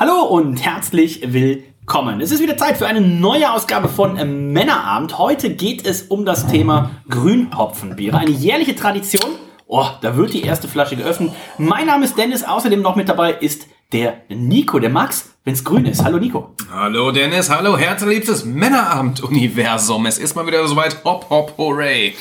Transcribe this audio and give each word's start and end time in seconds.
Hallo 0.00 0.22
und 0.22 0.64
herzlich 0.64 1.32
willkommen. 1.32 2.20
Es 2.20 2.30
ist 2.30 2.40
wieder 2.40 2.56
Zeit 2.56 2.76
für 2.76 2.86
eine 2.86 3.00
neue 3.00 3.52
Ausgabe 3.52 3.88
von 3.88 4.16
äh, 4.16 4.24
Männerabend. 4.24 5.18
Heute 5.18 5.50
geht 5.50 5.84
es 5.84 6.02
um 6.02 6.24
das 6.24 6.46
Thema 6.46 6.92
Grünhopfenbiere. 7.08 8.16
Eine 8.16 8.30
jährliche 8.30 8.76
Tradition. 8.76 9.28
Oh, 9.66 9.86
da 10.00 10.16
wird 10.16 10.34
die 10.34 10.42
erste 10.42 10.68
Flasche 10.68 10.94
geöffnet. 10.94 11.32
Mein 11.58 11.88
Name 11.88 12.04
ist 12.04 12.16
Dennis. 12.16 12.44
Außerdem 12.44 12.80
noch 12.80 12.94
mit 12.94 13.08
dabei 13.08 13.32
ist 13.32 13.66
der 13.92 14.18
Nico, 14.28 14.78
der 14.78 14.90
Max, 14.90 15.30
wenn 15.44 15.54
es 15.54 15.64
grün 15.64 15.86
ist. 15.86 16.04
Hallo 16.04 16.18
Nico. 16.18 16.54
Hallo 16.70 17.10
Dennis, 17.10 17.48
hallo 17.48 17.78
herzliebstes 17.78 18.44
Männerabend-Universum. 18.44 20.04
Es 20.04 20.18
ist 20.18 20.36
mal 20.36 20.46
wieder 20.46 20.66
soweit. 20.68 21.02
Hopp, 21.04 21.30
hopp, 21.30 21.54
hooray. 21.56 22.14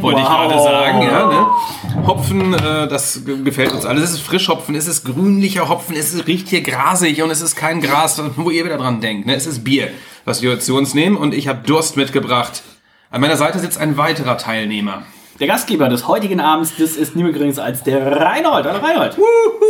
Wollte 0.00 0.18
ich 0.20 0.26
Wow. 0.26 0.32
gerade 0.48 0.58
sagen. 0.64 1.02
Ja, 1.02 1.26
ne? 1.28 2.06
Hopfen, 2.08 2.54
äh, 2.54 2.88
das 2.88 3.24
ge- 3.24 3.40
gefällt 3.44 3.70
uns 3.72 3.84
alles. 3.86 4.02
Es 4.02 4.10
ist 4.14 4.22
Frischhopfen, 4.22 4.74
es 4.74 4.88
ist 4.88 5.04
grünlicher 5.04 5.68
Hopfen, 5.68 5.94
es 5.94 6.26
riecht 6.26 6.48
hier 6.48 6.62
grasig 6.62 7.22
und 7.22 7.30
es 7.30 7.40
ist 7.40 7.54
kein 7.54 7.80
Gras, 7.80 8.20
wo 8.34 8.50
ihr 8.50 8.64
wieder 8.64 8.78
dran 8.78 9.00
denkt. 9.00 9.24
Ne? 9.26 9.36
Es 9.36 9.46
ist 9.46 9.62
Bier, 9.62 9.90
was 10.24 10.42
wir 10.42 10.58
zu 10.58 10.74
uns 10.76 10.92
nehmen 10.92 11.16
und 11.16 11.34
ich 11.34 11.46
habe 11.46 11.64
Durst 11.64 11.96
mitgebracht. 11.96 12.64
An 13.10 13.20
meiner 13.20 13.36
Seite 13.36 13.60
sitzt 13.60 13.78
ein 13.78 13.96
weiterer 13.96 14.38
Teilnehmer. 14.38 15.04
Der 15.42 15.48
Gastgeber 15.48 15.88
des 15.88 16.06
heutigen 16.06 16.38
Abends, 16.38 16.74
das 16.78 16.94
ist 16.94 17.16
niemand 17.16 17.34
geringes 17.34 17.58
als 17.58 17.82
der 17.82 18.06
Reinhold. 18.06 18.64
Hallo 18.64 18.78
Reinhold. 18.78 19.16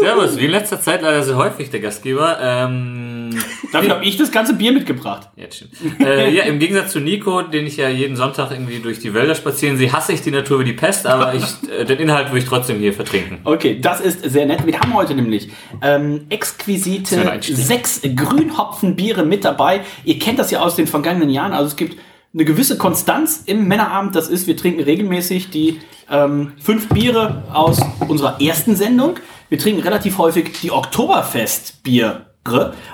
Servus, 0.01 0.37
wie 0.37 0.45
in 0.45 0.51
letzter 0.51 0.79
Zeit 0.79 1.01
leider 1.01 1.23
sehr 1.23 1.37
häufig 1.37 1.71
der 1.71 1.81
Gastgeber. 1.81 2.37
Ähm, 2.43 3.31
Dafür 3.73 3.89
habe 3.89 4.05
ich 4.05 4.19
das 4.19 4.31
ganze 4.31 4.53
Bier 4.53 4.73
mitgebracht. 4.73 5.31
jetzt 5.35 5.61
schon. 5.61 5.69
Äh, 6.07 6.31
ja, 6.31 6.43
im 6.43 6.59
Gegensatz 6.59 6.93
zu 6.93 7.01
Nico, 7.01 7.41
den 7.41 7.67
ich 7.67 7.79
ja 7.79 7.89
jeden 7.89 8.17
Sonntag 8.17 8.51
irgendwie 8.51 8.81
durch 8.81 8.99
die 8.99 9.15
Wälder 9.15 9.35
spazieren 9.35 9.79
sehe, 9.79 9.91
hasse 9.91 10.13
ich 10.13 10.21
die 10.21 10.31
Natur 10.31 10.61
wie 10.61 10.65
die 10.65 10.75
Pest, 10.75 11.07
aber 11.07 11.33
ich, 11.33 11.45
äh, 11.71 11.87
den 11.87 12.01
Inhalt 12.01 12.29
würde 12.29 12.41
ich 12.41 12.45
trotzdem 12.45 12.79
hier 12.79 12.93
vertrinken. 12.93 13.39
Okay, 13.45 13.79
das 13.81 14.03
ist 14.03 14.31
sehr 14.31 14.45
nett. 14.45 14.67
Wir 14.67 14.79
haben 14.79 14.93
heute 14.93 15.15
nämlich 15.15 15.49
ähm, 15.81 16.27
exquisite 16.29 17.41
sechs 17.41 18.03
Grünhopfenbiere 18.03 19.25
mit 19.25 19.43
dabei. 19.47 19.81
Ihr 20.05 20.19
kennt 20.19 20.39
das 20.39 20.51
ja 20.51 20.61
aus 20.61 20.77
den 20.77 20.87
vergangenen 20.87 21.31
Jahren. 21.31 21.55
Also 21.55 21.69
es 21.69 21.77
gibt 21.77 21.97
eine 22.35 22.45
gewisse 22.45 22.79
Konstanz 22.79 23.43
im 23.47 23.69
Männerabend. 23.69 24.15
Das 24.15 24.29
ist, 24.29 24.47
wir 24.47 24.57
trinken 24.57 24.83
regelmäßig 24.83 25.51
die 25.51 25.81
ähm, 26.11 26.53
fünf 26.61 26.89
Biere 26.89 27.45
aus 27.53 27.81
unserer 28.09 28.41
ersten 28.41 28.77
Sendung. 28.77 29.17
Wir 29.49 29.59
trinken 29.59 29.83
relativ 29.83 30.19
häufig 30.19 30.61
die 30.61 30.71
Oktoberfestbiere. 30.71 32.27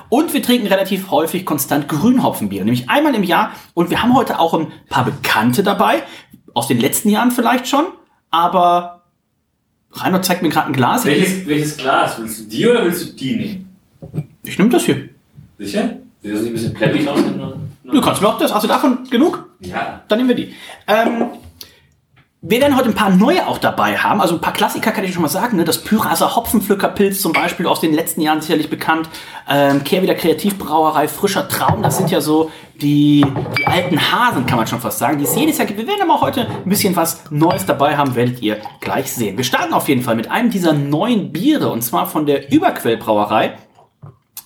Und 0.08 0.34
wir 0.34 0.42
trinken 0.42 0.66
relativ 0.66 1.10
häufig 1.10 1.46
konstant 1.46 1.88
Grünhopfenbier, 1.88 2.64
nämlich 2.64 2.90
einmal 2.90 3.14
im 3.14 3.22
Jahr. 3.22 3.52
Und 3.74 3.90
wir 3.90 4.02
haben 4.02 4.14
heute 4.14 4.38
auch 4.40 4.54
ein 4.54 4.72
paar 4.90 5.04
Bekannte 5.04 5.62
dabei, 5.62 6.02
aus 6.52 6.66
den 6.66 6.80
letzten 6.80 7.08
Jahren 7.08 7.30
vielleicht 7.30 7.68
schon, 7.68 7.86
aber 8.30 9.04
Reinhard 9.92 10.24
zeigt 10.24 10.42
mir 10.42 10.50
gerade 10.50 10.66
ein 10.66 10.72
Glas. 10.72 11.04
welches 11.46 11.76
Glas? 11.76 12.18
Willst 12.18 12.40
du 12.40 12.44
die 12.44 12.66
oder 12.66 12.84
willst 12.84 13.08
du 13.08 13.12
die 13.16 13.36
nehmen? 13.36 13.76
Ich 14.42 14.58
nehme 14.58 14.70
das 14.70 14.84
hier. 14.84 15.08
Sicher? 15.58 15.96
Sieht 16.22 16.34
das 16.34 16.40
nicht 16.40 16.50
ein 16.50 16.52
bisschen 16.52 16.74
plättig 16.74 17.08
aus? 17.08 17.20
Du 17.90 18.00
kannst 18.00 18.20
mir 18.20 18.28
auch 18.28 18.38
das. 18.38 18.52
Hast 18.52 18.64
du 18.64 18.68
davon 18.68 19.08
genug? 19.10 19.48
Ja. 19.60 20.02
Dann 20.08 20.18
nehmen 20.18 20.28
wir 20.28 20.36
die. 20.36 20.54
Ähm, 20.86 21.30
wir 22.40 22.60
werden 22.60 22.76
heute 22.76 22.90
ein 22.90 22.94
paar 22.94 23.10
neue 23.10 23.48
auch 23.48 23.58
dabei 23.58 23.96
haben. 23.96 24.20
Also 24.20 24.34
ein 24.34 24.40
paar 24.40 24.52
Klassiker 24.52 24.92
kann 24.92 25.02
ich 25.02 25.12
schon 25.12 25.22
mal 25.22 25.28
sagen. 25.28 25.56
Ne? 25.56 25.64
Das 25.64 25.82
Pyraser 25.82 26.36
Hopfenpflückerpilz 26.36 27.20
zum 27.20 27.32
Beispiel 27.32 27.66
aus 27.66 27.80
den 27.80 27.92
letzten 27.92 28.20
Jahren 28.20 28.40
sicherlich 28.40 28.70
bekannt. 28.70 29.08
Ähm, 29.48 29.82
Kehrwieder 29.82 30.14
Kreativbrauerei, 30.14 31.08
Frischer 31.08 31.48
Traum. 31.48 31.82
Das 31.82 31.96
sind 31.96 32.10
ja 32.12 32.20
so 32.20 32.52
die, 32.80 33.24
die 33.56 33.66
alten 33.66 33.98
Hasen, 33.98 34.46
kann 34.46 34.56
man 34.56 34.68
schon 34.68 34.80
fast 34.80 34.98
sagen, 34.98 35.18
die 35.18 35.24
es 35.24 35.34
jedes 35.34 35.58
Jahr 35.58 35.66
gibt. 35.66 35.80
Wir 35.80 35.88
werden 35.88 36.02
aber 36.02 36.14
auch 36.14 36.20
heute 36.20 36.42
ein 36.42 36.68
bisschen 36.68 36.94
was 36.94 37.24
Neues 37.30 37.66
dabei 37.66 37.96
haben, 37.96 38.14
werdet 38.14 38.40
ihr 38.40 38.58
gleich 38.80 39.12
sehen. 39.12 39.36
Wir 39.36 39.44
starten 39.44 39.72
auf 39.74 39.88
jeden 39.88 40.02
Fall 40.02 40.14
mit 40.14 40.30
einem 40.30 40.50
dieser 40.50 40.74
neuen 40.74 41.32
Biere 41.32 41.70
und 41.70 41.82
zwar 41.82 42.06
von 42.06 42.24
der 42.24 42.52
Überquellbrauerei. 42.52 43.54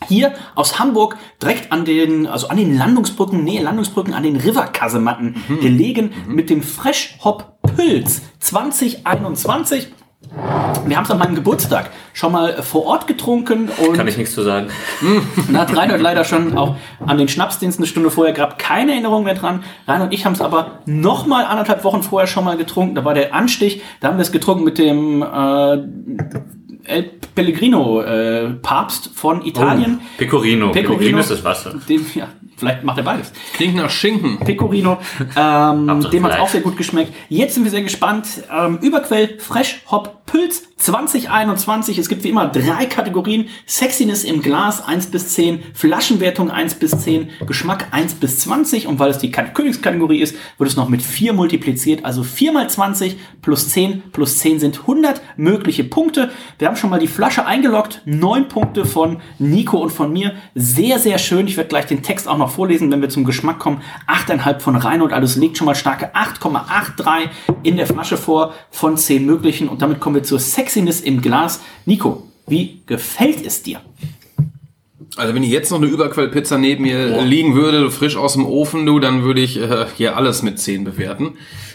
Hier 0.09 0.33
aus 0.55 0.79
Hamburg, 0.79 1.17
direkt 1.41 1.73
an 1.73 1.85
den, 1.85 2.27
also 2.27 2.49
an 2.49 2.57
den 2.57 2.77
Landungsbrücken, 2.77 3.45
Nähe 3.45 3.63
Landungsbrücken, 3.63 4.15
an 4.15 4.23
den 4.23 4.37
Riverkasematten 4.37 5.37
gelegen 5.61 6.13
mit 6.29 6.51
dem 6.51 6.63
Fresh 6.63 7.19
Hop 7.25 7.59
Pilz 7.77 8.23
2021. 8.41 9.89
Wir 10.87 10.97
haben 10.97 11.05
es 11.05 11.11
an 11.11 11.19
meinem 11.19 11.35
Geburtstag 11.35 11.91
schon 12.15 12.33
mal 12.33 12.63
vor 12.63 12.87
Ort 12.87 13.07
getrunken 13.07 13.69
und 13.69 13.97
Kann 13.97 14.09
ich 14.09 14.17
nichts 14.17 14.35
zu 14.35 14.43
sagen. 14.43 14.69
da 15.53 15.61
hat 15.61 15.77
Reinhold 15.77 16.01
leider 16.01 16.25
schon 16.25 16.57
auch 16.57 16.77
an 17.05 17.19
den 17.19 17.29
Schnapsdienst 17.29 17.79
eine 17.79 17.87
Stunde 17.87 18.11
vorher 18.11 18.33
gab 18.33 18.59
keine 18.59 18.93
Erinnerung 18.93 19.25
mehr 19.25 19.35
dran. 19.35 19.63
Reinhold 19.87 20.11
und 20.11 20.15
ich 20.15 20.25
haben 20.25 20.33
es 20.33 20.41
aber 20.41 20.79
noch 20.87 21.27
mal 21.27 21.45
anderthalb 21.45 21.85
Wochen 21.85 22.03
vorher 22.03 22.27
schon 22.27 22.45
mal 22.45 22.57
getrunken. 22.57 22.95
Da 22.95 23.05
war 23.05 23.15
der 23.15 23.35
Anstich, 23.35 23.83
da 24.01 24.09
haben 24.09 24.17
wir 24.17 24.23
es 24.23 24.33
getrunken 24.33 24.65
mit 24.65 24.79
dem 24.79 25.23
äh, 25.23 25.79
El 26.85 27.05
Pellegrino 27.35 28.03
äh, 28.03 28.51
Papst 28.63 29.11
von 29.15 29.45
Italien. 29.45 30.01
Pecorino. 30.19 30.73
Pecorino 30.73 31.19
ist 31.19 31.31
das 31.31 31.45
Wasser. 31.45 31.75
Dem, 31.89 32.05
ja, 32.15 32.29
vielleicht 32.57 32.85
macht 32.85 32.99
er 32.99 33.05
beides. 33.05 33.33
Klingt 33.55 33.77
nach 33.77 33.91
Schinken. 33.91 34.39
Pecorino, 34.41 34.99
ähm, 35.37 36.07
dem 36.11 36.25
hat 36.25 36.33
es 36.33 36.39
auch 36.41 36.49
sehr 36.49 36.61
gut 36.61 36.77
geschmeckt. 36.77 37.13
Jetzt 37.29 37.55
sind 37.55 37.65
wir 37.65 37.71
sehr 37.71 37.83
gespannt. 37.83 38.27
Ähm, 38.53 38.79
Überquell 38.83 39.39
Fresh 39.39 39.83
Hop 39.91 40.27
Pilz 40.27 40.65
2021. 40.83 41.99
Es 41.99 42.09
gibt 42.09 42.25
wie 42.25 42.29
immer 42.31 42.49
drei 42.49 42.87
Kategorien. 42.87 43.47
Sexiness 43.67 44.25
im 44.25 44.43
Glas 44.43 44.85
1 44.85 45.07
bis 45.07 45.29
10, 45.35 45.63
Flaschenwertung 45.75 46.51
1 46.51 46.75
bis 46.75 46.91
10, 46.99 47.31
Geschmack 47.47 47.87
1 47.93 48.15
bis 48.15 48.41
20. 48.41 48.87
Und 48.89 48.99
weil 48.99 49.11
es 49.11 49.19
die 49.19 49.31
Kat- 49.31 49.55
Königskategorie 49.55 50.21
ist, 50.21 50.35
wird 50.59 50.69
es 50.69 50.77
noch 50.77 50.89
mit 50.89 51.03
4 51.03 51.33
multipliziert. 51.33 52.05
Also 52.05 52.23
4 52.25 52.53
mal 52.53 52.69
20 52.69 53.17
plus 53.43 53.69
10 53.69 54.03
plus 54.13 54.39
10 54.39 54.59
sind 54.61 54.81
100 54.81 55.21
mögliche 55.37 55.85
Punkte. 55.85 56.31
Wir 56.59 56.69
haben 56.69 56.77
schon 56.77 56.91
mal 56.91 56.99
die 57.01 57.07
Flasche 57.09 57.47
eingeloggt. 57.47 58.03
9 58.05 58.49
Punkte 58.49 58.85
von 58.85 59.21
Nico 59.39 59.79
und 59.79 59.91
von 59.91 60.13
mir. 60.13 60.33
Sehr, 60.55 60.99
sehr 60.99 61.19
schön. 61.19 61.47
Ich 61.47 61.57
werde 61.57 61.69
gleich 61.69 61.87
den 61.87 62.03
Text 62.03 62.27
auch 62.27 62.39
noch 62.39 62.51
vorlesen, 62.51 62.91
wenn 62.91 63.01
wir 63.01 63.09
zum 63.09 63.25
Geschmack 63.25 63.59
kommen. 63.61 63.83
8,5 64.09 64.59
von 64.61 64.77
Reinhold. 64.77 65.13
Also 65.13 65.27
es 65.27 65.37
legt 65.37 65.59
schon 65.59 65.67
mal 65.67 65.75
starke 65.75 66.15
8,83 66.15 67.29
in 67.63 67.77
der 67.77 67.87
Flasche 67.87 68.17
vor 68.17 68.55
von 68.71 68.97
10 68.97 69.25
möglichen. 69.25 69.69
Und 69.69 69.81
damit 69.83 70.01
kommen 70.01 70.17
wir 70.17 70.23
zur 70.23 70.41
Sexiness 70.73 71.01
im 71.03 71.21
Glas. 71.21 71.61
Nico, 71.85 72.29
wie 72.47 72.81
gefällt 72.87 73.45
es 73.45 73.63
dir? 73.63 73.81
Also 75.17 75.35
wenn 75.35 75.43
jetzt 75.43 75.71
noch 75.71 75.77
eine 75.79 75.89
Überquellpizza 75.89 76.57
neben 76.57 76.85
mir 76.85 77.23
liegen 77.23 77.55
würde, 77.55 77.91
frisch 77.91 78.17
aus 78.17 78.33
dem 78.33 78.47
Ofen, 78.47 78.87
du, 78.87 78.99
dann 78.99 79.23
würde 79.23 79.43
ich 79.43 79.59
äh, 79.59 79.85
hier 79.95 80.17
alles 80.17 80.43
mit 80.43 80.59
10 80.59 80.85
bewerten. 80.85 81.35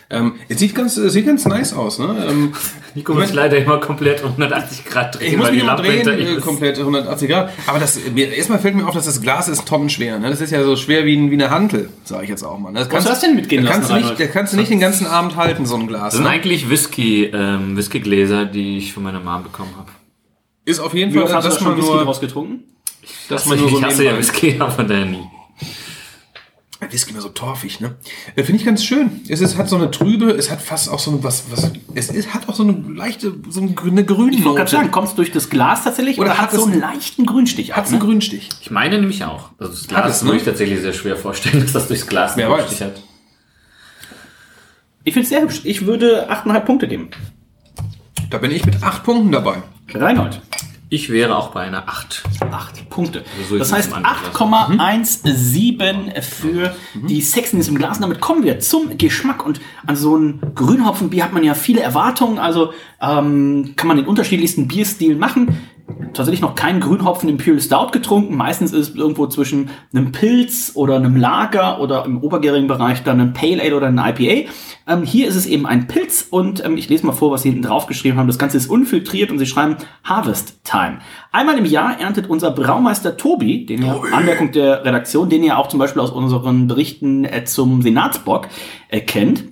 Ähm, 0.09 0.35
es 0.47 0.59
sieht 0.59 0.73
ganz, 0.73 0.95
es 0.95 1.11
sieht 1.11 1.25
ganz 1.25 1.45
nice 1.45 1.73
aus, 1.73 1.99
ne? 1.99 2.25
Ähm, 2.29 2.53
Nico 2.95 3.13
muss 3.13 3.33
leider 3.33 3.57
immer 3.57 3.77
komplett 3.79 4.23
180 4.23 4.85
Grad 4.85 5.19
drehen, 5.19 5.31
ich 5.31 5.37
muss 5.37 5.47
weil 5.47 5.51
mich 5.53 5.61
die 5.61 5.67
immer 5.67 5.75
drehen, 5.75 6.07
äh, 6.07 6.35
ist. 6.37 6.41
komplett 6.45 6.77
180 6.79 7.29
Grad. 7.29 7.49
Aber 7.67 7.79
das, 7.79 7.99
mir, 8.13 8.33
erstmal 8.33 8.59
fällt 8.59 8.75
mir 8.75 8.87
auf, 8.87 8.93
dass 8.95 9.03
das 9.05 9.21
Glas 9.21 9.49
ist 9.49 9.67
tonnenschwer. 9.67 10.17
Ne? 10.17 10.29
Das 10.29 10.39
ist 10.39 10.51
ja 10.51 10.63
so 10.63 10.77
schwer 10.77 11.03
wie, 11.05 11.17
ein- 11.17 11.29
wie 11.29 11.33
eine 11.33 11.49
Hantel, 11.49 11.89
sage 12.05 12.23
ich 12.23 12.29
jetzt 12.29 12.43
auch 12.43 12.57
mal. 12.57 12.71
Das 12.73 12.89
hast 12.89 13.05
du 13.05 13.09
das 13.09 13.19
denn 13.19 13.35
mitgehen 13.35 13.65
da 13.65 13.71
kannst 13.71 13.89
lassen, 13.89 13.93
du 13.95 13.95
nicht, 13.99 14.11
Reinhold? 14.11 14.29
Da 14.29 14.33
kannst 14.33 14.53
du 14.53 14.57
nicht 14.57 14.71
den 14.71 14.79
ganzen 14.79 15.07
Abend 15.07 15.35
halten, 15.35 15.65
so 15.65 15.75
ein 15.75 15.87
Glas. 15.87 16.03
Das 16.03 16.13
sind 16.15 16.23
Ne? 16.23 16.29
eigentlich 16.29 16.69
Whisky, 16.69 17.25
ähm, 17.25 17.75
Whiskygläser, 17.75 18.45
die 18.45 18.77
ich 18.77 18.93
von 18.93 19.03
meiner 19.03 19.19
Mom 19.19 19.43
bekommen 19.43 19.71
habe. 19.77 19.89
Ist 20.63 20.79
auf 20.79 20.93
jeden 20.93 21.11
Wie 21.13 21.17
Fall, 21.17 21.25
oft 21.25 21.33
hast 21.35 21.59
du 21.59 21.63
schon 21.65 21.75
Whisky 21.77 21.91
nur, 21.91 22.03
draus 22.05 22.21
getrunken? 22.21 22.63
dass 23.29 23.45
man 23.45 23.59
nur 23.59 23.69
so 23.69 23.77
ich 23.77 23.83
hasse 23.83 24.03
ja 24.05 24.17
Whisky, 24.17 24.55
aber 24.59 24.71
von 24.71 24.87
daher 24.87 25.05
nie. 26.87 26.93
Whisky 26.93 27.11
immer 27.11 27.21
so 27.21 27.29
torfig, 27.29 27.79
ne? 27.79 27.95
Äh, 28.35 28.43
Finde 28.43 28.59
ich 28.59 28.65
ganz 28.65 28.83
schön. 28.83 29.21
Es 29.29 29.41
ist, 29.41 29.57
hat 29.57 29.69
so 29.69 29.75
eine 29.75 29.91
trübe, 29.91 30.31
es 30.31 30.49
hat 30.51 30.61
fast 30.61 30.89
auch 30.89 30.99
so 30.99 31.11
eine, 31.11 31.23
was, 31.23 31.43
was, 31.49 31.71
es 31.93 32.09
ist, 32.09 32.33
hat 32.33 32.49
auch 32.49 32.55
so 32.55 32.63
eine 32.63 32.73
leichte, 32.93 33.33
so 33.49 33.61
eine, 33.61 33.71
grü- 33.71 33.91
eine 33.91 34.03
grüne 34.05 34.35
Ich 34.35 34.43
wollte 34.45 34.57
gerade 34.59 34.71
sagen, 34.71 34.91
kommt 34.91 35.07
es 35.09 35.15
durch 35.15 35.31
das 35.31 35.49
Glas 35.49 35.83
tatsächlich 35.83 36.17
oder, 36.19 36.31
Oder 36.31 36.37
hat 36.37 36.51
hat 36.51 36.51
so 36.59 36.65
es- 36.65 36.71
einen 36.71 36.81
leichten 36.81 37.25
Grünstich? 37.25 37.75
Hat 37.75 37.85
auch, 37.85 37.89
einen 37.89 37.99
ne? 37.99 38.05
Grünstich. 38.05 38.49
Ich 38.61 38.71
meine 38.71 38.99
nämlich 38.99 39.23
auch. 39.23 39.51
Also 39.57 39.71
das 39.73 39.81
Hat 39.83 39.87
Glas 40.03 40.15
es, 40.17 40.21
ne? 40.21 40.27
würde 40.29 40.37
ich 40.39 40.45
tatsächlich 40.45 40.79
sehr 40.81 40.93
schwer 40.93 41.15
vorstellen, 41.15 41.59
dass 41.63 41.73
das 41.73 41.87
durchs 41.87 42.07
Glas 42.07 42.35
Wer 42.37 42.47
einen 42.47 42.57
weiß. 42.57 42.67
Stich 42.67 42.81
hat. 42.81 43.01
Ich 45.03 45.13
finde 45.13 45.23
es 45.23 45.29
sehr 45.29 45.41
hübsch. 45.41 45.61
Ich 45.63 45.85
würde 45.85 46.29
8,5 46.31 46.59
Punkte 46.61 46.87
geben. 46.87 47.09
Da 48.29 48.39
bin 48.39 48.51
ich 48.51 48.65
mit 48.65 48.83
acht 48.83 49.03
Punkten 49.03 49.31
dabei. 49.31 49.63
Reinhold. 49.93 50.41
Ich 50.89 51.09
wäre 51.09 51.35
auch 51.37 51.49
bei 51.49 51.61
einer 51.63 51.89
8. 51.89 52.23
8 52.49 52.89
Punkte. 52.89 53.25
Also 53.37 53.49
so 53.49 53.57
das 53.57 53.73
heißt 53.73 53.89
im 53.89 54.05
anderen 54.05 54.79
8,17 54.79 56.21
für 56.21 56.75
die 56.93 57.21
Sexiness 57.21 57.67
im 57.67 57.77
Glas. 57.77 57.97
Und 57.97 58.03
damit 58.03 58.21
kommen 58.21 58.43
wir 58.43 58.59
zum 58.59 58.97
Geschmack. 58.97 59.45
Und 59.45 59.59
an 59.85 59.95
so 59.97 60.15
ein 60.15 60.39
Grünhopfenbier 60.55 61.23
hat 61.25 61.33
man 61.33 61.43
ja 61.43 61.53
viele 61.55 61.81
Erwartungen. 61.81 62.39
Also 62.39 62.73
Ähm, 62.99 63.73
kann 63.75 63.87
man 63.87 63.99
in 63.99 64.05
unterschiedlichsten 64.05 64.67
Bierstilen 64.67 65.19
machen. 65.19 65.59
Tatsächlich 66.13 66.41
noch 66.41 66.55
keinen 66.55 66.79
Grünhopfen 66.81 67.29
Imperial 67.29 67.61
Stout 67.61 67.91
getrunken. 67.91 68.35
Meistens 68.35 68.73
ist 68.73 68.89
es 68.89 68.95
irgendwo 68.95 69.27
zwischen 69.27 69.69
einem 69.93 70.11
Pilz 70.11 70.71
oder 70.73 70.95
einem 70.95 71.15
Lager 71.15 71.79
oder 71.79 72.05
im 72.05 72.21
obergärigen 72.21 72.67
Bereich 72.67 73.03
dann 73.03 73.21
ein 73.21 73.33
Pale 73.33 73.61
Ale 73.61 73.75
oder 73.75 73.87
ein 73.87 73.97
IPA. 73.97 74.49
Ähm, 74.87 75.03
hier 75.03 75.27
ist 75.27 75.35
es 75.35 75.45
eben 75.45 75.65
ein 75.65 75.87
Pilz 75.87 76.27
und 76.29 76.65
ähm, 76.65 76.75
ich 76.75 76.89
lese 76.89 77.05
mal 77.05 77.13
vor, 77.13 77.31
was 77.31 77.43
sie 77.43 77.49
hinten 77.49 77.63
drauf 77.63 77.87
geschrieben 77.87 78.17
haben. 78.17 78.27
Das 78.27 78.39
Ganze 78.39 78.57
ist 78.57 78.67
unfiltriert 78.67 79.31
und 79.31 79.39
sie 79.39 79.45
schreiben 79.45 79.77
Harvest 80.03 80.63
Time. 80.63 80.99
Einmal 81.31 81.57
im 81.57 81.65
Jahr 81.65 81.99
erntet 81.99 82.29
unser 82.29 82.51
Braumeister 82.51 83.15
Tobi, 83.15 83.65
den 83.65 83.83
ihr, 83.83 84.01
Anmerkung 84.11 84.51
der 84.51 84.83
Redaktion, 84.83 85.29
den 85.29 85.43
ihr 85.43 85.57
auch 85.57 85.67
zum 85.67 85.79
Beispiel 85.79 86.01
aus 86.01 86.11
unseren 86.11 86.67
Berichten 86.67 87.23
äh, 87.25 87.45
zum 87.45 87.81
Senatsbock 87.81 88.47
äh, 88.89 89.01
kennt. 89.01 89.45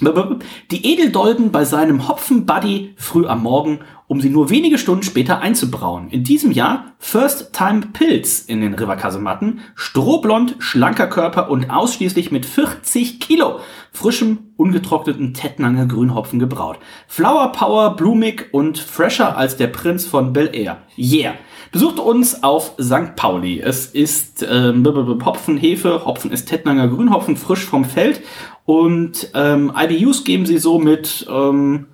Die 0.00 0.92
Edeldolden 0.92 1.50
bei 1.50 1.64
seinem 1.64 2.08
Hopfen-Buddy 2.08 2.94
früh 2.96 3.26
am 3.26 3.42
Morgen, 3.42 3.80
um 4.06 4.20
sie 4.20 4.30
nur 4.30 4.48
wenige 4.48 4.78
Stunden 4.78 5.02
später 5.02 5.40
einzubrauen. 5.40 6.08
In 6.10 6.24
diesem 6.24 6.52
Jahr 6.52 6.92
First 6.98 7.52
Time 7.52 7.80
Pilz 7.92 8.40
in 8.40 8.60
den 8.60 8.74
Riverkasematten, 8.74 9.60
strohblond, 9.74 10.56
schlanker 10.60 11.08
Körper 11.08 11.50
und 11.50 11.70
ausschließlich 11.70 12.30
mit 12.30 12.46
40 12.46 13.20
Kilo 13.20 13.60
frischem, 13.92 14.52
ungetrockneten 14.56 15.34
Tettnanger 15.34 15.86
Grünhopfen 15.86 16.38
gebraut. 16.38 16.78
Flower 17.08 17.52
Power, 17.52 17.96
blumig 17.96 18.48
und 18.52 18.78
fresher 18.78 19.36
als 19.36 19.56
der 19.56 19.66
Prinz 19.66 20.06
von 20.06 20.32
Bel 20.32 20.50
Air. 20.52 20.78
Yeah! 20.96 21.34
Besucht 21.72 21.98
uns 21.98 22.42
auf 22.42 22.74
St. 22.80 23.14
Pauli. 23.16 23.60
Es 23.60 23.86
ist 23.86 24.46
ähm, 24.48 24.86
Hopfen, 25.24 25.58
Hefe, 25.58 26.04
Hopfen 26.06 26.30
ist 26.30 26.46
Tettnanger 26.46 26.88
Grünhopfen, 26.88 27.36
frisch 27.36 27.64
vom 27.64 27.84
Feld. 27.84 28.22
Und 28.68 29.30
ähm, 29.32 29.72
IBUs 29.74 30.24
geben 30.24 30.44
sie 30.44 30.58
so 30.58 30.78
mit 30.78 31.26
ähm, 31.30 31.86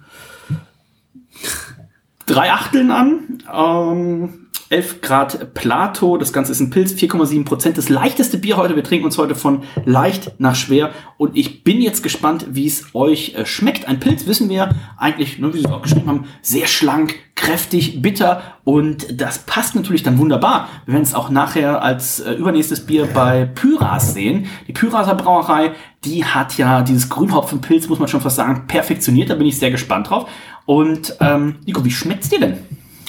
drei 2.27 2.51
Achteln 2.51 2.91
an. 2.91 3.39
Ähm, 3.49 4.44
11 4.71 5.01
Grad 5.03 5.55
Plato, 5.55 6.17
das 6.17 6.33
Ganze 6.33 6.53
ist 6.53 6.61
ein 6.61 6.71
Pilz, 6.71 6.93
4,7 6.93 7.45
Prozent. 7.45 7.79
Das 7.79 7.89
leichteste 7.89 8.39
Bier 8.39 8.57
heute. 8.57 8.77
Wir 8.77 8.85
trinken 8.85 9.05
uns 9.05 9.19
heute 9.19 9.35
von 9.35 9.63
leicht 9.85 10.33
nach 10.39 10.55
schwer. 10.55 10.91
Und 11.19 11.37
ich 11.37 11.65
bin 11.65 11.81
jetzt 11.81 12.03
gespannt, 12.03 12.47
wie 12.51 12.67
es 12.67 12.87
euch 12.95 13.35
äh, 13.35 13.47
schmeckt. 13.47 13.87
Ein 13.87 14.01
Pilz 14.01 14.27
wissen 14.27 14.49
wir 14.49 14.71
eigentlich, 14.97 15.39
ne, 15.39 15.53
wie 15.53 15.59
sie 15.59 15.65
es 15.65 15.71
auch 15.71 15.83
geschrieben 15.83 16.09
haben, 16.09 16.25
sehr 16.43 16.67
schlank, 16.67 17.17
kräftig, 17.35 18.01
bitter. 18.01 18.43
Und 18.65 19.21
das 19.21 19.39
passt 19.41 19.75
natürlich 19.75 20.03
dann 20.03 20.19
wunderbar. 20.19 20.69
Wir 20.87 20.95
werden 20.95 21.05
es 21.05 21.15
auch 21.15 21.31
nachher 21.31 21.83
als 21.83 22.21
äh, 22.21 22.33
übernächstes 22.33 22.87
Bier 22.87 23.07
bei 23.07 23.45
Pyras 23.45 24.15
sehen. 24.15 24.47
Die 24.67 24.73
Pyraser 24.73 25.15
Brauerei, 25.15 25.73
die 26.05 26.25
hat 26.25 26.57
ja 26.57 26.83
dieses 26.83 27.09
Grünhopfenpilz, 27.11 27.89
muss 27.89 27.99
man 27.99 28.09
schon 28.09 28.21
fast 28.23 28.37
sagen, 28.37 28.67
perfektioniert. 28.67 29.31
Da 29.31 29.35
bin 29.35 29.47
ich 29.47 29.59
sehr 29.59 29.71
gespannt 29.71 30.11
drauf. 30.11 30.29
Und 30.65 31.17
ähm, 31.21 31.57
Nico, 31.67 31.85
wie 31.85 31.91
schmeckt's 31.91 32.31
dir 32.31 32.41
denn? 32.41 32.59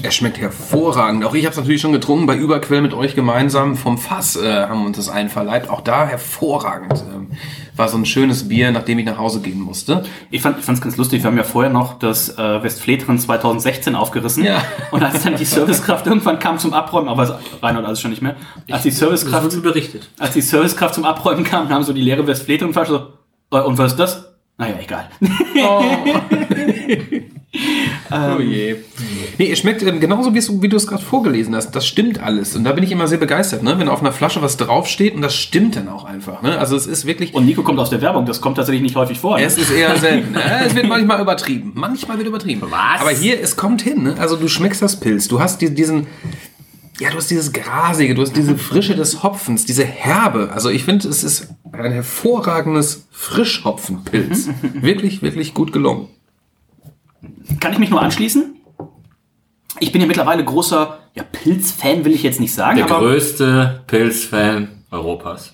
Er 0.03 0.11
schmeckt 0.11 0.39
hervorragend. 0.39 1.23
Auch 1.25 1.33
ich 1.33 1.45
habe 1.45 1.51
es 1.51 1.57
natürlich 1.57 1.81
schon 1.81 1.93
getrunken 1.93 2.25
bei 2.25 2.35
Überquell 2.35 2.81
mit 2.81 2.93
euch 2.93 3.15
gemeinsam. 3.15 3.75
Vom 3.75 3.97
Fass 3.97 4.35
äh, 4.35 4.67
haben 4.67 4.81
wir 4.81 4.87
uns 4.87 4.97
das 4.97 5.09
einverleibt. 5.09 5.69
Auch 5.69 5.81
da 5.81 6.05
hervorragend. 6.05 7.03
Ähm, 7.13 7.27
war 7.75 7.87
so 7.87 7.97
ein 7.97 8.05
schönes 8.05 8.47
Bier, 8.47 8.71
nachdem 8.71 8.99
ich 8.99 9.05
nach 9.05 9.17
Hause 9.17 9.41
gehen 9.41 9.59
musste. 9.59 10.03
Ich 10.31 10.41
fand 10.41 10.59
es 10.59 10.81
ganz 10.81 10.97
lustig. 10.97 11.23
Wir 11.23 11.27
haben 11.29 11.37
ja 11.37 11.43
vorher 11.43 11.71
noch 11.71 11.97
das 11.97 12.37
äh, 12.37 12.63
Westfleteren 12.63 13.17
2016 13.17 13.95
aufgerissen. 13.95 14.43
Ja. 14.43 14.61
Und 14.91 15.01
als 15.01 15.23
dann 15.23 15.35
die 15.37 15.45
Servicekraft 15.45 16.07
irgendwann 16.07 16.39
kam 16.39 16.59
zum 16.59 16.73
Abräumen, 16.73 17.09
aber 17.09 17.39
Reinhold 17.61 17.85
alles 17.85 18.01
schon 18.01 18.11
nicht 18.11 18.21
mehr. 18.21 18.35
Als 18.69 18.83
die 18.83 18.91
Servicekraft, 18.91 19.51
wird 19.51 19.63
berichtet. 19.63 20.09
als 20.19 20.33
die 20.33 20.41
Servicekraft 20.41 20.95
zum 20.95 21.05
Abräumen 21.05 21.43
kam, 21.43 21.69
haben 21.69 21.83
so 21.83 21.93
die 21.93 22.01
leere 22.01 22.25
Westfleteren 22.27 22.73
Flasche 22.73 23.07
so, 23.51 23.57
äh, 23.57 23.61
und 23.61 23.77
was 23.77 23.93
ist 23.93 23.99
das? 23.99 24.25
Naja, 24.57 24.75
egal. 24.81 25.09
oh 25.57 25.83
je. 28.39 28.75
Nee, 29.37 29.51
es 29.51 29.59
schmeckt 29.59 29.81
ähm, 29.83 29.99
genauso, 29.99 30.33
wie 30.33 30.69
du 30.69 30.75
es 30.75 30.87
gerade 30.87 31.03
vorgelesen 31.03 31.55
hast. 31.55 31.71
Das 31.71 31.85
stimmt 31.87 32.21
alles. 32.21 32.55
Und 32.55 32.63
da 32.63 32.71
bin 32.71 32.83
ich 32.83 32.91
immer 32.91 33.07
sehr 33.07 33.17
begeistert, 33.17 33.63
ne? 33.63 33.77
wenn 33.79 33.89
auf 33.89 34.01
einer 34.01 34.11
Flasche 34.11 34.41
was 34.41 34.57
draufsteht 34.57 35.15
und 35.15 35.21
das 35.21 35.35
stimmt 35.35 35.75
dann 35.75 35.89
auch 35.89 36.05
einfach. 36.05 36.41
Ne? 36.41 36.57
Also 36.57 36.75
es 36.75 36.87
ist 36.87 37.05
wirklich... 37.05 37.33
Und 37.33 37.45
Nico 37.45 37.63
kommt 37.63 37.79
aus 37.79 37.89
der 37.89 38.01
Werbung, 38.01 38.25
das 38.25 38.41
kommt 38.41 38.57
tatsächlich 38.57 38.81
nicht 38.81 38.95
häufig 38.95 39.19
vor. 39.19 39.37
ne? 39.37 39.43
Es 39.43 39.57
ist 39.57 39.71
eher 39.71 39.97
selten. 39.97 40.33
ne? 40.33 40.41
es 40.65 40.75
wird 40.75 40.87
manchmal 40.87 41.21
übertrieben. 41.21 41.71
Manchmal 41.75 42.17
wird 42.17 42.27
übertrieben. 42.27 42.61
Was? 42.69 43.01
Aber 43.01 43.11
hier, 43.11 43.41
es 43.41 43.55
kommt 43.55 43.81
hin. 43.81 44.03
Ne? 44.03 44.15
Also 44.19 44.35
du 44.35 44.47
schmeckst 44.47 44.81
das 44.81 44.99
Pilz. 44.99 45.27
Du 45.27 45.39
hast 45.39 45.61
die, 45.61 45.73
diesen... 45.73 46.07
Ja, 46.99 47.09
du 47.09 47.17
hast 47.17 47.29
dieses 47.29 47.51
Grasige, 47.51 48.15
du 48.15 48.21
hast 48.21 48.37
diese 48.37 48.57
Frische 48.57 48.95
des 48.95 49.21
Hopfens, 49.21 49.65
diese 49.65 49.83
Herbe. 49.83 50.51
Also 50.53 50.69
ich 50.69 50.85
finde, 50.85 51.05
es 51.09 51.25
ist 51.25 51.49
ein 51.73 51.91
hervorragendes 51.91 53.07
Frischhopfenpilz. 53.11 54.47
wirklich, 54.73 55.21
wirklich 55.21 55.53
gut 55.53 55.73
gelungen. 55.73 56.07
Kann 57.59 57.73
ich 57.73 57.79
mich 57.79 57.89
nur 57.89 58.01
anschließen? 58.01 58.55
Ich 59.79 59.91
bin 59.91 60.01
ja 60.01 60.07
mittlerweile 60.07 60.43
großer 60.43 60.99
ja, 61.15 61.23
Pilz-Fan, 61.23 62.05
will 62.05 62.13
ich 62.13 62.23
jetzt 62.23 62.39
nicht 62.39 62.53
sagen, 62.53 62.77
Der 62.77 62.85
größte 62.85 63.83
Pilzfan 63.87 64.83
Europas. 64.91 65.53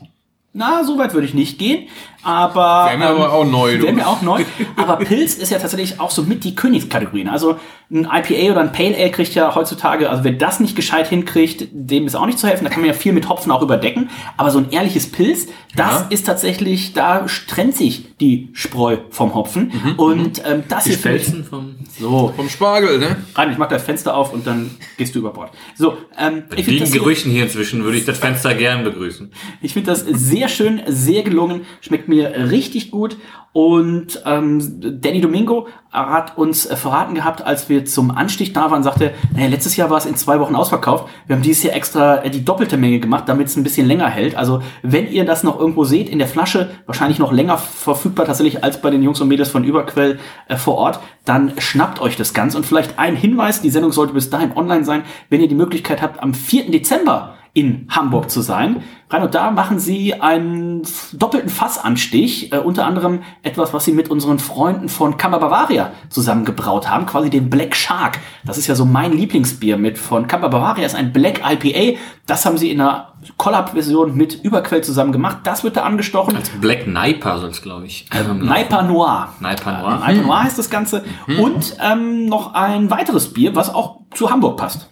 na, 0.54 0.84
so 0.84 0.98
weit 0.98 1.14
würde 1.14 1.26
ich 1.26 1.34
nicht 1.34 1.58
gehen. 1.58 1.88
Aber 2.24 2.86
Wäre 2.88 2.98
mir 2.98 3.08
aber 3.08 3.34
auch 3.34 3.46
neu, 3.46 3.78
du. 3.78 3.84
Wäre 3.84 3.94
mir 3.94 4.08
auch 4.08 4.22
neu. 4.22 4.44
Aber 4.76 4.98
Pilz 4.98 5.36
ist 5.36 5.52
ja 5.52 5.60
tatsächlich 5.60 6.00
auch 6.00 6.12
so 6.12 6.24
mit 6.24 6.44
die 6.44 6.56
Königskategorien. 6.56 7.28
Also 7.28 7.58
ein 7.90 8.06
IPA 8.06 8.52
oder 8.54 8.62
ein 8.62 8.72
Pale 8.72 8.96
Ale 8.96 9.12
kriegt 9.12 9.34
ja 9.36 9.54
heutzutage, 9.54 10.10
also 10.10 10.24
wer 10.24 10.32
das 10.32 10.60
nicht 10.62 10.76
gescheit 10.78 11.08
hinkriegt, 11.10 11.68
dem 11.72 12.06
ist 12.08 12.16
auch 12.16 12.26
nicht 12.26 12.40
zu 12.40 12.48
helfen. 12.48 12.64
Da 12.64 12.70
kann 12.70 12.82
man 12.82 12.88
ja 12.88 12.94
viel 12.94 13.12
mit 13.12 13.28
Hopfen 13.28 13.52
auch 13.52 13.62
überdecken. 13.62 14.10
Aber 14.38 14.50
so 14.52 14.60
ein 14.60 14.70
ehrliches 14.72 15.12
Pilz, 15.12 15.48
das 15.76 16.02
Ja. 16.02 16.08
ist 16.10 16.26
tatsächlich, 16.26 16.94
da 16.94 17.26
trennt 17.48 17.76
sich 17.76 18.16
die 18.20 18.50
Spreu 18.54 18.98
vom 19.10 19.34
Hopfen. 19.36 19.72
Mhm, 19.84 19.94
Und 20.00 20.42
ähm, 20.46 20.64
das 20.70 20.84
Die 20.86 20.92
hier 20.92 21.00
finde 21.00 21.18
ich- 21.18 21.24
Spelzen 21.24 21.44
vom 21.44 21.76
So, 22.00 22.32
Vom 22.36 22.48
Spargel, 22.50 22.98
ne? 23.00 23.18
rein, 23.36 23.52
ich 23.52 23.58
mach 23.58 23.68
das 23.68 23.84
Fenster 23.84 24.16
auf 24.16 24.32
und 24.34 24.48
dann 24.48 24.72
gehst 24.98 25.14
du 25.16 25.20
über 25.20 25.32
Bord. 25.32 25.52
So, 25.76 25.98
ähm, 26.18 26.44
ich 26.50 26.64
finde 26.66 26.72
lieben 26.72 26.80
das, 26.82 26.92
hier- 26.92 27.00
Gerüchen 27.02 27.32
hier 27.32 27.44
inzwischen 27.44 27.84
würde 27.84 27.98
ich 27.98 28.06
das 28.06 28.18
Fenster 28.20 28.54
gern 28.54 28.84
begrüßen. 28.84 29.32
ich 29.62 29.74
finde 29.74 29.92
das 29.92 30.02
sehr 30.08 30.48
schön, 30.48 30.82
sehr 30.88 31.24
gelungen, 31.24 31.66
schmeckt 31.82 32.08
mir 32.12 32.52
richtig 32.52 32.92
gut. 32.92 33.18
Und 33.54 34.24
ähm, 34.26 35.02
Danny 35.02 35.20
Domingo 35.20 35.68
hat 35.92 36.38
uns 36.38 36.68
verraten 36.68 37.16
gehabt, 37.16 37.46
als 37.46 37.68
wir 37.68 37.84
zum 37.84 38.10
Anstich 38.10 38.54
da 38.54 38.72
waren, 38.72 38.82
sagte, 38.82 39.14
naja, 39.36 39.50
letztes 39.50 39.76
Jahr 39.76 39.90
war 39.90 39.98
es 39.98 40.06
in 40.06 40.16
zwei 40.16 40.40
Wochen 40.40 40.56
ausverkauft. 40.56 41.10
Wir 41.28 41.36
haben 41.36 41.44
dieses 41.44 41.64
Jahr 41.64 41.76
extra 41.76 42.24
äh, 42.24 42.30
die 42.30 42.46
doppelte 42.46 42.78
Menge 42.78 43.02
gemacht, 43.02 43.26
damit 43.28 43.48
es 43.48 43.58
ein 43.58 43.64
bisschen 43.64 43.88
länger 43.88 44.08
hält. 44.08 44.38
Also 44.38 44.62
wenn 44.84 45.12
ihr 45.12 45.26
das 45.26 45.44
noch 45.44 45.60
irgendwo 45.60 45.84
seht, 45.84 46.08
in 46.08 46.18
der 46.18 46.30
Flasche, 46.30 46.70
wahrscheinlich 46.86 47.20
noch 47.20 47.34
länger 47.34 47.58
verfügbar 47.58 48.26
tatsächlich 48.26 48.64
als 48.64 48.80
bei 48.82 48.90
den 48.90 49.04
Jungs 49.04 49.20
und 49.20 49.28
Mädels 49.28 49.50
von 49.50 49.66
Überquell 49.66 50.20
äh, 50.48 50.56
vor 50.56 50.76
Ort, 50.76 51.02
dann 51.26 51.52
schnappt 51.58 52.00
euch 52.00 52.16
das 52.16 52.34
Ganze. 52.34 52.56
Und 52.56 52.66
vielleicht 52.66 53.00
ein 53.00 53.18
Hinweis, 53.18 53.62
die 53.62 53.70
Sendung 53.70 53.92
sollte 53.92 54.14
bis 54.14 54.30
dahin 54.30 54.56
online 54.56 54.86
sein, 54.86 55.04
wenn 55.30 55.42
ihr 55.42 55.50
die 55.50 55.56
Möglichkeit 55.56 56.02
habt, 56.02 56.24
am 56.24 56.34
4. 56.34 56.72
Dezember 56.72 57.36
in 57.54 57.88
Hamburg 57.90 58.30
zu 58.30 58.42
sein. 58.42 58.82
Rein 59.10 59.24
und 59.24 59.36
da 59.36 59.52
machen 59.52 59.78
sie 59.78 60.14
einen 60.14 60.84
doppelten 61.12 61.50
Fassanstich, 61.50 62.54
äh, 62.54 62.58
unter 62.60 62.86
anderem 62.86 63.24
etwas, 63.44 63.74
was 63.74 63.84
sie 63.84 63.92
mit 63.92 64.10
unseren 64.10 64.40
Freunden 64.40 64.88
von 64.88 65.18
Kammer 65.18 65.40
Bavaria 65.40 65.92
zusammengebraut 66.10 66.90
haben, 66.90 67.06
quasi 67.06 67.30
den 67.30 67.50
Black 67.50 67.76
Shark. 67.76 68.20
Das 68.46 68.58
ist 68.58 68.68
ja 68.68 68.76
so 68.76 68.86
mein 68.86 69.12
Lieblingsbier 69.12 69.76
mit 69.78 69.98
von 69.98 70.28
Kammer 70.28 70.48
Bavaria, 70.48 70.86
ist 70.86 70.96
ein 70.96 71.12
Black 71.12 71.42
IPA. 71.46 72.00
Das 72.26 72.46
haben 72.46 72.58
sie 72.58 72.72
in 72.72 72.80
einer 72.80 73.14
Collab-Version 73.36 74.16
mit 74.16 74.46
Überquell 74.46 74.82
zusammen 74.82 75.12
gemacht. 75.12 75.40
Das 75.44 75.66
wird 75.66 75.76
da 75.76 75.84
angestochen. 75.84 76.38
Als 76.38 76.50
Black 76.50 76.88
Niper 76.88 77.38
soll 77.40 77.50
es, 77.50 77.62
glaube 77.62 77.86
ich. 77.86 78.08
Ähm, 78.14 78.46
Naipa 78.46 78.82
Noir. 78.82 79.30
Naipa 79.42 79.72
Noir. 79.74 80.00
Naipa 80.00 80.22
Noir 80.22 80.44
heißt 80.44 80.58
das 80.58 80.70
Ganze. 80.70 81.04
Und 81.28 81.76
ähm, 81.82 82.28
noch 82.28 82.54
ein 82.54 82.90
weiteres 82.90 83.34
Bier, 83.34 83.56
was 83.56 83.74
auch 83.74 84.00
zu 84.14 84.30
Hamburg 84.30 84.56
passt. 84.56 84.90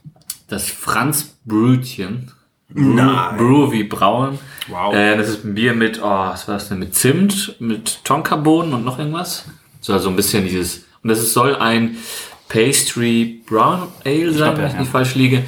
Das 0.50 0.68
Franz 0.70 1.38
Brötchen. 1.46 2.32
Brew, 2.70 3.38
Brew 3.38 3.72
wie 3.72 3.84
Brauen. 3.84 4.40
Wow. 4.68 4.94
Äh, 4.94 5.18
das 5.18 5.30
ist 5.30 5.46
ein 5.46 5.56
Bier 5.56 5.74
mit, 5.74 6.00
oh, 6.02 6.06
was 6.06 6.48
war 6.48 6.56
das 6.56 6.70
denn? 6.70 6.80
Mit 6.80 6.96
Zimt, 6.96 7.56
mit 7.60 8.04
Tonkabohnen 8.04 8.74
und 8.74 8.86
noch 8.86 9.00
irgendwas. 9.00 9.46
So 9.82 9.94
also 9.94 10.10
ein 10.10 10.16
bisschen 10.16 10.44
dieses. 10.44 10.86
Und 11.02 11.10
das 11.10 11.20
ist, 11.20 11.34
soll 11.34 11.56
ein 11.56 11.98
Pastry 12.48 13.44
Brown 13.48 13.88
Ale 14.06 14.34
sein, 14.34 14.54
glaub, 14.54 14.58
wenn 14.58 14.68
ich 14.68 14.74
ja. 14.74 14.80
nicht 14.80 14.92
falsch 14.92 15.16
liege. 15.16 15.44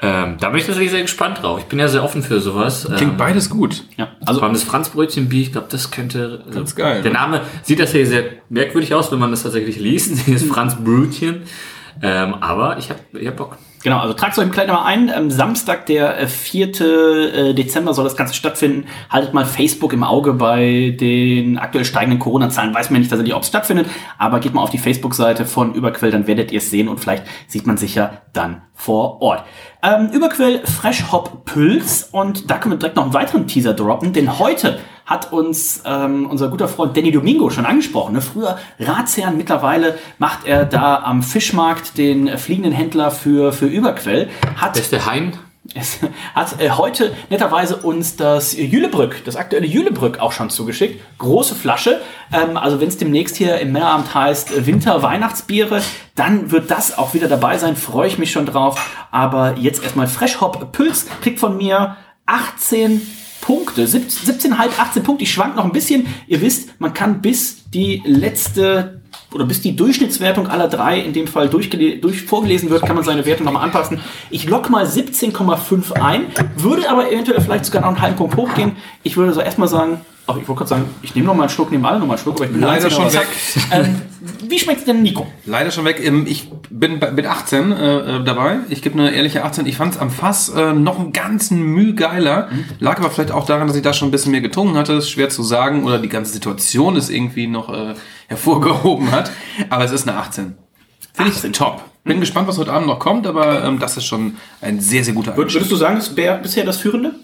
Ähm, 0.00 0.36
da 0.38 0.50
bin 0.50 0.60
ich 0.60 0.66
tatsächlich 0.66 0.92
sehr 0.92 1.02
gespannt 1.02 1.42
drauf. 1.42 1.58
Ich 1.58 1.64
bin 1.64 1.78
ja 1.78 1.88
sehr 1.88 2.04
offen 2.04 2.22
für 2.22 2.40
sowas. 2.40 2.84
Klingt 2.84 3.12
ähm, 3.12 3.16
beides 3.16 3.50
gut. 3.50 3.84
Ja, 3.96 4.08
also 4.24 4.38
vor 4.38 4.44
allem 4.46 4.54
das 4.54 4.62
Franzbrötchenbier, 4.62 5.42
ich 5.42 5.52
glaube, 5.52 5.66
das 5.70 5.90
könnte. 5.90 6.42
Also, 6.46 6.58
Ganz 6.58 6.76
geil, 6.76 7.02
Der? 7.02 7.12
Name 7.12 7.40
sieht 7.62 7.80
das 7.80 7.90
hier 7.90 8.06
sehr 8.06 8.24
merkwürdig 8.48 8.94
aus, 8.94 9.10
wenn 9.10 9.18
man 9.18 9.32
das 9.32 9.42
tatsächlich 9.42 9.78
liest. 9.80 10.16
Hier 10.24 10.36
ist 10.36 10.46
Franz 10.46 10.76
Brötchen. 10.76 11.42
Ähm, 12.00 12.34
aber 12.34 12.78
ich 12.78 12.90
habe 12.90 13.00
ich 13.12 13.26
hab 13.26 13.36
Bock. 13.36 13.58
Genau, 13.82 13.98
also 13.98 14.12
tragt 14.14 14.36
euch 14.36 14.44
im 14.44 14.50
Kleinen 14.50 14.72
mal 14.72 14.84
ein. 14.84 15.12
Am 15.12 15.30
Samstag, 15.30 15.86
der 15.86 16.18
äh, 16.18 16.26
4. 16.26 16.80
äh, 16.80 17.54
Dezember 17.54 17.94
soll 17.94 18.04
das 18.04 18.16
Ganze 18.16 18.34
stattfinden. 18.34 18.86
Haltet 19.08 19.34
mal 19.34 19.44
Facebook 19.44 19.92
im 19.92 20.02
Auge 20.02 20.32
bei 20.32 20.96
den 20.98 21.58
aktuell 21.58 21.84
steigenden 21.84 22.18
Corona-Zahlen. 22.18 22.74
Weiß 22.74 22.90
man 22.90 23.00
nicht 23.00 23.10
tatsächlich, 23.10 23.34
ob 23.34 23.42
es 23.42 23.48
stattfindet, 23.48 23.86
aber 24.18 24.40
geht 24.40 24.54
mal 24.54 24.62
auf 24.62 24.70
die 24.70 24.78
Facebook-Seite 24.78 25.46
von 25.46 25.74
Überquell, 25.74 26.10
dann 26.10 26.26
werdet 26.26 26.50
ihr 26.50 26.58
es 26.58 26.70
sehen 26.70 26.88
und 26.88 26.98
vielleicht 26.98 27.24
sieht 27.46 27.66
man 27.66 27.76
sich 27.76 27.94
ja 27.94 28.22
dann 28.32 28.62
vor 28.74 29.22
Ort. 29.22 29.44
Ähm, 29.80 30.10
Überquell 30.10 30.66
Fresh 30.66 31.12
Hop 31.12 31.44
Pülz 31.44 32.08
und 32.10 32.50
da 32.50 32.58
können 32.58 32.74
wir 32.74 32.78
direkt 32.78 32.96
noch 32.96 33.04
einen 33.04 33.14
weiteren 33.14 33.46
Teaser 33.46 33.74
droppen, 33.74 34.12
denn 34.12 34.40
heute 34.40 34.80
hat 35.06 35.32
uns 35.32 35.82
ähm, 35.86 36.26
unser 36.28 36.48
guter 36.48 36.66
Freund 36.66 36.96
Danny 36.96 37.12
Domingo 37.12 37.48
schon 37.48 37.64
angesprochen. 37.64 38.14
Ne? 38.14 38.20
Früher 38.20 38.58
Ratsherrn, 38.80 39.36
mittlerweile 39.36 39.96
macht 40.18 40.46
er 40.46 40.64
da 40.64 41.02
am 41.04 41.22
Fischmarkt 41.22 41.96
den 41.96 42.36
fliegenden 42.38 42.72
Händler 42.72 43.12
für, 43.12 43.52
für 43.52 43.66
Überquell. 43.66 44.28
Hat 44.56 44.76
der 44.90 45.06
Hein. 45.06 45.32
Es 45.74 45.98
hat 46.34 46.60
äh, 46.60 46.70
heute 46.70 47.14
netterweise 47.30 47.76
uns 47.76 48.16
das 48.16 48.56
Jülebrück, 48.56 49.24
das 49.24 49.36
aktuelle 49.36 49.66
Jülebrück 49.66 50.18
auch 50.18 50.32
schon 50.32 50.50
zugeschickt. 50.50 51.02
Große 51.18 51.54
Flasche. 51.54 52.00
Ähm, 52.32 52.56
also 52.56 52.80
wenn 52.80 52.88
es 52.88 52.96
demnächst 52.96 53.36
hier 53.36 53.58
im 53.58 53.72
Männeramt 53.72 54.14
heißt 54.14 54.52
äh, 54.52 54.66
Winter-Weihnachtsbiere, 54.66 55.82
dann 56.14 56.50
wird 56.50 56.70
das 56.70 56.96
auch 56.96 57.14
wieder 57.14 57.28
dabei 57.28 57.58
sein. 57.58 57.76
Freue 57.76 58.08
ich 58.08 58.18
mich 58.18 58.30
schon 58.30 58.46
drauf. 58.46 58.80
Aber 59.10 59.56
jetzt 59.58 59.82
erstmal 59.82 60.06
Fresh 60.06 60.40
Hop 60.40 60.72
Pülz 60.72 61.06
kriegt 61.20 61.38
von 61.38 61.56
mir 61.56 61.96
18 62.26 63.00
Punkte, 63.40 63.84
17,5, 63.84 64.52
18 64.78 65.02
Punkte. 65.02 65.24
Ich 65.24 65.32
schwank 65.32 65.56
noch 65.56 65.64
ein 65.64 65.72
bisschen. 65.72 66.06
Ihr 66.26 66.40
wisst, 66.40 66.80
man 66.80 66.92
kann 66.92 67.20
bis 67.20 67.70
die 67.70 68.02
letzte 68.04 69.02
oder 69.32 69.44
bis 69.44 69.60
die 69.60 69.76
Durchschnittswertung 69.76 70.46
aller 70.46 70.68
drei 70.68 71.00
in 71.00 71.12
dem 71.12 71.26
Fall 71.26 71.48
durch 71.48 71.68
vorgelesen 72.22 72.70
wird, 72.70 72.82
kann 72.86 72.96
man 72.96 73.04
seine 73.04 73.26
Wertung 73.26 73.44
nochmal 73.46 73.64
anpassen. 73.64 74.00
Ich 74.30 74.48
lock 74.48 74.70
mal 74.70 74.86
17,5 74.86 75.92
ein, 75.92 76.26
würde 76.56 76.88
aber 76.88 77.10
eventuell 77.12 77.40
vielleicht 77.40 77.66
sogar 77.66 77.82
noch 77.82 77.88
einen 77.88 78.00
halben 78.00 78.16
Punkt 78.16 78.36
hochgehen. 78.36 78.76
Ich 79.02 79.16
würde 79.16 79.34
so 79.34 79.40
erstmal 79.40 79.68
sagen, 79.68 80.00
ach, 80.26 80.36
ich 80.36 80.48
wollte 80.48 80.60
gerade 80.60 80.68
sagen, 80.68 80.84
ich 81.02 81.14
nehme 81.14 81.26
noch 81.26 81.34
mal 81.34 81.44
einen 81.44 81.50
Schluck, 81.50 81.70
nehme 81.70 81.86
alle 81.88 81.98
noch 81.98 82.06
mal 82.06 82.14
einen 82.14 82.22
Schluck, 82.22 82.36
aber 82.36 82.44
ich 82.46 82.52
bin 82.52 82.60
der 82.60 82.70
Leider 82.70 82.90
schon 82.90 83.12
weg. 83.12 83.26
Ähm, 83.70 84.02
wie 84.48 84.58
schmeckt's 84.58 84.84
denn 84.84 85.02
Nico? 85.02 85.26
Leider 85.46 85.70
schon 85.70 85.84
weg. 85.84 86.00
Ähm, 86.04 86.26
Ich 86.26 86.50
bin 86.70 87.00
mit 87.14 87.26
18 87.26 87.72
äh, 87.72 87.96
äh, 88.16 88.24
dabei. 88.24 88.58
Ich 88.68 88.82
gebe 88.82 88.98
eine 88.98 89.10
ehrliche 89.10 89.44
18. 89.44 89.66
Ich 89.66 89.76
fand 89.76 89.94
es 89.94 90.00
am 90.00 90.10
Fass 90.10 90.48
äh, 90.50 90.72
noch 90.72 90.98
einen 90.98 91.12
ganzen 91.12 91.62
Mühe 91.62 91.94
geiler. 91.94 92.48
Lag 92.78 92.98
aber 92.98 93.10
vielleicht 93.10 93.32
auch 93.32 93.46
daran, 93.46 93.68
dass 93.68 93.76
ich 93.76 93.82
da 93.82 93.92
schon 93.92 94.08
ein 94.08 94.10
bisschen 94.10 94.32
mehr 94.32 94.40
getrunken 94.40 94.76
hatte. 94.76 94.94
Ist 94.94 95.10
schwer 95.10 95.28
zu 95.28 95.42
sagen. 95.42 95.84
Oder 95.84 95.98
die 95.98 96.08
ganze 96.08 96.32
Situation 96.32 96.96
ist 96.96 97.10
irgendwie 97.10 97.46
noch 97.46 97.68
äh, 97.72 97.94
hervorgehoben 98.28 99.10
hat. 99.10 99.17
Aber 99.70 99.84
es 99.84 99.92
ist 99.92 100.08
eine 100.08 100.16
18. 100.18 100.56
Finde 101.14 101.32
ich 101.32 101.52
top. 101.52 101.82
Bin 102.04 102.20
gespannt, 102.20 102.48
was 102.48 102.58
heute 102.58 102.72
Abend 102.72 102.86
noch 102.86 102.98
kommt, 102.98 103.26
aber 103.26 103.64
ähm, 103.64 103.78
das 103.78 103.96
ist 103.96 104.04
schon 104.06 104.36
ein 104.60 104.80
sehr, 104.80 105.04
sehr 105.04 105.14
guter 105.14 105.36
Würdest 105.36 105.56
Einstieg. 105.56 105.70
du 105.70 105.76
sagen, 105.76 105.96
ist 105.98 106.14
Bär 106.14 106.36
bisher 106.38 106.64
das 106.64 106.78
Führende? 106.78 107.14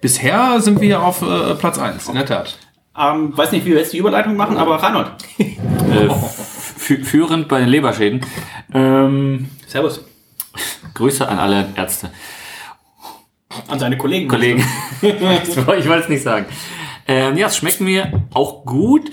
Bisher 0.00 0.60
sind 0.60 0.80
wir 0.80 1.02
auf 1.02 1.20
äh, 1.22 1.54
Platz 1.54 1.78
1, 1.78 2.08
in 2.08 2.14
der 2.14 2.26
Tat. 2.26 2.56
Ähm, 2.96 3.36
weiß 3.36 3.52
nicht, 3.52 3.66
wie 3.66 3.70
wir 3.72 3.78
jetzt 3.80 3.92
die 3.92 3.98
Überleitung 3.98 4.36
machen, 4.36 4.56
aber 4.56 4.76
Reinhold. 4.82 5.10
Äh, 5.38 6.08
fü- 6.78 7.04
führend 7.04 7.48
bei 7.48 7.58
den 7.60 7.68
Leberschäden. 7.68 8.20
Ähm, 8.72 9.50
Servus. 9.66 10.00
Grüße 10.94 11.26
an 11.28 11.38
alle 11.38 11.68
Ärzte. 11.74 12.10
An 13.68 13.78
seine 13.78 13.96
Kollegen. 13.98 14.28
Kollegen. 14.28 14.64
ich 15.02 15.66
wollte 15.66 15.94
es 16.04 16.08
nicht 16.08 16.22
sagen. 16.22 16.46
Ähm, 17.06 17.36
ja, 17.36 17.48
es 17.48 17.56
schmeckt 17.56 17.80
mir 17.80 18.22
auch 18.32 18.64
gut. 18.64 19.10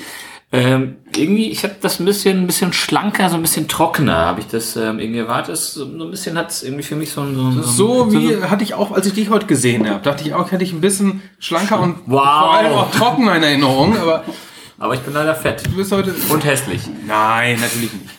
Ähm, 0.53 0.97
irgendwie, 1.15 1.49
ich 1.49 1.63
habe 1.63 1.75
das 1.79 1.99
ein 1.99 2.05
bisschen, 2.05 2.39
ein 2.43 2.47
bisschen 2.47 2.73
schlanker, 2.73 3.29
so 3.29 3.35
ein 3.35 3.41
bisschen 3.41 3.69
trockener, 3.69 4.17
habe 4.17 4.41
ich 4.41 4.47
das 4.47 4.75
ähm, 4.75 4.99
irgendwie 4.99 5.19
erwartet. 5.19 5.55
So 5.55 5.85
ein 5.85 6.11
bisschen 6.11 6.37
hat 6.37 6.49
es 6.51 6.63
irgendwie 6.63 6.83
für 6.83 6.97
mich 6.97 7.11
so 7.11 7.21
ein... 7.21 7.35
So, 7.35 7.41
ein- 7.41 7.63
So 7.63 8.11
wie 8.11 8.43
hatte 8.43 8.63
ich 8.63 8.73
auch, 8.73 8.91
als 8.91 9.05
ich 9.07 9.13
dich 9.13 9.29
heute 9.29 9.45
gesehen 9.45 9.89
habe, 9.89 10.01
dachte 10.03 10.25
ich 10.25 10.33
auch, 10.33 10.51
hätte 10.51 10.63
ich 10.65 10.73
ein 10.73 10.81
bisschen 10.81 11.21
schlanker 11.39 11.79
und 11.79 11.95
Wow. 12.05 12.19
vor 12.21 12.53
allem 12.53 12.73
auch 12.73 12.91
trockener 12.91 13.35
in 13.37 13.43
Erinnerung, 13.43 13.97
aber 13.97 14.23
Aber 14.77 14.95
ich 14.95 15.01
bin 15.01 15.13
leider 15.13 15.35
fett. 15.35 15.63
du 15.63 15.75
bist 15.75 15.91
heute. 15.91 16.11
Und 16.29 16.43
hässlich. 16.43 16.81
Nein, 17.05 17.59
natürlich 17.61 17.93
nicht. 17.93 18.09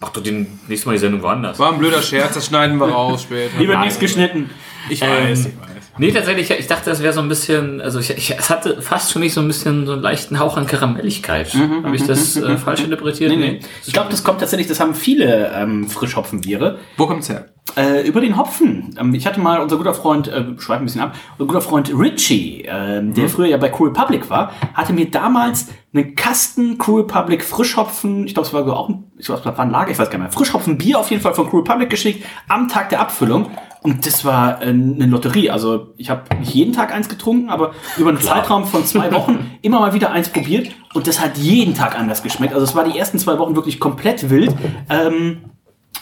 Mach 0.00 0.08
doch 0.08 0.22
den 0.22 0.58
nächste 0.68 0.88
Mal 0.88 0.94
die 0.94 0.98
Sendung 1.00 1.22
woanders. 1.22 1.58
War 1.58 1.70
ein 1.70 1.78
blöder 1.78 2.00
Scherz, 2.00 2.32
das 2.34 2.46
schneiden 2.46 2.78
wir 2.78 2.86
raus 2.88 3.22
später. 3.24 3.58
Lieber 3.58 3.76
nichts 3.78 3.98
geschnitten. 3.98 4.48
ich 4.88 5.02
Ähm, 5.02 5.08
weiß, 5.10 5.40
ich 5.40 5.46
weiß. 5.60 5.73
Nee, 5.98 6.10
tatsächlich, 6.10 6.50
ich 6.50 6.66
dachte, 6.66 6.90
das 6.90 7.02
wäre 7.02 7.12
so 7.12 7.20
ein 7.20 7.28
bisschen, 7.28 7.80
also 7.80 8.00
ich, 8.00 8.10
ich, 8.10 8.36
es 8.36 8.50
hatte 8.50 8.82
fast 8.82 9.12
schon 9.12 9.22
nicht 9.22 9.32
so 9.32 9.40
ein 9.40 9.46
bisschen 9.46 9.86
so 9.86 9.92
einen 9.92 10.02
leichten 10.02 10.38
Hauch 10.38 10.56
an 10.56 10.66
Karamelligkeit. 10.66 11.54
Habe 11.54 11.94
ich 11.94 12.04
das 12.04 12.36
äh, 12.36 12.56
falsch 12.56 12.82
interpretiert? 12.82 13.30
Nee, 13.30 13.36
nee. 13.36 13.60
Ich 13.86 13.92
glaube, 13.92 14.10
das 14.10 14.24
kommt 14.24 14.40
tatsächlich, 14.40 14.66
das 14.66 14.80
haben 14.80 14.94
viele 14.94 15.52
ähm, 15.54 15.88
Frischhopfenbiere. 15.88 16.78
Wo 16.96 17.06
kommt's 17.06 17.28
her? 17.28 17.46
Äh, 17.76 18.06
über 18.06 18.20
den 18.20 18.36
Hopfen. 18.36 18.94
Ähm, 19.00 19.14
ich 19.14 19.26
hatte 19.26 19.40
mal 19.40 19.60
unser 19.60 19.76
guter 19.78 19.94
Freund, 19.94 20.28
äh, 20.28 20.44
schweif 20.58 20.80
ein 20.80 20.84
bisschen 20.84 21.00
ab, 21.00 21.14
unser 21.38 21.46
guter 21.46 21.60
Freund 21.60 21.90
Richie, 21.96 22.66
ähm, 22.68 23.14
der 23.14 23.28
früher 23.28 23.46
ja 23.46 23.56
bei 23.56 23.72
Cool 23.76 23.88
Republic 23.88 24.28
war, 24.28 24.52
hatte 24.74 24.92
mir 24.92 25.10
damals 25.10 25.68
einen 25.92 26.14
Kasten 26.14 26.78
Cool 26.86 27.02
Republic 27.02 27.42
Frischhopfen, 27.42 28.26
ich 28.26 28.34
glaube, 28.34 28.46
es 28.46 28.52
war 28.52 28.60
sogar 28.60 28.76
auch 28.76 28.90
ein, 28.90 29.04
ich 29.16 29.26
glaube, 29.26 29.40
es 29.40 29.46
war 29.46 29.58
ein 29.58 29.70
Lager, 29.70 29.90
ich 29.90 29.98
weiß 29.98 30.10
gar 30.10 30.18
nicht 30.18 30.28
mehr, 30.28 30.32
Frischhopfenbier 30.32 30.98
auf 30.98 31.10
jeden 31.10 31.22
Fall 31.22 31.34
von 31.34 31.48
Cool 31.52 31.60
Republic 31.60 31.88
geschickt, 31.88 32.24
am 32.48 32.68
Tag 32.68 32.90
der 32.90 33.00
Abfüllung. 33.00 33.50
Und 33.84 34.06
das 34.06 34.24
war 34.24 34.62
äh, 34.62 34.68
eine 34.68 35.04
Lotterie. 35.04 35.50
Also 35.50 35.88
ich 35.98 36.08
habe 36.08 36.22
nicht 36.38 36.54
jeden 36.54 36.72
Tag 36.72 36.90
eins 36.90 37.10
getrunken, 37.10 37.50
aber 37.50 37.72
über 37.98 38.08
einen 38.08 38.18
Zeitraum 38.18 38.64
von 38.64 38.82
zwei 38.86 39.12
Wochen 39.12 39.50
immer 39.62 39.78
mal 39.78 39.92
wieder 39.92 40.10
eins 40.10 40.30
probiert. 40.30 40.70
Und 40.94 41.06
das 41.06 41.20
hat 41.20 41.36
jeden 41.36 41.74
Tag 41.74 41.94
anders 41.94 42.22
geschmeckt. 42.22 42.54
Also 42.54 42.64
es 42.64 42.74
war 42.74 42.84
die 42.84 42.98
ersten 42.98 43.18
zwei 43.18 43.38
Wochen 43.38 43.54
wirklich 43.56 43.78
komplett 43.78 44.30
wild. 44.30 44.54
Ähm, 44.88 45.42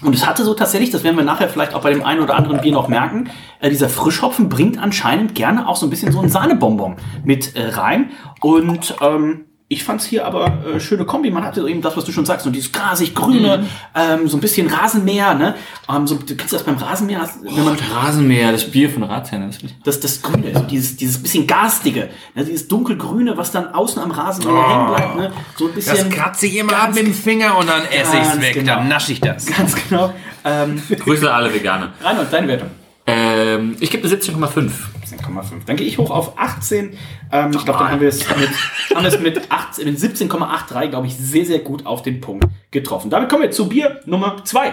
und 0.01 0.15
es 0.15 0.25
hatte 0.25 0.45
so 0.45 0.55
tatsächlich, 0.55 0.91
das 0.91 1.03
werden 1.03 1.17
wir 1.17 1.25
nachher 1.25 1.49
vielleicht 1.49 1.75
auch 1.75 1.83
bei 1.83 1.91
dem 1.91 2.05
einen 2.05 2.21
oder 2.21 2.37
anderen 2.37 2.61
Bier 2.61 2.73
noch 2.73 2.87
merken, 2.87 3.31
äh, 3.59 3.69
dieser 3.69 3.89
Frischhopfen 3.89 4.49
bringt 4.49 4.79
anscheinend 4.79 5.35
gerne 5.35 5.69
auch 5.69 5.75
so 5.75 5.85
ein 5.85 5.91
bisschen 5.91 6.13
so 6.13 6.21
ein 6.21 6.29
Sahnebonbon 6.29 6.95
mit 7.25 7.57
äh, 7.57 7.67
rein. 7.71 8.11
Und 8.41 8.95
ähm, 9.01 9.47
ich 9.73 9.85
fand's 9.85 10.05
hier 10.05 10.27
aber 10.27 10.59
äh, 10.67 10.81
schöne 10.81 11.05
Kombi. 11.05 11.31
Man 11.31 11.45
hatte 11.45 11.67
eben 11.69 11.81
das, 11.81 11.97
was 11.97 12.05
du 12.05 12.13
schon 12.13 12.27
sagst, 12.27 12.45
so 12.45 12.51
dieses 12.51 12.73
grasig-grüne, 12.73 13.67
ähm, 13.95 14.29
so 14.29 14.37
ein 14.37 14.41
bisschen 14.41 14.69
Rasenmäher. 14.69 15.35
Ne? 15.35 15.55
Ähm, 15.89 16.07
so, 16.07 16.17
du 16.17 16.37
kennst 16.37 16.53
du 16.53 16.57
das 16.57 16.65
beim 16.65 16.77
Rasenmäher? 16.77 17.29
Wenn 17.43 17.65
man 17.65 17.77
Rasenmäher, 17.77 18.53
das 18.53 18.71
Bier 18.71 18.91
von 18.91 19.03
Ratsherrn. 19.03 19.51
Das 19.51 19.61
das, 19.85 20.01
das 20.01 20.23
Grüne, 20.23 20.53
so 20.55 20.61
dieses, 20.61 20.97
dieses 20.97 21.23
bisschen 21.23 21.47
garstige, 21.47 22.11
ne? 22.35 22.45
dieses 22.45 22.69
dunkelgrüne, 22.69 23.37
was 23.37 23.51
dann 23.51 23.73
außen 23.73 24.03
am 24.03 24.11
Rasenmäher 24.11 24.69
hängen 24.69 24.87
bleibt. 24.89 25.17
Ne? 25.17 25.33
So 25.57 25.69
ein 25.69 25.75
bisschen. 25.75 25.97
Das 25.97 26.09
kratze 26.11 26.47
ich 26.47 26.57
immer 26.57 26.77
ab 26.77 26.95
mit 26.95 27.07
dem 27.07 27.15
Finger 27.15 27.57
und 27.57 27.69
dann 27.69 27.83
esse 27.87 28.19
ich's 28.19 28.29
Ganz 28.29 28.43
weg. 28.43 28.55
genau. 28.55 28.75
Dann 28.77 28.89
nasche 28.89 29.13
ich 29.13 29.21
das. 29.21 29.47
Ganz 29.47 29.75
genau. 29.89 30.13
Ähm, 30.45 30.83
Grüße 30.99 31.33
alle 31.33 31.53
Veganer. 31.55 31.93
Reinhold, 32.03 32.33
deine 32.33 32.49
Wertung. 32.49 32.71
Ähm, 33.07 33.77
ich 33.81 33.91
gebe 33.91 34.07
eine 34.07 34.17
17,5. 34.17 34.71
17,5. 35.13 35.67
Dann 35.67 35.77
gehe 35.77 35.87
ich 35.87 35.99
hoch 35.99 36.11
auf 36.11 36.39
18. 36.39 36.97
Ähm, 37.33 37.51
ich 37.51 37.65
glaube, 37.65 37.79
dann 37.79 37.91
haben 37.91 38.01
wir 38.01 38.09
es 38.09 38.21
mit, 38.29 38.51
haben 38.95 39.03
wir 39.03 39.13
es 39.13 39.19
mit, 39.19 39.51
18 39.51 39.85
mit 39.87 39.99
17,83, 39.99 40.89
glaube 40.89 41.07
ich, 41.07 41.17
sehr, 41.17 41.47
sehr 41.47 41.61
gut 41.61 41.87
auf 41.87 42.03
den 42.03 42.21
Punkt 42.21 42.47
getroffen. 42.71 43.11
Damit 43.11 43.31
kommen 43.31 43.43
wir 43.43 43.51
zu 43.51 43.69
Bier 43.69 44.01
Nummer 44.05 44.45
2. 44.45 44.73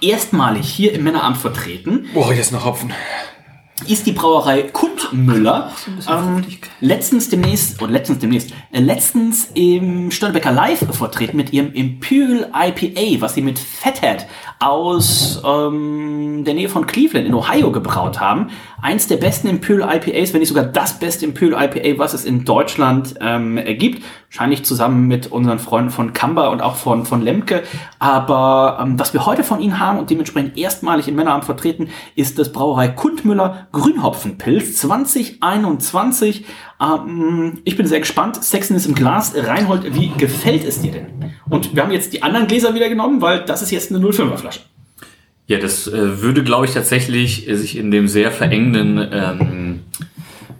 Erstmalig 0.00 0.68
hier 0.68 0.92
im 0.92 1.02
Männeramt 1.02 1.38
vertreten 1.38 2.08
Boah, 2.14 2.32
jetzt 2.32 2.52
noch 2.52 2.64
Hopfen. 2.64 2.92
ist 3.86 4.06
die 4.06 4.12
Brauerei 4.12 4.62
Kundmüller. 4.62 5.72
Ähm, 6.08 6.44
letztens 6.80 7.28
demnächst, 7.30 7.82
oder 7.82 7.90
letztens 7.90 8.18
demnächst, 8.20 8.52
äh, 8.70 8.80
letztens 8.80 9.50
im 9.54 10.10
Störtebecker 10.12 10.52
Live 10.52 10.84
vertreten 10.94 11.36
mit 11.36 11.52
ihrem 11.52 11.72
Imperial 11.72 12.50
IPA, 12.54 13.20
was 13.20 13.34
sie 13.34 13.42
mit 13.42 13.58
Fathead 13.58 14.26
aus 14.60 15.42
ähm, 15.44 16.44
der 16.44 16.54
Nähe 16.54 16.68
von 16.68 16.86
Cleveland 16.86 17.26
in 17.26 17.34
Ohio 17.34 17.72
gebraut 17.72 18.20
haben. 18.20 18.50
Eins 18.80 19.08
der 19.08 19.16
besten 19.16 19.48
Imperial 19.48 19.96
IPAs, 19.96 20.32
wenn 20.32 20.40
nicht 20.40 20.48
sogar 20.48 20.64
das 20.64 21.00
beste 21.00 21.24
Imperial 21.24 21.64
IPA, 21.64 21.98
was 21.98 22.14
es 22.14 22.24
in 22.24 22.44
Deutschland 22.44 23.14
ähm, 23.20 23.58
gibt. 23.78 24.04
Wahrscheinlich 24.30 24.64
zusammen 24.64 25.08
mit 25.08 25.32
unseren 25.32 25.58
Freunden 25.58 25.90
von 25.90 26.12
Kamba 26.12 26.48
und 26.48 26.60
auch 26.60 26.76
von, 26.76 27.04
von 27.04 27.20
Lemke. 27.20 27.64
Aber 27.98 28.78
ähm, 28.80 28.98
was 28.98 29.12
wir 29.12 29.26
heute 29.26 29.42
von 29.42 29.60
ihnen 29.60 29.80
haben 29.80 29.98
und 29.98 30.10
dementsprechend 30.10 30.56
erstmalig 30.56 31.08
im 31.08 31.16
Männeramt 31.16 31.44
vertreten, 31.44 31.88
ist 32.14 32.38
das 32.38 32.52
Brauerei 32.52 32.88
Kundmüller 32.88 33.66
Grünhopfenpilz 33.72 34.76
2021. 34.76 36.44
Ähm, 36.80 37.58
ich 37.64 37.76
bin 37.76 37.86
sehr 37.86 38.00
gespannt. 38.00 38.42
Sexen 38.44 38.76
ist 38.76 38.86
im 38.86 38.94
Glas. 38.94 39.34
Reinhold, 39.36 39.94
wie 39.94 40.12
gefällt 40.16 40.64
es 40.64 40.80
dir 40.80 40.92
denn? 40.92 41.32
Und 41.50 41.74
wir 41.74 41.82
haben 41.82 41.92
jetzt 41.92 42.12
die 42.12 42.22
anderen 42.22 42.46
Gläser 42.46 42.74
wieder 42.74 42.88
genommen, 42.88 43.20
weil 43.20 43.44
das 43.44 43.62
ist 43.62 43.72
jetzt 43.72 43.92
eine 43.92 44.04
05er 44.04 44.36
Flasche. 44.36 44.60
Ja, 45.48 45.58
das 45.58 45.88
äh, 45.88 46.20
würde, 46.20 46.44
glaube 46.44 46.66
ich, 46.66 46.74
tatsächlich 46.74 47.48
äh, 47.48 47.56
sich 47.56 47.76
in 47.78 47.90
dem 47.90 48.06
sehr 48.06 48.30
verengenden 48.30 49.08
ähm, 49.10 49.80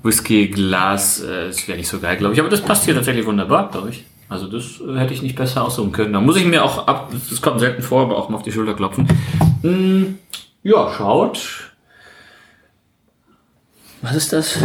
Whisky-Glas, 0.02 1.20
äh, 1.20 1.48
das 1.48 1.68
wäre 1.68 1.76
nicht 1.76 1.88
so 1.88 2.00
geil, 2.00 2.16
glaube 2.16 2.32
ich. 2.32 2.40
Aber 2.40 2.48
das 2.48 2.62
passt 2.62 2.86
hier 2.86 2.94
tatsächlich 2.94 3.26
wunderbar, 3.26 3.70
glaube 3.70 3.90
ich. 3.90 4.04
Also 4.30 4.46
das 4.46 4.80
äh, 4.80 4.98
hätte 4.98 5.12
ich 5.12 5.20
nicht 5.20 5.36
besser 5.36 5.62
aussuchen 5.62 5.92
können. 5.92 6.14
Da 6.14 6.22
muss 6.22 6.36
ich 6.36 6.46
mir 6.46 6.64
auch 6.64 6.86
ab, 6.86 7.12
das 7.28 7.42
kommt 7.42 7.60
selten 7.60 7.82
vor, 7.82 8.00
aber 8.00 8.16
auch 8.16 8.30
mal 8.30 8.36
auf 8.36 8.42
die 8.42 8.52
Schulter 8.52 8.72
klopfen. 8.72 9.06
Mm, 9.62 10.14
ja, 10.62 10.90
schaut. 10.96 11.70
Was 14.00 14.16
ist 14.16 14.32
das? 14.32 14.58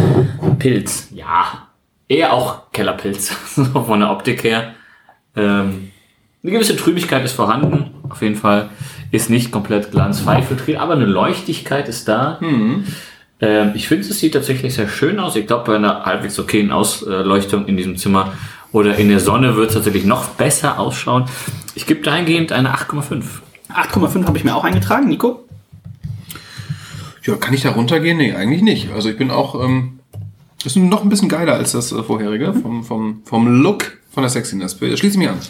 Pilz. 0.58 1.08
Ja. 1.12 1.68
Eher 2.08 2.32
auch 2.32 2.72
Kellerpilz. 2.72 3.28
Von 3.72 4.00
der 4.00 4.10
Optik 4.10 4.42
her. 4.42 4.74
Ähm, 5.36 5.90
eine 6.42 6.52
gewisse 6.52 6.76
Trübigkeit 6.76 7.24
ist 7.24 7.32
vorhanden, 7.32 7.90
auf 8.08 8.22
jeden 8.22 8.36
Fall. 8.36 8.70
Ist 9.14 9.30
nicht 9.30 9.52
komplett 9.52 9.92
glanzfrei 9.92 10.42
filtriert, 10.42 10.80
aber 10.80 10.94
eine 10.94 11.04
Leuchtigkeit 11.06 11.88
ist 11.88 12.08
da. 12.08 12.40
Ähm, 13.40 13.70
ich 13.74 13.86
finde, 13.86 14.08
es 14.08 14.18
sieht 14.18 14.34
tatsächlich 14.34 14.74
sehr 14.74 14.88
schön 14.88 15.20
aus. 15.20 15.36
Ich 15.36 15.46
glaube, 15.46 15.64
bei 15.66 15.76
einer 15.76 16.04
halbwegs 16.04 16.36
okayen 16.36 16.72
Ausleuchtung 16.72 17.66
in 17.66 17.76
diesem 17.76 17.96
Zimmer 17.96 18.32
oder 18.72 18.96
in 18.96 19.08
der 19.08 19.20
Sonne 19.20 19.54
wird 19.54 19.68
es 19.68 19.74
tatsächlich 19.74 20.04
noch 20.04 20.30
besser 20.30 20.80
ausschauen. 20.80 21.26
Ich 21.76 21.86
gebe 21.86 22.00
dahingehend 22.00 22.50
eine 22.50 22.74
8,5. 22.74 23.22
8,5 23.72 24.26
habe 24.26 24.36
ich 24.36 24.42
mir 24.42 24.56
auch 24.56 24.64
eingetragen, 24.64 25.08
Nico. 25.08 25.44
Ja, 27.22 27.36
kann 27.36 27.54
ich 27.54 27.62
da 27.62 27.70
runtergehen? 27.70 28.16
Nee, 28.18 28.34
eigentlich 28.34 28.62
nicht. 28.62 28.90
Also 28.92 29.10
ich 29.10 29.16
bin 29.16 29.30
auch 29.30 29.64
ähm, 29.64 30.00
Das 30.64 30.74
ist 30.74 30.76
noch 30.76 31.04
ein 31.04 31.08
bisschen 31.08 31.28
geiler 31.28 31.54
als 31.54 31.70
das 31.70 31.92
äh, 31.92 32.02
vorherige, 32.02 32.52
vom, 32.52 32.82
vom, 32.82 33.22
vom 33.24 33.62
Look, 33.62 33.98
von 34.14 34.22
der 34.22 34.30
Sexiness. 34.30 34.76
Schließe 34.78 35.06
ich 35.06 35.16
mich 35.16 35.28
an. 35.28 35.40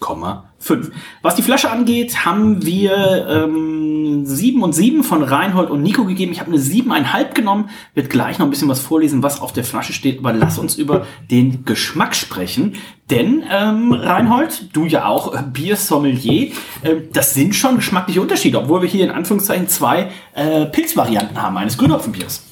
8,5. 0.00 0.90
Was 1.22 1.34
die 1.34 1.42
Flasche 1.42 1.70
angeht, 1.70 2.24
haben 2.24 2.64
wir 2.64 3.26
ähm, 3.28 4.24
7 4.24 4.62
und 4.62 4.72
7 4.72 5.02
von 5.02 5.22
Reinhold 5.22 5.70
und 5.70 5.82
Nico 5.82 6.04
gegeben. 6.04 6.32
Ich 6.32 6.40
habe 6.40 6.52
eine 6.52 6.60
7,5 6.60 7.34
genommen. 7.34 7.68
Wird 7.94 8.08
gleich 8.08 8.38
noch 8.38 8.46
ein 8.46 8.50
bisschen 8.50 8.68
was 8.68 8.80
vorlesen, 8.80 9.22
was 9.22 9.40
auf 9.40 9.52
der 9.52 9.64
Flasche 9.64 9.92
steht. 9.92 10.20
Aber 10.20 10.32
lass 10.32 10.58
uns 10.58 10.76
über 10.76 11.06
den 11.30 11.64
Geschmack 11.64 12.14
sprechen. 12.14 12.76
Denn, 13.10 13.44
ähm, 13.50 13.92
Reinhold, 13.92 14.70
du 14.72 14.86
ja 14.86 15.06
auch 15.06 15.34
äh, 15.34 15.42
Biersommelier, 15.42 16.52
äh, 16.82 16.96
das 17.12 17.34
sind 17.34 17.54
schon 17.54 17.76
geschmackliche 17.76 18.20
Unterschiede, 18.20 18.58
obwohl 18.58 18.82
wir 18.82 18.88
hier 18.88 19.04
in 19.04 19.10
Anführungszeichen 19.10 19.68
zwei 19.68 20.10
äh, 20.34 20.66
Pilzvarianten 20.66 21.40
haben 21.40 21.56
eines 21.56 21.78
Grünhopfenbiers. 21.78 22.44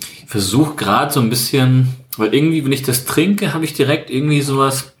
Ich 0.00 0.26
versuche 0.26 0.74
gerade 0.74 1.12
so 1.12 1.20
ein 1.20 1.30
bisschen, 1.30 1.94
weil 2.16 2.34
irgendwie, 2.34 2.64
wenn 2.64 2.72
ich 2.72 2.82
das 2.82 3.04
trinke, 3.04 3.52
habe 3.54 3.64
ich 3.64 3.74
direkt 3.74 4.10
irgendwie 4.10 4.40
sowas, 4.42 4.92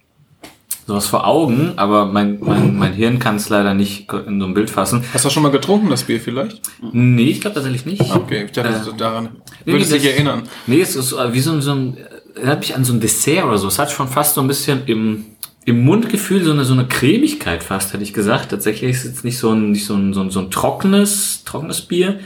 sowas 0.86 1.06
vor 1.06 1.26
Augen, 1.26 1.72
aber 1.76 2.06
mein, 2.06 2.38
mein, 2.40 2.76
mein 2.78 2.92
Hirn 2.92 3.18
kann 3.18 3.36
es 3.36 3.48
leider 3.48 3.74
nicht 3.74 4.12
in 4.26 4.40
so 4.40 4.46
ein 4.46 4.54
Bild 4.54 4.70
fassen. 4.70 5.04
Hast 5.12 5.24
du 5.24 5.30
schon 5.30 5.42
mal 5.42 5.50
getrunken, 5.50 5.90
das 5.90 6.04
Bier 6.04 6.20
vielleicht? 6.20 6.60
Nee, 6.92 7.24
ich 7.30 7.40
glaube 7.40 7.54
tatsächlich 7.54 7.86
nicht. 7.86 8.02
Okay, 8.14 8.44
ich 8.44 8.52
dachte, 8.52 8.90
Äh, 8.90 8.96
daran 8.96 9.30
Nee, 9.64 9.72
würdest 9.72 9.90
nee, 9.90 9.98
dich 9.98 10.06
das- 10.06 10.14
erinnern. 10.14 10.42
Nee, 10.66 10.80
es 10.80 10.94
ist 10.94 11.12
äh, 11.12 11.32
wie 11.32 11.40
so, 11.40 11.52
ein- 11.52 11.60
so 11.62 11.72
ein, 11.72 11.96
erinnert 12.36 12.60
mich 12.60 12.74
an 12.76 12.84
so 12.84 12.92
ein 12.92 13.00
Dessert 13.00 13.44
oder 13.44 13.58
so. 13.58 13.66
Es 13.68 13.78
hat 13.78 13.90
schon 13.90 14.08
fast 14.08 14.34
so 14.34 14.40
ein 14.42 14.46
bisschen 14.46 14.82
im, 14.86 15.24
im 15.64 15.84
Mundgefühl 15.84 16.44
so 16.44 16.52
eine, 16.52 16.64
so 16.64 16.74
eine 16.74 16.86
Cremigkeit 16.86 17.64
fast, 17.64 17.92
hätte 17.92 18.04
ich 18.04 18.12
gesagt. 18.14 18.50
Tatsächlich 18.50 18.90
ist 18.92 18.98
es 19.04 19.10
jetzt 19.10 19.24
nicht 19.24 19.38
so 19.38 19.50
ein, 19.50 19.72
nicht 19.72 19.86
so 19.86 19.94
ein, 19.94 20.14
so 20.14 20.20
ein, 20.20 20.30
so 20.30 20.38
ein 20.40 20.50
trockenes, 20.52 21.42
trockenes 21.44 21.80
Bier, 21.80 22.20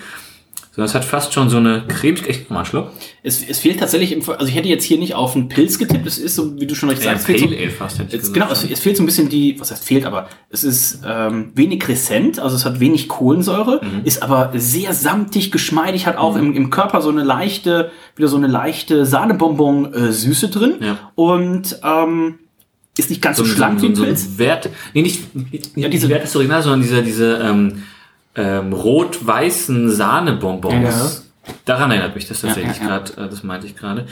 sondern 0.72 0.86
es 0.88 0.94
hat 0.94 1.04
fast 1.04 1.32
schon 1.34 1.50
so 1.50 1.56
eine 1.56 1.84
Cremigkeit. 1.88 2.30
Ich 2.42 2.50
mal 2.50 2.58
einen 2.58 2.66
Schluck. 2.66 2.90
Es, 3.22 3.42
es 3.42 3.58
fehlt 3.58 3.80
tatsächlich, 3.80 4.12
im, 4.12 4.20
also 4.30 4.46
ich 4.46 4.54
hätte 4.54 4.68
jetzt 4.68 4.84
hier 4.84 4.98
nicht 4.98 5.14
auf 5.14 5.34
einen 5.34 5.48
Pilz 5.48 5.78
getippt, 5.78 6.06
es 6.06 6.16
ist 6.18 6.36
so, 6.36 6.58
wie 6.60 6.66
du 6.66 6.74
schon 6.74 6.88
richtig 6.88 7.06
sagst, 7.06 7.20
es 7.20 7.26
fehlt 7.26 7.40
Pale 7.40 7.56
so, 7.56 7.62
Ale 7.62 7.70
fast, 7.70 7.98
hätte 7.98 8.16
ich 8.16 8.32
genau, 8.32 8.46
es, 8.50 8.64
es 8.70 8.80
fehlt 8.80 8.96
so 8.96 9.02
ein 9.02 9.06
bisschen 9.06 9.28
die, 9.28 9.58
was 9.58 9.70
heißt 9.72 9.84
fehlt, 9.84 10.06
aber 10.06 10.28
es 10.48 10.62
ist 10.64 11.00
ähm, 11.04 11.50
wenig 11.54 11.86
Resent, 11.88 12.38
also 12.38 12.54
es 12.56 12.64
hat 12.64 12.78
wenig 12.80 13.08
Kohlensäure, 13.08 13.80
Mhm. 13.82 14.02
ist 14.04 14.22
aber 14.22 14.52
sehr 14.54 14.94
samtig, 14.94 15.50
geschmeidig, 15.50 16.06
hat 16.06 16.16
auch 16.16 16.36
im, 16.36 16.54
im 16.54 16.70
Körper 16.70 17.02
so 17.02 17.08
eine 17.10 17.24
leichte, 17.24 17.90
wieder 18.16 18.28
so 18.28 18.36
eine 18.36 18.46
leichte 18.46 19.04
Sahnebonbon-Süße 19.06 20.48
drin 20.48 20.74
Ja. 20.80 21.10
und 21.14 21.78
ähm, 21.82 22.38
ist 22.98 23.10
nicht 23.10 23.22
ganz 23.22 23.38
so, 23.38 23.44
so, 23.44 23.52
schlank 23.54 23.80
so, 23.80 23.88
wie 23.88 23.94
so, 23.94 24.02
ein 24.04 24.06
so 24.16 24.24
Pilz. 24.24 24.24
ein 24.26 24.38
Wert, 24.38 24.70
nee, 24.94 25.02
nicht, 25.02 25.34
nicht 25.34 25.76
Ja, 25.76 25.88
diese 25.88 26.08
Wert 26.08 26.24
ist 26.24 26.34
original, 26.36 26.62
sondern 26.62 26.82
diese, 26.82 27.02
diese 27.02 27.36
ähm, 27.42 27.82
ähm, 28.34 28.72
rot-weißen 28.72 29.90
Sahnebonbons. 29.90 31.30
Daran 31.64 31.90
erinnert 31.90 32.14
mich 32.14 32.28
das 32.28 32.42
tatsächlich 32.42 32.78
ja, 32.78 32.82
ja. 32.82 32.98
gerade, 32.98 33.12
äh, 33.24 33.28
das 33.28 33.42
meinte 33.42 33.66
ich 33.66 33.76
gerade. 33.76 34.06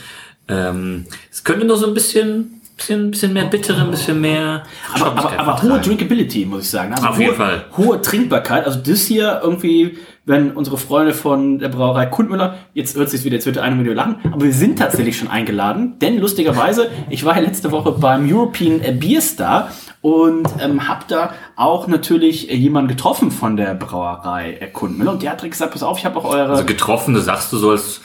Ähm, 0.48 1.06
es 1.30 1.44
könnte 1.44 1.66
nur 1.66 1.76
so 1.76 1.86
ein 1.86 1.94
bisschen, 1.94 2.60
bisschen, 2.76 3.10
bisschen 3.10 3.32
mehr 3.32 3.44
bittere, 3.44 3.82
ein 3.82 3.90
bisschen 3.90 4.20
mehr 4.20 4.62
Aber, 4.94 5.06
aber, 5.06 5.38
aber 5.38 5.62
hohe. 5.62 5.80
Drinkability, 5.80 6.46
muss 6.46 6.62
ich 6.64 6.70
sagen. 6.70 6.94
Also 6.94 7.06
Auf 7.06 7.16
hohe, 7.16 7.22
jeden 7.22 7.36
Fall. 7.36 7.64
Hohe 7.76 8.00
Trinkbarkeit. 8.00 8.64
Also 8.64 8.80
das 8.80 9.06
hier 9.06 9.40
irgendwie, 9.42 9.98
wenn 10.24 10.52
unsere 10.52 10.78
Freunde 10.78 11.12
von 11.12 11.58
der 11.58 11.68
Brauerei 11.68 12.06
Kundmüller, 12.06 12.56
jetzt 12.72 12.96
hört 12.96 13.10
sich 13.10 13.24
wieder, 13.24 13.34
jetzt 13.34 13.46
wird 13.46 13.58
eine 13.58 13.76
Million 13.76 13.96
lachen, 13.96 14.16
aber 14.24 14.44
wir 14.44 14.52
sind 14.52 14.78
tatsächlich 14.78 15.18
schon 15.18 15.28
eingeladen, 15.28 15.98
denn 16.00 16.18
lustigerweise, 16.18 16.90
ich 17.10 17.24
war 17.24 17.36
ja 17.36 17.42
letzte 17.42 17.70
Woche 17.72 17.92
beim 17.92 18.30
European 18.30 18.80
Beer 18.98 19.20
Star 19.20 19.70
und 20.00 20.48
ähm, 20.60 20.88
habe 20.88 21.04
da 21.08 21.32
auch 21.58 21.88
natürlich 21.88 22.50
äh, 22.50 22.54
jemanden 22.54 22.88
getroffen 22.88 23.32
von 23.32 23.56
der 23.56 23.74
Brauerei 23.74 24.56
äh, 24.60 24.68
Kundmüller 24.68 25.12
und 25.12 25.22
der 25.22 25.32
hat 25.32 25.40
direkt 25.40 25.54
gesagt, 25.54 25.72
pass 25.72 25.82
auf, 25.82 25.98
ich 25.98 26.04
habe 26.04 26.16
auch 26.18 26.24
eure... 26.24 26.52
Also 26.52 26.64
getroffen, 26.64 27.14
das 27.14 27.24
sagst 27.24 27.52
du 27.52 27.56
so, 27.58 27.72
als, 27.72 28.00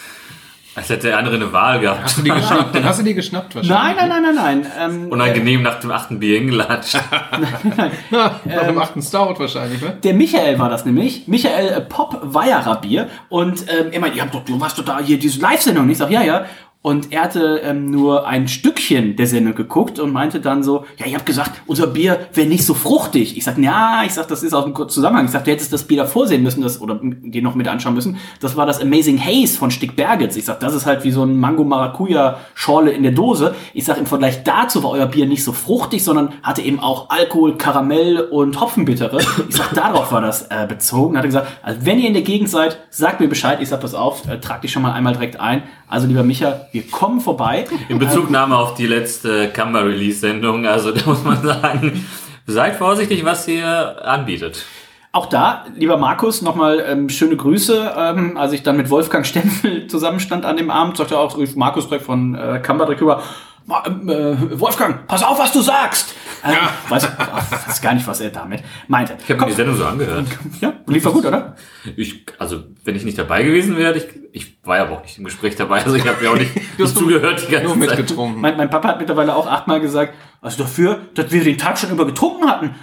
als 0.73 0.89
hätte 0.89 1.09
der 1.09 1.19
andere 1.19 1.35
eine 1.35 1.53
Wahl 1.53 1.79
gehabt. 1.79 2.01
Hast 2.03 2.17
du 2.17 2.23
die 2.23 2.29
geschnappt? 2.35 2.73
Den 2.73 2.83
hast 2.83 2.99
du 2.99 3.03
die 3.03 3.13
geschnappt 3.13 3.53
wahrscheinlich. 3.53 3.95
nein, 3.95 4.09
nein, 4.09 4.23
nein, 4.23 4.35
nein, 4.35 4.61
nein. 4.61 4.71
Ähm, 4.79 5.07
Unangenehm 5.11 5.61
nach 5.61 5.79
dem 5.79 5.91
achten 5.91 6.19
Bier 6.19 6.39
hingelatscht. 6.39 6.95
Ja, 8.11 8.39
nach 8.45 8.65
dem 8.65 8.77
achten 8.79 9.01
Stout 9.03 9.35
wahrscheinlich, 9.37 9.81
ne? 9.81 9.97
Der 10.03 10.15
Michael 10.15 10.57
war 10.57 10.69
das 10.69 10.85
nämlich. 10.85 11.27
Michael 11.27 11.67
äh, 11.69 11.81
Pop 11.81 12.19
Weierer 12.23 12.81
Bier. 12.81 13.07
Und 13.29 13.61
ähm, 13.69 13.91
er 13.91 13.99
meinte, 13.99 14.17
ihr 14.17 14.23
habt 14.23 14.33
doch, 14.33 14.43
du 14.43 14.59
warst 14.59 14.79
doch 14.79 14.85
da 14.85 14.99
hier 14.99 15.19
diese 15.19 15.39
Live-Sendung. 15.39 15.85
Und 15.85 15.91
Ich 15.91 15.97
sag, 15.99 16.09
ja, 16.09 16.23
ja. 16.23 16.45
Und 16.83 17.13
er 17.13 17.23
hatte 17.23 17.61
ähm, 17.63 17.89
nur 17.89 18.27
ein 18.27 18.49
Stückchen 18.49 19.15
der 19.15 19.25
Sendung 19.25 19.55
geguckt 19.55 19.99
und 19.99 20.11
meinte 20.11 20.41
dann 20.41 20.63
so, 20.63 20.83
ja, 20.97 21.05
ihr 21.05 21.15
habt 21.15 21.25
gesagt, 21.25 21.61
unser 21.65 21.87
Bier 21.87 22.27
wäre 22.33 22.45
nicht 22.45 22.65
so 22.65 22.73
fruchtig. 22.73 23.37
Ich 23.37 23.45
sag, 23.45 23.57
ja, 23.57 24.01
ich 24.05 24.13
sag, 24.13 24.27
das 24.27 24.43
ist 24.43 24.53
aus 24.53 24.65
dem 24.65 24.89
Zusammenhang. 24.89 25.23
Ich 25.23 25.31
sag, 25.31 25.45
du 25.45 25.51
hättest 25.51 25.71
das 25.71 25.85
Bier 25.85 25.99
davor 25.99 26.27
sehen 26.27 26.43
müssen, 26.43 26.61
das, 26.61 26.81
oder 26.81 26.99
dir 27.01 27.41
noch 27.41 27.55
mit 27.55 27.69
anschauen 27.69 27.93
müssen. 27.93 28.17
Das 28.41 28.57
war 28.57 28.65
das 28.65 28.81
Amazing 28.81 29.17
Haze 29.17 29.57
von 29.57 29.71
Stick 29.71 29.95
Bergitz. 29.95 30.35
Ich 30.35 30.43
sag, 30.43 30.59
das 30.59 30.73
ist 30.73 30.85
halt 30.85 31.05
wie 31.05 31.11
so 31.11 31.23
ein 31.23 31.39
Mango-Maracuja-Schorle 31.39 32.91
in 32.91 33.03
der 33.03 33.13
Dose. 33.13 33.55
Ich 33.73 33.85
sag, 33.85 33.97
im 33.97 34.05
Vergleich 34.05 34.43
dazu 34.43 34.83
war 34.83 34.89
euer 34.89 35.05
Bier 35.05 35.25
nicht 35.25 35.45
so 35.45 35.53
fruchtig, 35.53 36.03
sondern 36.03 36.33
hatte 36.43 36.63
eben 36.63 36.81
auch 36.81 37.09
Alkohol, 37.09 37.55
Karamell 37.57 38.19
und 38.19 38.59
Hopfenbittere. 38.59 39.19
Ich 39.47 39.55
sag, 39.55 39.73
darauf 39.73 40.11
war 40.11 40.19
das 40.19 40.47
äh, 40.49 40.65
bezogen. 40.67 41.15
Hat 41.15 41.23
er 41.23 41.27
gesagt, 41.27 41.47
also 41.61 41.85
wenn 41.85 41.97
ihr 41.99 42.09
in 42.09 42.13
der 42.13 42.23
Gegend 42.23 42.49
seid, 42.49 42.79
sagt 42.89 43.21
mir 43.21 43.29
Bescheid. 43.29 43.59
Ich 43.61 43.69
sag, 43.69 43.79
pass 43.79 43.93
auf, 43.93 44.27
äh, 44.27 44.41
trag 44.41 44.61
dich 44.61 44.73
schon 44.73 44.81
mal 44.81 44.91
einmal 44.91 45.13
direkt 45.13 45.39
ein. 45.39 45.63
Also 45.87 46.07
lieber 46.07 46.23
Micha, 46.23 46.65
wir 46.73 46.83
kommen 46.89 47.21
vorbei. 47.21 47.65
In 47.87 47.99
Bezugnahme 47.99 48.57
auf 48.57 48.73
die 48.73 48.87
letzte 48.87 49.49
Camera-Release-Sendung, 49.49 50.65
also 50.67 50.91
da 50.91 51.01
muss 51.05 51.23
man 51.23 51.41
sagen, 51.41 52.05
seid 52.47 52.75
vorsichtig, 52.75 53.23
was 53.23 53.47
ihr 53.47 54.05
anbietet. 54.05 54.65
Auch 55.11 55.27
da, 55.27 55.65
lieber 55.75 55.97
Markus, 55.97 56.41
nochmal 56.41 56.83
ähm, 56.87 57.07
schöne 57.07 57.37
Grüße. 57.37 57.93
Ähm, 57.95 58.35
als 58.35 58.51
ich 58.51 58.63
dann 58.63 58.77
mit 58.77 58.89
Wolfgang 58.89 59.23
Stempel 59.25 59.85
zusammenstand 59.87 60.43
an 60.43 60.57
dem 60.57 60.71
Abend, 60.71 60.97
sagte 60.97 61.19
auch 61.19 61.37
rief 61.37 61.55
Markus 61.55 61.87
direkt 61.87 62.05
von 62.05 62.33
äh, 62.33 62.59
Kammer 62.63 62.85
direkt 62.85 63.01
rüber, 63.03 63.17
"Ma- 63.17 63.21
ähm, 63.21 63.21
äh, 63.21 63.52
Wolfgang, 63.65 65.07
pass 65.07 65.23
auf, 65.23 65.39
was 65.39 65.51
du 65.51 65.61
sagst. 65.61 66.13
Ähm, 66.45 66.55
weiß, 66.89 67.07
ach, 67.17 67.67
weiß 67.67 67.81
gar 67.81 67.93
nicht, 67.93 68.05
was 68.05 68.19
er 68.19 68.29
damit 68.29 68.61
meinte. 68.89 69.15
Ich 69.23 69.29
habe 69.29 69.41
mir 69.41 69.47
die 69.47 69.53
Sendung 69.53 69.77
so 69.77 69.85
angehört. 69.85 70.25
Ja, 70.59 70.73
lief 70.87 71.05
war 71.05 71.13
gut, 71.13 71.25
oder? 71.25 71.55
Ich, 71.95 72.25
also, 72.37 72.63
wenn 72.83 72.95
ich 72.95 73.05
nicht 73.05 73.17
dabei 73.17 73.43
gewesen 73.43 73.77
wäre, 73.77 73.95
ich, 73.97 74.07
ich 74.33 74.57
war 74.63 74.77
ja 74.77 74.89
auch 74.89 75.01
nicht 75.03 75.17
im 75.17 75.23
Gespräch 75.23 75.55
dabei, 75.55 75.81
also 75.83 75.95
ich 75.95 76.05
habe 76.05 76.23
ja 76.23 76.31
auch 76.31 76.35
nicht 76.37 76.51
zugehört 76.93 77.45
die 77.47 77.51
ganze 77.51 77.67
Nur 77.77 77.87
Zeit. 77.87 77.97
mitgetrunken. 77.97 78.41
Mein, 78.41 78.57
mein 78.57 78.69
Papa 78.69 78.89
hat 78.89 78.99
mittlerweile 78.99 79.33
auch 79.35 79.47
achtmal 79.47 79.79
gesagt, 79.79 80.13
also 80.41 80.63
dafür, 80.63 80.99
dass 81.15 81.31
wir 81.31 81.43
den 81.43 81.57
Tag 81.57 81.77
schon 81.77 81.91
über 81.91 82.05
getrunken 82.05 82.49
hatten, 82.49 82.75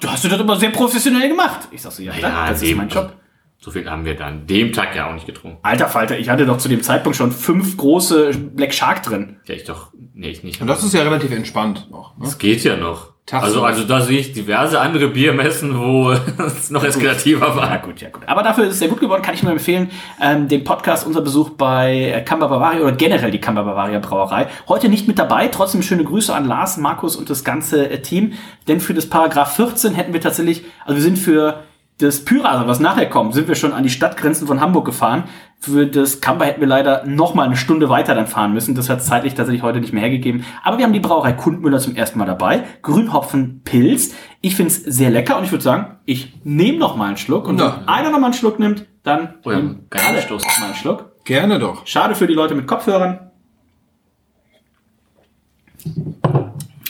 du 0.00 0.08
hast 0.08 0.22
du 0.22 0.28
das 0.28 0.40
immer 0.40 0.56
sehr 0.56 0.70
professionell 0.70 1.28
gemacht. 1.28 1.60
Ich 1.72 1.82
sag 1.82 1.90
so, 1.92 2.02
ja, 2.02 2.12
klar, 2.12 2.50
das 2.50 2.62
ist 2.62 2.68
dem- 2.70 2.78
mein 2.78 2.88
Job. 2.88 3.12
So 3.62 3.70
viel 3.70 3.88
haben 3.90 4.06
wir 4.06 4.16
dann 4.16 4.46
dem 4.46 4.72
Tag 4.72 4.96
ja 4.96 5.10
auch 5.10 5.12
nicht 5.12 5.26
getrunken. 5.26 5.58
Alter 5.60 5.86
Falter, 5.88 6.18
ich 6.18 6.30
hatte 6.30 6.46
doch 6.46 6.56
zu 6.56 6.70
dem 6.70 6.82
Zeitpunkt 6.82 7.16
schon 7.16 7.30
fünf 7.30 7.76
große 7.76 8.30
Black 8.54 8.72
Shark 8.72 9.02
drin. 9.02 9.36
Ja, 9.44 9.54
ich 9.54 9.64
doch, 9.64 9.92
nee, 10.14 10.30
ich 10.30 10.42
nicht. 10.42 10.62
Und 10.62 10.66
das 10.66 10.82
ist 10.82 10.94
ja 10.94 11.02
relativ 11.02 11.30
entspannt 11.30 11.88
noch. 11.90 12.16
Ne? 12.16 12.24
Das 12.24 12.38
geht 12.38 12.64
ja 12.64 12.76
noch. 12.76 13.10
Tasse. 13.26 13.44
Also, 13.44 13.62
also 13.62 13.84
da 13.84 14.00
sehe 14.00 14.18
ich 14.18 14.32
diverse 14.32 14.80
andere 14.80 15.08
Biermessen, 15.08 15.78
wo 15.78 16.10
es 16.38 16.70
noch 16.70 16.82
eskalativer 16.82 17.48
Ja 17.48 17.56
war. 17.56 17.78
gut, 17.80 18.00
ja 18.00 18.08
gut. 18.08 18.22
Aber 18.26 18.42
dafür 18.42 18.64
ist 18.64 18.72
es 18.72 18.78
sehr 18.78 18.88
gut 18.88 18.98
geworden, 18.98 19.22
kann 19.22 19.34
ich 19.34 19.42
nur 19.42 19.52
empfehlen. 19.52 19.90
Ähm, 20.20 20.48
den 20.48 20.64
Podcast, 20.64 21.06
unser 21.06 21.20
Besuch 21.20 21.50
bei 21.50 22.12
äh, 22.14 22.22
Kamba 22.22 22.46
Bavaria 22.46 22.80
oder 22.80 22.92
generell 22.92 23.30
die 23.30 23.40
Kamba 23.40 23.62
Bavaria 23.62 23.98
Brauerei. 23.98 24.48
Heute 24.68 24.88
nicht 24.88 25.06
mit 25.06 25.18
dabei, 25.18 25.48
trotzdem 25.48 25.82
schöne 25.82 26.02
Grüße 26.02 26.34
an 26.34 26.46
Lars, 26.46 26.78
Markus 26.78 27.14
und 27.14 27.28
das 27.28 27.44
ganze 27.44 27.90
äh, 27.90 28.00
Team. 28.00 28.32
Denn 28.68 28.80
für 28.80 28.94
das 28.94 29.06
Paragraph 29.06 29.54
14 29.54 29.94
hätten 29.94 30.14
wir 30.14 30.22
tatsächlich, 30.22 30.64
also 30.84 30.96
wir 30.96 31.02
sind 31.02 31.18
für 31.18 31.62
das 32.00 32.24
Pyra, 32.24 32.66
was 32.66 32.80
nachher 32.80 33.08
kommt, 33.08 33.34
sind 33.34 33.48
wir 33.48 33.54
schon 33.54 33.72
an 33.72 33.82
die 33.82 33.90
Stadtgrenzen 33.90 34.46
von 34.46 34.60
Hamburg 34.60 34.84
gefahren. 34.84 35.24
Für 35.58 35.86
das 35.86 36.20
Kamba 36.20 36.46
hätten 36.46 36.60
wir 36.60 36.66
leider 36.68 37.04
noch 37.06 37.34
mal 37.34 37.44
eine 37.44 37.56
Stunde 37.56 37.88
weiter 37.90 38.14
dann 38.14 38.26
fahren 38.26 38.52
müssen. 38.52 38.74
Das 38.74 38.88
hat 38.88 39.02
zeitlich 39.04 39.34
tatsächlich 39.34 39.62
heute 39.62 39.80
nicht 39.80 39.92
mehr 39.92 40.02
hergegeben. 40.02 40.44
Aber 40.62 40.78
wir 40.78 40.84
haben 40.84 40.92
die 40.92 41.00
Brauerei 41.00 41.32
Kundmüller 41.32 41.78
zum 41.78 41.94
ersten 41.96 42.18
Mal 42.18 42.24
dabei. 42.24 42.64
Grünhopfen 42.82 43.60
Pilz. 43.64 44.14
Ich 44.40 44.56
find's 44.56 44.76
sehr 44.76 45.10
lecker 45.10 45.36
und 45.36 45.44
ich 45.44 45.52
würde 45.52 45.62
sagen, 45.64 45.98
ich 46.06 46.32
nehme 46.44 46.78
noch 46.78 46.96
mal 46.96 47.08
einen 47.08 47.16
Schluck. 47.18 47.46
Und 47.46 47.60
Ja. 47.60 47.76
wenn 47.80 47.88
einer 47.88 48.10
noch 48.10 48.18
mal 48.18 48.26
einen 48.28 48.34
Schluck 48.34 48.58
nimmt, 48.58 48.86
dann 49.02 49.34
Oh 49.44 49.50
ja, 49.50 49.60
Stoß. 50.22 50.42
noch 50.44 50.58
mal 50.60 50.66
einen 50.66 50.74
Schluck. 50.74 51.12
Gerne 51.24 51.58
doch. 51.58 51.86
Schade 51.86 52.14
für 52.14 52.26
die 52.26 52.34
Leute 52.34 52.54
mit 52.54 52.66
Kopfhörern. 52.66 53.30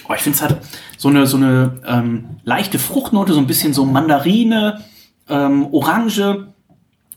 Oh, 0.09 0.15
ich 0.15 0.21
finde 0.23 0.37
es 0.37 0.43
halt 0.43 0.57
so 0.97 1.09
eine, 1.09 1.27
so 1.27 1.37
eine 1.37 1.81
ähm, 1.87 2.25
leichte 2.45 2.79
Fruchtnote, 2.79 3.33
so 3.33 3.39
ein 3.41 3.47
bisschen 3.47 3.73
so 3.73 3.85
Mandarine, 3.85 4.81
ähm, 5.31 5.69
Orange, 5.73 6.47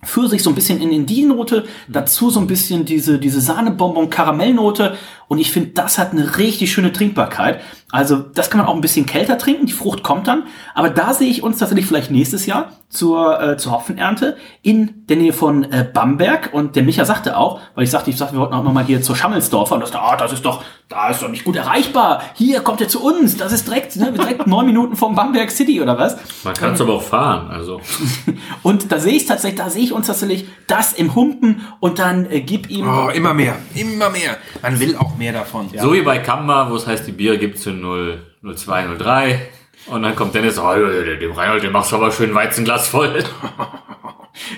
Pfirsich 0.05 0.43
so 0.43 0.49
ein 0.49 0.55
bisschen 0.55 0.81
in, 0.81 0.91
in 0.91 1.05
die 1.05 1.23
Note, 1.25 1.65
dazu 1.87 2.29
so 2.29 2.39
ein 2.39 2.47
bisschen 2.47 2.85
diese, 2.85 3.19
diese 3.19 3.39
Sahnebonbon-Karamellnote 3.39 4.95
Und 5.33 5.39
ich 5.39 5.51
finde, 5.51 5.69
das 5.69 5.97
hat 5.97 6.11
eine 6.11 6.37
richtig 6.37 6.71
schöne 6.71 6.93
Trinkbarkeit. 6.93 7.59
Also 7.89 8.17
das 8.17 8.51
kann 8.51 8.59
man 8.59 8.67
auch 8.67 8.75
ein 8.75 8.81
bisschen 8.81 9.07
kälter 9.07 9.39
trinken, 9.39 9.65
die 9.65 9.73
Frucht 9.73 10.03
kommt 10.03 10.27
dann. 10.27 10.43
Aber 10.75 10.91
da 10.91 11.11
sehe 11.15 11.27
ich 11.27 11.41
uns 11.41 11.57
tatsächlich 11.57 11.87
vielleicht 11.87 12.11
nächstes 12.11 12.45
Jahr 12.45 12.71
zur, 12.87 13.41
äh, 13.41 13.57
zur 13.57 13.71
Hopfenernte 13.71 14.37
in 14.61 15.07
der 15.07 15.17
Nähe 15.17 15.33
von 15.33 15.63
äh, 15.63 15.89
Bamberg. 15.91 16.51
Und 16.53 16.75
der 16.75 16.83
Micha 16.83 17.03
sagte 17.03 17.35
auch, 17.35 17.61
weil 17.73 17.83
ich 17.83 17.89
sagte, 17.89 18.11
ich 18.11 18.17
sagte, 18.17 18.35
wir 18.35 18.41
wollten 18.41 18.53
auch 18.53 18.63
noch 18.63 18.73
mal 18.73 18.83
hier 18.83 19.01
zur 19.01 19.15
Schammelsdorfer. 19.15 19.73
Und 19.73 19.81
das, 19.81 19.95
ah, 19.95 20.15
das 20.17 20.33
ist 20.33 20.45
doch, 20.45 20.63
da 20.87 21.09
ist 21.09 21.23
doch 21.23 21.29
nicht 21.29 21.45
gut 21.45 21.55
erreichbar. 21.55 22.21
Hier 22.35 22.61
kommt 22.61 22.79
er 22.81 22.87
zu 22.87 23.03
uns. 23.03 23.37
Das 23.37 23.51
ist 23.51 23.67
direkt, 23.67 23.95
ne, 23.95 24.11
direkt 24.11 24.45
neun 24.47 24.67
Minuten 24.67 24.95
vom 24.95 25.15
Bamberg 25.15 25.49
City 25.49 25.81
oder 25.81 25.97
was? 25.97 26.15
Man 26.43 26.53
kann 26.53 26.73
es 26.73 26.81
aber 26.81 26.93
auch 26.93 27.01
fahren, 27.01 27.49
also. 27.49 27.81
Und 28.61 28.91
da 28.91 28.99
sehe 28.99 29.13
ich 29.13 29.25
tatsächlich, 29.25 29.59
da 29.59 29.71
sehe 29.71 29.83
ich 29.83 29.93
uns 29.93 30.05
tatsächlich 30.05 30.45
das 30.67 30.93
im 30.93 31.15
Humpen 31.15 31.61
und 31.79 31.99
dann 31.99 32.29
äh, 32.29 32.41
gib 32.41 32.69
ihm. 32.69 32.87
Oh, 32.87 33.09
immer 33.09 33.33
mehr, 33.33 33.55
immer 33.75 34.09
mehr. 34.09 34.37
Man 34.61 34.79
will 34.79 34.95
auch 34.95 35.15
mehr 35.15 35.22
davon. 35.31 35.69
So 35.75 35.93
wie 35.93 36.01
bei 36.01 36.19
Kamba, 36.19 36.69
wo 36.69 36.75
es 36.75 36.85
heißt, 36.85 37.07
die 37.07 37.11
Biere 37.11 37.37
gibt's 37.37 37.65
in 37.65 37.81
0, 37.81 38.19
02, 38.43 38.97
03. 38.97 39.41
Und 39.87 40.03
dann 40.03 40.15
kommt 40.15 40.33
Dennis, 40.33 40.57
oh, 40.59 40.73
dem 40.73 41.31
Reinhold, 41.31 41.63
dem 41.63 41.71
machst 41.71 41.91
du 41.91 41.97
aber 41.97 42.11
schön 42.11 42.33
Weizenglas 42.33 42.87
voll. 42.87 43.23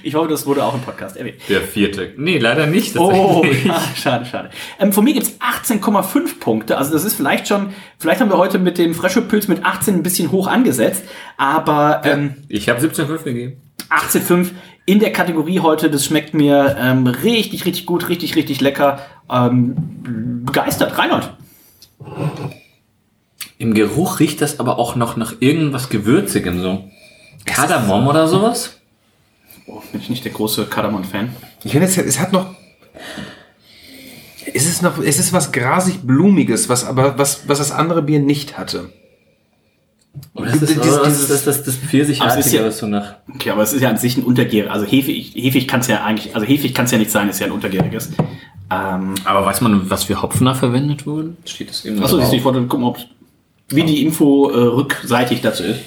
Ich 0.04 0.16
hoffe, 0.16 0.30
das 0.30 0.46
wurde 0.46 0.64
auch 0.64 0.74
im 0.74 0.82
Podcast 0.82 1.18
erwähnt. 1.18 1.38
Der 1.50 1.62
vierte. 1.62 2.14
Nee, 2.18 2.38
leider 2.38 2.66
nicht. 2.66 2.96
Oh, 2.98 3.44
ja, 3.66 3.82
schade, 3.96 4.26
schade. 4.26 4.50
Ähm, 4.80 4.94
von 4.94 5.04
mir 5.04 5.14
gibt's 5.14 5.38
18,5 5.42 6.40
Punkte. 6.40 6.78
Also 6.78 6.94
das 6.94 7.04
ist 7.04 7.16
vielleicht 7.16 7.48
schon, 7.48 7.74
vielleicht 8.00 8.22
haben 8.22 8.30
wir 8.30 8.38
heute 8.38 8.58
mit 8.58 8.78
dem 8.78 8.94
Fresho-Pilz 8.94 9.48
mit 9.50 9.66
18 9.66 9.96
ein 9.96 10.04
bisschen 10.04 10.32
hoch 10.32 10.48
angesetzt, 10.48 11.04
aber 11.36 12.02
ähm, 12.06 12.36
Ich 12.48 12.70
habe 12.70 12.80
17,5 12.80 13.24
gegeben. 13.24 13.62
18,5 13.90 14.52
in 14.86 15.00
der 15.00 15.12
Kategorie 15.12 15.60
heute, 15.60 15.90
das 15.90 16.06
schmeckt 16.06 16.34
mir 16.34 16.76
ähm, 16.80 17.08
richtig, 17.08 17.66
richtig 17.66 17.86
gut, 17.86 18.08
richtig, 18.08 18.36
richtig 18.36 18.62
lecker. 18.62 19.00
Ähm, 19.30 19.76
begeistert. 20.46 20.98
Reinhold. 20.98 21.32
Im 23.58 23.74
Geruch 23.74 24.20
riecht 24.20 24.42
das 24.42 24.60
aber 24.60 24.78
auch 24.78 24.96
noch 24.96 25.16
nach 25.16 25.36
irgendwas 25.40 25.90
Gewürzigem, 25.90 26.62
so. 26.62 26.84
Kardamom 27.46 28.08
oder 28.08 28.28
sowas? 28.28 28.78
Oh, 29.66 29.82
bin 29.92 30.02
ich 30.02 30.10
nicht 30.10 30.26
der 30.26 30.32
große 30.32 30.66
Kardamom-Fan. 30.66 31.36
Ich 31.64 31.72
finde, 31.72 31.88
es, 31.88 31.98
es 31.98 32.20
hat 32.20 32.32
noch. 32.32 32.54
Es 34.54 34.66
ist 34.66 34.84
noch, 34.84 35.00
es 35.00 35.18
ist 35.18 35.34
was 35.34 35.52
grasig 35.52 36.02
blumiges, 36.04 36.70
was 36.70 36.86
aber 36.86 37.18
was 37.18 37.48
was 37.48 37.58
das 37.58 37.72
andere 37.72 38.04
Bier 38.04 38.20
nicht 38.20 38.58
hatte. 38.58 38.90
Oder 40.34 40.48
ist 40.54 40.62
das, 40.62 40.70
Dieses- 40.70 40.86
was 41.00 41.04
dieses- 41.08 41.22
ist 41.30 41.32
das, 41.48 41.64
das, 41.64 41.64
das 41.64 41.76
ist 42.46 42.54
ja- 42.54 42.66
was 42.66 42.78
so 42.78 42.88
nach... 42.88 43.16
Okay, 43.34 43.50
aber 43.52 43.62
es 43.64 43.74
ist 43.74 43.82
ja 43.82 43.90
an 43.90 43.98
sich 43.98 44.18
ein 44.18 44.24
Untergärig. 44.24 44.70
Also 44.70 44.86
Hefe, 44.86 45.12
Hefe 45.12 45.66
kann 45.66 45.80
es 45.80 45.88
ja 45.88 46.04
eigentlich, 46.04 46.36
also 46.36 46.46
Hefe 46.46 46.70
kann 46.72 46.86
es 46.86 46.92
ja 46.92 46.98
nicht 46.98 47.12
sein, 47.12 47.30
ist 47.30 47.40
ja 47.40 47.46
ein 47.48 47.52
Untergäriges. 47.52 48.12
Ähm, 48.72 49.14
Aber 49.26 49.46
weiß 49.46 49.62
man, 49.62 49.90
was 49.90 50.06
für 50.06 50.22
Hopfen 50.22 50.46
da 50.46 50.54
verwendet 50.54 51.06
wurden? 51.06 51.38
Steht 51.46 51.70
das 51.70 51.86
eben 51.86 52.02
achso, 52.04 52.20
ich 52.20 52.44
wollte 52.44 52.64
gucken, 52.64 52.86
ob 52.86 52.98
wie 53.70 53.84
die 53.84 54.04
Info 54.04 54.50
äh, 54.50 54.58
rückseitig 54.58 55.42
dazu 55.42 55.64
ist. 55.64 55.80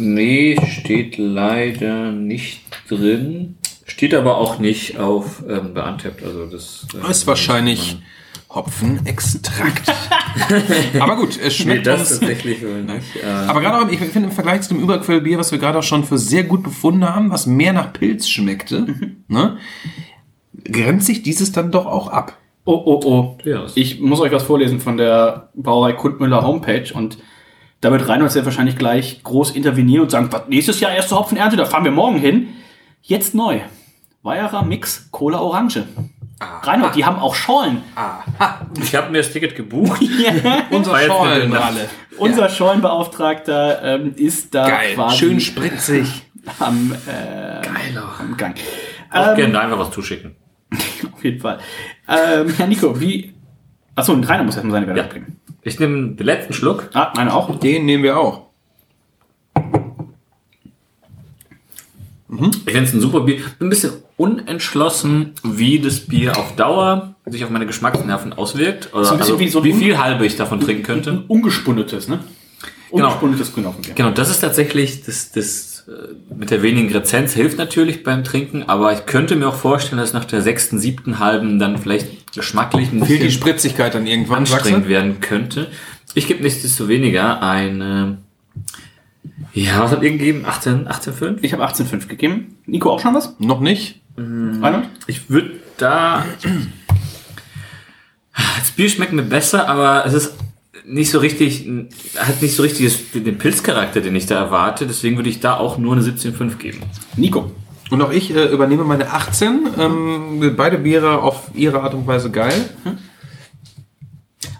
Nee, 0.00 0.56
steht 0.68 1.16
leider 1.18 2.12
nicht 2.12 2.60
drin. 2.88 3.56
Steht 3.86 4.14
aber 4.14 4.38
auch 4.38 4.58
nicht 4.58 4.98
auf 4.98 5.42
ähm, 5.48 5.74
beantippt. 5.74 6.22
Also 6.24 6.46
das 6.46 6.86
äh, 7.06 7.10
ist 7.10 7.26
wahrscheinlich 7.26 7.96
Hopfenextrakt. 8.54 9.92
aber 11.00 11.16
gut, 11.16 11.30
es 11.30 11.42
Nee, 11.42 11.50
schmeckt 11.50 11.86
das 11.86 12.00
uns. 12.00 12.20
tatsächlich 12.20 12.62
nicht. 12.62 13.16
Äh, 13.22 13.26
Aber 13.48 13.60
gerade 13.60 13.84
auch, 13.86 13.90
ich 13.90 13.98
finde 13.98 14.28
im 14.28 14.34
Vergleich 14.34 14.62
zu 14.62 14.74
dem 14.74 14.82
Überquellbier, 14.82 15.38
was 15.38 15.52
wir 15.52 15.58
gerade 15.58 15.78
auch 15.78 15.82
schon 15.82 16.04
für 16.04 16.18
sehr 16.18 16.44
gut 16.44 16.62
befunden 16.62 17.04
haben, 17.08 17.30
was 17.30 17.46
mehr 17.46 17.72
nach 17.72 17.92
Pilz 17.92 18.28
schmeckte, 18.28 18.86
ne, 19.28 19.56
grenzt 20.64 21.06
sich 21.06 21.22
dieses 21.22 21.52
dann 21.52 21.70
doch 21.72 21.86
auch 21.86 22.08
ab. 22.08 22.38
Oh, 22.64 22.80
oh, 22.84 23.00
oh. 23.04 23.38
Ja. 23.44 23.66
Ich 23.74 24.00
muss 24.00 24.20
euch 24.20 24.32
was 24.32 24.44
vorlesen 24.44 24.80
von 24.80 24.96
der 24.96 25.50
Brauerei 25.54 25.92
Kundmüller 25.92 26.42
Homepage 26.46 26.92
und 26.94 27.18
da 27.80 27.90
wird 27.90 28.08
Reinhold 28.08 28.32
sehr 28.32 28.44
wahrscheinlich 28.46 28.76
gleich 28.78 29.22
groß 29.22 29.50
intervenieren 29.50 30.04
und 30.04 30.10
sagen, 30.10 30.28
was, 30.30 30.48
nächstes 30.48 30.80
Jahr 30.80 30.92
erste 30.92 31.16
Hopfenernte, 31.16 31.56
da 31.56 31.66
fahren 31.66 31.84
wir 31.84 31.90
morgen 31.90 32.18
hin. 32.18 32.48
Jetzt 33.02 33.34
neu. 33.34 33.60
Weierer 34.22 34.64
Mix 34.64 35.08
Cola 35.10 35.38
Orange. 35.38 35.84
Reinhold, 36.40 36.94
die 36.94 37.04
haben 37.04 37.18
auch 37.18 37.34
Schollen. 37.34 37.82
ich 38.82 38.94
habe 38.94 39.10
mir 39.10 39.18
das 39.18 39.30
Ticket 39.32 39.54
gebucht. 39.56 40.00
Unser 40.70 40.94
alle. 40.94 41.88
Unser 42.18 42.48
Schollenbeauftragter 42.48 43.82
ähm, 43.82 44.14
ist 44.16 44.54
da 44.54 44.68
Geil, 44.68 44.94
quasi 44.94 45.16
schön 45.16 45.40
spritzig. 45.40 46.26
am, 46.58 46.92
äh, 47.06 47.66
am 48.18 48.36
Gang. 48.36 48.56
Auch 49.10 49.28
Ähm, 49.30 49.36
gerne 49.36 49.60
einfach 49.60 49.78
was 49.78 49.90
zuschicken. 49.90 50.36
Auf 51.12 51.24
jeden 51.24 51.40
Fall. 51.40 51.58
Ähm, 52.08 52.52
Herr 52.56 52.66
Nico, 52.66 53.00
wie... 53.00 53.32
Achso, 53.94 54.12
und 54.12 54.28
Rainer 54.28 54.42
muss 54.42 54.56
erstmal 54.56 54.72
seine 54.82 54.86
Werte 54.88 55.00
Ja. 55.00 55.06
bringen. 55.06 55.40
Ich 55.62 55.78
nehme 55.80 56.14
den 56.14 56.26
letzten 56.26 56.52
Schluck. 56.52 56.90
Ah, 56.92 57.12
meine 57.16 57.32
auch. 57.32 57.58
Den 57.60 57.86
nehmen 57.86 58.02
wir 58.02 58.18
auch. 58.18 58.42
Ich 62.28 62.72
finde 62.72 62.82
es 62.82 62.92
ein 62.92 63.00
super 63.00 63.20
Bier. 63.20 63.40
Ein 63.60 63.68
bisschen 63.70 63.92
unentschlossen, 64.16 65.32
wie 65.42 65.80
das 65.80 66.00
Bier 66.00 66.36
auf 66.38 66.54
Dauer 66.56 67.14
sich 67.26 67.42
auf 67.44 67.50
meine 67.50 67.66
Geschmacksnerven 67.66 68.32
auswirkt. 68.32 68.92
Oder 68.92 69.04
So 69.04 69.12
ein 69.12 69.18
bisschen 69.18 69.34
also, 69.34 69.40
wie 69.40 69.48
so 69.48 69.64
wie 69.64 69.72
viel 69.72 69.98
halbe 69.98 70.26
ich 70.26 70.36
davon 70.36 70.60
trinken 70.60 70.82
könnte. 70.82 71.10
Ein 71.10 71.24
ungespundetes, 71.26 72.08
ne? 72.08 72.20
Genau. 72.90 73.06
Ungespundetes 73.06 73.52
Grünhopfenbier. 73.52 73.94
Genau, 73.94 74.10
das 74.10 74.30
ist 74.30 74.40
tatsächlich, 74.40 75.02
das, 75.02 75.32
das 75.32 75.84
äh, 75.88 76.34
mit 76.34 76.50
der 76.50 76.62
wenigen 76.62 76.92
Rezenz 76.92 77.32
hilft 77.32 77.58
natürlich 77.58 78.04
beim 78.04 78.22
Trinken, 78.22 78.62
aber 78.64 78.92
ich 78.92 79.06
könnte 79.06 79.36
mir 79.36 79.48
auch 79.48 79.54
vorstellen, 79.54 79.98
dass 79.98 80.12
nach 80.12 80.26
der 80.26 80.42
sechsten, 80.42 80.78
siebten 80.78 81.18
halben 81.18 81.58
dann 81.58 81.78
vielleicht 81.78 82.32
geschmacklich 82.32 82.92
ein 82.92 83.04
Fehlt 83.04 83.20
die 83.20 83.24
bisschen 83.24 83.30
Spritzigkeit 83.32 83.94
dann 83.94 84.06
irgendwann, 84.06 84.40
anstrengend 84.40 84.88
werden 84.88 85.20
könnte. 85.20 85.68
Ich 86.14 86.28
gebe 86.28 86.42
nichtsdestoweniger 86.42 87.42
eine, 87.42 88.18
ja, 89.52 89.82
was 89.82 89.90
habt 89.90 90.04
ihr 90.04 90.12
gegeben? 90.12 90.44
18, 90.46 90.86
18,5? 90.86 91.38
Ich 91.42 91.52
habe 91.52 91.64
18,5 91.64 92.06
gegeben. 92.06 92.58
Nico 92.66 92.90
auch 92.90 93.00
schon 93.00 93.14
was? 93.14 93.34
Noch 93.40 93.60
nicht? 93.60 94.00
Reinhold? 94.16 94.88
Ich 95.06 95.28
würde 95.30 95.60
da. 95.76 96.24
Das 98.58 98.70
Bier 98.72 98.88
schmeckt 98.88 99.12
mir 99.12 99.22
besser, 99.22 99.68
aber 99.68 100.04
es 100.06 100.14
ist 100.14 100.34
nicht 100.84 101.10
so 101.10 101.18
richtig, 101.18 101.68
hat 102.16 102.42
nicht 102.42 102.54
so 102.54 102.62
richtig 102.62 103.12
den 103.12 103.38
Pilzcharakter, 103.38 104.00
den 104.00 104.14
ich 104.16 104.26
da 104.26 104.36
erwarte. 104.36 104.86
Deswegen 104.86 105.16
würde 105.16 105.30
ich 105.30 105.40
da 105.40 105.56
auch 105.56 105.78
nur 105.78 105.94
eine 105.94 106.02
17,5 106.02 106.56
geben. 106.56 106.80
Nico. 107.16 107.50
Und 107.90 108.02
auch 108.02 108.10
ich 108.10 108.34
äh, 108.34 108.46
übernehme 108.46 108.84
meine 108.84 109.12
18. 109.12 109.68
Ähm, 109.78 110.54
beide 110.56 110.78
Biere 110.78 111.22
auf 111.22 111.50
ihre 111.54 111.82
Art 111.82 111.94
und 111.94 112.06
Weise 112.06 112.30
geil. 112.30 112.70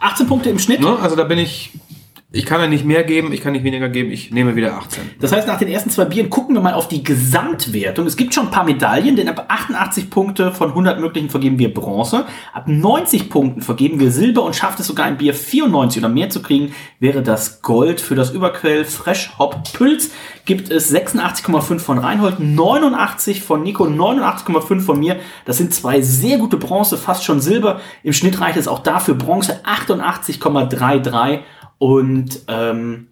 18 0.00 0.26
Punkte 0.26 0.50
im 0.50 0.58
Schnitt. 0.58 0.80
Ne? 0.80 0.98
Also 1.00 1.16
da 1.16 1.24
bin 1.24 1.38
ich. 1.38 1.72
Ich 2.36 2.46
kann 2.46 2.60
ja 2.60 2.66
nicht 2.66 2.84
mehr 2.84 3.04
geben, 3.04 3.32
ich 3.32 3.40
kann 3.40 3.52
nicht 3.52 3.62
weniger 3.62 3.88
geben, 3.88 4.10
ich 4.10 4.32
nehme 4.32 4.56
wieder 4.56 4.76
18. 4.76 5.04
Das 5.20 5.30
heißt, 5.30 5.46
nach 5.46 5.56
den 5.56 5.68
ersten 5.68 5.90
zwei 5.90 6.04
Bieren 6.04 6.30
gucken 6.30 6.56
wir 6.56 6.60
mal 6.60 6.74
auf 6.74 6.88
die 6.88 7.04
Gesamtwertung. 7.04 8.06
Es 8.06 8.16
gibt 8.16 8.34
schon 8.34 8.46
ein 8.46 8.50
paar 8.50 8.64
Medaillen, 8.64 9.14
denn 9.14 9.28
ab 9.28 9.44
88 9.46 10.10
Punkte 10.10 10.50
von 10.50 10.70
100 10.70 10.98
möglichen 10.98 11.30
vergeben 11.30 11.60
wir 11.60 11.72
Bronze. 11.72 12.24
Ab 12.52 12.64
90 12.66 13.30
Punkten 13.30 13.62
vergeben 13.62 14.00
wir 14.00 14.10
Silber 14.10 14.42
und 14.42 14.56
schafft 14.56 14.80
es 14.80 14.88
sogar 14.88 15.06
ein 15.06 15.16
Bier 15.16 15.32
94 15.32 16.02
oder 16.02 16.12
mehr 16.12 16.28
zu 16.28 16.42
kriegen, 16.42 16.72
wäre 16.98 17.22
das 17.22 17.62
Gold. 17.62 18.00
Für 18.00 18.16
das 18.16 18.32
Überquell 18.32 18.84
Fresh 18.84 19.38
Hop 19.38 19.72
Pülz 19.72 20.10
gibt 20.44 20.72
es 20.72 20.92
86,5 20.92 21.78
von 21.78 21.98
Reinhold, 21.98 22.40
89 22.40 23.44
von 23.44 23.62
Nico, 23.62 23.84
89,5 23.84 24.80
von 24.80 24.98
mir. 24.98 25.20
Das 25.44 25.58
sind 25.58 25.72
zwei 25.72 26.00
sehr 26.00 26.38
gute 26.38 26.56
Bronze, 26.56 26.98
fast 26.98 27.22
schon 27.22 27.40
Silber. 27.40 27.80
Im 28.02 28.12
Schnitt 28.12 28.40
reicht 28.40 28.56
es 28.56 28.66
auch 28.66 28.80
dafür 28.80 29.14
Bronze 29.14 29.60
88,33 29.64 31.40
und 31.84 32.40
ähm, 32.48 33.08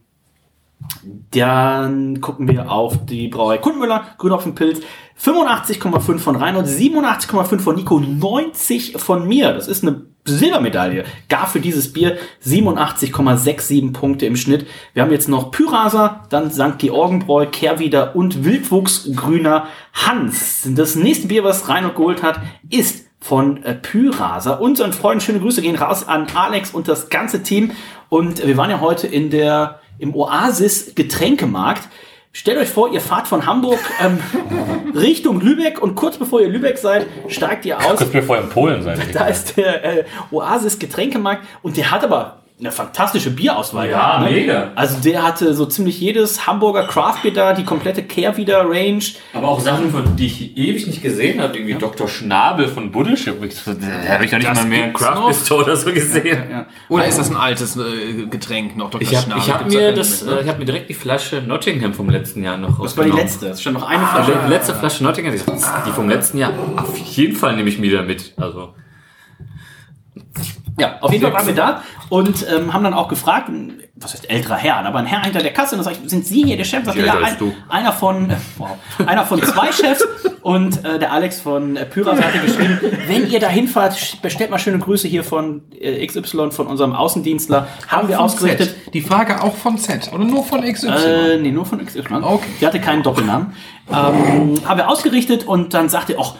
dann 1.30 2.22
gucken 2.22 2.48
wir 2.48 2.72
auf 2.72 3.04
die 3.04 3.28
Brauerei 3.28 3.58
Kundmüller, 3.58 4.06
Grünhopfenpilz. 4.16 4.80
85,5 5.22 6.18
von 6.18 6.36
Reinhold, 6.36 6.66
87,5 6.66 7.58
von 7.58 7.76
Nico, 7.76 8.00
90 8.00 8.94
von 8.96 9.28
mir. 9.28 9.52
Das 9.52 9.68
ist 9.68 9.82
eine 9.82 10.06
Silbermedaille. 10.24 11.04
Gar 11.28 11.48
für 11.48 11.60
dieses 11.60 11.92
Bier 11.92 12.16
87,67 12.42 13.92
Punkte 13.92 14.24
im 14.24 14.36
Schnitt. 14.36 14.66
Wir 14.94 15.02
haben 15.02 15.12
jetzt 15.12 15.28
noch 15.28 15.50
Pyraser, 15.50 16.22
dann 16.30 16.50
St. 16.50 16.78
Georgenbräu, 16.78 17.44
Kehrwieder 17.44 18.16
und 18.16 18.42
Wildwuchsgrüner 18.42 19.66
Hans. 19.92 20.66
Das 20.70 20.96
nächste 20.96 21.28
Bier, 21.28 21.44
was 21.44 21.68
Reinhold 21.68 21.94
geholt 21.94 22.22
hat, 22.22 22.40
ist 22.70 23.04
von 23.22 23.62
äh, 23.62 23.74
Pyraser. 23.74 24.60
Unseren 24.60 24.92
Freunden 24.92 25.20
schöne 25.20 25.40
Grüße 25.40 25.62
gehen 25.62 25.76
raus 25.76 26.08
an 26.08 26.26
Alex 26.34 26.72
und 26.72 26.88
das 26.88 27.08
ganze 27.08 27.42
Team. 27.42 27.70
Und 28.12 28.46
wir 28.46 28.58
waren 28.58 28.68
ja 28.68 28.80
heute 28.80 29.06
in 29.06 29.30
der, 29.30 29.80
im 29.98 30.14
Oasis 30.14 30.94
Getränkemarkt. 30.94 31.88
Stellt 32.30 32.58
euch 32.58 32.68
vor, 32.68 32.92
ihr 32.92 33.00
fahrt 33.00 33.26
von 33.26 33.46
Hamburg 33.46 33.78
ähm, 34.04 34.18
Richtung 34.94 35.40
Lübeck 35.40 35.80
und 35.80 35.94
kurz 35.94 36.18
bevor 36.18 36.42
ihr 36.42 36.50
Lübeck 36.50 36.76
seid, 36.76 37.06
steigt 37.28 37.64
ihr 37.64 37.78
aus. 37.78 38.04
bevor 38.04 38.36
in 38.36 38.50
Polen 38.50 38.82
sein. 38.82 39.00
Da 39.14 39.28
ist 39.28 39.56
der 39.56 40.00
äh, 40.00 40.04
Oasis 40.30 40.78
Getränkemarkt 40.78 41.46
und 41.62 41.78
der 41.78 41.90
hat 41.90 42.04
aber 42.04 42.41
eine 42.62 42.70
fantastische 42.72 43.30
Bierauswahl. 43.30 43.90
Ja, 43.90 44.18
gehabt, 44.18 44.24
ne? 44.24 44.30
mega. 44.30 44.70
Also 44.76 45.00
der 45.02 45.22
hatte 45.24 45.52
so 45.54 45.66
ziemlich 45.66 46.00
jedes 46.00 46.46
Hamburger 46.46 46.84
Craftbier 46.86 47.32
da, 47.32 47.52
die 47.52 47.64
komplette 47.64 48.02
Kehrwieder 48.04 48.64
Range. 48.68 49.02
Aber 49.32 49.48
auch 49.48 49.58
Sachen, 49.60 49.90
von 49.90 50.14
die 50.16 50.26
ich 50.26 50.56
ewig 50.56 50.86
nicht 50.86 51.02
gesehen 51.02 51.40
habe, 51.42 51.56
irgendwie 51.58 51.74
Dr. 51.74 52.06
Schnabel 52.08 52.68
von 52.68 52.92
Buddelschip. 52.92 53.34
Da 53.40 54.14
habe 54.14 54.24
ich 54.24 54.30
noch 54.32 54.38
nicht 54.38 54.50
Das 54.50 54.58
mal 54.60 54.66
mehr 54.68 54.84
einen 54.84 54.92
gibt's 54.92 55.04
Craft? 55.06 55.34
Store 55.34 55.64
oder 55.64 55.76
so 55.76 55.92
gesehen. 55.92 56.38
Ja. 56.50 56.66
Oder 56.88 57.06
ist 57.06 57.18
das 57.18 57.30
ein 57.30 57.36
altes 57.36 57.76
äh, 57.76 58.26
Getränk 58.30 58.76
noch? 58.76 58.90
Dr. 58.90 59.02
Ich 59.02 59.14
habe 59.16 59.24
Schnabel? 59.24 59.42
ich 59.42 59.52
hab 59.52 59.58
da 59.60 59.66
mir 59.66 59.92
das, 59.92 60.22
mit, 60.22 60.30
ne? 60.30 60.38
äh, 60.38 60.42
ich 60.42 60.48
habe 60.48 60.58
mir 60.60 60.64
direkt 60.64 60.88
die 60.88 60.94
Flasche 60.94 61.42
Nottingham 61.42 61.94
vom 61.94 62.08
letzten 62.10 62.44
Jahr 62.44 62.56
noch 62.56 62.80
Das 62.80 62.96
war 62.96 63.04
die 63.04 63.10
letzte. 63.10 63.48
Es 63.48 63.60
stand 63.60 63.76
noch 63.78 63.88
eine 63.88 64.08
Also 64.08 64.30
Flasche. 64.32 64.38
die 64.46 64.50
letzte 64.52 64.74
Flasche 64.74 65.02
Nottingham, 65.04 65.32
die, 65.34 65.40
die 65.86 65.92
vom 65.92 66.08
letzten 66.08 66.38
Jahr, 66.38 66.52
auf 66.76 66.96
jeden 66.96 67.34
Fall 67.34 67.56
nehme 67.56 67.68
ich 67.68 67.78
mir 67.78 67.88
wieder 67.90 68.02
mit. 68.02 68.34
Also 68.36 68.74
Ja, 70.78 70.96
auf 71.00 71.12
jeden 71.12 71.22
Fall 71.22 71.32
waren 71.32 71.46
wir 71.46 71.54
da 71.54 71.82
und 72.08 72.46
ähm, 72.48 72.72
haben 72.72 72.84
dann 72.84 72.94
auch 72.94 73.08
gefragt, 73.08 73.50
was 73.96 74.14
heißt 74.14 74.30
älterer 74.30 74.56
Herr, 74.56 74.76
aber 74.76 74.98
ein 74.98 75.06
Herr 75.06 75.22
hinter 75.22 75.40
der 75.40 75.52
Kasse, 75.52 75.76
und 75.76 75.84
dann 75.84 75.94
sag 75.94 76.02
ich, 76.02 76.10
sind 76.10 76.26
Sie 76.26 76.44
hier 76.44 76.56
der 76.56 76.64
Chef? 76.64 76.84
Sagt 76.84 76.96
ja, 76.96 77.14
ein, 77.18 77.36
einer 77.68 77.92
von, 77.92 78.30
äh, 78.30 78.36
wow, 78.56 78.70
einer 79.04 79.24
von 79.26 79.42
zwei 79.42 79.70
Chefs 79.72 80.06
und 80.42 80.84
äh, 80.84 80.98
der 80.98 81.12
Alex 81.12 81.40
von 81.40 81.76
äh, 81.76 81.84
Pyras 81.84 82.20
hatte 82.20 82.38
geschrieben, 82.38 82.80
wenn 83.06 83.30
ihr 83.30 83.38
da 83.38 83.48
hinfahrt, 83.48 84.22
bestellt 84.22 84.50
mal 84.50 84.58
schöne 84.58 84.78
Grüße 84.78 85.08
hier 85.08 85.24
von 85.24 85.62
äh, 85.78 86.06
XY, 86.06 86.50
von 86.50 86.66
unserem 86.66 86.94
Außendienstler, 86.94 87.68
haben 87.88 88.08
wir 88.08 88.16
Von 88.16 88.24
ausgerichtet. 88.24 88.74
Z. 88.84 88.94
Die 88.94 89.02
Frage 89.02 89.42
auch 89.42 89.54
von 89.54 89.78
Z 89.78 90.10
oder 90.12 90.24
nur 90.24 90.44
von 90.44 90.62
XY? 90.62 90.88
Äh, 90.88 91.38
nee, 91.38 91.50
nur 91.50 91.66
von 91.66 91.84
XY. 91.84 92.00
Okay. 92.22 92.46
Der 92.60 92.68
hatte 92.68 92.80
keinen 92.80 93.02
Doppelnamen. 93.02 93.52
Ähm, 93.90 94.54
haben 94.64 94.76
wir 94.76 94.88
ausgerichtet 94.88 95.46
und 95.46 95.74
dann 95.74 95.88
sagte 95.88 96.14
er, 96.14 96.20
ach, 96.20 96.34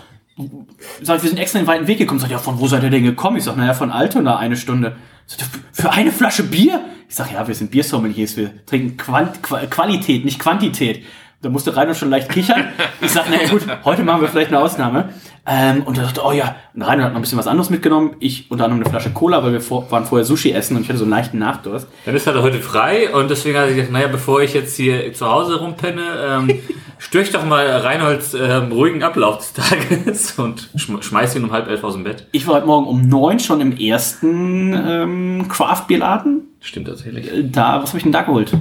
sagt, 1.03 1.23
wir 1.23 1.29
sind 1.29 1.39
extra 1.39 1.59
den 1.59 1.67
weiten 1.67 1.87
Weg 1.87 1.99
gekommen. 1.99 2.21
Sagt, 2.21 2.33
ja, 2.33 2.39
von 2.39 2.59
wo 2.59 2.67
seid 2.67 2.83
ihr 2.83 2.91
denn 2.91 3.05
gekommen? 3.05 3.37
Ich 3.37 3.45
sag, 3.45 3.57
naja, 3.57 3.75
von 3.75 3.91
Altona 3.91 4.39
eine 4.39 4.57
Stunde. 4.57 4.97
Sagt, 5.27 5.45
für 5.73 5.91
eine 5.91 6.13
Flasche 6.13 6.45
Bier? 6.45 6.81
Ich 7.09 7.17
sag, 7.17 7.33
ja, 7.33 7.47
wir 7.47 7.55
sind 7.55 7.71
Biersommeliers, 7.71 8.37
wir 8.37 8.65
trinken 8.65 8.97
Quant 8.97 9.43
Qua 9.43 9.67
Qualität, 9.67 10.25
nicht 10.25 10.39
Quantität. 10.39 11.05
Da 11.43 11.49
musste 11.49 11.77
Rainer 11.77 11.95
schon 11.95 12.09
leicht 12.09 12.29
kichern. 12.29 12.69
Ich 13.01 13.11
sag, 13.11 13.29
naja 13.29 13.49
gut, 13.49 13.67
heute 13.85 14.05
machen 14.05 14.21
wir 14.23 14.29
vielleicht 14.29 14.49
eine 14.49 14.61
Ausnahme. 14.61 15.13
Ähm, 15.45 15.83
und 15.83 15.99
er 15.99 16.05
dachte, 16.05 16.23
oh 16.25 16.31
ja, 16.31 16.55
und 16.73 16.83
Rainer 16.83 17.05
hat 17.05 17.11
noch 17.11 17.19
ein 17.19 17.23
bisschen 17.23 17.39
was 17.39 17.49
anderes 17.49 17.69
mitgenommen. 17.69 18.15
Ich 18.21 18.49
unter 18.49 18.65
anderem 18.65 18.83
eine 18.83 18.91
Flasche 18.91 19.11
Cola, 19.11 19.43
weil 19.43 19.53
wir 19.53 19.61
vor, 19.61 19.91
waren 19.91 20.05
vorher 20.05 20.25
Sushi 20.25 20.53
essen 20.53 20.77
und 20.77 20.83
ich 20.83 20.89
hatte 20.89 20.99
so 20.99 21.05
einen 21.05 21.11
leichten 21.11 21.39
Nachdurst. 21.39 21.89
Dann 22.05 22.15
ist 22.15 22.29
er 22.29 22.41
heute 22.43 22.61
frei 22.61 23.13
und 23.13 23.29
deswegen 23.29 23.59
hat 23.59 23.67
er 23.67 23.75
gesagt, 23.75 23.91
naja, 23.91 24.07
bevor 24.07 24.41
ich 24.41 24.55
jetzt 24.55 24.77
hier 24.77 25.13
zu 25.15 25.27
Hause 25.27 25.59
rumpenne, 25.59 26.03
ähm, 26.25 26.61
störe 26.99 27.25
ich 27.25 27.33
doch 27.33 27.45
mal 27.45 27.67
Reinholds 27.67 28.35
ähm, 28.35 28.71
ruhigen 28.71 29.03
Ablauf 29.03 29.39
des 29.39 29.53
Tages 29.53 30.39
und 30.39 30.71
schm 30.77 31.03
schmeiß 31.03 31.35
ihn 31.35 31.43
um 31.43 31.51
halb 31.51 31.69
elf 31.69 31.83
aus 31.83 31.95
dem 31.95 32.05
Bett. 32.05 32.29
Ich 32.31 32.47
war 32.47 32.55
heute 32.55 32.67
Morgen 32.67 32.87
um 32.87 33.09
neun 33.09 33.41
schon 33.41 33.61
im 33.61 33.77
ersten 33.77 34.73
ähm, 34.75 35.49
Craft-Bierladen. 35.49 36.43
Stimmt 36.61 36.87
tatsächlich. 36.87 37.33
Äh, 37.33 37.43
Da, 37.51 37.83
was 37.83 37.91
habe 37.91 37.99
ich 37.99 38.05
denn 38.05 38.13
da 38.13 38.23
geholt? 38.23 38.53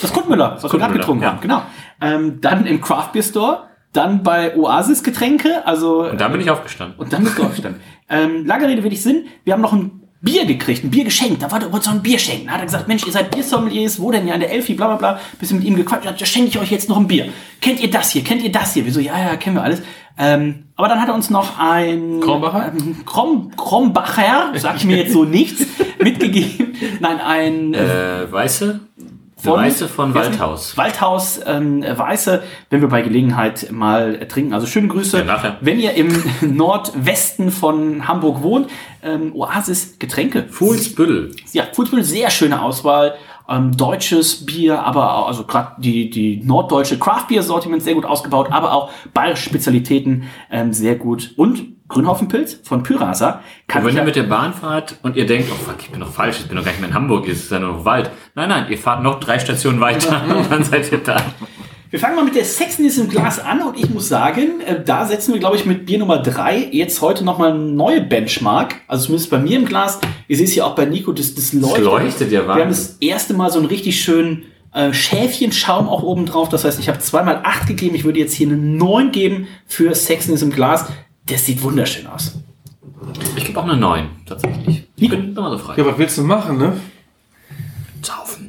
Das 0.00 0.10
Kundmüller, 0.10 0.54
was 0.54 0.62
wir 0.62 0.70
gerade 0.70 0.94
Kundmüller, 0.94 1.00
getrunken 1.00 1.22
ja. 1.22 1.30
haben, 1.30 1.40
genau. 1.42 1.62
Ähm, 2.00 2.40
dann 2.40 2.64
im 2.64 2.80
Craft 2.80 3.12
Beer 3.12 3.22
Store, 3.22 3.69
dann 3.92 4.22
bei 4.22 4.56
Oasis 4.56 5.02
Getränke, 5.02 5.66
also 5.66 6.08
Und 6.10 6.20
dann 6.20 6.32
bin 6.32 6.40
ich 6.40 6.50
aufgestanden. 6.50 6.98
und 6.98 7.12
dann 7.12 7.24
bist 7.24 7.38
du 7.38 7.42
aufgestanden. 7.42 7.80
ähm, 8.08 8.46
lange 8.46 8.68
Rede 8.68 8.82
wenig 8.84 9.02
Sinn. 9.02 9.24
Wir 9.44 9.52
haben 9.54 9.60
noch 9.62 9.72
ein 9.72 9.90
Bier 10.22 10.44
gekriegt, 10.44 10.84
ein 10.84 10.90
Bier 10.90 11.04
geschenkt. 11.04 11.42
Da 11.42 11.50
war 11.50 11.58
der 11.58 11.70
so 11.80 11.90
ein 11.90 12.02
Bier 12.02 12.18
schenken. 12.18 12.46
Da 12.46 12.52
hat 12.52 12.60
er 12.60 12.66
gesagt, 12.66 12.88
Mensch, 12.88 13.06
ihr 13.06 13.12
seid 13.12 13.30
Biersommeliers, 13.30 13.98
wo 14.00 14.10
denn 14.10 14.28
ja 14.28 14.34
in 14.34 14.40
der 14.40 14.52
Elfi, 14.52 14.74
bla 14.74 14.86
bla 14.88 14.96
bla. 14.96 15.20
Bisschen 15.38 15.58
mit 15.58 15.66
ihm 15.66 15.76
gequatscht. 15.76 16.06
Da 16.20 16.26
schenke 16.26 16.48
ich 16.50 16.58
euch 16.58 16.70
jetzt 16.70 16.88
noch 16.90 16.98
ein 16.98 17.06
Bier. 17.08 17.28
Kennt 17.60 17.80
ihr 17.80 17.90
das 17.90 18.10
hier? 18.10 18.22
Kennt 18.22 18.42
ihr 18.42 18.52
das 18.52 18.74
hier? 18.74 18.84
Wir 18.84 18.92
so, 18.92 19.00
ja, 19.00 19.18
ja, 19.18 19.36
kennen 19.36 19.56
wir 19.56 19.62
alles. 19.62 19.80
Ähm, 20.18 20.66
aber 20.76 20.88
dann 20.88 21.00
hat 21.00 21.08
er 21.08 21.14
uns 21.14 21.30
noch 21.30 21.58
ein 21.58 22.20
Krombacher? 22.20 22.70
ähm, 22.76 22.96
Krom, 23.06 23.56
Krombacher, 23.56 24.52
sag 24.56 24.76
ich 24.76 24.84
mir 24.84 24.98
jetzt 24.98 25.12
so 25.14 25.24
nichts, 25.24 25.64
mitgegeben. 25.98 26.74
Nein, 27.00 27.18
ein 27.20 27.72
äh, 27.74 28.24
Äh, 28.24 28.30
Weiße? 28.30 28.80
Von, 29.42 29.54
Weiße 29.54 29.88
von 29.88 30.14
Waldhaus. 30.14 30.76
Waldhaus 30.76 31.40
ähm, 31.46 31.82
Weiße, 31.82 32.42
wenn 32.68 32.80
wir 32.80 32.88
bei 32.88 33.02
Gelegenheit 33.02 33.70
mal 33.70 34.18
trinken. 34.26 34.52
Also 34.52 34.66
schöne 34.66 34.88
Grüße. 34.88 35.24
Ja. 35.24 35.56
Wenn 35.60 35.80
ihr 35.80 35.94
im 35.94 36.12
Nordwesten 36.42 37.50
von 37.50 38.06
Hamburg 38.06 38.42
wohnt, 38.42 38.70
ähm, 39.02 39.34
Oasis 39.34 39.98
Getränke. 39.98 40.44
Fuhlsbüttel. 40.50 41.34
Ja, 41.52 41.64
Fußball, 41.72 42.04
sehr 42.04 42.30
schöne 42.30 42.60
Auswahl. 42.60 43.14
Ähm, 43.50 43.76
deutsches 43.76 44.46
Bier, 44.46 44.84
aber 44.84 45.14
auch, 45.16 45.26
also 45.26 45.44
gerade 45.44 45.72
die, 45.78 46.08
die 46.08 46.40
norddeutsche 46.44 46.98
Craft-Bier-Sortiment 46.98 47.82
sehr 47.82 47.94
gut 47.94 48.04
ausgebaut, 48.04 48.48
aber 48.50 48.72
auch 48.72 48.90
bayerische 49.12 49.48
Spezialitäten 49.48 50.24
ähm, 50.50 50.72
sehr 50.72 50.94
gut. 50.94 51.34
Und 51.36 51.80
Grünhaufenpilz 51.90 52.60
von 52.62 52.82
Pyrasa. 52.84 53.42
Kann 53.66 53.82
Und 53.82 53.88
wenn 53.88 53.96
ihr 53.96 54.04
mit 54.04 54.16
der 54.16 54.22
Bahn 54.22 54.54
fahrt 54.54 54.96
und 55.02 55.16
ihr 55.16 55.26
denkt, 55.26 55.48
oh 55.52 55.56
fuck, 55.56 55.76
ich 55.80 55.90
bin 55.90 56.00
doch 56.00 56.12
falsch, 56.12 56.38
ich 56.38 56.46
bin 56.46 56.56
doch 56.56 56.64
gar 56.64 56.70
nicht 56.70 56.80
mehr 56.80 56.90
in 56.90 56.94
Hamburg, 56.94 57.28
es 57.28 57.40
ist 57.40 57.50
ja 57.50 57.58
nur 57.58 57.72
noch 57.72 57.84
Wald. 57.84 58.10
Nein, 58.36 58.48
nein, 58.48 58.66
ihr 58.70 58.78
fahrt 58.78 59.02
noch 59.02 59.18
drei 59.18 59.38
Stationen 59.38 59.80
weiter 59.80 60.22
und 60.36 60.50
dann 60.50 60.64
seid 60.64 60.90
ihr 60.92 60.98
da. 60.98 61.16
Wir 61.90 61.98
fangen 61.98 62.14
mal 62.14 62.24
mit 62.24 62.36
der 62.36 62.44
Sexiness 62.44 62.98
im 62.98 63.08
Glas 63.08 63.40
an 63.40 63.62
und 63.62 63.76
ich 63.76 63.90
muss 63.90 64.08
sagen, 64.08 64.60
äh, 64.60 64.80
da 64.84 65.06
setzen 65.06 65.32
wir, 65.32 65.40
glaube 65.40 65.56
ich, 65.56 65.66
mit 65.66 65.86
Bier 65.86 65.98
Nummer 65.98 66.18
drei 66.18 66.68
jetzt 66.70 67.02
heute 67.02 67.24
nochmal 67.24 67.50
eine 67.50 67.58
neue 67.58 68.00
Benchmark. 68.00 68.76
Also 68.86 69.06
zumindest 69.06 69.30
bei 69.30 69.38
mir 69.38 69.58
im 69.58 69.64
Glas. 69.64 69.98
Ihr 70.28 70.36
seht 70.36 70.46
es 70.46 70.54
ja 70.54 70.66
auch 70.66 70.76
bei 70.76 70.84
Nico, 70.84 71.10
das, 71.10 71.34
das 71.34 71.52
leuchtet. 71.52 71.84
leuchtet 71.84 72.30
ja 72.30 72.46
Wir 72.46 72.62
haben 72.62 72.68
das 72.68 72.96
erste 73.00 73.34
Mal 73.34 73.50
so 73.50 73.58
einen 73.58 73.66
richtig 73.66 74.00
schönen 74.00 74.44
äh, 74.72 74.92
Schäfchenschaum 74.92 75.88
auch 75.88 76.04
oben 76.04 76.26
drauf. 76.26 76.48
Das 76.48 76.64
heißt, 76.64 76.78
ich 76.78 76.88
habe 76.88 77.00
zweimal 77.00 77.40
acht 77.42 77.66
gegeben. 77.66 77.96
Ich 77.96 78.04
würde 78.04 78.20
jetzt 78.20 78.34
hier 78.34 78.46
eine 78.46 78.56
neun 78.56 79.10
geben 79.10 79.48
für 79.66 79.92
Sexiness 79.92 80.42
im 80.42 80.52
Glas. 80.52 80.86
Das 81.26 81.44
sieht 81.44 81.60
wunderschön 81.60 82.06
aus. 82.06 82.34
Ich 83.34 83.44
gebe 83.44 83.58
auch 83.58 83.64
eine 83.64 83.76
9, 83.76 84.06
tatsächlich. 84.26 84.84
Ich 84.94 85.08
bin 85.08 85.36
immer 85.36 85.50
so 85.50 85.58
frei. 85.58 85.74
Ja, 85.76 85.86
was 85.86 85.98
willst 85.98 86.18
du 86.18 86.22
machen, 86.22 86.56
ne? 86.56 86.74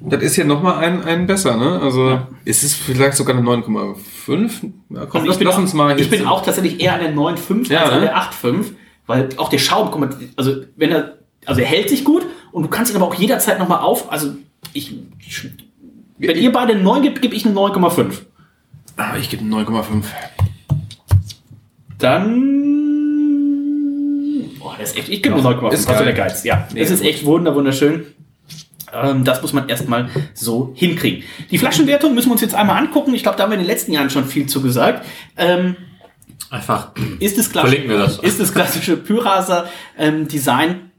Das 0.04 0.24
ist 0.24 0.36
ja 0.36 0.44
nochmal 0.46 0.84
ein, 0.84 1.04
ein 1.04 1.28
besser, 1.28 1.58
ne? 1.58 1.80
Also 1.80 2.20
ist 2.44 2.64
es 2.64 2.74
vielleicht 2.74 3.16
sogar 3.16 3.38
eine 3.38 3.48
9,5? 3.48 4.72
Ja, 4.90 5.06
komm, 5.06 5.22
Also 5.22 5.32
ich 5.32 5.38
bin, 5.38 5.48
lass 5.48 5.56
auch, 5.56 5.60
uns 5.60 5.74
mal 5.74 6.00
ich 6.00 6.10
bin 6.10 6.26
auch 6.26 6.44
tatsächlich 6.44 6.82
eher 6.82 6.96
an 6.96 7.02
der 7.02 7.14
9,5 7.14 7.72
Ja, 7.72 7.84
als 7.84 7.92
an 7.92 8.02
der 8.02 8.18
8,5, 8.18 8.66
weil 9.06 9.30
auch 9.38 9.50
der 9.50 9.60
Schaum, 9.60 9.90
guck 9.92 10.00
mal, 10.02 10.10
also 10.36 10.56
wenn 10.76 10.92
er, 10.92 11.18
also 11.46 11.62
er 11.62 11.68
hält 11.68 11.90
sich 11.90 12.04
gut 12.04 12.26
und 12.52 12.64
du 12.64 12.70
kannst 12.70 12.92
ihn 12.92 12.98
aber 12.98 13.06
auch 13.08 13.14
jederzeit 13.16 13.60
nochmal 13.60 13.80
auf, 13.82 14.12
also 14.12 14.32
ich, 14.74 14.96
wenn 16.18 16.38
ihr 16.38 16.52
beide 16.52 16.74
eine 16.74 16.82
9 16.82 17.02
gibt, 17.04 17.22
gebe 17.22 17.36
ich 17.36 17.46
eine 17.46 17.54
9,5. 17.56 18.12
Ah, 18.98 19.18
ich 19.20 19.30
gebe 19.30 19.44
eine 19.44 19.56
9,5. 19.56 20.04
Dann, 23.22 24.50
boah, 24.60 24.76
das 24.80 24.92
ist 24.92 24.98
echt, 24.98 25.10
ich 25.10 25.22
gebe 25.22 25.36
eine 25.36 25.44
9,5, 25.44 25.66
Ist 25.68 25.74
das 25.74 25.80
ist 25.82 25.88
geil. 25.88 26.06
der 26.06 26.14
Geiz, 26.14 26.44
ja. 26.44 26.68
Nee, 26.74 26.80
das 26.82 26.90
ist 26.92 27.04
echt 27.04 27.26
wunder, 27.26 27.54
wunderschön. 27.56 28.06
Ähm, 28.94 29.24
das 29.24 29.42
muss 29.42 29.54
man 29.54 29.70
erstmal 29.70 30.10
so 30.34 30.74
hinkriegen. 30.76 31.24
Die 31.50 31.58
Flaschenwertung 31.58 32.14
müssen 32.14 32.30
wir 32.30 32.34
uns 32.34 32.42
jetzt 32.42 32.56
einmal 32.56 32.78
angucken. 32.78 33.14
Ich 33.14 33.24
glaube, 33.24 33.38
da 33.38 33.44
haben 33.44 33.52
wir 33.52 33.56
in 33.56 33.62
den 33.64 33.68
letzten 33.68 33.94
Jahren 33.94 34.10
schon 34.10 34.26
viel 34.26 34.48
zu 34.48 34.62
gesagt. 34.62 35.06
Ähm, 35.38 35.76
Einfach. 36.50 36.92
ist 37.20 37.38
das 37.38 37.50
klassische, 37.50 38.20
ist 38.22 38.40
das 38.40 38.54
klassische 38.54 38.98
Pyraser 38.98 39.70
ähm, 39.98 40.28
Design. 40.28 40.91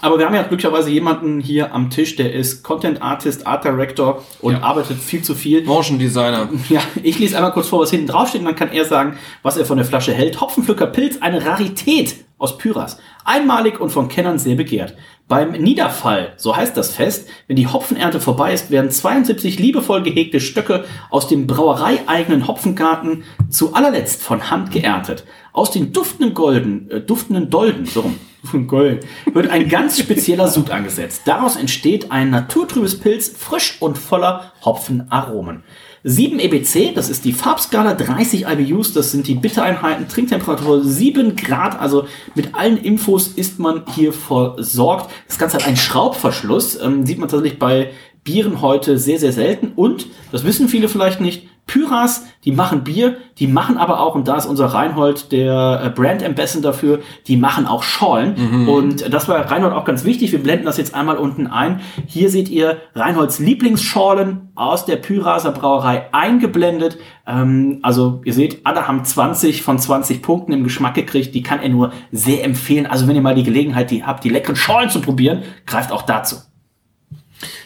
Aber 0.00 0.18
wir 0.18 0.26
haben 0.26 0.34
ja 0.34 0.42
glücklicherweise 0.42 0.90
jemanden 0.90 1.40
hier 1.40 1.74
am 1.74 1.90
Tisch, 1.90 2.14
der 2.16 2.32
ist 2.32 2.62
Content 2.62 3.02
Artist, 3.02 3.46
Art 3.46 3.64
Director 3.64 4.22
und 4.40 4.52
Ja. 4.52 4.62
arbeitet 4.62 4.98
viel 4.98 5.22
zu 5.22 5.34
viel. 5.34 5.64
Motion 5.64 5.98
Designer. 5.98 6.48
Ja, 6.68 6.80
ich 7.02 7.18
lese 7.18 7.36
einmal 7.36 7.52
kurz 7.52 7.68
vor, 7.68 7.80
was 7.80 7.90
hinten 7.90 8.06
draufsteht, 8.08 8.40
und 8.40 8.46
dann 8.46 8.54
kann 8.56 8.70
er 8.72 8.84
sagen, 8.84 9.16
was 9.42 9.56
er 9.56 9.64
von 9.64 9.76
der 9.76 9.86
Flasche 9.86 10.12
hält. 10.12 10.40
Hopfenpflücker 10.40 10.86
Pilz, 10.86 11.18
eine 11.20 11.44
Rarität 11.44 12.16
aus 12.38 12.58
Pyras. 12.58 12.98
Einmalig 13.24 13.80
und 13.80 13.90
von 13.90 14.08
Kennern 14.08 14.38
sehr 14.38 14.54
begehrt. 14.54 14.94
Beim 15.26 15.52
Niederfall, 15.52 16.32
so 16.36 16.56
heißt 16.56 16.76
das 16.76 16.92
Fest, 16.94 17.28
wenn 17.48 17.56
die 17.56 17.66
Hopfenernte 17.66 18.20
vorbei 18.20 18.54
ist, 18.54 18.70
werden 18.70 18.90
72 18.90 19.58
liebevoll 19.58 20.02
gehegte 20.02 20.40
Stöcke 20.40 20.84
aus 21.10 21.28
dem 21.28 21.46
brauereieigenen 21.46 22.46
Hopfengarten 22.46 23.24
zu 23.50 23.74
allerletzt 23.74 24.22
von 24.22 24.50
Hand 24.50 24.70
geerntet. 24.70 25.24
Aus 25.52 25.70
den 25.70 25.92
duftenden 25.92 26.32
Golden, 26.34 26.90
äh, 26.90 27.00
duftenden 27.00 27.50
Dolden, 27.50 27.84
so 27.84 28.00
rum, 28.02 28.18
duftenden 28.42 28.68
Golden, 28.68 29.00
wird 29.32 29.48
ein 29.50 29.68
ganz 29.68 29.98
spezieller 29.98 30.48
Sud 30.48 30.70
angesetzt. 30.70 31.22
Daraus 31.26 31.56
entsteht 31.56 32.10
ein 32.10 32.30
naturtrübes 32.30 32.98
Pilz, 32.98 33.28
frisch 33.36 33.76
und 33.80 33.98
voller 33.98 34.52
Hopfenaromen. 34.64 35.62
7 36.04 36.38
EBC, 36.38 36.94
das 36.94 37.10
ist 37.10 37.24
die 37.24 37.32
Farbskala, 37.32 37.94
30 37.94 38.46
IBUs, 38.46 38.92
das 38.92 39.10
sind 39.10 39.26
die 39.26 39.34
Bittereinheiten, 39.34 40.08
Trinktemperatur 40.08 40.84
7 40.84 41.34
Grad, 41.34 41.80
also 41.80 42.06
mit 42.34 42.54
allen 42.54 42.78
Infos 42.78 43.28
ist 43.28 43.58
man 43.58 43.82
hier 43.94 44.12
versorgt. 44.12 45.10
Das 45.26 45.38
Ganze 45.38 45.56
hat 45.56 45.66
einen 45.66 45.76
Schraubverschluss, 45.76 46.80
ähm, 46.80 47.04
sieht 47.04 47.18
man 47.18 47.28
tatsächlich 47.28 47.58
bei 47.58 47.90
Bieren 48.22 48.60
heute 48.60 48.98
sehr, 48.98 49.18
sehr 49.18 49.32
selten 49.32 49.72
und, 49.74 50.06
das 50.30 50.44
wissen 50.44 50.68
viele 50.68 50.88
vielleicht 50.88 51.20
nicht, 51.20 51.48
Pyras, 51.68 52.24
die 52.44 52.50
machen 52.50 52.82
Bier, 52.82 53.18
die 53.38 53.46
machen 53.46 53.76
aber 53.76 54.00
auch, 54.00 54.16
und 54.16 54.26
da 54.26 54.36
ist 54.36 54.46
unser 54.46 54.66
Reinhold 54.66 55.30
der 55.30 55.82
äh, 55.84 55.90
Brand 55.90 56.24
Ambassador 56.24 56.72
dafür, 56.72 57.00
die 57.28 57.36
machen 57.36 57.66
auch 57.66 57.84
Schorlen. 57.84 58.66
Und 58.68 59.12
das 59.12 59.28
war 59.28 59.38
Reinhold 59.50 59.74
auch 59.74 59.84
ganz 59.84 60.04
wichtig. 60.04 60.32
Wir 60.32 60.42
blenden 60.42 60.64
das 60.64 60.78
jetzt 60.78 60.94
einmal 60.94 61.18
unten 61.18 61.46
ein. 61.46 61.80
Hier 62.06 62.30
seht 62.30 62.48
ihr 62.48 62.78
Reinholds 62.94 63.38
Lieblingsschorlen 63.38 64.48
aus 64.54 64.86
der 64.86 64.96
Pyraser 64.96 65.52
Brauerei 65.52 66.06
eingeblendet. 66.12 66.98
Ähm, 67.26 67.78
also 67.82 68.22
ihr 68.24 68.32
seht, 68.32 68.66
alle 68.66 68.88
haben 68.88 69.04
20 69.04 69.62
von 69.62 69.78
20 69.78 70.22
Punkten 70.22 70.52
im 70.52 70.64
Geschmack 70.64 70.94
gekriegt. 70.94 71.34
Die 71.34 71.42
kann 71.42 71.60
er 71.60 71.68
nur 71.68 71.92
sehr 72.10 72.44
empfehlen. 72.44 72.86
Also 72.86 73.06
wenn 73.06 73.14
ihr 73.14 73.22
mal 73.22 73.34
die 73.34 73.44
Gelegenheit 73.44 73.90
die 73.90 74.04
habt, 74.04 74.24
die 74.24 74.30
leckeren 74.30 74.56
Schorlen 74.56 74.90
zu 74.90 75.00
probieren, 75.00 75.42
greift 75.66 75.92
auch 75.92 76.02
dazu. 76.02 76.36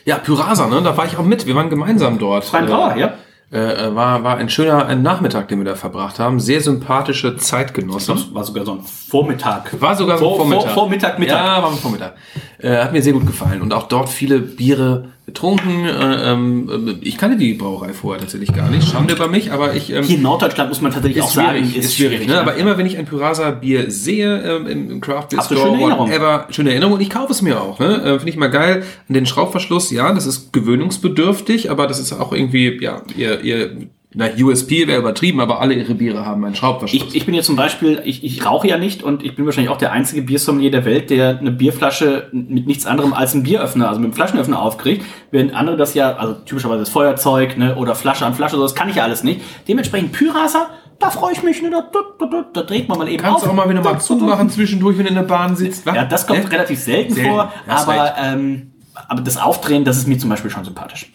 Ja, 0.04 0.18
Pyrasa, 0.18 0.66
ne? 0.66 0.82
Da 0.82 0.96
war 0.96 1.06
ich 1.06 1.16
auch 1.16 1.24
mit. 1.24 1.46
Wir 1.46 1.54
waren 1.54 1.70
gemeinsam 1.70 2.18
dort. 2.18 2.44
Freien 2.44 2.66
Brauer, 2.66 2.96
ja? 2.96 3.14
Äh, 3.52 3.58
äh, 3.88 3.94
war, 3.94 4.24
war 4.24 4.38
ein 4.38 4.48
schöner 4.48 4.86
ein 4.86 5.02
Nachmittag, 5.02 5.48
den 5.48 5.58
wir 5.58 5.66
da 5.66 5.74
verbracht 5.74 6.18
haben. 6.18 6.40
Sehr 6.40 6.62
sympathische 6.62 7.36
Zeitgenossen. 7.36 8.14
Das 8.14 8.34
war 8.34 8.44
sogar 8.44 8.64
so 8.64 8.72
ein 8.72 8.80
Vormittag. 8.82 9.78
War 9.78 9.94
sogar 9.94 10.16
Vor- 10.16 10.36
Vormittag. 10.36 10.62
vor- 10.64 10.72
Vormittag, 10.72 11.18
Mittag. 11.18 11.36
Ja, 11.38 11.62
war 11.62 11.68
am 11.70 11.76
Vormittag. 11.76 12.14
Äh, 12.58 12.78
hat 12.78 12.92
mir 12.92 13.02
sehr 13.02 13.12
gut 13.12 13.26
gefallen. 13.26 13.60
Und 13.60 13.74
auch 13.74 13.88
dort 13.88 14.08
viele 14.08 14.38
Biere 14.38 15.08
getrunken. 15.32 15.86
Äh, 15.86 16.32
ähm, 16.32 16.98
ich 17.00 17.16
kannte 17.16 17.36
die 17.36 17.54
Brauerei 17.54 17.92
vorher 17.92 18.20
tatsächlich 18.20 18.52
gar 18.52 18.70
nicht. 18.70 18.88
Schande 18.88 19.14
über 19.14 19.28
mich, 19.28 19.50
aber 19.50 19.74
ich... 19.74 19.90
Ähm, 19.90 20.04
Hier 20.04 20.16
in 20.16 20.22
Norddeutschland 20.22 20.68
muss 20.68 20.80
man 20.80 20.92
tatsächlich 20.92 21.22
auch 21.22 21.30
sagen, 21.30 21.72
ist 21.74 21.96
schwierig, 21.96 22.26
ne? 22.26 22.40
Aber 22.40 22.54
immer 22.56 22.78
wenn 22.78 22.86
ich 22.86 22.98
ein 22.98 23.06
Pyrasa 23.06 23.50
Bier 23.50 23.90
sehe 23.90 24.42
ähm, 24.42 24.66
im, 24.66 25.00
Craft 25.00 25.28
Beer 25.30 25.42
Store, 25.42 25.60
schöne 25.60 25.80
Erinnerungen? 25.80 26.12
whatever, 26.12 26.46
schöne 26.50 26.70
Erinnerung 26.70 26.94
und 26.94 27.00
ich 27.00 27.10
kaufe 27.10 27.32
es 27.32 27.42
mir 27.42 27.60
auch. 27.60 27.78
Ne? 27.78 28.02
Äh, 28.02 28.18
Finde 28.18 28.30
ich 28.30 28.36
mal 28.36 28.50
geil. 28.50 28.84
Und 29.08 29.14
den 29.14 29.26
Schraubverschluss, 29.26 29.90
ja, 29.90 30.12
das 30.12 30.26
ist 30.26 30.52
gewöhnungsbedürftig, 30.52 31.70
aber 31.70 31.86
das 31.86 31.98
ist 31.98 32.12
auch 32.12 32.32
irgendwie, 32.32 32.78
ja, 32.82 33.02
ihr, 33.16 33.40
ihr 33.40 33.88
na, 34.14 34.27
USP 34.38 34.87
wäre 34.87 34.98
übertrieben, 34.98 35.40
aber 35.40 35.61
alle 35.61 35.75
ihre 35.75 35.94
Biere 35.94 36.27
haben 36.27 36.44
einen 36.44 36.55
Schraubverschluss. 36.55 37.03
Ich, 37.09 37.14
ich 37.14 37.25
bin 37.27 37.35
jetzt 37.35 37.46
zum 37.46 37.57
Beispiel, 37.57 38.03
ich, 38.05 38.22
ich 38.25 38.44
rauche 38.44 38.68
ja 38.68 38.77
nicht 38.79 39.03
und 39.03 39.25
ich 39.25 39.35
bin 39.35 39.46
wahrscheinlich 39.46 39.70
auch 39.72 39.79
der 39.79 39.92
einzige 39.92 40.22
Biersommelier 40.22 40.70
der 40.70 40.85
Welt, 40.85 41.11
der 41.11 41.38
eine 41.38 41.51
Bierflasche 41.51 42.29
mit 42.33 42.66
nichts 42.66 42.85
anderem 42.87 43.12
als 43.14 43.33
einem 43.35 43.42
Bieröffner, 43.42 43.88
also 43.88 44.01
mit 44.01 44.07
einem 44.09 44.14
Flaschenöffner 44.14 44.61
aufkriegt, 44.61 45.05
während 45.31 45.55
andere 45.55 45.77
das 45.77 45.94
ja, 45.94 46.14
also 46.16 46.35
typischerweise 46.35 46.81
das 46.81 46.90
Feuerzeug 46.90 47.57
ne, 47.57 47.77
oder 47.77 47.94
Flasche 47.94 48.27
an 48.27 48.35
Flasche, 48.35 48.57
so, 48.57 48.62
das 48.62 48.75
kann 48.75 48.88
ich 48.88 48.96
ja 48.96 49.05
alles 49.05 49.25
nicht. 49.25 49.40
Dementsprechend 49.66 50.12
Pyrasa, 50.12 50.68
da 50.98 51.11
freue 51.11 51.33
ich 51.33 51.42
mich, 51.42 51.62
ne, 51.62 51.70
da, 51.70 51.83
da, 51.92 52.27
da, 52.27 52.44
da 52.53 52.62
dreht 52.62 52.88
man 52.88 52.98
mal 52.98 53.09
eben 53.09 53.22
Kannst 53.22 53.44
auf. 53.44 53.51
auch 53.51 53.55
mal 53.55 53.68
wieder 53.68 53.83
mal 53.83 53.98
zumachen 53.98 54.51
zwischendurch, 54.51 54.98
wenn 54.98 55.05
du 55.05 55.11
in 55.11 55.16
der 55.16 55.22
Bahn 55.22 55.57
sitzt. 55.57 55.87
Ja, 55.87 56.05
das 56.05 56.27
kommt 56.27 56.44
Ne? 56.44 56.51
relativ 56.53 56.79
selten, 56.79 57.14
Selten, 57.14 57.31
vor, 57.31 57.53
aber, 57.66 58.14
ähm, 58.22 58.72
aber 59.09 59.22
das 59.22 59.37
Aufdrehen, 59.38 59.85
das 59.85 59.96
ist 59.96 60.07
mir 60.07 60.18
zum 60.18 60.29
Beispiel 60.31 60.51
schon 60.51 60.64
sympathisch. 60.64 61.11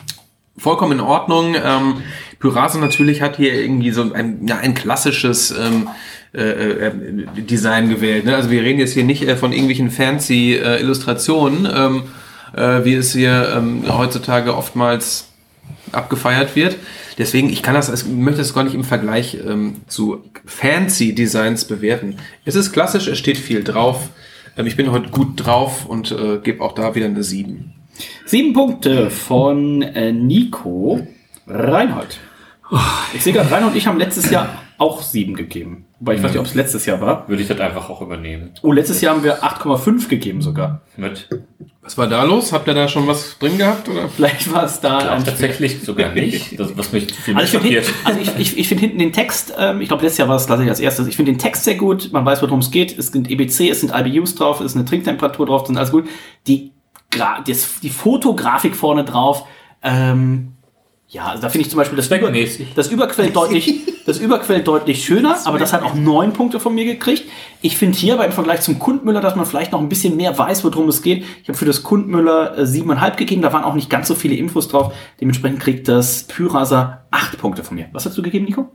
Vollkommen 0.58 0.94
in 0.94 1.00
Ordnung. 1.00 1.56
Ähm, 1.56 2.02
Pyrasa 2.40 2.80
natürlich 2.80 3.22
hat 3.22 3.38
hier 3.38 3.54
irgendwie 3.54 3.92
so 3.92 4.14
ein, 4.14 4.48
ja, 4.48 4.58
ein 4.58 4.74
klassisches 4.74 5.52
ähm, 5.52 5.90
äh, 6.34 6.88
äh, 6.88 6.92
Design 7.36 7.90
gewählt. 7.90 8.26
Ne? 8.26 8.36
Also 8.36 8.52
wir 8.52 8.62
reden 8.62 8.80
jetzt 8.80 8.94
hier 8.94 9.04
nicht 9.04 9.28
äh, 9.28 9.36
von 9.36 9.52
irgendwelchen 9.52 9.90
fancy 9.90 10.56
äh, 10.56 10.80
Illustrationen, 10.80 11.68
ähm, 11.74 12.04
äh, 12.56 12.86
wie 12.86 12.96
es 12.96 13.14
hier 13.14 13.54
ähm, 13.56 13.84
heutzutage 13.88 14.56
oftmals 14.56 15.30
abgefeiert 15.92 16.56
wird. 16.56 16.76
Deswegen, 17.18 17.50
ich 17.50 17.64
kann 17.64 17.74
das, 17.74 17.90
ich 17.90 18.08
möchte 18.08 18.42
es 18.42 18.54
gar 18.54 18.64
nicht 18.64 18.76
im 18.76 18.84
Vergleich 18.84 19.38
ähm, 19.46 19.78
zu 19.88 20.24
fancy 20.46 21.16
Designs 21.16 21.66
bewerten. 21.66 22.18
Es 22.46 22.56
ist 22.56 22.72
klassisch, 22.72 23.08
es 23.08 23.18
steht 23.18 23.38
viel 23.38 23.64
drauf. 23.64 24.10
Ähm, 24.58 24.68
ich 24.68 24.76
bin 24.76 24.92
heute 24.92 25.10
gut 25.10 25.46
drauf 25.46 25.86
und 25.86 26.12
äh, 26.12 26.38
gebe 26.44 26.64
auch 26.64 26.74
da 26.74 26.94
wieder 26.94 27.08
eine 27.08 27.24
7. 27.24 27.74
Sieben 28.26 28.54
Punkte 28.54 29.10
von 29.10 29.82
äh, 29.82 30.12
Nico 30.12 31.06
Reinhold. 31.48 32.20
Ich 33.14 33.24
sehe 33.24 33.32
gerade, 33.34 33.50
Reinhold 33.50 33.74
und 33.74 33.78
ich 33.78 33.88
haben 33.88 33.98
letztes 33.98 34.30
Jahr 34.30 34.50
auch 34.78 35.02
sieben 35.02 35.36
gegeben. 35.36 35.86
Wobei 36.00 36.16
ich 36.16 36.24
weiß 36.24 36.32
nicht, 36.32 36.40
ob 36.40 36.46
es 36.46 36.54
letztes 36.54 36.86
Jahr 36.86 37.02
war. 37.02 37.28
Würde 37.28 37.42
ich 37.42 37.48
das 37.48 37.60
einfach 37.60 37.90
auch 37.90 38.02
übernehmen. 38.02 38.52
Oh, 38.62 38.72
letztes 38.72 39.02
Jahr 39.02 39.16
haben 39.16 39.24
wir 39.24 39.44
8,5 39.44 40.08
gegeben 40.10 40.42
sogar. 40.42 40.82
Mit. 40.96 41.28
Was 41.82 41.98
war 41.98 42.08
da 42.08 42.24
los? 42.24 42.52
Habt 42.52 42.68
ihr 42.68 42.74
da 42.74 42.88
schon 42.90 43.08
was 43.08 43.40
drin 43.40 43.58
gehabt? 43.58 43.88
Oder? 43.88 44.10
Vielleicht 44.10 44.54
war 44.54 44.66
es 44.66 44.82
da 44.82 44.98
ein 44.98 45.24
tatsächlich 45.24 45.82
sogar 45.82 46.12
nicht. 46.12 46.52
Das, 46.60 46.78
was 46.78 46.92
mich 46.92 47.12
viel 47.14 47.36
Also 47.36 47.46
ich 47.46 47.64
finde 47.64 47.82
schockiert. 47.82 47.94
also 48.04 48.20
ich, 48.20 48.38
ich, 48.38 48.58
ich 48.60 48.68
find 48.68 48.82
hinten 48.82 49.00
den 49.00 49.14
Text, 49.14 49.54
ähm, 49.58 49.80
ich 49.80 49.88
glaube 49.88 50.04
letztes 50.04 50.18
Jahr 50.18 50.28
war 50.28 50.36
es 50.36 50.46
tatsächlich 50.46 50.70
als 50.70 50.80
erstes, 50.80 51.08
ich 51.08 51.16
finde 51.16 51.32
den 51.32 51.40
Text 51.40 51.64
sehr 51.64 51.76
gut, 51.76 52.12
man 52.12 52.26
weiß, 52.26 52.42
worum 52.42 52.60
es 52.60 52.72
geht, 52.72 52.98
es 52.98 53.08
sind 53.08 53.32
EBC, 53.32 53.70
es 53.70 53.82
sind 53.82 53.94
IBUs 53.96 54.36
drauf, 54.36 54.60
es 54.60 54.72
ist 54.72 54.76
eine 54.76 54.86
Trinktemperatur 54.86 55.46
drauf, 55.46 55.64
das 55.64 55.72
ist 55.72 55.78
alles 55.78 55.92
gut. 55.92 56.10
Die, 56.48 56.74
Gra 57.10 57.42
das, 57.46 57.80
die 57.82 57.90
Fotografik 57.90 58.76
vorne 58.76 59.04
drauf, 59.04 59.46
ähm, 59.82 60.58
ja, 61.10 61.28
also 61.28 61.42
da 61.42 61.48
finde 61.48 61.62
ich 61.62 61.70
zum 61.70 61.78
Beispiel 61.78 61.96
das, 61.96 62.10
das 62.76 62.92
Überquell 62.92 63.30
deutlich, 63.30 63.80
das 64.06 64.20
Überquell 64.20 64.62
deutlich 64.62 65.06
schöner, 65.06 65.38
aber 65.46 65.58
das 65.58 65.72
hat 65.72 65.82
auch 65.82 65.96
neun 65.96 66.34
Punkte 66.34 66.60
von 66.60 66.76
mir 66.76 66.84
gekriegt. 66.84 67.24
Ich 67.62 67.78
finde 67.78 67.98
hier 67.98 68.16
aber 68.16 68.26
im 68.26 68.34
Vergleich 68.34 68.60
zum 68.60 68.78
Kundmüller, 68.78 69.22
dass 69.22 69.38
man 69.38 69.46
vielleicht 69.46 69.72
noch 69.72 69.80
ein 69.80 69.88
bisschen 69.88 70.18
mehr 70.18 70.38
weiß, 70.38 70.66
worum 70.66 70.90
es 70.90 71.02
geht. 71.02 71.24
Ich 71.44 71.48
habe 71.48 71.58
für 71.58 71.66
das 71.66 71.84
Kundmüller 71.84 72.58
äh, 72.58 72.68
siebeneinhalb 72.68 73.16
gegeben, 73.16 73.42
da 73.42 73.54
waren 73.54 73.64
auch 73.64 73.76
nicht 73.76 73.90
ganz 73.90 74.10
so 74.10 74.16
viele 74.16 74.36
Infos 74.36 74.68
drauf. 74.68 74.94
Dementsprechend 75.22 75.62
kriegt 75.62 75.88
das 75.88 76.26
Pyrasa 76.26 77.06
acht 77.10 77.38
Punkte 77.38 77.64
von 77.64 77.78
mir. 77.78 77.88
Was 77.94 78.06
hast 78.06 78.18
du 78.18 78.22
gegeben, 78.22 78.44
Nico? 78.44 78.70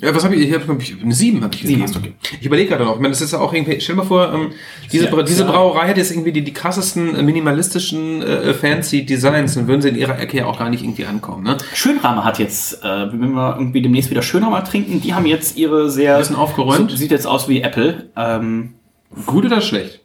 Ja, 0.00 0.14
was 0.14 0.24
habe 0.24 0.36
ich? 0.36 0.48
Ich 0.48 0.54
habe 0.54 0.64
eine 0.70 1.12
7 1.12 1.42
habe 1.42 1.52
ich 1.54 1.62
Sieben 1.62 1.80
gegeben. 1.80 1.92
gegeben. 1.92 2.14
Ich 2.40 2.46
überlege 2.46 2.68
gerade 2.68 2.84
noch. 2.84 2.94
Ich 2.94 3.00
meine, 3.00 3.10
das 3.10 3.20
ist 3.20 3.32
ja 3.32 3.40
auch 3.40 3.52
irgendwie. 3.52 3.80
Stell 3.80 3.96
dir 3.96 4.02
mal 4.02 4.06
vor, 4.06 4.32
ähm, 4.32 4.52
diese, 4.92 5.06
Ja, 5.06 5.22
diese 5.22 5.42
ja. 5.42 5.50
Brauerei 5.50 5.88
hat 5.88 5.96
jetzt 5.96 6.12
irgendwie 6.12 6.30
die, 6.30 6.42
die 6.42 6.52
krassesten 6.52 7.16
äh, 7.16 7.22
minimalistischen 7.22 8.22
äh, 8.22 8.54
fancy 8.54 9.04
Designs. 9.04 9.54
Dann 9.54 9.66
würden 9.66 9.82
sie 9.82 9.88
in 9.88 9.96
ihrer 9.96 10.16
Ecke 10.20 10.36
ja 10.36 10.46
auch 10.46 10.60
gar 10.60 10.70
nicht 10.70 10.84
irgendwie 10.84 11.04
ankommen. 11.04 11.42
Ne? 11.42 11.56
Schönramer 11.74 12.24
hat 12.24 12.38
jetzt, 12.38 12.84
äh, 12.84 13.12
wenn 13.12 13.32
wir 13.32 13.56
irgendwie 13.58 13.82
demnächst 13.82 14.08
wieder 14.10 14.22
Schönramer 14.22 14.62
trinken, 14.62 15.00
die 15.00 15.14
haben 15.14 15.26
jetzt 15.26 15.56
ihre 15.56 15.90
sehr... 15.90 16.18
Bisschen 16.18 16.36
aufgeräumt. 16.36 16.92
So, 16.92 16.96
sieht 16.96 17.10
jetzt 17.10 17.26
aus 17.26 17.48
wie 17.48 17.62
Apple. 17.62 18.08
Ähm, 18.16 18.74
Gut 19.26 19.46
oder 19.46 19.60
schlecht? 19.60 20.00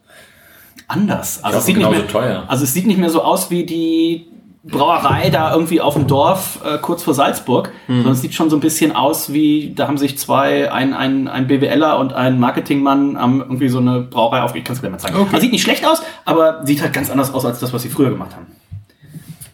anders. 0.87 1.43
Also 1.43 1.59
es, 1.59 1.65
sieht 1.65 1.77
nicht 1.77 1.89
mehr, 1.89 2.07
teuer. 2.07 2.45
also 2.47 2.63
es 2.63 2.73
sieht 2.73 2.85
nicht 2.85 2.99
mehr 2.99 3.09
so 3.09 3.21
aus 3.23 3.49
wie 3.49 3.65
die 3.65 4.27
Brauerei 4.65 5.29
da 5.29 5.51
irgendwie 5.53 5.81
auf 5.81 5.93
dem 5.95 6.07
Dorf 6.07 6.59
äh, 6.63 6.77
kurz 6.77 7.03
vor 7.03 7.13
Salzburg, 7.13 7.69
Hm. 7.87 7.95
sondern 7.97 8.13
es 8.13 8.21
sieht 8.21 8.33
schon 8.33 8.49
so 8.49 8.55
ein 8.55 8.61
bisschen 8.61 8.93
aus 8.95 9.33
wie, 9.33 9.73
da 9.75 9.87
haben 9.87 9.97
sich 9.97 10.17
zwei, 10.17 10.71
ein, 10.71 10.93
ein, 10.93 11.27
ein 11.27 11.47
BWLer 11.47 11.97
und 11.99 12.13
ein 12.13 12.39
Marketingmann 12.39 13.19
haben 13.19 13.41
irgendwie 13.41 13.67
so 13.67 13.79
eine 13.79 13.99
Brauerei 13.99 14.41
auf. 14.41 14.55
Ich 14.55 14.63
kann 14.63 14.73
es 14.75 14.79
gleich 14.79 14.91
mal 14.91 14.99
zeigen. 14.99 15.17
Okay. 15.17 15.27
Also 15.33 15.41
sieht 15.41 15.51
nicht 15.51 15.63
schlecht 15.63 15.85
aus, 15.85 16.01
aber 16.23 16.65
sieht 16.65 16.81
halt 16.81 16.93
ganz 16.93 17.09
anders 17.09 17.33
aus 17.33 17.43
als 17.45 17.59
das, 17.59 17.73
was 17.73 17.81
sie 17.81 17.89
früher 17.89 18.09
gemacht 18.09 18.33
haben. 18.35 18.47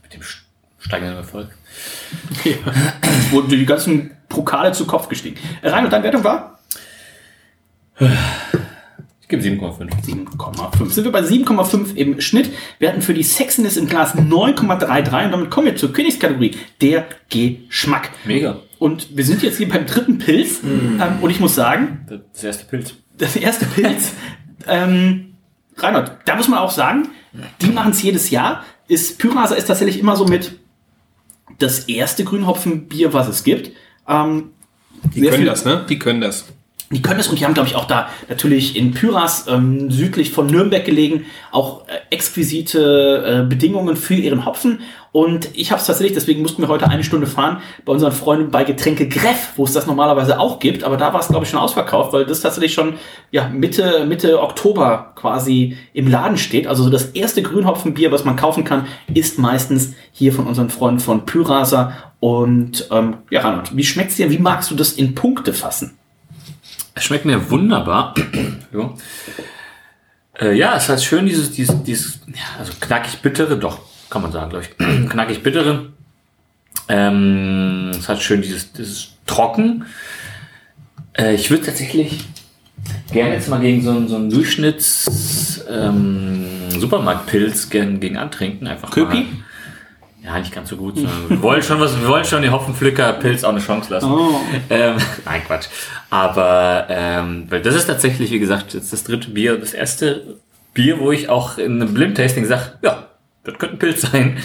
Mit 0.04 0.14
dem 0.14 0.22
steigenden 0.78 1.18
Erfolg. 1.18 1.48
Wurden 3.32 3.50
die 3.50 3.66
ganzen 3.66 4.12
Pokale 4.30 4.74
zu 4.74 4.86
Kopf 4.86 5.10
gestiegen. 5.10 5.38
Äh, 5.64 5.70
Rein 5.70 5.86
und 5.86 5.92
deine 5.92 6.04
Wertung 6.04 6.24
war? 6.24 6.60
Ich 9.32 9.38
gebe 9.40 9.44
7,5. 9.44 9.92
7,5. 10.08 10.90
Sind 10.90 11.04
wir 11.04 11.12
bei 11.12 11.22
7,5 11.22 11.96
im 11.96 12.20
Schnitt. 12.20 12.50
Wir 12.80 12.90
hatten 12.90 13.04
für 13.04 13.14
die 13.14 13.22
Sexiness 13.22 13.78
im 13.78 13.86
Glas 13.88 14.16
9,33 14.16 15.26
und 15.26 15.32
damit 15.32 15.50
kommen 15.52 15.68
wir 15.68 15.76
zur 15.76 15.94
Königskategorie, 15.94 16.56
der 16.82 17.06
Geschmack. 17.30 18.10
Mega. 18.26 18.58
Und 18.80 19.16
wir 19.16 19.24
sind 19.24 19.44
jetzt 19.44 19.58
hier 19.58 19.70
beim 19.70 19.86
dritten 19.86 20.18
Pilz 20.18 20.62
ähm, 20.64 21.20
und 21.22 21.30
ich 21.30 21.40
muss 21.40 21.54
sagen, 21.54 22.08
Das 22.34 22.44
erste 22.44 22.66
Pilz. 22.66 22.96
das 23.20 23.36
erste 23.36 23.66
Pilz, 23.68 24.14
ähm, 24.68 25.36
Reinhold, 25.78 26.12
da 26.26 26.36
muss 26.36 26.48
man 26.48 26.58
auch 26.58 26.72
sagen, 26.72 27.10
die 27.62 27.68
machen 27.70 27.92
es 27.92 28.02
jedes 28.02 28.32
Jahr. 28.32 28.66
Ist, 28.88 29.20
Pyrasa 29.20 29.54
ist 29.54 29.66
tatsächlich 29.68 30.00
immer 30.00 30.16
so 30.16 30.26
mit 30.26 30.54
das 31.60 31.82
erste 31.88 32.24
Grünhopfenbier, 32.24 33.14
was 33.14 33.28
es 33.28 33.44
gibt. 33.44 33.70
Ähm, 34.08 34.50
Die 35.14 35.22
können 35.22 35.36
viel- 35.36 35.46
das, 35.46 35.66
ne? 35.66 35.86
Die 35.88 36.00
können 36.00 36.20
das. 36.22 36.46
Die 36.92 37.04
können 37.04 37.20
es 37.20 37.28
und 37.28 37.40
die 37.40 37.46
haben, 37.46 37.54
glaube 37.54 37.70
ich, 37.70 37.76
auch 37.76 37.86
da 37.86 38.10
natürlich 38.30 38.76
in 38.76 38.92
Pyras 38.94 39.46
ähm, 39.48 39.92
südlich 39.92 40.32
von 40.32 40.48
Nürnberg 40.48 40.84
gelegen, 40.84 41.26
auch 41.52 41.88
äh, 41.88 41.92
exquisite 42.10 43.44
äh, 43.44 43.48
Bedingungen 43.48 43.96
für 43.96 44.16
ihren 44.16 44.46
Hopfen. 44.46 44.80
Und 45.12 45.50
ich 45.54 45.72
habe 45.72 45.80
es 45.80 45.88
tatsächlich, 45.88 46.14
deswegen 46.14 46.42
mussten 46.42 46.64
wir 46.64 46.68
heute 46.68 46.88
eine 46.88 47.04
Stunde 47.04 47.28
fahren, 47.28 47.62
bei 47.86 47.94
unseren 47.94 48.12
Freunden 48.12 48.50
bei 48.50 48.64
Getränke 48.64 49.08
Greff, 49.08 49.54
wo 49.56 49.66
es 49.66 49.74
das 49.74 49.86
normalerweise 49.86 50.40
auch 50.40 50.60
gibt. 50.60 50.84
Aber 50.84 50.98
da 50.98 51.14
war 51.14 51.20
es, 51.20 51.28
glaube 51.28 51.46
ich, 51.46 51.52
schon 51.52 51.60
ausverkauft, 51.60 52.12
weil 52.12 52.26
das 52.26 52.42
tatsächlich 52.42 52.74
schon 52.74 52.96
ja, 53.30 53.50
Mitte, 53.50 54.06
Mitte 54.08 54.42
Oktober 54.42 55.14
quasi 55.16 55.78
im 55.94 56.08
Laden 56.08 56.38
steht. 56.38 56.66
Also 56.66 56.84
so 56.84 56.90
das 56.90 57.06
erste 57.12 57.44
Grünhopfenbier, 57.44 58.12
was 58.12 58.26
man 58.26 58.36
kaufen 58.36 58.64
kann, 58.64 58.88
ist 59.14 59.38
meistens 59.38 59.94
hier 60.12 60.34
von 60.34 60.48
unseren 60.48 60.72
Freunden 60.72 61.00
von 61.00 61.26
Pyrasa. 61.26 61.94
Und 62.20 62.88
ähm, 62.92 63.18
ja, 63.30 63.42
Reinhard, 63.42 63.76
wie 63.76 63.84
schmeckt's 63.84 64.16
dir? 64.16 64.32
Wie 64.32 64.40
magst 64.40 64.72
du 64.72 64.76
das 64.76 64.94
in 64.94 65.14
Punkte 65.14 65.54
fassen? 65.54 65.99
Es 66.96 67.04
schmeckt 67.04 67.26
mir 67.26 67.50
wunderbar. 67.50 68.14
äh, 70.40 70.54
ja, 70.54 70.76
es 70.76 70.90
hat 70.90 71.02
schön 71.02 71.26
dieses, 71.26 71.52
dieses, 71.52 71.84
dieses 71.84 72.20
ja, 72.28 72.60
also 72.60 72.74
knackig 72.80 73.22
bittere, 73.22 73.58
doch, 73.58 73.80
kann 74.10 74.22
man 74.22 74.32
sagen, 74.32 74.50
glaube 74.50 74.66
ich. 74.66 74.78
knackig 75.10 75.44
bittere. 75.44 75.90
Ähm, 76.88 77.92
es 77.92 78.10
hat 78.10 78.22
schön 78.22 78.42
dieses, 78.42 78.72
dieses 78.74 79.14
trocken. 79.26 79.86
Äh, 81.14 81.36
ich 81.36 81.50
würde 81.50 81.66
tatsächlich 81.66 82.26
gerne 83.12 83.36
jetzt 83.36 83.50
mal 83.50 83.60
gegen 83.60 83.84
so 83.84 83.92
einen, 83.92 84.08
so 84.08 84.16
einen 84.16 84.30
Durchschnitts 84.30 85.66
ähm, 85.70 86.72
Supermarktpilz 86.72 87.70
gern 87.70 88.00
gegen 88.00 88.18
antrinken. 88.18 88.68
Einfach 88.68 88.92
Köpi? 88.92 89.18
Mal. 89.18 89.26
Ja, 90.24 90.38
nicht 90.38 90.54
ganz 90.54 90.70
so 90.70 90.76
gut. 90.76 90.98
sondern 90.98 91.30
Wir 91.30 91.42
wollen 91.42 91.64
schon 91.64 91.80
was, 91.80 92.00
wir 92.00 92.08
wollen 92.08 92.26
schon 92.26 92.42
den 92.42 92.52
Hopfenpflücker-Pilz 92.52 93.44
auch 93.44 93.50
eine 93.50 93.60
Chance 93.60 93.92
lassen. 93.92 94.12
Oh. 94.12 94.42
Ähm, 94.70 94.96
nein, 95.26 95.42
Quatsch. 95.46 95.68
Aber 96.10 96.88
ähm, 96.90 97.46
weil 97.50 97.62
das 97.62 97.76
ist 97.76 97.86
tatsächlich, 97.86 98.32
wie 98.32 98.40
gesagt, 98.40 98.74
jetzt 98.74 98.92
das 98.92 99.04
dritte 99.04 99.30
Bier, 99.30 99.58
das 99.58 99.74
erste 99.74 100.38
Bier, 100.74 101.00
wo 101.00 101.12
ich 101.12 101.30
auch 101.30 101.58
in 101.58 101.82
einem 101.82 101.94
Blind-Tasting 101.94 102.46
sage, 102.46 102.74
ja, 102.82 103.08
das 103.44 103.58
könnte 103.58 103.76
ein 103.76 103.80
Pilz 103.80 104.02
sein. 104.02 104.38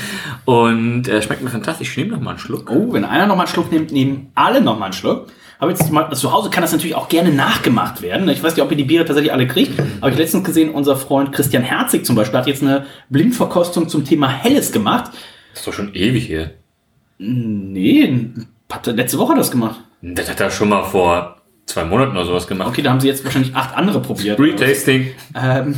Und 0.44 1.08
äh, 1.08 1.20
schmeckt 1.22 1.42
mir 1.42 1.50
fantastisch. 1.50 1.90
Ich 1.90 1.96
nehme 1.96 2.12
noch 2.12 2.20
mal 2.20 2.30
einen 2.30 2.38
Schluck. 2.38 2.70
Oh, 2.70 2.92
wenn 2.92 3.04
einer 3.04 3.26
noch 3.26 3.36
mal 3.36 3.42
einen 3.42 3.52
Schluck 3.52 3.72
nimmt, 3.72 3.92
nehmen 3.92 4.30
alle 4.34 4.60
noch 4.60 4.78
mal 4.78 4.86
einen 4.86 4.94
Schluck. 4.94 5.26
Aber 5.58 5.70
jetzt 5.70 5.90
mal, 5.90 6.12
zu 6.14 6.32
Hause 6.32 6.50
kann 6.50 6.62
das 6.62 6.72
natürlich 6.72 6.94
auch 6.94 7.08
gerne 7.08 7.30
nachgemacht 7.30 8.02
werden. 8.02 8.28
Ich 8.28 8.42
weiß 8.42 8.54
nicht, 8.54 8.64
ob 8.64 8.70
ihr 8.70 8.76
die 8.76 8.84
Biere 8.84 9.04
tatsächlich 9.04 9.32
alle 9.32 9.46
kriegt. 9.46 9.80
Aber 10.00 10.10
ich 10.10 10.18
letztens 10.18 10.44
gesehen, 10.44 10.70
unser 10.70 10.96
Freund 10.96 11.32
Christian 11.32 11.62
Herzig 11.62 12.04
zum 12.04 12.16
Beispiel 12.16 12.38
hat 12.38 12.46
jetzt 12.46 12.62
eine 12.62 12.86
Blindverkostung 13.08 13.88
zum 13.88 14.04
Thema 14.04 14.28
Helles 14.28 14.72
gemacht. 14.72 15.12
Das 15.54 15.60
ist 15.60 15.68
doch 15.68 15.72
schon 15.72 15.94
ewig 15.94 16.26
hier. 16.26 16.54
Nee, 17.18 18.32
hat 18.72 18.88
er 18.88 18.94
letzte 18.94 19.18
Woche 19.18 19.36
das 19.36 19.52
gemacht. 19.52 19.80
Das 20.02 20.28
hat 20.28 20.40
er 20.40 20.50
schon 20.50 20.68
mal 20.68 20.82
vor 20.82 21.40
zwei 21.64 21.84
Monaten 21.84 22.10
oder 22.10 22.24
sowas 22.24 22.48
gemacht. 22.48 22.68
Okay, 22.70 22.82
da 22.82 22.90
haben 22.90 22.98
sie 22.98 23.06
jetzt 23.06 23.24
wahrscheinlich 23.24 23.54
acht 23.54 23.76
andere 23.76 24.02
probiert. 24.02 24.38
Retasting. 24.40 25.12
Ähm, 25.40 25.76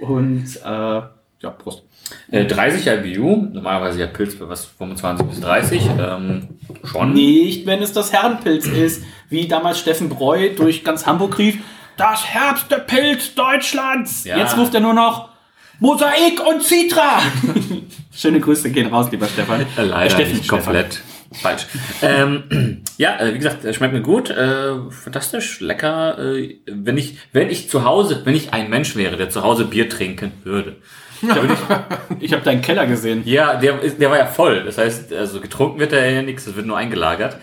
und 0.00 0.44
äh, 0.56 0.68
ja, 0.68 1.50
Prost. 1.56 1.84
Äh, 2.32 2.46
30 2.46 2.86
IBU, 2.86 3.48
normalerweise 3.52 4.00
ja 4.00 4.08
Pilz 4.08 4.34
bei 4.34 4.48
was 4.48 4.64
25 4.64 5.26
bis 5.28 5.40
30. 5.40 5.82
Ähm, 5.98 6.48
schon. 6.82 7.14
Nicht, 7.14 7.64
wenn 7.66 7.80
es 7.80 7.92
das 7.92 8.12
Herrenpilz 8.12 8.66
ist, 8.66 9.04
wie 9.28 9.46
damals 9.46 9.78
Steffen 9.78 10.08
Breu 10.08 10.50
durch 10.56 10.82
ganz 10.82 11.06
Hamburg 11.06 11.38
rief, 11.38 11.58
das 11.96 12.26
herbste 12.26 12.78
Pilz 12.78 13.36
Deutschlands. 13.36 14.24
Ja. 14.24 14.38
Jetzt 14.38 14.56
ruft 14.56 14.74
er 14.74 14.80
nur 14.80 14.94
noch 14.94 15.35
Mosaik 15.80 16.40
und 16.48 16.62
Citra. 16.62 17.18
Schöne 18.14 18.40
Grüße 18.40 18.70
gehen 18.70 18.86
raus, 18.88 19.08
lieber 19.10 19.26
Stefan. 19.26 19.60
Äh, 19.76 19.82
Leider 19.84 20.10
Steffen, 20.10 20.32
nicht 20.32 20.44
Stefan. 20.46 20.62
komplett. 20.64 21.00
Falsch. 21.42 21.66
ähm, 22.02 22.82
ja, 22.98 23.18
äh, 23.20 23.34
wie 23.34 23.38
gesagt, 23.38 23.64
äh, 23.64 23.74
schmeckt 23.74 23.92
mir 23.92 24.00
gut, 24.00 24.30
äh, 24.30 24.74
fantastisch, 24.90 25.60
lecker. 25.60 26.18
Äh, 26.18 26.56
wenn 26.66 26.96
ich, 26.96 27.18
wenn 27.32 27.50
ich 27.50 27.68
zu 27.68 27.84
Hause, 27.84 28.22
wenn 28.24 28.34
ich 28.34 28.52
ein 28.54 28.70
Mensch 28.70 28.96
wäre, 28.96 29.16
der 29.16 29.28
zu 29.28 29.42
Hause 29.42 29.64
Bier 29.66 29.88
trinken 29.88 30.32
würde, 30.44 30.76
ich 31.20 31.28
Ich 32.20 32.32
habe 32.32 32.42
deinen 32.42 32.60
Keller 32.62 32.86
gesehen. 32.86 33.22
Ja, 33.24 33.56
der, 33.56 33.82
ist- 33.82 34.00
der 34.00 34.10
war 34.10 34.18
ja 34.18 34.26
voll. 34.26 34.62
Das 34.64 34.78
heißt, 34.78 35.12
also 35.14 35.40
getrunken 35.40 35.80
wird 35.80 35.92
da 35.92 36.04
ja 36.04 36.22
nichts, 36.22 36.44
das 36.44 36.56
wird 36.56 36.66
nur 36.66 36.76
eingelagert. 36.76 37.38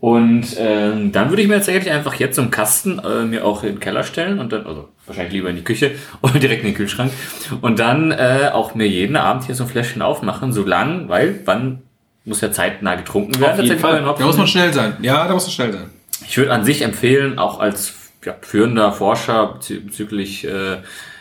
Und 0.00 0.46
ähm, 0.58 1.12
dann 1.12 1.28
würde 1.30 1.42
ich 1.42 1.48
mir 1.48 1.54
tatsächlich 1.54 1.92
einfach 1.92 2.14
jetzt 2.16 2.36
so 2.36 2.42
einen 2.42 2.50
Kasten 2.50 2.98
äh, 2.98 3.24
mir 3.24 3.44
auch 3.44 3.62
in 3.62 3.74
den 3.74 3.80
Keller 3.80 4.02
stellen 4.02 4.38
und 4.40 4.52
dann, 4.52 4.66
also 4.66 4.88
wahrscheinlich 5.06 5.34
lieber 5.34 5.50
in 5.50 5.56
die 5.56 5.64
Küche 5.64 5.92
oder 6.22 6.38
direkt 6.38 6.62
in 6.62 6.68
den 6.68 6.76
Kühlschrank. 6.76 7.12
Und 7.60 7.78
dann 7.78 8.10
äh, 8.12 8.50
auch 8.52 8.74
mir 8.74 8.88
jeden 8.88 9.16
Abend 9.16 9.44
hier 9.44 9.54
so 9.54 9.64
ein 9.64 9.70
Fläschchen 9.70 10.02
aufmachen, 10.02 10.52
so 10.52 10.64
lang, 10.64 11.08
weil 11.08 11.40
wann 11.44 11.82
muss 12.24 12.40
ja 12.40 12.52
zeitnah 12.52 12.94
getrunken 12.94 13.40
werden. 13.40 13.52
Auf 13.52 13.56
jeden 13.58 13.68
tatsächlich 13.68 13.80
Fall. 13.80 13.92
bei 13.92 13.98
den 13.98 14.06
Hopfen. 14.06 14.20
Da 14.20 14.26
muss 14.26 14.36
man 14.36 14.46
schnell 14.46 14.72
sein. 14.72 14.96
Ja, 15.02 15.26
da 15.26 15.34
muss 15.34 15.44
man 15.44 15.52
schnell 15.52 15.72
sein. 15.72 15.90
Ich 16.28 16.36
würde 16.38 16.52
an 16.52 16.64
sich 16.64 16.82
empfehlen, 16.82 17.38
auch 17.38 17.58
als 17.58 17.94
ja, 18.24 18.34
führender 18.40 18.92
Forscher 18.92 19.54
bezü 19.54 19.80
bezüglich 19.80 20.44
äh, 20.44 20.78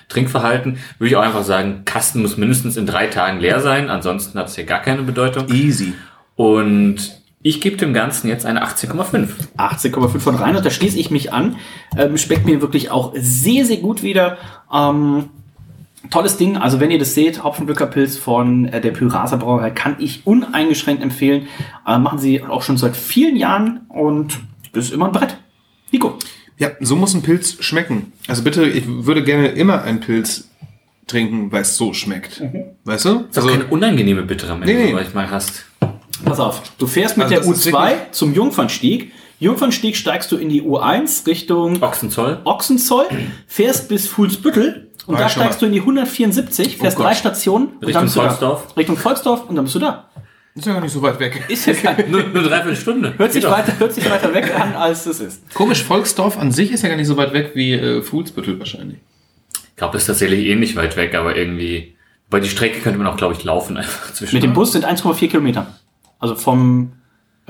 Trinkverhalten, 0.10 0.78
würde 1.00 1.10
ich 1.10 1.16
auch 1.16 1.24
einfach 1.24 1.44
sagen, 1.44 1.84
Kasten 1.86 2.22
muss 2.22 2.38
mindestens 2.38 2.78
in 2.78 2.86
drei 2.86 3.08
Tagen 3.08 3.40
leer 3.40 3.62
sein, 3.62 3.90
ansonsten 3.90 4.38
hat 4.38 4.50
es 4.50 4.56
hier 4.56 4.66
gar 4.66 4.82
keine 4.82 5.04
Bedeutung. 5.04 5.48
Easy. 5.50 5.94
Und 6.36 7.21
ich 7.44 7.62
gebe 7.62 7.78
dem 7.78 7.94
Ganzen 7.94 8.28
jetzt 8.28 8.46
eine 8.46 8.64
18,5. 8.66 9.28
18,5 9.58 10.20
von 10.20 10.36
Reinhard, 10.36 10.66
da 10.66 10.70
schließe 10.70 10.98
ich 11.00 11.10
mich 11.12 11.34
an. 11.34 11.56
Ähm, 11.98 12.18
schmeckt 12.18 12.46
mir 12.46 12.62
wirklich 12.62 12.92
auch 12.92 13.14
sehr, 13.16 13.66
sehr 13.66 13.78
gut 13.78 14.04
wieder. 14.04 14.38
Ähm, 14.72 15.30
tolles 16.10 16.38
Ding, 16.38 16.58
also 16.58 16.80
wenn 16.80 16.92
ihr 16.92 17.00
das 17.00 17.14
seht, 17.14 17.44
Hopfenglückerpilz 17.44 18.18
von 18.18 18.66
äh, 18.66 18.82
der 18.82 18.92
Pyrasa 18.92 19.38
Brauerei 19.38 19.72
kann 19.72 19.96
ich 20.00 20.26
uneingeschränkt 20.26 21.02
empfehlen. 21.02 21.48
Äh, 21.88 21.98
machen 21.98 22.20
sie 22.20 22.44
auch 22.44 22.62
schon 22.64 22.78
seit 22.78 22.96
vielen 22.96 23.36
Jahren 23.36 23.82
und 23.90 24.40
das 24.74 24.86
ist 24.86 24.94
immer 24.94 25.06
ein 25.08 25.12
Brett. 25.12 25.38
Nico. 25.92 26.18
Ja, 26.58 26.70
so 26.80 26.96
muss 26.96 27.14
ein 27.16 27.24
Pilz 27.24 27.58
schmecken. 27.64 28.14
Also 28.28 28.44
bitte, 28.44 28.66
ich 28.66 28.84
würde 28.88 29.24
gerne 29.24 29.48
immer 29.48 29.82
einen 29.82 30.00
Pilz 30.00 30.48
trinken, 31.08 31.52
weil 31.52 31.64
es 31.64 31.76
so 31.76 31.92
schmeckt. 31.94 32.42
Weißt 32.86 33.06
du? 33.06 33.26
Ist 33.30 33.40
auch 33.40 33.48
keine 33.48 33.66
unangenehme 33.66 34.22
Bittere, 34.22 34.54
wenn 34.60 34.68
Nee, 34.68 34.74
du 34.74 34.80
nee. 34.80 34.90
so 34.90 34.96
manchmal 34.96 35.32
hast. 35.32 35.66
Pass 36.26 36.40
auf, 36.40 36.62
du 36.78 36.88
fährst 36.88 37.18
mit 37.18 37.26
Also 37.26 37.36
der 37.36 37.44
das 37.46 37.58
ist 37.66 37.68
U2 37.68 37.72
wirklich- 37.74 38.12
zum 38.12 38.34
Jungfernstieg. 38.34 39.12
Jungfernstieg 39.40 39.96
steigst 39.98 40.32
du 40.32 40.38
in 40.38 40.50
die 40.50 40.62
U1 40.62 41.26
Richtung 41.26 41.82
Ochsenzoll. 41.82 42.40
Ochsenzoll, 42.44 43.06
fährst 43.48 43.90
bis 43.90 44.08
Fuhlsbüttel 44.08 44.92
und 45.08 45.16
War 45.16 45.22
da 45.24 45.30
steigst 45.30 45.62
du 45.62 45.66
in 45.66 45.72
die 45.72 45.80
174, 45.80 46.78
fährst 46.78 47.00
Oh 47.00 47.02
drei. 47.04 47.16
Stationen 47.16 47.68
und 47.70 47.86
Richtung 47.86 47.94
dann 47.94 48.04
bist 48.06 48.16
du 48.18 48.22
Volksdorf. 48.22 48.68
Da. 48.68 48.74
Richtung 48.76 48.98
Volksdorf 48.98 49.50
und 49.50 49.56
dann 49.56 49.66
bist 49.66 49.76
du 49.76 49.80
da. 49.80 50.10
Ist 50.54 50.66
ja 50.68 50.74
gar 50.74 50.82
nicht 50.82 50.92
so 50.92 51.02
weit 51.02 51.20
weg. 51.20 51.46
Ist 51.48 51.66
jetzt 51.66 51.82
Nur, 52.10 52.24
nur 52.24 52.44
dreiviertel 52.44 52.76
Stunde. 52.76 53.14
hört, 53.18 53.32
sich 53.34 53.42
doch. 53.44 53.52
weiter, 53.52 53.74
hört 53.80 53.94
sich 53.94 54.08
weiter 54.12 54.34
weg 54.34 54.54
an, 54.54 54.76
als 54.76 55.06
es 55.06 55.20
ist. 55.22 55.54
Komisch, 55.56 55.82
Volksdorf 55.82 56.38
an 56.38 56.52
sich 56.52 56.72
ist 56.72 56.84
ja 56.84 56.90
gar 56.90 56.98
nicht 56.98 57.08
so 57.08 57.18
weit 57.18 57.34
weg 57.34 57.52
wie 57.56 57.72
äh, 57.74 58.02
Fuhlsbüttel 58.04 58.60
wahrscheinlich. 58.60 58.98
Ich 59.70 59.76
glaube, 59.78 59.94
das 59.94 60.04
ist 60.04 60.08
tatsächlich 60.08 60.46
ähnlich 60.48 60.76
weit 60.76 60.98
weg, 60.98 61.16
aber 61.16 61.36
irgendwie. 61.36 61.96
Weil 62.30 62.42
die 62.42 62.50
Strecke 62.50 62.80
könnte 62.82 63.00
man 63.00 63.08
auch, 63.08 63.18
glaube 63.18 63.34
ich, 63.34 63.44
laufen 63.44 63.78
einfach 63.78 64.14
zwischen. 64.14 64.36
Mit 64.36 64.44
dem 64.44 64.54
Bus 64.54 64.74
sind 64.74 64.86
1,4 64.86 65.30
Kilometer. 65.30 65.68
Also 66.22 66.36
vom 66.36 66.94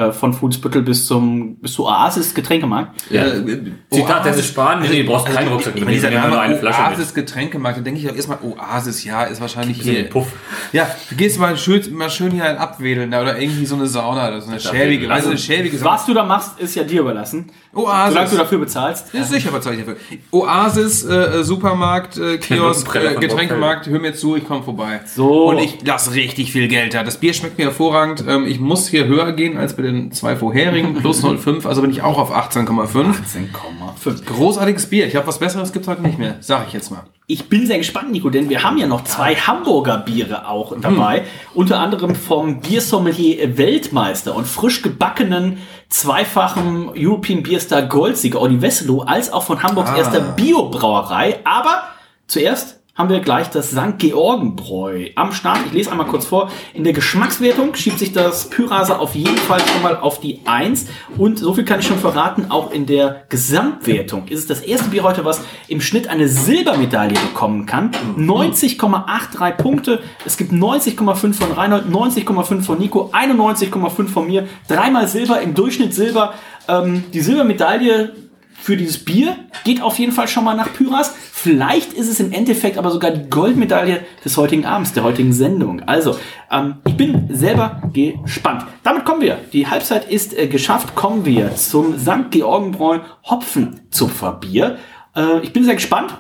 äh, 0.02 0.12
von 0.12 0.34
Fuhlsbüttel 0.34 0.82
bis 0.82 1.06
zum 1.06 1.56
bis 1.58 1.74
zu 1.74 1.86
Oasis 1.86 2.34
Getränkemarkt. 2.34 3.02
Ja. 3.10 3.28
Äh, 3.28 3.60
Zitat 3.90 4.26
Dennis 4.26 4.48
Spahn, 4.48 4.82
nee, 4.82 4.88
nee, 4.90 5.04
du 5.04 5.10
brauchst 5.10 5.28
keinen 5.34 5.50
Rucksack 5.50 5.76
mit. 5.76 5.86
mit, 5.86 5.96
Dieser 5.96 6.12
Name 6.12 6.30
nur 6.30 6.42
eine 6.42 6.58
Flasche 6.58 6.82
mit. 6.82 6.92
Oasis 6.92 7.14
Getränkemarkt, 7.14 7.78
da 7.78 7.82
denke 7.82 8.00
ich 8.00 8.10
auch 8.10 8.16
erstmal, 8.16 8.40
Oasis, 8.42 9.04
ja, 9.04 9.24
ist 9.24 9.42
wahrscheinlich 9.42 9.82
hier. 9.82 9.94
den 9.94 10.10
Puff. 10.10 10.28
Ja, 10.74 10.88
du 11.10 11.16
gehst 11.16 11.40
mal 11.40 11.58
schön, 11.58 11.94
mal 11.94 12.10
schön 12.10 12.32
hier 12.32 12.46
ein 12.46 12.58
abwedeln 12.58 13.10
oder 13.10 13.40
irgendwie 13.40 13.66
so 13.66 13.76
eine 13.76 13.88
Sauna 13.88 14.28
oder 14.30 14.42
so 14.42 14.50
eine 14.52 14.60
schäbige, 14.60 15.10
weißt 15.10 15.26
du, 15.26 15.30
eine 15.32 15.40
schäbige 15.40 15.78
Sauna. 15.78 15.94
Was 15.94 16.06
du 16.06 16.14
da 16.14 16.24
machst, 16.24 16.60
ist 16.60 16.76
ja 16.76 16.84
dir 16.84 17.02
überlassen. 17.02 17.52
Oasis. 17.74 18.14
Solange 18.14 18.30
du 18.30 18.38
dafür 18.38 18.58
bezahlst. 18.60 19.14
Ja, 19.14 19.24
sicher 19.24 19.52
bezahle 19.52 19.78
ich 19.78 19.86
dafür. 19.86 19.98
Oasis, 20.32 21.06
äh, 21.06 21.44
Supermarkt, 21.44 22.18
äh, 22.18 22.38
Kiosk, 22.38 22.94
äh, 22.96 23.16
Getränkemarkt, 23.16 23.88
hör 23.88 24.00
mir 24.00 24.14
zu, 24.14 24.36
ich 24.36 24.46
komme 24.46 24.64
vorbei. 24.64 25.02
So. 25.06 25.50
Und 25.50 25.60
ich 25.60 25.86
lasse 25.86 26.14
richtig 26.14 26.52
viel 26.52 26.68
Geld 26.68 26.94
da. 26.94 27.04
Das 27.04 27.18
Bier 27.18 27.34
schmeckt 27.34 27.58
mir 27.58 27.66
hervorragend. 27.66 28.24
Ähm, 28.28 28.46
ich 28.46 28.60
muss 28.60 28.88
hier 28.88 29.06
höher 29.06 29.32
gehen 29.34 29.58
als 29.58 29.76
bei 29.76 29.84
den 29.92 30.12
zwei 30.12 30.36
vorherigen, 30.36 30.94
plus 31.02 31.24
0,5, 31.24 31.68
also 31.68 31.82
bin 31.82 31.92
ich 31.92 32.02
auch 32.02 32.18
auf 32.18 32.36
18,5. 32.36 32.88
10,5. 32.92 34.26
Großartiges 34.26 34.88
Bier. 34.88 35.06
Ich 35.06 35.12
glaube, 35.12 35.28
was 35.28 35.40
Besseres 35.40 35.72
gibt's 35.74 35.88
heute 35.88 36.02
nicht 36.02 36.18
mehr. 36.18 36.38
Sag 36.40 36.68
ich 36.68 36.74
jetzt 36.74 36.90
mal. 36.92 37.04
Ich 37.28 37.48
bin 37.48 37.66
sehr 37.66 37.78
gespannt, 37.78 38.12
Nico, 38.12 38.30
denn 38.30 38.50
wir 38.50 38.62
haben 38.62 38.78
ja 38.78 38.88
noch 38.88 39.06
zwei 39.06 39.36
Hamburger 39.36 40.00
Biere 40.00 40.50
auch 40.50 40.76
dabei. 40.82 41.24
Unter 41.54 41.80
anderem 41.80 42.14
vom 42.14 42.60
Biersommelier 42.60 43.58
Weltmeister 43.58 44.36
und 44.36 44.46
frisch 44.46 44.82
gebackenen 44.82 45.60
zweifachen 45.88 46.90
European 46.90 47.42
Beerstar 47.42 47.84
Goldsieger 47.84 48.42
Olli 48.42 48.62
Wesselow, 48.62 49.04
als 49.04 49.32
auch 49.32 49.44
von 49.44 49.64
Hamburgs 49.64 49.92
erster 49.96 50.20
Biobrauerei. 50.20 51.40
Aber 51.46 51.84
zuerst 52.28 52.81
haben 53.02 53.10
wir 53.10 53.20
gleich 53.20 53.50
das 53.50 53.72
St. 53.72 53.98
Georgenbräu 53.98 55.08
am 55.16 55.32
Start. 55.32 55.58
Ich 55.66 55.74
lese 55.74 55.92
einmal 55.92 56.06
kurz 56.06 56.28
vor. 56.28 56.52
In 56.76 56.84
der 56.84 56.94
Geschmackswertung 56.94 57.74
schiebt 57.74 57.98
sich 57.98 58.14
das 58.14 58.52
Pyrasa 58.52 58.98
auf 58.98 59.16
jeden 59.16 59.40
Fall 59.40 59.60
schon 59.60 59.82
mal 59.82 59.98
auf 59.98 60.20
die 60.20 60.42
1. 60.46 60.86
Und 61.18 61.40
so 61.40 61.56
viel 61.56 61.66
kann 61.66 61.80
ich 61.80 61.88
schon 61.88 61.98
verraten, 61.98 62.52
auch 62.52 62.72
in 62.72 62.86
der 62.86 63.24
Gesamtwertung 63.30 64.28
ist 64.28 64.42
es 64.42 64.46
das 64.46 64.62
erste 64.62 64.90
Bier 64.90 65.02
heute, 65.02 65.26
was 65.26 65.42
im 65.68 65.82
Schnitt 65.82 66.10
eine 66.10 66.28
Silbermedaille 66.28 67.16
bekommen 67.16 67.66
kann. 67.66 67.90
90,83 68.20 69.52
Punkte. 69.54 70.04
Es 70.24 70.38
gibt 70.38 70.52
90,5 70.52 71.34
von 71.34 71.54
Reinhold, 71.54 71.86
90,5 71.88 72.62
von 72.62 72.78
Nico, 72.78 73.10
91,5 73.12 74.10
von 74.10 74.28
mir. 74.28 74.48
Dreimal 74.68 75.08
Silber, 75.08 75.42
im 75.42 75.56
Durchschnitt 75.56 75.96
Silber. 75.96 76.36
Ähm, 76.68 77.06
die 77.12 77.22
Silbermedaille 77.22 78.14
für 78.62 78.78
dieses 78.78 79.04
Bier 79.04 79.36
geht 79.64 79.82
auf 79.82 79.98
jeden 79.98 80.12
Fall 80.12 80.28
schon 80.28 80.44
mal 80.44 80.56
nach 80.56 80.72
Pyras. 80.72 81.14
Vielleicht 81.34 81.94
ist 81.94 82.08
es 82.08 82.20
im 82.20 82.32
Endeffekt 82.32 82.78
aber 82.78 82.92
sogar 82.92 83.10
die 83.10 83.28
Goldmedaille 83.28 84.06
des 84.24 84.38
heutigen 84.38 84.66
Abends, 84.66 84.94
der 84.94 85.04
heutigen 85.04 85.34
Sendung. 85.34 85.82
Also, 85.88 86.18
ähm, 86.52 86.76
ich 86.86 86.96
bin 86.96 87.28
selber 87.32 87.82
gespannt. 87.92 88.66
Damit 88.84 89.04
kommen 89.04 89.22
wir. 89.22 89.40
Die 89.52 89.68
Halbzeit 89.68 90.10
ist 90.12 90.38
äh, 90.38 90.48
geschafft. 90.48 90.94
Kommen 90.94 91.26
wir 91.26 91.56
zum 91.56 91.98
St. 91.98 92.30
Georgenbräu 92.30 93.00
Hopfenzupferbier. 93.24 94.78
Äh, 95.16 95.40
ich 95.42 95.54
bin 95.54 95.66
sehr 95.66 95.76
gespannt 95.76 96.16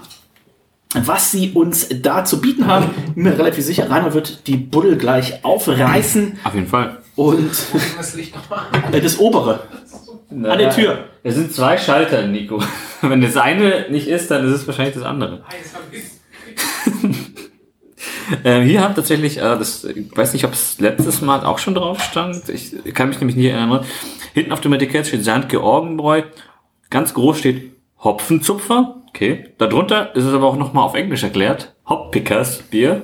was 0.94 1.32
sie 1.32 1.52
uns 1.52 1.88
da 2.02 2.26
zu 2.26 2.42
bieten 2.42 2.68
haben. 2.68 2.90
Bin 3.16 3.24
mir 3.24 3.40
relativ 3.40 3.64
sicher, 3.64 3.90
Rainer 3.90 4.14
wird 4.14 4.46
die 4.48 4.58
Buddel 4.58 4.98
gleich 4.98 5.46
aufreißen 5.46 6.40
Auf 6.44 6.54
jeden 6.54 6.68
Fall. 6.68 6.98
und 7.16 7.52
äh, 8.92 9.00
das 9.00 9.18
obere 9.18 9.64
an 10.32 10.58
der 10.58 10.72
Tür. 10.72 11.06
Es 11.24 11.36
sind 11.36 11.54
zwei 11.54 11.78
Schalter, 11.78 12.26
Nico. 12.28 12.64
Wenn 13.02 13.22
das 13.22 13.38
eine 13.38 13.88
nicht 13.90 14.08
ist, 14.08 14.32
dann 14.32 14.46
ist 14.46 14.54
es 14.54 14.68
wahrscheinlich 14.68 14.96
das 14.96 15.04
andere. 15.04 15.44
ähm, 18.44 18.64
hier 18.64 18.82
haben 18.82 18.96
tatsächlich, 18.96 19.38
äh, 19.38 19.42
das, 19.42 19.84
ich 19.84 20.16
weiß 20.16 20.34
nicht, 20.34 20.46
ob 20.46 20.54
es 20.54 20.80
letztes 20.80 21.22
Mal 21.22 21.46
auch 21.46 21.60
schon 21.60 21.76
drauf 21.76 22.02
stand. 22.02 22.50
Ich 22.50 22.76
kann 22.94 23.10
mich 23.10 23.20
nämlich 23.20 23.36
nicht 23.36 23.52
erinnern. 23.52 23.86
Hinten 24.34 24.52
auf 24.52 24.62
dem 24.62 24.74
Etikett 24.74 25.08
steht 25.08 25.24
St. 25.24 25.50
Georgenbräu. 25.50 26.24
Ganz 26.90 27.14
groß 27.14 27.40
steht 27.40 27.72
Hopfenzupfer. 28.00 29.04
Okay. 29.10 29.50
Darunter 29.58 30.16
ist 30.16 30.24
es 30.24 30.34
aber 30.34 30.48
auch 30.48 30.58
nochmal 30.58 30.86
auf 30.86 30.96
Englisch 30.96 31.24
erklärt. 31.24 31.76
Hoppickers 31.88 32.64
Bier. 32.64 33.04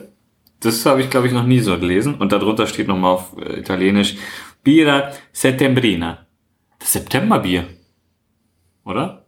Das 0.61 0.85
habe 0.85 1.01
ich, 1.01 1.09
glaube 1.09 1.27
ich, 1.27 1.33
noch 1.33 1.45
nie 1.45 1.59
so 1.59 1.77
gelesen. 1.77 2.15
Und 2.15 2.31
darunter 2.31 2.65
steht 2.65 2.87
nochmal 2.87 3.15
auf 3.15 3.35
äh, 3.39 3.59
Italienisch 3.59 4.15
Bira 4.63 5.11
Settembrina. 5.31 6.26
Das 6.87 6.93
Septemberbier. 6.93 7.67
Oder? 8.85 9.25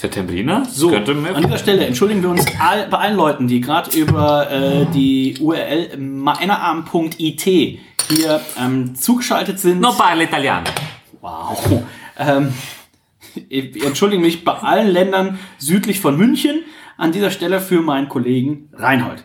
Templiner? 0.00 0.64
So, 0.64 0.94
an 0.94 1.42
dieser 1.42 1.58
Stelle 1.58 1.86
entschuldigen 1.86 2.22
wir 2.22 2.30
uns 2.30 2.46
all, 2.60 2.86
bei 2.86 2.98
allen 2.98 3.16
Leuten, 3.16 3.48
die 3.48 3.60
gerade 3.60 3.90
über 3.98 4.48
äh, 4.48 4.86
die 4.94 5.36
URL 5.40 5.96
meinerarm.it 5.96 7.42
hier 7.42 8.40
ähm, 8.56 8.94
zugeschaltet 8.94 9.58
sind. 9.58 9.80
No 9.80 9.92
parla 9.92 10.22
italiano. 10.22 10.66
Wow. 11.20 11.82
Ähm, 12.16 12.54
ich 13.48 13.84
entschuldige 13.84 14.22
mich 14.22 14.44
bei 14.44 14.52
allen 14.52 14.86
Ländern 14.92 15.40
südlich 15.58 15.98
von 15.98 16.16
München 16.16 16.62
an 16.96 17.10
dieser 17.10 17.32
Stelle 17.32 17.60
für 17.60 17.82
meinen 17.82 18.08
Kollegen 18.08 18.68
Reinhold. 18.72 19.24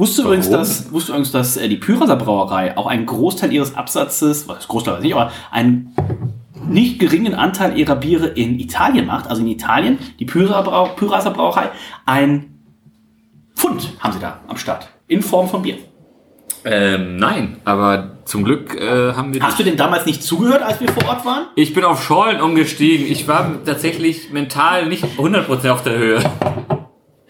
Wusstest 0.00 0.20
du 0.20 0.22
übrigens, 0.22 0.48
dass, 0.48 0.90
wusstest 0.90 1.08
du 1.10 1.12
übrigens, 1.12 1.30
dass 1.30 1.58
äh, 1.58 1.68
die 1.68 1.76
Pyraser 1.76 2.16
Brauerei 2.16 2.74
auch 2.74 2.86
einen 2.86 3.04
Großteil 3.04 3.52
ihres 3.52 3.74
Absatzes, 3.74 4.48
was 4.48 4.66
Großteil 4.66 4.94
weiß 4.94 5.00
ich 5.00 5.08
nicht, 5.08 5.14
aber 5.14 5.30
einen 5.50 5.94
nicht 6.66 6.98
geringen 6.98 7.34
Anteil 7.34 7.76
ihrer 7.76 7.96
Biere 7.96 8.28
in 8.28 8.58
Italien 8.58 9.04
macht, 9.04 9.28
also 9.28 9.42
in 9.42 9.48
Italien, 9.48 9.98
die 10.18 10.24
Pyraser, 10.24 10.62
Brau 10.62 10.86
Pyraser 10.96 11.32
Brauerei, 11.32 11.68
ein 12.06 12.58
Pfund 13.54 13.90
haben 14.00 14.14
sie 14.14 14.20
da 14.20 14.40
am 14.48 14.56
Start. 14.56 14.88
In 15.06 15.20
Form 15.20 15.50
von 15.50 15.60
Bier. 15.60 15.76
Ähm, 16.64 17.16
nein, 17.16 17.58
aber 17.66 18.18
zum 18.24 18.44
Glück 18.44 18.74
äh, 18.74 19.12
haben 19.12 19.34
wir. 19.34 19.42
Hast 19.42 19.58
du 19.58 19.64
denn 19.64 19.76
damals 19.76 20.06
nicht 20.06 20.22
zugehört, 20.22 20.62
als 20.62 20.80
wir 20.80 20.88
vor 20.88 21.08
Ort 21.08 21.26
waren? 21.26 21.46
Ich 21.56 21.74
bin 21.74 21.84
auf 21.84 22.02
Schollen 22.02 22.40
umgestiegen. 22.40 23.06
Ich 23.06 23.28
war 23.28 23.64
tatsächlich 23.66 24.30
mental 24.30 24.86
nicht 24.86 25.04
100% 25.18 25.70
auf 25.70 25.82
der 25.82 25.98
Höhe. 25.98 26.22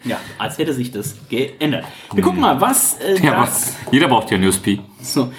Ja, 0.03 0.19
als 0.37 0.57
hätte 0.57 0.73
sich 0.73 0.91
das 0.91 1.15
geändert. 1.29 1.85
Wir 2.13 2.23
gucken 2.23 2.39
mal, 2.41 2.59
was 2.59 2.97
äh, 2.99 3.19
Ja, 3.23 3.41
das, 3.45 3.75
aber 3.85 3.93
jeder 3.93 4.07
braucht 4.07 4.31
ja 4.31 4.37
ein 4.37 4.43
USP. 4.43 4.79
so, 5.01 5.31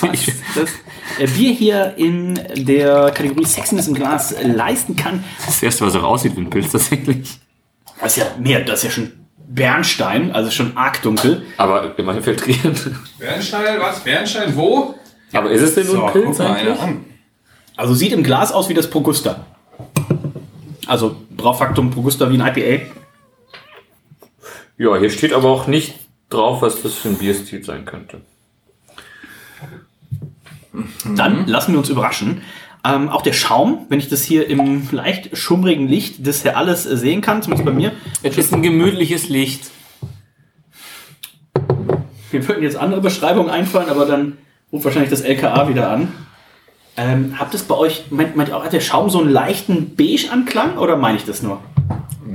was 0.00 0.26
das 0.54 0.70
äh, 1.18 1.26
Bier 1.26 1.52
hier 1.52 1.94
in 1.96 2.34
der 2.56 3.12
Kategorie 3.14 3.44
Sexiness 3.44 3.86
im 3.86 3.94
Glas 3.94 4.32
äh, 4.32 4.46
leisten 4.46 4.96
kann. 4.96 5.22
Das 5.46 5.62
erste, 5.62 5.86
was 5.86 5.94
auch 5.94 6.02
aussieht 6.02 6.36
wie 6.36 6.40
ein 6.40 6.50
Pilz 6.50 6.72
tatsächlich. 6.72 7.38
Das 8.00 8.16
ist 8.16 8.22
ja 8.22 8.26
mehr, 8.40 8.60
das 8.60 8.78
ist 8.80 8.84
ja 8.84 8.90
schon 8.90 9.12
Bernstein, 9.48 10.32
also 10.32 10.50
schon 10.50 10.76
arg 10.76 11.00
dunkel. 11.02 11.42
Aber 11.56 11.98
immerhin 11.98 12.22
filtriert. 12.22 12.90
Bernstein, 13.18 13.80
was? 13.80 14.00
Bernstein, 14.00 14.56
wo? 14.56 14.94
Aber 15.32 15.50
ist 15.50 15.62
es 15.62 15.74
denn 15.74 15.86
nur 15.86 16.06
ein 16.06 16.12
Pilz 16.12 16.40
eigentlich? 16.40 16.80
an. 16.80 17.04
Also 17.76 17.94
sieht 17.94 18.12
im 18.12 18.22
Glas 18.24 18.50
aus 18.52 18.68
wie 18.68 18.74
das 18.74 18.90
Progusta. 18.90 19.46
Also 20.86 21.16
Braufaktum 21.30 21.90
Progusta 21.90 22.30
wie 22.30 22.40
ein 22.40 22.56
IPA. 22.56 22.84
Ja, 24.78 24.96
hier 24.96 25.10
steht 25.10 25.32
aber 25.32 25.48
auch 25.48 25.66
nicht 25.66 25.94
drauf, 26.30 26.62
was 26.62 26.82
das 26.82 26.94
für 26.94 27.08
ein 27.08 27.18
Bierstil 27.18 27.64
sein 27.64 27.84
könnte. 27.84 28.20
Dann 31.16 31.48
lassen 31.48 31.72
wir 31.72 31.80
uns 31.80 31.88
überraschen. 31.88 32.42
Ähm, 32.84 33.08
auch 33.08 33.22
der 33.22 33.32
Schaum, 33.32 33.86
wenn 33.88 33.98
ich 33.98 34.08
das 34.08 34.22
hier 34.22 34.48
im 34.48 34.88
leicht 34.92 35.36
schummrigen 35.36 35.88
Licht 35.88 36.24
das 36.24 36.42
hier 36.42 36.56
alles 36.56 36.84
sehen 36.84 37.22
kann, 37.22 37.42
zumindest 37.42 37.66
bei 37.66 37.72
mir. 37.72 37.92
Es 38.22 38.38
ist 38.38 38.54
ein 38.54 38.62
gemütliches 38.62 39.28
Licht. 39.28 39.70
Mir 42.30 42.46
würden 42.46 42.62
jetzt 42.62 42.76
andere 42.76 43.00
Beschreibungen 43.00 43.50
einfallen, 43.50 43.88
aber 43.88 44.06
dann 44.06 44.38
ruft 44.70 44.84
wahrscheinlich 44.84 45.10
das 45.10 45.22
LKA 45.22 45.68
wieder 45.68 45.90
an. 45.90 46.12
Ähm, 46.96 47.34
habt 47.38 47.52
es 47.54 47.64
bei 47.64 47.74
euch, 47.74 48.04
meint, 48.10 48.36
meint 48.36 48.50
ihr 48.50 48.56
auch, 48.56 48.64
hat 48.64 48.72
der 48.72 48.80
Schaum 48.80 49.10
so 49.10 49.20
einen 49.20 49.30
leichten 49.30 49.96
Beige-Anklang 49.96 50.78
oder 50.78 50.96
meine 50.96 51.16
ich 51.16 51.24
das 51.24 51.42
nur? 51.42 51.60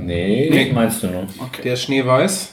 Nee, 0.06 0.48
Nee. 0.50 0.72
meinst 0.72 1.02
du 1.02 1.08
nur? 1.08 1.26
Der 1.62 1.74
ist 1.74 1.82
schneeweiß. 1.82 2.50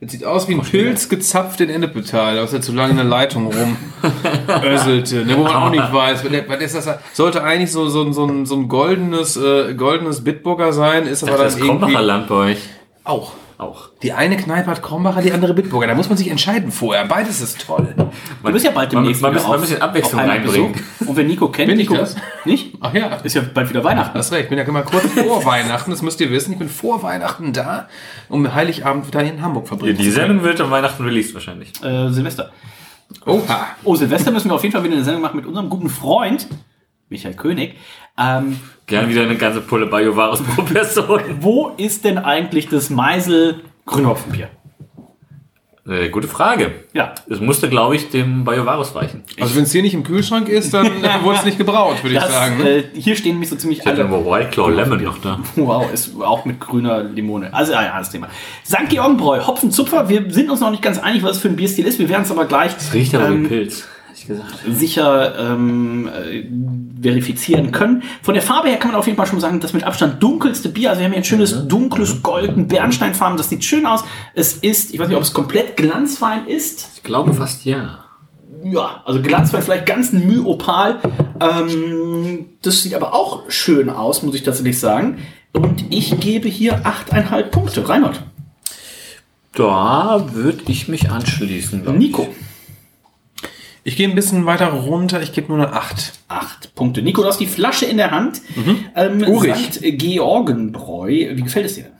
Das 0.00 0.12
sieht 0.12 0.24
aus 0.24 0.46
wie 0.48 0.54
ein 0.54 0.62
Pilz 0.62 1.08
gezapft 1.08 1.60
in 1.60 1.70
Ennepetal, 1.70 2.38
aus 2.38 2.52
der 2.52 2.60
zu 2.60 2.72
lange 2.72 2.92
in 2.92 2.96
der 2.98 3.04
Leitung 3.04 3.46
rumöselte. 3.46 5.24
Ne, 5.24 5.36
wo 5.36 5.42
man 5.42 5.54
auch 5.56 5.70
nicht 5.70 5.80
weiß. 5.92 6.24
Was 6.24 6.48
was 6.48 6.60
ist 6.60 6.86
das? 6.86 6.98
Sollte 7.12 7.42
eigentlich 7.42 7.72
so, 7.72 7.88
so, 7.88 8.12
so, 8.12 8.24
ein, 8.26 8.46
so 8.46 8.54
ein 8.56 8.68
goldenes, 8.68 9.36
äh, 9.36 9.74
goldenes 9.74 10.22
Bitburger 10.22 10.72
sein, 10.72 11.06
ist 11.06 11.24
aber 11.24 11.36
Das 11.36 11.56
dann 11.56 11.66
kommt 11.66 11.80
irgendwie... 11.82 11.94
noch 11.94 12.00
Land 12.02 12.28
bei 12.28 12.34
euch. 12.34 12.58
Auch. 13.02 13.32
Auch. 13.58 13.88
Die 14.04 14.12
eine 14.12 14.36
Kneipe 14.36 14.70
hat 14.70 14.82
Krombacher, 14.82 15.20
die 15.20 15.32
andere 15.32 15.52
Bitburger. 15.52 15.88
Da 15.88 15.94
muss 15.96 16.08
man 16.08 16.16
sich 16.16 16.30
entscheiden 16.30 16.70
vorher. 16.70 17.04
Beides 17.06 17.40
ist 17.40 17.66
toll. 17.66 17.92
Du 17.96 18.52
bist 18.52 18.64
ja 18.64 18.70
bald 18.70 18.92
man- 18.92 19.02
demnächst 19.02 19.20
man 19.20 19.32
wieder 19.32 19.42
muss- 19.42 19.50
man 19.50 19.60
muss 19.60 19.74
ein 19.74 19.82
Abwechslung 19.82 20.20
reinbringen. 20.20 20.72
Besuch. 20.72 21.08
Und 21.08 21.16
wer 21.16 21.24
Nico 21.24 21.48
kennt, 21.48 21.68
Bin 21.68 21.80
ich 21.80 21.88
Nico 21.90 22.00
das? 22.00 22.14
nicht? 22.44 22.76
Ach 22.80 22.94
ja. 22.94 23.08
Ist 23.16 23.34
ja 23.34 23.42
bald 23.52 23.68
wieder 23.68 23.82
Weihnachten. 23.82 24.16
Hast 24.16 24.30
recht, 24.30 24.44
ich 24.44 24.48
bin 24.48 24.58
ja 24.58 24.64
immer 24.64 24.82
kurz 24.82 25.06
vor 25.12 25.44
Weihnachten, 25.44 25.90
das 25.90 26.02
müsst 26.02 26.20
ihr 26.20 26.30
wissen. 26.30 26.52
Ich 26.52 26.58
bin 26.60 26.68
vor 26.68 27.02
Weihnachten 27.02 27.52
da, 27.52 27.88
um 28.28 28.54
Heiligabend 28.54 29.08
wieder 29.08 29.22
in 29.24 29.42
Hamburg 29.42 29.66
verbringen 29.66 29.98
Die. 29.98 30.08
Sendung 30.10 30.44
wird 30.44 30.60
am 30.60 30.70
Weihnachten 30.70 31.02
released 31.04 31.34
wahrscheinlich. 31.34 31.72
Äh, 31.82 32.10
Silvester. 32.10 32.52
Oha. 33.26 33.66
Oh, 33.84 33.96
Silvester 33.96 34.30
müssen 34.30 34.50
wir 34.50 34.54
auf 34.54 34.62
jeden 34.62 34.72
Fall 34.72 34.84
wieder 34.84 34.94
eine 34.94 35.04
Sendung 35.04 35.22
machen 35.22 35.36
mit 35.36 35.46
unserem 35.46 35.68
guten 35.68 35.88
Freund, 35.88 36.46
Michael 37.08 37.34
König. 37.34 37.76
Ähm, 38.18 38.58
Gern 38.86 39.08
wieder 39.08 39.22
eine 39.22 39.36
ganze 39.36 39.60
Pulle 39.60 39.86
Bayovaris 39.86 40.42
pro 40.42 40.62
Person. 40.62 41.20
wo 41.40 41.72
ist 41.76 42.04
denn 42.04 42.18
eigentlich 42.18 42.68
das 42.68 42.90
Meisel 42.90 43.60
Grünhopfenbier? 43.86 44.48
Äh, 45.88 46.10
gute 46.10 46.28
Frage. 46.28 46.84
Ja, 46.92 47.14
Es 47.30 47.40
musste, 47.40 47.70
glaube 47.70 47.96
ich, 47.96 48.10
dem 48.10 48.44
Bayovaris 48.44 48.94
weichen. 48.94 49.22
Also 49.40 49.56
wenn 49.56 49.62
es 49.62 49.72
hier 49.72 49.80
nicht 49.80 49.94
im 49.94 50.02
Kühlschrank 50.02 50.50
ist, 50.50 50.74
dann 50.74 50.84
äh, 51.02 51.08
wurde 51.22 51.38
es 51.38 51.44
nicht 51.46 51.56
gebraut, 51.56 52.02
würde 52.02 52.16
ich 52.16 52.20
sagen. 52.22 52.58
Ne? 52.58 52.68
äh, 52.70 52.84
hier 52.94 53.16
stehen 53.16 53.32
nämlich 53.32 53.48
so 53.48 53.56
ziemlich 53.56 53.78
Ich 53.78 53.86
alle. 53.86 54.04
nur 54.04 54.26
White 54.26 54.50
Claw 54.50 54.70
Lemon 54.70 55.02
noch 55.02 55.16
da. 55.18 55.40
Wow, 55.56 55.90
ist 55.90 56.20
auch 56.20 56.44
mit 56.44 56.60
grüner 56.60 57.02
Limone. 57.04 57.54
Also 57.54 57.72
ja, 57.72 57.82
ja, 57.84 57.98
das 57.98 58.10
Thema. 58.10 58.28
St. 58.66 58.90
Georgenbräu, 58.90 59.40
Hopfenzupfer. 59.46 60.10
Wir 60.10 60.30
sind 60.30 60.50
uns 60.50 60.60
noch 60.60 60.70
nicht 60.70 60.82
ganz 60.82 60.98
einig, 60.98 61.22
was 61.22 61.36
es 61.36 61.38
für 61.38 61.48
ein 61.48 61.56
Bierstil 61.56 61.86
ist. 61.86 61.98
Wir 61.98 62.10
werden 62.10 62.22
es 62.22 62.30
aber 62.30 62.44
gleich 62.44 62.72
Riecht 62.92 63.14
aber 63.14 63.28
ähm, 63.28 63.44
wie 63.44 63.48
Pilz. 63.48 63.88
Gesagt. 64.28 64.58
sicher 64.68 65.38
ähm, 65.38 66.06
äh, 66.06 66.44
verifizieren 67.02 67.72
können. 67.72 68.02
Von 68.22 68.34
der 68.34 68.42
Farbe 68.42 68.68
her 68.68 68.76
kann 68.76 68.90
man 68.90 69.00
auf 69.00 69.06
jeden 69.06 69.16
Fall 69.16 69.26
schon 69.26 69.40
sagen, 69.40 69.58
das 69.58 69.72
mit 69.72 69.84
Abstand 69.84 70.22
dunkelste 70.22 70.68
Bier. 70.68 70.90
Also 70.90 71.00
wir 71.00 71.06
haben 71.06 71.12
hier 71.12 71.22
ein 71.22 71.24
schönes 71.24 71.66
dunkles 71.66 72.22
golden 72.22 72.68
Bernsteinfarben. 72.68 73.38
Das 73.38 73.48
sieht 73.48 73.64
schön 73.64 73.86
aus. 73.86 74.04
Es 74.34 74.52
ist, 74.52 74.92
ich 74.92 75.00
weiß 75.00 75.08
nicht, 75.08 75.16
ob 75.16 75.22
es 75.22 75.32
komplett 75.32 75.78
glanzfein 75.78 76.46
ist. 76.46 76.90
Ich 76.96 77.02
glaube 77.02 77.32
fast 77.32 77.64
ja. 77.64 78.04
Ja, 78.62 79.02
also 79.06 79.22
glanzfein, 79.22 79.62
vielleicht 79.62 79.86
ganz 79.86 80.12
ein 80.12 80.26
Myopal. 80.26 80.98
Ähm, 81.40 82.50
das 82.60 82.82
sieht 82.82 82.94
aber 82.94 83.14
auch 83.14 83.44
schön 83.48 83.88
aus, 83.88 84.22
muss 84.22 84.34
ich 84.34 84.42
tatsächlich 84.42 84.78
sagen. 84.78 85.18
Und 85.54 85.86
ich 85.88 86.20
gebe 86.20 86.48
hier 86.48 86.82
8,5 86.84 87.42
Punkte. 87.44 87.88
Reinhold. 87.88 88.20
Da 89.54 90.26
würde 90.34 90.64
ich 90.68 90.86
mich 90.86 91.10
anschließen. 91.10 91.82
glaub 91.82 91.98
ich. 91.98 92.14
Ich 93.84 93.96
gehe 93.96 94.08
ein 94.08 94.14
bisschen 94.14 94.44
weiter 94.46 94.68
runter, 94.68 95.22
ich 95.22 95.32
gebe 95.32 95.48
nur 95.52 95.56
eine 95.66 95.72
8. 95.74 96.12
8 96.28 96.74
Punkte. 96.74 97.00
Nico, 97.02 97.22
du 97.22 97.28
hast 97.28 97.38
die 97.38 97.46
Flasche 97.46 97.86
in 97.86 97.96
der 97.96 98.10
Hand. 98.10 98.42
Ähm, 98.94 99.22
Urig. 99.26 99.54
St. 99.72 99.80
Georgenbräu. 99.82 101.08
Wie 101.34 101.42
gefällt 101.42 101.66
es 101.66 101.74
dir 101.74 101.84
denn? 101.84 101.92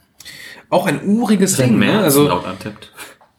Auch 0.71 0.87
ein 0.87 1.01
uriges 1.07 1.57
Ding, 1.57 1.73
ne? 1.79 1.87
Märzen 1.87 2.05
Also 2.05 2.29
laut 2.29 2.47
Antippt. 2.47 2.93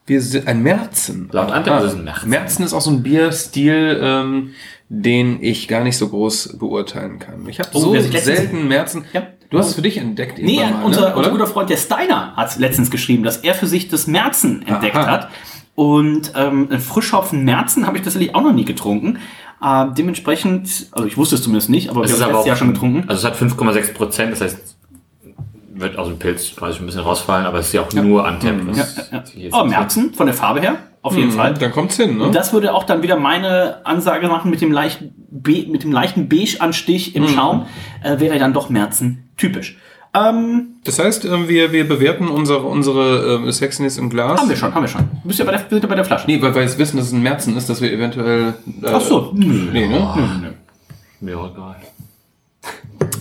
wir 0.06 0.20
sind 0.20 0.48
ein 0.48 0.62
Märzen. 0.62 1.28
Laut 1.32 1.52
Antippt 1.52 1.80
ist 1.82 1.84
es 1.92 1.94
ein 1.94 2.04
Märzen. 2.04 2.28
Märzen 2.30 2.64
ist 2.64 2.72
auch 2.72 2.80
so 2.80 2.90
ein 2.90 3.02
Bierstil, 3.04 4.00
ähm, 4.02 4.50
den 4.88 5.40
ich 5.40 5.68
gar 5.68 5.84
nicht 5.84 5.96
so 5.96 6.08
groß 6.08 6.56
beurteilen 6.58 7.20
kann. 7.20 7.46
Ich 7.48 7.60
habe 7.60 7.68
Oh, 7.74 7.78
so 7.78 8.00
selten 8.00 8.66
Märzen. 8.66 9.04
Ja. 9.12 9.28
Du 9.50 9.58
hast 9.58 9.68
es 9.68 9.74
für 9.74 9.82
dich 9.82 9.96
entdeckt. 9.98 10.38
Nee, 10.38 10.56
mal, 10.60 10.84
unser, 10.84 11.08
ne? 11.10 11.16
unser 11.16 11.30
guter 11.30 11.46
Freund 11.46 11.70
der 11.70 11.76
Steiner 11.76 12.34
hat 12.36 12.56
letztens 12.58 12.90
geschrieben, 12.90 13.24
dass 13.24 13.38
er 13.38 13.54
für 13.54 13.66
sich 13.66 13.88
das 13.88 14.06
Märzen 14.06 14.64
entdeckt 14.66 14.94
Aha. 14.96 15.06
hat. 15.10 15.28
Und 15.74 16.32
ähm, 16.36 16.68
ein 16.70 16.80
Frischhopfen 16.80 17.44
Märzen 17.44 17.86
habe 17.86 17.96
ich 17.96 18.02
tatsächlich 18.04 18.34
auch 18.34 18.42
noch 18.42 18.52
nie 18.52 18.64
getrunken. 18.64 19.18
Äh, 19.62 19.86
dementsprechend, 19.96 20.88
also 20.92 21.06
ich 21.06 21.16
wusste 21.16 21.36
es 21.36 21.42
zumindest 21.42 21.70
nicht, 21.70 21.90
aber 21.90 22.02
Es 22.02 22.10
wir 22.10 22.16
ist 22.16 22.22
haben 22.22 22.30
aber 22.30 22.38
letztes 22.38 22.48
Jahr 22.48 22.56
schon 22.56 22.72
getrunken. 22.72 23.04
Also 23.08 23.26
es 23.28 23.32
hat 23.32 23.40
5,6 23.40 23.94
Prozent, 23.94 24.32
das 24.32 24.40
heißt, 24.40 24.76
wird 25.74 25.96
aus 25.96 26.08
dem 26.08 26.18
Pilz 26.18 26.54
quasi 26.56 26.78
ein 26.80 26.86
bisschen 26.86 27.00
rausfallen, 27.02 27.46
aber 27.46 27.58
es 27.58 27.68
ist 27.68 27.72
ja 27.72 27.80
auch 27.82 27.92
nur 27.92 28.26
Antippt. 28.26 28.66
was 28.66 28.76
Ja, 29.10 29.18
ja, 29.18 29.24
ja. 29.48 29.48
Oh, 29.52 29.64
Märzen, 29.64 30.12
von 30.12 30.26
der 30.26 30.34
Farbe 30.34 30.60
her, 30.60 30.76
auf 31.00 31.16
jeden 31.16 31.30
Fall. 31.30 31.54
Dann 31.54 31.72
kommt's 31.72 31.96
hin, 31.96 32.18
ne? 32.18 32.24
Und 32.24 32.34
das 32.34 32.52
würde 32.52 32.74
auch 32.74 32.84
dann 32.84 33.02
wieder 33.02 33.16
meine 33.16 33.84
Ansage 33.86 34.28
machen 34.28 34.50
mit 34.50 34.60
dem, 34.60 34.72
leichten 34.72 35.14
Be 35.30 35.64
mit 35.70 35.82
dem 35.82 35.92
leichten 35.92 36.28
Beige-Anstich 36.28 37.14
Mhm. 37.14 37.22
im 37.22 37.28
Schaum, 37.28 37.66
äh, 38.02 38.18
wäre 38.20 38.38
dann 38.38 38.52
doch 38.52 38.68
Märzen 38.68 39.30
typisch. 39.38 39.78
Ähm, 40.12 40.76
Das 40.84 40.98
heißt, 40.98 41.24
ähm, 41.24 41.48
wir, 41.48 41.72
wir 41.72 41.86
bewerten 41.88 42.28
unsere, 42.28 42.62
unsere 42.62 43.36
ähm, 43.36 43.52
Sexiness 43.52 43.96
im 43.96 44.10
Glas. 44.10 44.40
haben 44.40 44.48
wir 44.48 44.56
schon, 44.56 44.74
haben 44.74 44.82
wir 44.82 44.88
schon. 44.88 45.02
Du 45.22 45.28
bist 45.28 45.38
ja 45.38 45.44
bei 45.44 45.52
der, 45.52 45.60
wir 45.60 45.68
sind 45.70 45.82
ja 45.82 45.88
bei 45.88 45.94
der 45.94 46.04
Flasche. 46.04 46.26
Nee, 46.26 46.42
weil 46.42 46.54
wir 46.54 46.62
jetzt 46.62 46.78
wissen, 46.78 46.96
dass 46.96 47.06
es 47.06 47.12
ein 47.12 47.22
Märzen 47.22 47.56
ist, 47.56 47.68
dass 47.68 47.80
wir 47.80 47.92
eventuell. 47.92 48.54
Äh, 48.82 48.86
Ach 48.92 49.00
so. 49.00 49.30
Nee, 49.34 49.86
ne? 49.86 50.54
Mir 51.20 51.38
auch 51.38 51.52
egal. 51.52 51.76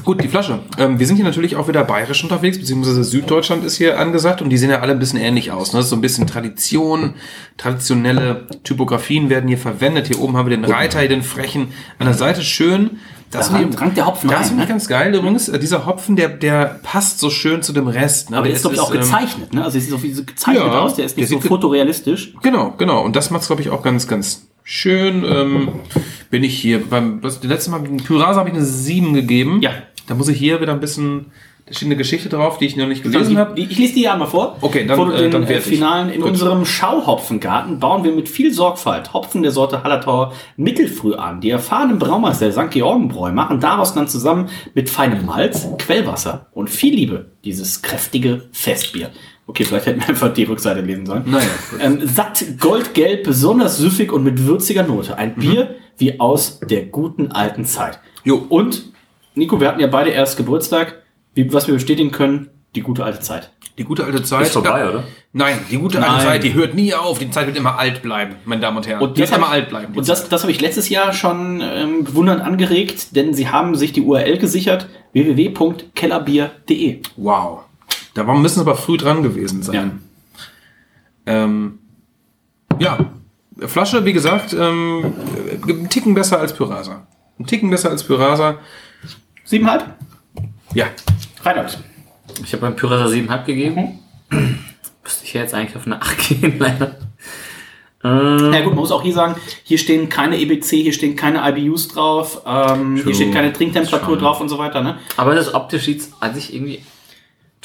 Gut, 0.03 0.23
die 0.23 0.27
Flasche. 0.27 0.59
Ähm, 0.77 0.97
wir 0.99 1.05
sind 1.05 1.17
hier 1.17 1.25
natürlich 1.25 1.55
auch 1.55 1.67
wieder 1.67 1.83
bayerisch 1.83 2.23
unterwegs, 2.23 2.57
beziehungsweise 2.57 3.03
Süddeutschland 3.03 3.63
ist 3.63 3.75
hier 3.77 3.99
angesagt 3.99 4.41
und 4.41 4.49
die 4.49 4.57
sehen 4.57 4.69
ja 4.71 4.79
alle 4.79 4.93
ein 4.93 4.99
bisschen 4.99 5.19
ähnlich 5.19 5.51
aus. 5.51 5.71
Ne? 5.73 5.77
Das 5.79 5.85
ist 5.85 5.89
so 5.91 5.95
ein 5.95 6.01
bisschen 6.01 6.25
Tradition, 6.25 7.13
traditionelle 7.57 8.47
Typografien 8.63 9.29
werden 9.29 9.47
hier 9.47 9.57
verwendet. 9.59 10.07
Hier 10.07 10.19
oben 10.19 10.35
haben 10.35 10.49
wir 10.49 10.57
den 10.57 10.65
Reiter, 10.65 10.99
hier 10.99 11.09
den 11.09 11.21
frechen. 11.23 11.67
An 11.99 12.07
der 12.07 12.15
Seite 12.15 12.41
schön. 12.41 12.97
Das 13.31 13.51
Da 13.51 13.61
drangt 13.61 13.95
der 13.95 14.07
Hopfen 14.07 14.29
Das 14.29 14.47
finde 14.47 14.63
ich 14.63 14.67
ne? 14.69 14.73
ganz 14.73 14.87
geil. 14.87 15.13
Übrigens, 15.13 15.49
äh, 15.49 15.59
dieser 15.59 15.85
Hopfen, 15.85 16.15
der, 16.15 16.29
der 16.29 16.79
passt 16.81 17.19
so 17.19 17.29
schön 17.29 17.61
zu 17.61 17.73
dem 17.73 17.87
Rest. 17.87 18.31
Ne? 18.31 18.37
Aber 18.37 18.47
der 18.47 18.55
ist, 18.55 18.61
glaube 18.61 18.75
ich, 18.75 18.81
auch 18.81 18.93
ähm, 18.93 19.01
gezeichnet, 19.01 19.53
ne? 19.53 19.63
Also 19.63 19.77
es 19.77 19.83
sieht 19.85 19.93
so 19.93 20.01
wie 20.01 20.11
so 20.11 20.23
gezeichnet 20.23 20.65
Ja, 20.65 20.79
aus, 20.79 20.95
der 20.95 21.05
ist 21.05 21.15
nicht 21.15 21.31
der 21.31 21.39
so 21.39 21.47
fotorealistisch. 21.47 22.33
Genau, 22.41 22.73
genau. 22.77 23.03
Und 23.03 23.15
das 23.15 23.29
macht 23.29 23.41
es, 23.41 23.47
glaube 23.47 23.61
ich, 23.61 23.69
auch 23.69 23.83
ganz, 23.83 24.07
ganz 24.07 24.47
schön. 24.63 25.23
Ähm, 25.25 25.69
bin 26.31 26.43
ich 26.43 26.59
hier 26.59 26.83
beim, 26.83 27.21
das 27.21 27.43
letzte 27.43 27.71
Mal 27.71 27.81
mit 27.81 27.91
dem 27.91 27.97
Pyrasa 27.97 28.39
habe 28.39 28.49
ich 28.49 28.55
eine 28.55 28.65
7 28.65 29.13
gegeben. 29.13 29.61
Ja. 29.61 29.71
Da 30.07 30.15
muss 30.15 30.27
ich 30.27 30.37
hier 30.39 30.59
wieder 30.59 30.73
ein 30.73 30.79
bisschen 30.79 31.27
steht 31.71 31.87
eine 31.87 31.95
Geschichte 31.95 32.29
drauf, 32.29 32.57
die 32.57 32.65
ich 32.65 32.75
noch 32.75 32.87
nicht 32.87 33.03
gelesen 33.03 33.37
habe. 33.37 33.59
Ich, 33.59 33.77
lese 33.77 33.93
die 33.93 34.03
ja 34.03 34.15
mal 34.15 34.25
vor. 34.25 34.57
Okay, 34.61 34.85
dann, 34.85 34.97
Vor 34.97 35.13
äh, 35.13 35.21
den 35.21 35.31
dann 35.31 35.43
äh. 35.43 35.61
Finalen 35.61 36.09
in 36.09 36.21
Gut. 36.21 36.31
unserem 36.31 36.65
Schauhopfengarten 36.65 37.79
bauen 37.79 38.03
wir 38.03 38.11
mit 38.11 38.29
viel 38.29 38.53
Sorgfalt 38.53 39.13
Hopfen 39.13 39.41
der 39.41 39.51
Sorte 39.51 39.83
Hallertauer 39.83 40.33
Mittelfrüh 40.57 41.15
an. 41.15 41.41
Die 41.41 41.49
erfahrenen 41.49 41.99
Braumeister 41.99 42.49
der 42.49 42.53
St. 42.53 42.71
Georgenbräu 42.71 43.31
machen 43.31 43.59
daraus 43.59 43.93
dann 43.93 44.07
zusammen 44.07 44.49
mit 44.73 44.89
feinem 44.89 45.25
Malz, 45.25 45.67
Quellwasser 45.77 46.47
und 46.51 46.69
viel 46.69 46.95
Liebe 46.95 47.31
dieses 47.43 47.81
kräftige 47.81 48.49
Festbier. 48.51 49.11
Okay, 49.49 49.63
vielleicht 49.63 49.87
hätten 49.87 50.01
wir 50.01 50.09
einfach 50.09 50.31
die 50.31 50.43
Rückseite 50.43 50.81
lesen 50.81 51.07
sollen. 51.07 51.23
Naja, 51.25 51.47
ähm, 51.81 52.01
satt, 52.03 52.45
goldgelb, 52.59 53.23
besonders 53.23 53.77
süffig 53.77 54.11
und 54.11 54.23
mit 54.23 54.45
würziger 54.45 54.83
Note. 54.83 55.17
Ein 55.17 55.33
Bier 55.33 55.75
wie 55.97 56.19
aus 56.19 56.59
der 56.59 56.85
guten 56.85 57.31
alten 57.31 57.65
Zeit. 57.65 57.99
Jo. 58.23 58.45
Und, 58.49 58.91
Nico, 59.33 59.59
wir 59.59 59.67
hatten 59.67 59.79
ja 59.79 59.87
beide 59.87 60.11
erst 60.11 60.37
Geburtstag. 60.37 61.01
Wie, 61.39 61.53
was 61.53 61.67
wir 61.67 61.73
bestätigen 61.73 62.11
können, 62.11 62.49
die 62.75 62.81
gute 62.81 63.05
alte 63.05 63.21
Zeit. 63.21 63.51
Die 63.77 63.85
gute 63.85 64.03
alte 64.03 64.21
Zeit. 64.23 64.41
Ist 64.41 64.51
vorbei, 64.51 64.81
ja. 64.81 64.89
oder? 64.89 65.03
Nein, 65.31 65.57
die 65.71 65.77
gute 65.77 65.97
Nein. 65.97 66.09
alte 66.09 66.25
Zeit, 66.25 66.43
die 66.43 66.53
hört 66.53 66.73
nie 66.73 66.93
auf. 66.93 67.17
Die 67.17 67.31
Zeit 67.31 67.47
wird 67.47 67.55
immer 67.55 67.79
alt 67.79 68.01
bleiben, 68.01 68.35
meine 68.43 68.59
Damen 68.59 68.75
und 68.75 68.85
Herren. 68.85 69.13
die 69.13 69.21
wird 69.21 69.31
immer 69.31 69.47
alt 69.47 69.69
bleiben. 69.69 69.95
Und 69.95 70.09
das, 70.09 70.27
das 70.27 70.41
habe 70.41 70.51
ich 70.51 70.59
letztes 70.59 70.89
Jahr 70.89 71.13
schon 71.13 71.61
ähm, 71.63 72.03
gewundert 72.03 72.41
angeregt, 72.41 73.15
denn 73.15 73.33
sie 73.33 73.47
haben 73.47 73.75
sich 73.75 73.93
die 73.93 74.01
URL 74.01 74.37
gesichert, 74.37 74.89
www.kellerbier.de. 75.13 77.03
Wow. 77.15 77.61
Da 78.15 78.23
müssen 78.23 78.55
sie 78.55 78.61
aber 78.61 78.75
früh 78.75 78.97
dran 78.97 79.23
gewesen 79.23 79.63
sein. 79.63 80.03
Ähm, 81.25 81.79
ja, 82.79 82.97
Flasche, 83.59 84.03
wie 84.03 84.13
gesagt, 84.13 84.51
ähm, 84.51 85.13
äh, 85.65 85.71
ein 85.71 85.89
Ticken 85.89 86.15
besser 86.15 86.41
als 86.41 86.51
Pyrasa. 86.51 87.07
Ein 87.39 87.45
Ticken 87.45 87.69
besser 87.69 87.91
als 87.91 88.03
Pyrasa. 88.03 88.57
Siebenhalb? 89.45 89.85
Ja, 90.73 90.87
Reinhold. 91.43 91.77
Ich 92.43 92.53
habe 92.53 92.61
beim 92.61 92.75
Pyrasa 92.75 93.05
7,5 93.05 93.45
gegeben. 93.45 93.99
Müsste 94.29 95.25
ich 95.25 95.33
ja 95.33 95.41
jetzt 95.41 95.53
eigentlich 95.53 95.75
auf 95.75 95.85
eine 95.85 96.01
8 96.01 96.17
gehen, 96.41 96.59
leider. 96.59 96.95
Ähm, 98.03 98.53
Ja 98.53 98.59
gut, 98.61 98.69
man 98.73 98.79
muss 98.79 98.91
auch 98.91 99.01
hier 99.01 99.13
sagen, 99.13 99.35
hier 99.63 99.77
stehen 99.77 100.07
keine 100.09 100.37
EBC, 100.39 100.67
hier 100.83 100.93
stehen 100.93 101.15
keine 101.15 101.41
IBUs 101.49 101.89
drauf, 101.89 102.41
ähm, 102.45 102.95
hier 103.03 103.13
steht 103.13 103.33
keine 103.33 103.51
Trinktemperatur 103.51 104.17
drauf 104.17 104.39
und 104.39 104.47
so 104.49 104.57
weiter. 104.57 104.81
Ne? 104.81 104.97
aber 105.17 105.35
das 105.35 105.53
optisch 105.53 105.83
sieht 105.85 106.03
an 106.21 106.33
sich 106.33 106.53
irgendwie 106.53 106.81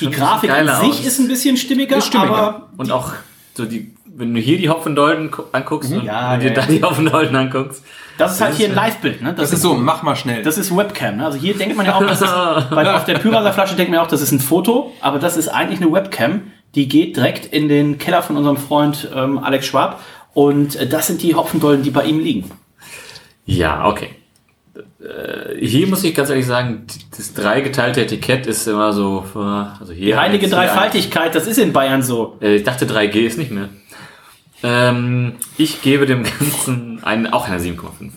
Die 0.00 0.10
Grafik 0.10 0.50
an 0.50 0.66
sich 0.66 0.88
aus. 1.00 1.06
ist 1.06 1.18
ein 1.20 1.28
bisschen 1.28 1.56
stimmiger, 1.56 1.98
Ist 1.98 2.06
stimmiger. 2.08 2.34
aber 2.36 2.68
Und 2.78 2.90
auch 2.90 3.12
so 3.56 3.64
die, 3.64 3.94
wenn 4.06 4.34
du 4.34 4.40
hier 4.40 4.58
die 4.58 4.68
Hopfendolden 4.68 5.30
gu- 5.30 5.44
anguckst 5.52 5.92
und 5.92 6.04
Ja, 6.04 6.32
wenn 6.32 6.40
du 6.40 6.46
dir 6.46 6.54
ja, 6.54 6.54
da 6.54 6.72
ja. 6.72 6.78
die 6.78 6.82
Hopfendolden 6.82 7.36
anguckst. 7.36 7.84
Das 8.18 8.34
ist 8.34 8.40
halt 8.40 8.54
hier 8.54 8.68
ein 8.68 8.74
Live-Bild. 8.74 9.22
Ne? 9.22 9.34
das 9.36 9.52
ist 9.52 9.62
so, 9.62 9.74
mach 9.74 10.02
mal 10.02 10.16
schnell. 10.16 10.42
Das 10.42 10.58
ist 10.58 10.74
Webcam. 10.76 11.16
Ne? 11.16 11.26
Also 11.26 11.38
hier 11.38 11.56
denkt 11.56 11.76
man 11.76 11.86
ja 11.86 11.94
auch, 11.96 12.06
das 12.06 12.20
ist, 12.22 12.30
bei, 12.70 12.94
auf 12.94 13.04
der 13.04 13.18
Pyraser-Flasche 13.18 13.74
denkt 13.76 13.90
man 13.90 13.98
ja 13.98 14.04
auch, 14.04 14.10
das 14.10 14.20
ist 14.20 14.32
ein 14.32 14.40
Foto, 14.40 14.92
aber 15.00 15.18
das 15.18 15.36
ist 15.36 15.48
eigentlich 15.48 15.80
eine 15.80 15.92
Webcam. 15.92 16.42
Die 16.74 16.88
geht 16.88 17.16
direkt 17.16 17.46
in 17.46 17.68
den 17.68 17.98
Keller 17.98 18.22
von 18.22 18.36
unserem 18.36 18.56
Freund 18.56 19.08
ähm, 19.14 19.38
Alex 19.38 19.66
Schwab. 19.66 20.00
Und 20.32 20.76
äh, 20.76 20.86
das 20.86 21.06
sind 21.06 21.22
die 21.22 21.34
Hopfendolden, 21.34 21.82
die 21.84 21.90
bei 21.90 22.04
ihm 22.04 22.18
liegen. 22.18 22.50
Ja, 23.46 23.86
okay. 23.86 24.10
Äh, 25.00 25.64
Hier 25.64 25.86
muss 25.86 26.02
ich 26.02 26.14
ganz 26.14 26.30
ehrlich 26.30 26.46
sagen, 26.46 26.86
das 27.16 27.34
dreigeteilte 27.34 28.00
Etikett 28.02 28.46
ist 28.46 28.66
immer 28.66 28.92
so, 28.92 29.24
äh, 29.34 29.38
also 29.38 29.92
hier. 29.92 30.06
Die 30.06 30.16
heilige 30.16 30.48
Dreifaltigkeit, 30.48 31.34
das 31.34 31.46
ist 31.46 31.58
in 31.58 31.72
Bayern 31.72 32.02
so. 32.02 32.36
Äh, 32.40 32.56
Ich 32.56 32.64
dachte 32.64 32.86
3G 32.86 33.26
ist 33.26 33.38
nicht 33.38 33.50
mehr. 33.50 33.68
Ähm, 34.66 35.32
ich 35.58 35.82
gebe 35.82 36.06
dem 36.06 36.22
Ganzen 36.24 37.04
einen, 37.04 37.26
auch 37.26 37.46
eine 37.46 37.58
7,5. 37.60 38.10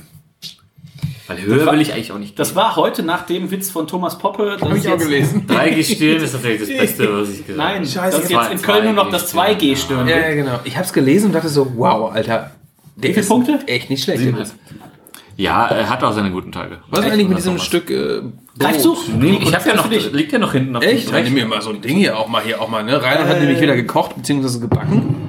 Weil 1.27 1.41
höher 1.41 1.65
war- 1.65 1.73
will 1.73 1.81
ich 1.81 1.91
eigentlich 1.93 2.13
auch 2.13 2.19
nicht. 2.19 2.39
Das 2.39 2.55
war 2.55 2.77
heute 2.77 3.03
nach 3.03 3.25
dem 3.25 3.51
Witz 3.51 3.69
von 3.69 3.85
Thomas 3.85 4.17
Poppe. 4.17 4.55
Das 4.57 4.61
Habe 4.61 4.77
ist 4.77 4.85
ich 4.85 4.91
auch 4.91 4.97
gelesen. 4.97 5.45
3G 5.45 5.83
stillen 5.83 6.23
ist 6.23 6.31
tatsächlich 6.31 6.69
das 6.69 6.77
Beste, 6.77 7.13
was 7.21 7.29
ich 7.29 7.45
gesagt 7.45 7.57
Nein, 7.57 7.85
habe. 7.85 8.11
das 8.11 8.19
ist 8.23 8.29
jetzt 8.31 8.51
in 8.51 8.61
Köln 8.61 8.85
nur 8.85 8.93
noch 8.93 9.09
das 9.11 9.35
2G 9.35 9.75
stören. 9.75 10.07
Ja, 10.07 10.17
ja, 10.19 10.33
genau. 10.35 10.59
Ich 10.63 10.75
habe 10.77 10.85
es 10.85 10.93
gelesen 10.93 11.27
und 11.27 11.33
dachte 11.33 11.49
so, 11.49 11.73
wow, 11.75 12.11
Alter. 12.13 12.51
Der 12.95 13.09
Wie 13.09 13.13
viele 13.13 13.21
ist 13.21 13.27
Punkte? 13.27 13.59
Echt 13.67 13.89
nicht 13.89 14.03
schlecht. 14.03 14.23
Ja, 15.35 15.67
er 15.67 15.89
hat 15.89 16.01
auch 16.03 16.13
seine 16.13 16.31
guten 16.31 16.51
Tage. 16.51 16.79
Was 16.89 17.05
ist 17.05 17.11
eigentlich 17.11 17.27
mit 17.27 17.37
diesem. 17.37 17.59
Stück 17.59 17.91
äh, 17.91 18.21
Greifst 18.57 18.85
du? 18.85 18.97
Nee, 19.19 19.37
ich 19.43 19.53
habe 19.53 19.69
ja 19.69 19.75
noch, 19.75 19.91
liegt 19.91 20.31
ja 20.31 20.39
noch 20.39 20.53
hinten 20.53 20.75
auf 20.77 20.81
dem 20.81 20.89
Echt? 20.89 21.09
Dann 21.09 21.13
Recht. 21.15 21.25
nimm 21.25 21.35
mir 21.35 21.45
mal 21.45 21.61
so 21.61 21.69
ein 21.69 21.81
Ding 21.81 21.97
hier 21.97 22.17
auch 22.17 22.27
mal 22.27 22.41
hier 22.41 22.59
auch 22.59 22.69
mal, 22.69 22.83
ne? 22.83 22.99
Rainer 23.03 23.27
hat 23.27 23.39
nämlich 23.39 23.61
wieder 23.61 23.75
gekocht 23.75 24.15
bzw. 24.15 24.59
gebacken. 24.61 25.26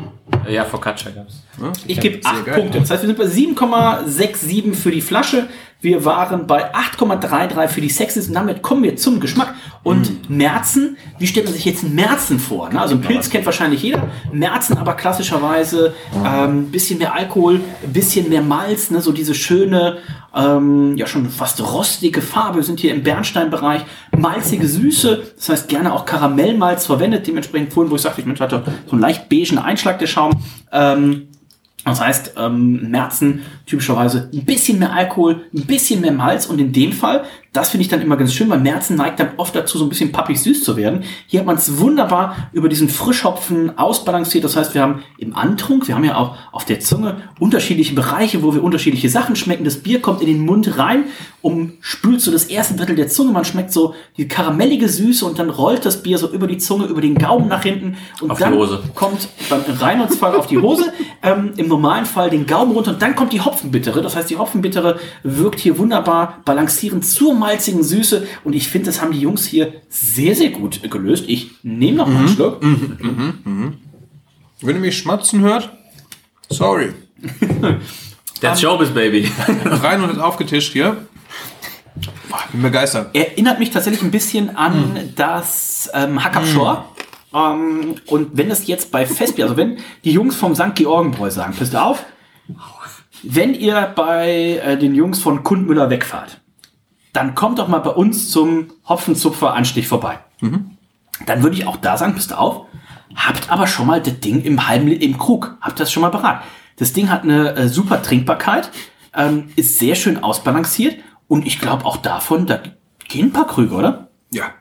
Ja, 0.49 0.65
Focaccia 0.65 1.11
gab's. 1.11 1.43
Ich 1.87 2.01
gebe 2.01 2.21
Sehr 2.23 2.33
8 2.33 2.45
geil. 2.45 2.55
Punkte. 2.61 2.81
Das 2.81 2.91
heißt, 2.91 3.03
wir 3.03 3.09
sind 3.09 3.19
bei 3.19 3.25
7,67 3.25 4.75
für 4.75 4.91
die 4.91 5.01
Flasche. 5.01 5.49
Wir 5.81 6.05
waren 6.05 6.49
bei 6.49 6.75
8,33 6.75 7.69
für 7.69 7.81
die 7.81 7.89
Sexes 7.89 8.27
und 8.27 8.35
damit 8.35 8.63
kommen 8.63 8.83
wir 8.83 8.97
zum 8.97 9.21
Geschmack. 9.21 9.55
Und 9.85 10.29
Merzen, 10.29 10.97
wie 11.19 11.27
stellt 11.29 11.47
man 11.47 11.55
sich 11.55 11.65
jetzt 11.65 11.85
einen 11.85 11.95
Merzen 11.95 12.41
vor? 12.41 12.69
Ne? 12.69 12.81
Also 12.81 12.95
einen 12.95 13.05
Pilz 13.05 13.31
kennt 13.31 13.47
wahrscheinlich 13.47 13.85
jeder. 13.85 14.09
Merzen 14.33 14.77
aber 14.77 14.95
klassischerweise 14.95 15.95
ein 16.25 16.73
bisschen 16.73 16.99
mehr 16.99 17.15
Alkohol, 17.15 17.61
ein 17.85 17.93
bisschen 17.93 18.29
mehr 18.29 18.43
Malz, 18.43 18.91
ne? 18.91 19.01
so 19.01 19.13
diese 19.13 19.37
schöne, 19.37 19.99
ähm, 20.35 20.97
ja 20.97 21.07
schon 21.07 21.31
fast 21.31 21.61
rostige 21.61 22.23
Farbe. 22.23 22.57
Wir 22.57 22.65
sind 22.65 22.81
hier 22.81 22.93
im 22.93 23.05
Bernsteinbereich. 23.05 23.83
Malzige 24.17 24.67
Süße, 24.67 25.33
das 25.37 25.49
heißt 25.49 25.69
gerne 25.69 25.93
auch 25.93 26.05
Karamellmalz 26.05 26.87
verwendet. 26.87 27.29
Dementsprechend 27.29 27.73
vorhin, 27.73 27.93
wo 27.93 27.95
ich 27.95 28.03
sagte, 28.03 28.21
ich 28.21 28.27
Mensch, 28.27 28.41
hatte 28.41 28.65
so 28.87 28.93
einen 28.93 29.01
leicht 29.01 29.29
beigen 29.29 29.59
Einschlag 29.59 30.01
der 30.01 30.09
Schaum. 30.09 30.33
Ähm, 30.73 31.28
das 31.89 32.01
heißt, 32.01 32.35
ähm, 32.37 32.91
Merzen 32.91 33.43
typischerweise 33.67 34.31
ein 34.33 34.45
bisschen 34.45 34.79
mehr 34.79 34.93
Alkohol, 34.93 35.47
ein 35.55 35.67
bisschen 35.67 36.01
mehr 36.01 36.13
Malz 36.13 36.47
und 36.47 36.59
in 36.61 36.73
dem 36.73 36.93
Fall, 36.93 37.25
das 37.53 37.71
finde 37.71 37.83
ich 37.83 37.89
dann 37.89 38.03
immer 38.03 38.17
ganz 38.17 38.35
schön, 38.35 38.51
weil 38.51 38.61
Merzen 38.61 38.97
neigt 38.97 39.21
dann 39.21 39.31
oft 39.39 39.55
dazu, 39.55 39.79
so 39.79 39.85
ein 39.85 39.89
bisschen 39.89 40.13
pappig 40.13 40.41
süß 40.41 40.63
zu 40.63 40.77
werden. 40.77 41.05
Hier 41.27 41.41
hat 41.41 41.47
man 41.47 41.57
es 41.57 41.79
wunderbar 41.79 42.51
über 42.53 42.69
diesen 42.69 42.89
Frischhopfen 42.89 43.79
ausbalanciert. 43.79 44.45
Das 44.45 44.57
heißt, 44.57 44.75
wir 44.75 44.83
haben 44.83 45.03
im 45.17 45.35
Antrunk, 45.35 45.89
wir 45.89 45.95
haben 45.95 46.05
ja 46.05 46.17
auch 46.17 46.37
auf 46.53 46.67
der 46.67 46.81
Zunge 46.81 47.17
unterschiedliche 47.39 47.95
Bereiche, 47.95 48.43
wo 48.43 48.55
wir 48.55 48.63
unterschiedliche 48.63 49.09
Sachen 49.09 49.35
schmecken. 49.35 49.65
Das 49.65 49.79
Bier 49.79 50.03
kommt 50.03 50.21
in 50.21 50.27
den 50.27 50.45
Mund 50.45 50.79
rein, 50.79 51.05
umspült 51.41 52.21
so 52.21 52.31
das 52.31 52.45
erste 52.45 52.75
Drittel 52.75 52.97
der 52.97 53.09
Zunge. 53.09 53.33
Man 53.33 53.47
schmeckt 53.47 53.73
so 53.73 53.95
die 54.19 54.29
karamellige 54.29 54.89
Süße 54.89 55.25
und 55.25 55.39
dann 55.39 55.49
rollt 55.49 55.87
das 55.87 56.03
Bier 56.03 56.19
so 56.19 56.31
über 56.31 56.47
die 56.47 56.59
Zunge, 56.59 56.85
über 56.87 57.01
den 57.01 57.15
Gaumen 57.15 57.49
nach 57.49 57.63
hinten 57.63 57.97
und 58.21 58.31
Auf 58.31 58.39
die 58.39 58.45
dann 58.45 58.55
Hose. 58.55 58.83
kommt 58.95 59.29
beim 59.49 59.63
Reinholds 59.79 60.17
Fall 60.17 60.35
auf 60.35 60.47
die 60.49 60.59
Hose, 60.59 60.93
ähm, 61.23 61.53
im 61.57 61.69
normalen 61.69 62.05
Fall 62.05 62.29
den 62.29 62.47
Gaumen 62.47 62.73
runter 62.73 62.91
und 62.91 63.01
dann 63.01 63.15
kommt 63.15 63.33
die 63.33 63.41
Hopfenbittere. 63.41 64.03
Das 64.03 64.17
heißt, 64.17 64.29
die 64.29 64.37
Hopfenbittere 64.37 64.99
wirkt 65.23 65.61
hier 65.61 65.79
wunderbar 65.79 66.39
balancierend 66.45 67.07
zur 67.07 67.38
malzigen 67.39 67.83
Süße 67.83 68.27
und 68.45 68.55
ich 68.55 68.69
finde, 68.69 68.87
das 68.87 69.01
haben 69.01 69.13
die 69.13 69.21
Jungs 69.21 69.47
hier 69.47 69.73
sehr, 69.89 70.35
sehr 70.35 70.51
gut 70.51 70.91
gelöst. 70.91 71.25
Ich 71.29 71.51
nehme 71.63 71.99
noch 71.99 72.09
mal 72.09 72.19
einen 72.19 72.29
Schluck. 72.29 72.61
Wenn 74.61 74.75
ihr 74.77 74.81
mich 74.81 74.99
schmatzen 74.99 75.41
hört, 75.41 75.71
sorry. 76.51 76.93
That's 78.41 78.61
Showbiz, 78.61 78.91
Baby. 78.91 79.31
Rein 79.65 80.03
und 80.03 80.11
hat 80.11 80.19
aufgetischt 80.19 80.73
hier. 80.73 80.97
Bin 82.53 82.63
begeistert. 82.63 83.15
Erinnert 83.15 83.59
mich 83.59 83.71
tatsächlich 83.71 84.03
ein 84.03 84.11
bisschen 84.11 84.57
an 84.57 85.13
das 85.17 85.91
ähm, 85.95 86.23
Hack 86.23 86.37
up 86.37 86.47
Shore. 86.47 86.85
Ähm, 87.35 87.97
und 88.07 88.31
wenn 88.35 88.49
das 88.49 88.67
jetzt 88.67 88.91
bei 88.91 89.07
Festbier, 89.07 89.45
also 89.45 89.57
wenn 89.57 89.79
die 90.05 90.13
Jungs 90.13 90.37
vom 90.37 90.55
St. 90.55 90.75
Georgenbräu 90.75 91.31
sagen, 91.31 91.55
passt 91.55 91.75
auf, 91.75 92.05
wenn 93.23 93.55
ihr 93.55 93.93
bei 93.95 94.61
äh, 94.65 94.79
den 94.79 94.95
Jungs 94.95 95.19
von 95.21 95.43
Kundmüller 95.43 95.91
wegfahrt, 95.91 96.41
dann 97.13 97.35
kommt 97.35 97.59
doch 97.59 97.69
mal 97.69 97.79
bei 97.79 97.91
uns 97.91 98.31
zum 98.31 98.69
Hopfenzupfer 98.89 99.55
Anstich 99.55 99.89
vorbei. 99.89 100.19
Dann 101.27 101.43
würde 101.43 101.57
ich 101.57 101.67
auch 101.67 101.77
da 101.77 101.97
sagen, 101.97 102.15
passt 102.15 102.33
auf, 102.33 102.67
habt 103.15 103.51
aber 103.51 103.67
schon 103.67 103.87
mal 103.87 104.01
das 104.01 104.21
Ding 104.21 104.43
im 104.43 104.69
halben 104.69 104.89
im 104.89 105.19
Krug, 105.19 105.57
habt 105.61 105.81
das 105.81 105.91
schon 105.91 106.03
mal 106.03 106.11
parat. 106.11 106.43
Das 106.77 106.93
Ding 106.93 107.11
hat 107.11 107.25
eine 107.25 107.57
äh, 107.57 107.69
super 107.69 108.03
Trinkbarkeit, 108.03 108.71
ähm, 109.15 109.49
ist 109.57 109.79
sehr 109.79 109.95
schön 109.95 110.23
ausbalanciert 110.23 110.97
und 111.27 111.47
ich 111.47 111.61
glaube 111.61 111.85
auch 111.85 111.97
davon, 111.97 112.47
da 112.47 112.61
gehen 113.09 113.27
ein 113.27 113.33
paar 113.33 113.47
Krüge, 113.47 113.75
oder? 113.75 114.09
Ja. 114.31 114.53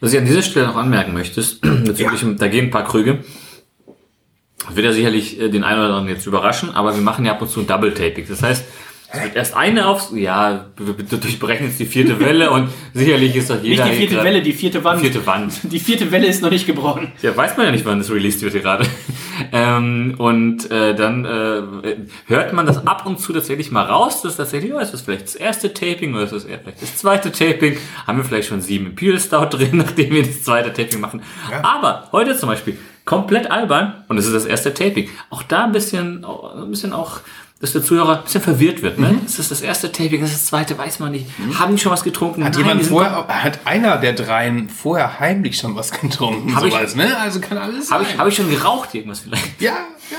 Was 0.00 0.12
ich 0.12 0.18
an 0.18 0.26
dieser 0.26 0.42
Stelle 0.42 0.66
noch 0.66 0.76
anmerken 0.76 1.12
möchte, 1.12 1.40
ist, 1.40 1.60
bezüglich, 1.84 2.24
da 2.38 2.48
gehen 2.48 2.66
ein 2.66 2.70
paar 2.70 2.84
Krüge, 2.84 3.24
wird 4.72 4.86
ja 4.86 4.92
sicherlich 4.92 5.40
äh, 5.40 5.48
den 5.48 5.64
einen 5.64 5.78
oder 5.78 5.88
anderen 5.88 6.08
jetzt 6.08 6.26
überraschen, 6.26 6.70
aber 6.70 6.94
wir 6.94 7.02
machen 7.02 7.24
ja 7.24 7.32
ab 7.32 7.42
und 7.42 7.50
zu 7.50 7.60
ein 7.60 7.66
Double-Taping. 7.66 8.26
Das 8.28 8.42
heißt, 8.42 8.64
es 9.14 9.22
wird 9.22 9.36
erst 9.36 9.54
eine 9.56 9.86
aufs, 9.86 10.10
ja, 10.14 10.66
durchbrechen 10.76 11.66
jetzt 11.66 11.78
die 11.78 11.86
vierte 11.86 12.18
Welle 12.20 12.50
und 12.50 12.68
sicherlich 12.92 13.36
ist 13.36 13.50
doch 13.50 13.56
Nicht 13.56 13.66
jeder 13.66 13.84
die 13.84 13.90
hier 13.90 14.08
vierte 14.08 14.24
Welle, 14.24 14.42
die 14.42 14.52
vierte 14.52 14.84
Wand. 14.84 15.00
vierte 15.00 15.26
Wand. 15.26 15.52
Die 15.74 15.80
vierte 15.80 16.10
Welle 16.10 16.26
ist 16.26 16.42
noch 16.42 16.50
nicht 16.50 16.66
gebrochen. 16.66 17.12
Ja, 17.22 17.36
weiß 17.36 17.56
man 17.56 17.66
ja 17.66 17.72
nicht, 17.72 17.84
wann 17.84 17.98
das 17.98 18.10
released 18.10 18.42
wird 18.42 18.52
hier 18.52 18.62
gerade. 18.62 18.86
ähm, 19.52 20.14
und 20.18 20.70
äh, 20.70 20.94
dann 20.94 21.24
äh, 21.24 21.62
hört 22.26 22.52
man 22.52 22.66
das 22.66 22.86
ab 22.86 23.06
und 23.06 23.20
zu 23.20 23.32
tatsächlich 23.32 23.70
mal 23.70 23.84
raus, 23.84 24.22
dass 24.22 24.36
tatsächlich, 24.36 24.72
oh, 24.72 24.78
ist 24.78 24.92
das 24.92 25.02
vielleicht 25.02 25.24
das 25.24 25.34
erste 25.34 25.72
Taping 25.72 26.14
oder 26.14 26.24
ist 26.24 26.32
das 26.32 26.44
eher 26.44 26.58
vielleicht 26.58 26.82
das 26.82 26.96
zweite 26.96 27.32
Taping? 27.32 27.76
Haben 28.06 28.18
wir 28.18 28.24
vielleicht 28.24 28.48
schon 28.48 28.60
sieben 28.60 28.86
Imperial 28.86 29.20
Stout 29.20 29.56
drin, 29.56 29.70
nachdem 29.72 30.10
wir 30.10 30.22
das 30.22 30.42
zweite 30.42 30.72
Taping 30.72 31.00
machen. 31.00 31.22
Aber 31.62 32.08
heute 32.12 32.36
zum 32.36 32.48
Beispiel 32.48 32.78
komplett 33.04 33.50
albern 33.50 34.04
und 34.08 34.18
es 34.18 34.26
ist 34.26 34.34
das 34.34 34.46
erste 34.46 34.72
Taping. 34.72 35.08
Auch 35.30 35.42
da 35.42 35.64
ein 35.64 35.72
bisschen, 35.72 36.24
ein 36.24 36.70
bisschen 36.70 36.92
auch 36.92 37.20
dass 37.60 37.72
der 37.72 37.82
Zuhörer 37.82 38.18
ein 38.18 38.24
bisschen 38.24 38.42
verwirrt 38.42 38.82
wird. 38.82 38.98
Ne? 38.98 39.18
Das 39.24 39.38
ist 39.38 39.50
das 39.50 39.60
erste 39.62 39.90
Taping, 39.90 40.20
das 40.20 40.30
ist 40.32 40.40
das 40.42 40.46
zweite, 40.46 40.76
weiß 40.76 40.98
man 40.98 41.12
nicht. 41.12 41.26
Haben 41.58 41.76
die 41.76 41.80
schon 41.82 41.92
was 41.92 42.02
getrunken? 42.04 42.44
Hat 42.44 42.52
Nein, 42.54 42.62
jemand 42.66 42.84
vorher, 42.86 43.26
hat 43.28 43.60
einer 43.64 43.96
der 43.96 44.12
dreien 44.12 44.68
vorher 44.68 45.18
heimlich 45.20 45.56
schon 45.56 45.74
was 45.76 45.90
getrunken? 45.92 46.54
Hab 46.54 46.64
ich- 46.64 46.72
sowas, 46.74 46.94
ne? 46.96 47.16
Also 47.18 47.40
kann 47.40 47.56
alles 47.56 47.90
Habe 47.90 48.04
ich, 48.04 48.18
hab 48.18 48.26
ich 48.26 48.34
schon 48.36 48.50
geraucht, 48.50 48.94
irgendwas 48.94 49.20
vielleicht? 49.20 49.60
ja, 49.60 49.72
ja. 50.10 50.18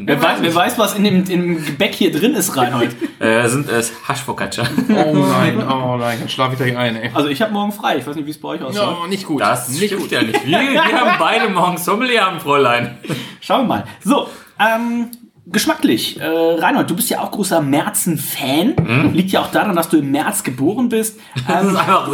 Wer 0.00 0.22
weiß, 0.22 0.38
wer 0.42 0.54
weiß, 0.54 0.78
was 0.78 0.94
in 0.94 1.02
dem, 1.02 1.24
im 1.28 1.64
Gebäck 1.64 1.92
hier 1.92 2.12
drin 2.12 2.34
ist, 2.34 2.56
Reinhold. 2.56 2.94
Äh, 3.20 3.48
sind 3.48 3.68
es 3.68 3.90
Haschfocaccia. 4.06 4.62
Oh 4.90 4.92
nein, 5.26 5.60
oh 5.68 5.96
nein, 5.96 6.20
dann 6.20 6.28
schlafe 6.28 6.52
ich 6.52 6.58
gleich 6.60 6.76
ein, 6.76 6.94
ey. 6.94 7.10
Also 7.12 7.28
ich 7.30 7.42
habe 7.42 7.52
morgen 7.52 7.72
frei. 7.72 7.96
Ich 7.96 8.06
weiß 8.06 8.14
nicht, 8.14 8.26
wie 8.26 8.30
es 8.30 8.38
bei 8.40 8.50
euch 8.50 8.62
ausschaut. 8.62 8.96
Oh, 9.02 9.06
nicht 9.08 9.26
gut. 9.26 9.40
Das 9.40 9.68
nicht 9.70 9.86
stimmt 9.92 10.12
ja 10.12 10.22
nicht. 10.22 10.46
Wir, 10.46 10.56
wir 10.60 10.84
haben 10.84 11.18
beide 11.18 11.48
morgen 11.48 11.78
Sommelier 11.78 12.28
am 12.28 12.38
Fräulein. 12.38 12.96
Schauen 13.40 13.62
wir 13.62 13.66
mal. 13.66 13.84
So, 14.04 14.28
ähm, 14.60 15.10
geschmacklich. 15.50 16.18
Äh, 16.20 16.24
Reinhold, 16.26 16.90
du 16.90 16.96
bist 16.96 17.10
ja 17.10 17.20
auch 17.20 17.30
großer 17.30 17.60
Merzen-Fan. 17.60 19.12
Liegt 19.14 19.30
ja 19.30 19.40
auch 19.40 19.50
daran, 19.50 19.76
dass 19.76 19.88
du 19.88 19.98
im 19.98 20.10
März 20.10 20.42
geboren 20.42 20.88
bist. 20.88 21.18
Das 21.46 21.64
ist 21.64 21.70
Ähm, 21.70 21.76
einfach. 21.76 22.10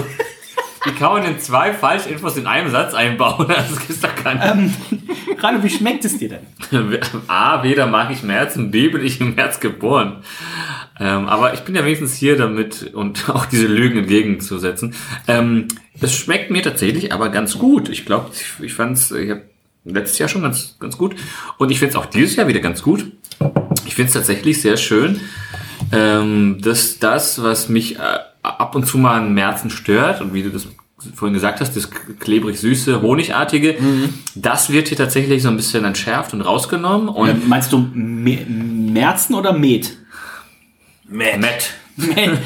Wie 0.86 0.90
kann 0.92 1.12
man 1.12 1.22
denn 1.22 1.38
zwei 1.38 1.72
Falschinfos 1.72 2.36
in 2.36 2.46
einem 2.46 2.70
Satz 2.70 2.92
einbauen? 2.94 3.46
Das 3.48 3.88
ist 3.88 4.04
doch 4.04 4.14
gar 4.22 4.34
nicht. 4.34 4.74
Reinhold, 5.38 5.64
wie 5.64 5.70
schmeckt 5.70 6.04
es 6.04 6.18
dir 6.18 6.28
denn? 6.28 6.46
A, 7.26 7.62
weder 7.62 7.86
mag 7.86 8.10
ich 8.10 8.22
März 8.22 8.56
und 8.56 8.70
B, 8.70 8.88
bin 8.88 9.04
ich 9.04 9.20
im 9.20 9.34
März 9.34 9.60
geboren. 9.60 10.22
Ähm, 11.00 11.26
aber 11.26 11.54
ich 11.54 11.60
bin 11.60 11.74
ja 11.74 11.84
wenigstens 11.84 12.14
hier 12.14 12.36
damit 12.36 12.94
und 12.94 13.28
auch 13.30 13.46
diese 13.46 13.66
Lügen 13.66 13.98
entgegenzusetzen. 13.98 14.94
Ähm, 15.26 15.68
es 16.00 16.14
schmeckt 16.14 16.50
mir 16.50 16.62
tatsächlich 16.62 17.12
aber 17.12 17.30
ganz 17.30 17.58
gut. 17.58 17.88
Ich 17.88 18.04
glaube, 18.04 18.30
ich, 18.32 18.64
ich 18.64 18.74
fand 18.74 18.98
es 18.98 19.10
ich 19.10 19.32
letztes 19.84 20.18
Jahr 20.18 20.28
schon 20.28 20.42
ganz, 20.42 20.76
ganz 20.78 20.96
gut. 20.96 21.14
Und 21.58 21.70
ich 21.70 21.78
finde 21.78 21.90
es 21.90 21.96
auch 21.96 22.06
dieses 22.06 22.36
Jahr 22.36 22.48
wieder 22.48 22.60
ganz 22.60 22.82
gut. 22.82 23.10
Ich 23.86 23.94
finde 23.94 24.08
es 24.08 24.14
tatsächlich 24.14 24.60
sehr 24.60 24.76
schön, 24.76 25.20
ähm, 25.92 26.58
dass 26.60 26.98
das, 26.98 27.42
was 27.42 27.68
mich 27.68 27.96
äh, 27.96 28.18
ab 28.42 28.74
und 28.74 28.86
zu 28.86 28.98
mal 28.98 29.16
an 29.16 29.34
Märzen 29.34 29.70
stört 29.70 30.20
und 30.20 30.34
wie 30.34 30.42
du 30.42 30.50
das 30.50 30.66
vorhin 31.14 31.34
gesagt 31.34 31.60
hast, 31.60 31.76
das 31.76 31.90
klebrig-süße, 32.20 33.02
honigartige, 33.02 33.76
das 34.34 34.70
wird 34.70 34.88
hier 34.88 34.96
tatsächlich 34.96 35.42
so 35.42 35.48
ein 35.48 35.56
bisschen 35.56 35.84
entschärft 35.84 36.32
und 36.32 36.40
rausgenommen 36.40 37.08
und 37.08 37.28
Ähm, 37.28 37.42
meinst 37.46 37.72
du 37.72 37.78
Me 37.78 38.38
Merzen 38.46 39.34
oder 39.34 39.52
Met? 39.52 39.96
Matt. 41.06 41.74
Met, 41.96 42.30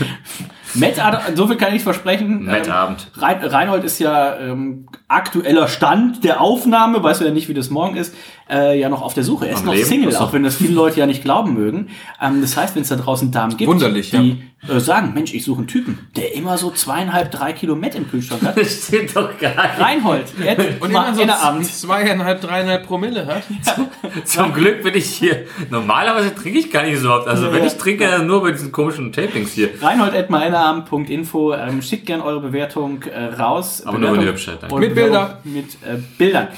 so 1.35 1.47
viel 1.47 1.57
kann 1.57 1.75
ich 1.75 1.83
versprechen. 1.83 2.45
Mettabend. 2.45 3.11
Ähm, 3.17 3.23
Rein, 3.23 3.45
Reinhold 3.45 3.85
ist 3.85 3.99
ja 3.99 4.37
ähm, 4.39 4.87
aktueller 5.09 5.69
Stand 5.69 6.25
der 6.25 6.41
Aufnahme, 6.41 7.03
weißt 7.03 7.21
du 7.21 7.25
ja 7.25 7.31
nicht, 7.31 7.49
wie 7.49 7.55
das 7.55 7.71
morgen 7.71 7.97
ist, 7.97 8.15
äh, 8.51 8.79
ja 8.79 8.89
noch 8.89 9.03
auf 9.03 9.15
der 9.15 9.25
Suche. 9.25 9.47
Er 9.47 9.53
ist 9.55 9.61
Am 9.61 9.67
noch 9.67 9.75
Leben? 9.75 9.87
Single, 9.87 10.17
auch 10.17 10.33
wenn 10.33 10.43
das 10.43 10.57
viele 10.57 10.75
Leute 10.75 11.01
ja 11.01 11.07
nicht 11.07 11.23
glauben 11.23 11.55
mögen. 11.55 11.89
Ähm, 12.21 12.41
das 12.41 12.57
heißt, 12.57 12.75
wenn 12.75 12.83
es 12.83 12.89
da 12.89 12.97
draußen 12.97 13.31
Damen 13.33 13.57
gibt, 13.57 13.71
Wunderlich, 13.71 14.13
ja. 14.13 14.23
Die 14.67 14.73
äh, 14.73 14.81
sagen, 14.81 15.13
Mensch, 15.15 15.35
ich 15.35 15.45
suche 15.45 15.59
einen 15.59 15.67
Typen, 15.69 15.99
der 16.17 16.35
immer 16.35 16.59
so 16.59 16.71
zweieinhalb, 16.71 17.31
drei 17.31 17.53
Kilo 17.53 17.77
Met 17.77 17.95
im 17.95 18.11
Kühlschrank 18.11 18.43
hat. 18.43 18.57
Das 18.59 18.87
steht 18.89 19.15
doch 19.15 19.39
gar 19.39 19.51
nicht. 19.51 19.81
Reinhold, 19.81 20.25
jetzt 20.43 20.83
Und 20.83 20.93
mal 20.93 21.07
immer 21.07 21.15
so 21.15 21.23
Innerabend. 21.23 21.67
zweieinhalb, 21.67 22.41
dreieinhalb 22.41 22.87
Promille 22.87 23.27
hat. 23.27 23.45
Zum 24.25 24.53
Glück 24.53 24.83
bin 24.83 24.95
ich 24.95 25.07
hier. 25.07 25.47
Normalerweise 25.71 26.35
trinke 26.35 26.59
ich 26.59 26.71
gar 26.71 26.83
nicht 26.83 26.99
so 26.99 27.13
oft. 27.13 27.29
Also 27.29 27.53
wenn 27.53 27.65
ich 27.65 27.75
trinke, 27.75 28.07
dann 28.09 28.27
nur 28.27 28.43
bei 28.43 28.51
diesen 28.51 28.73
komischen 28.73 29.13
Tapings 29.13 29.53
hier. 29.53 29.71
Reinhold.meinerabend.info, 29.81 31.55
ähm, 31.55 31.83
schickt 31.83 32.07
gern 32.07 32.21
eure 32.21 32.41
Bewertung 32.41 33.03
äh, 33.05 33.25
raus. 33.27 33.83
Aber 33.85 33.99
nur, 33.99 34.13
wenn 34.13 34.21
Bewertung 34.21 34.27
ihr 34.27 34.33
Bescheid 34.33 34.61
sagt. 34.61 34.73
und 34.73 34.81
Mit 34.81 34.95
Bewerbung 34.95 35.37
Mit 35.45 35.75
äh, 35.85 35.99
Bildern. 36.17 36.49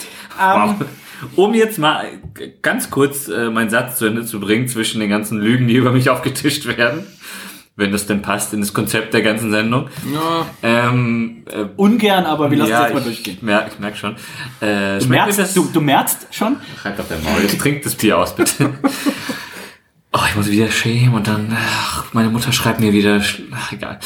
Ähm, 0.40 0.76
Wow. 0.80 0.86
Um 1.36 1.52
jetzt 1.52 1.78
mal 1.78 2.06
ganz 2.62 2.90
kurz 2.90 3.28
äh, 3.28 3.50
meinen 3.50 3.68
Satz 3.68 3.98
zu 3.98 4.06
Ende 4.06 4.24
zu 4.24 4.40
bringen 4.40 4.68
zwischen 4.68 5.00
den 5.00 5.10
ganzen 5.10 5.38
Lügen, 5.38 5.68
die 5.68 5.74
über 5.74 5.92
mich 5.92 6.08
aufgetischt 6.08 6.66
werden. 6.66 7.06
Wenn 7.76 7.92
das 7.92 8.06
denn 8.06 8.20
passt 8.20 8.52
in 8.52 8.60
das 8.60 8.74
Konzept 8.74 9.14
der 9.14 9.22
ganzen 9.22 9.50
Sendung. 9.50 9.88
Ja. 10.12 10.46
Ähm, 10.62 11.44
äh, 11.50 11.64
Ungern, 11.76 12.26
aber 12.26 12.50
wir 12.50 12.58
lassen 12.58 12.72
es 12.72 12.78
ja, 12.78 12.84
jetzt 12.84 12.94
mal 12.94 13.02
durchgehen. 13.02 13.36
ich 13.36 13.42
merke 13.42 13.70
ich 13.72 13.78
merk 13.78 13.96
schon. 13.96 14.16
Äh, 14.60 14.98
Du 14.98 15.06
merzt, 15.06 15.56
du, 15.56 15.64
du 15.72 15.80
merzt 15.80 16.26
schon? 16.30 16.56
Halt 16.84 16.98
doch 16.98 17.08
der 17.08 17.18
Maul. 17.18 17.40
Jetzt 17.42 17.58
trinkt 17.58 17.86
das 17.86 17.94
Bier 17.94 18.18
aus, 18.18 18.34
bitte. 18.36 18.70
Oh, 20.12 20.18
ich 20.28 20.34
muss 20.34 20.50
wieder 20.50 20.68
schämen 20.72 21.14
und 21.14 21.28
dann, 21.28 21.56
ach, 21.56 22.12
meine 22.12 22.30
Mutter 22.30 22.50
schreibt 22.52 22.80
mir 22.80 22.92
wieder, 22.92 23.22
ach, 23.54 23.70
egal. 23.70 24.00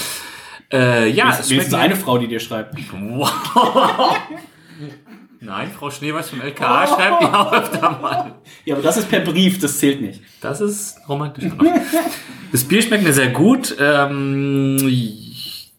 Äh, 0.70 1.08
ja, 1.08 1.30
es 1.40 1.48
mir- 1.48 1.78
eine 1.78 1.96
Frau, 1.96 2.18
die 2.18 2.28
dir 2.28 2.40
schreibt. 2.40 2.74
Wow. 2.92 3.32
Nein, 5.44 5.70
Frau 5.78 5.90
Schneeweiß 5.90 6.30
vom 6.30 6.40
LKA 6.40 6.86
schreibt 6.86 7.22
die 7.22 7.26
auch 7.26 7.52
öfter 7.52 7.98
mal. 8.00 8.34
Ja, 8.64 8.74
aber 8.74 8.82
das 8.82 8.96
ist 8.96 9.10
per 9.10 9.20
Brief, 9.20 9.58
das 9.58 9.78
zählt 9.78 10.00
nicht. 10.00 10.22
Das 10.40 10.60
ist 10.60 10.96
romantisch. 11.08 11.52
Das 12.50 12.64
Bier 12.64 12.82
schmeckt 12.82 13.04
mir 13.04 13.12
sehr 13.12 13.28
gut. 13.30 13.76
Ähm, 13.78 14.78
ich, 14.86 15.72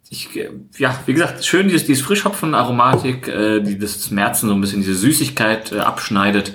ja, 0.77 0.99
wie 1.05 1.13
gesagt, 1.13 1.43
schön 1.45 1.67
dieses, 1.67 1.85
dieses 1.85 2.03
Frischhopfen-Aromatik, 2.03 3.27
äh, 3.27 3.61
die 3.61 3.79
das 3.79 4.11
Märzen 4.11 4.49
so 4.49 4.55
ein 4.55 4.61
bisschen 4.61 4.81
diese 4.81 4.95
Süßigkeit 4.95 5.71
äh, 5.71 5.79
abschneidet. 5.79 6.53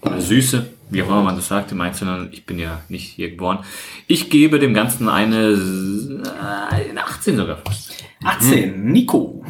Oder 0.00 0.20
Süße, 0.20 0.66
wie 0.90 1.02
auch 1.02 1.08
immer 1.08 1.22
man 1.22 1.36
das 1.36 1.48
sagt 1.48 1.72
im 1.72 1.80
Einzelnen. 1.80 2.28
Ich 2.30 2.46
bin 2.46 2.58
ja 2.58 2.80
nicht 2.88 3.10
hier 3.10 3.30
geboren. 3.30 3.58
Ich 4.06 4.30
gebe 4.30 4.58
dem 4.58 4.74
Ganzen 4.74 5.08
eine, 5.08 5.50
äh, 5.50 6.90
eine 6.90 7.04
18 7.04 7.36
sogar 7.36 7.58
fast. 7.58 7.92
18, 8.24 8.84
Nico. 8.84 9.44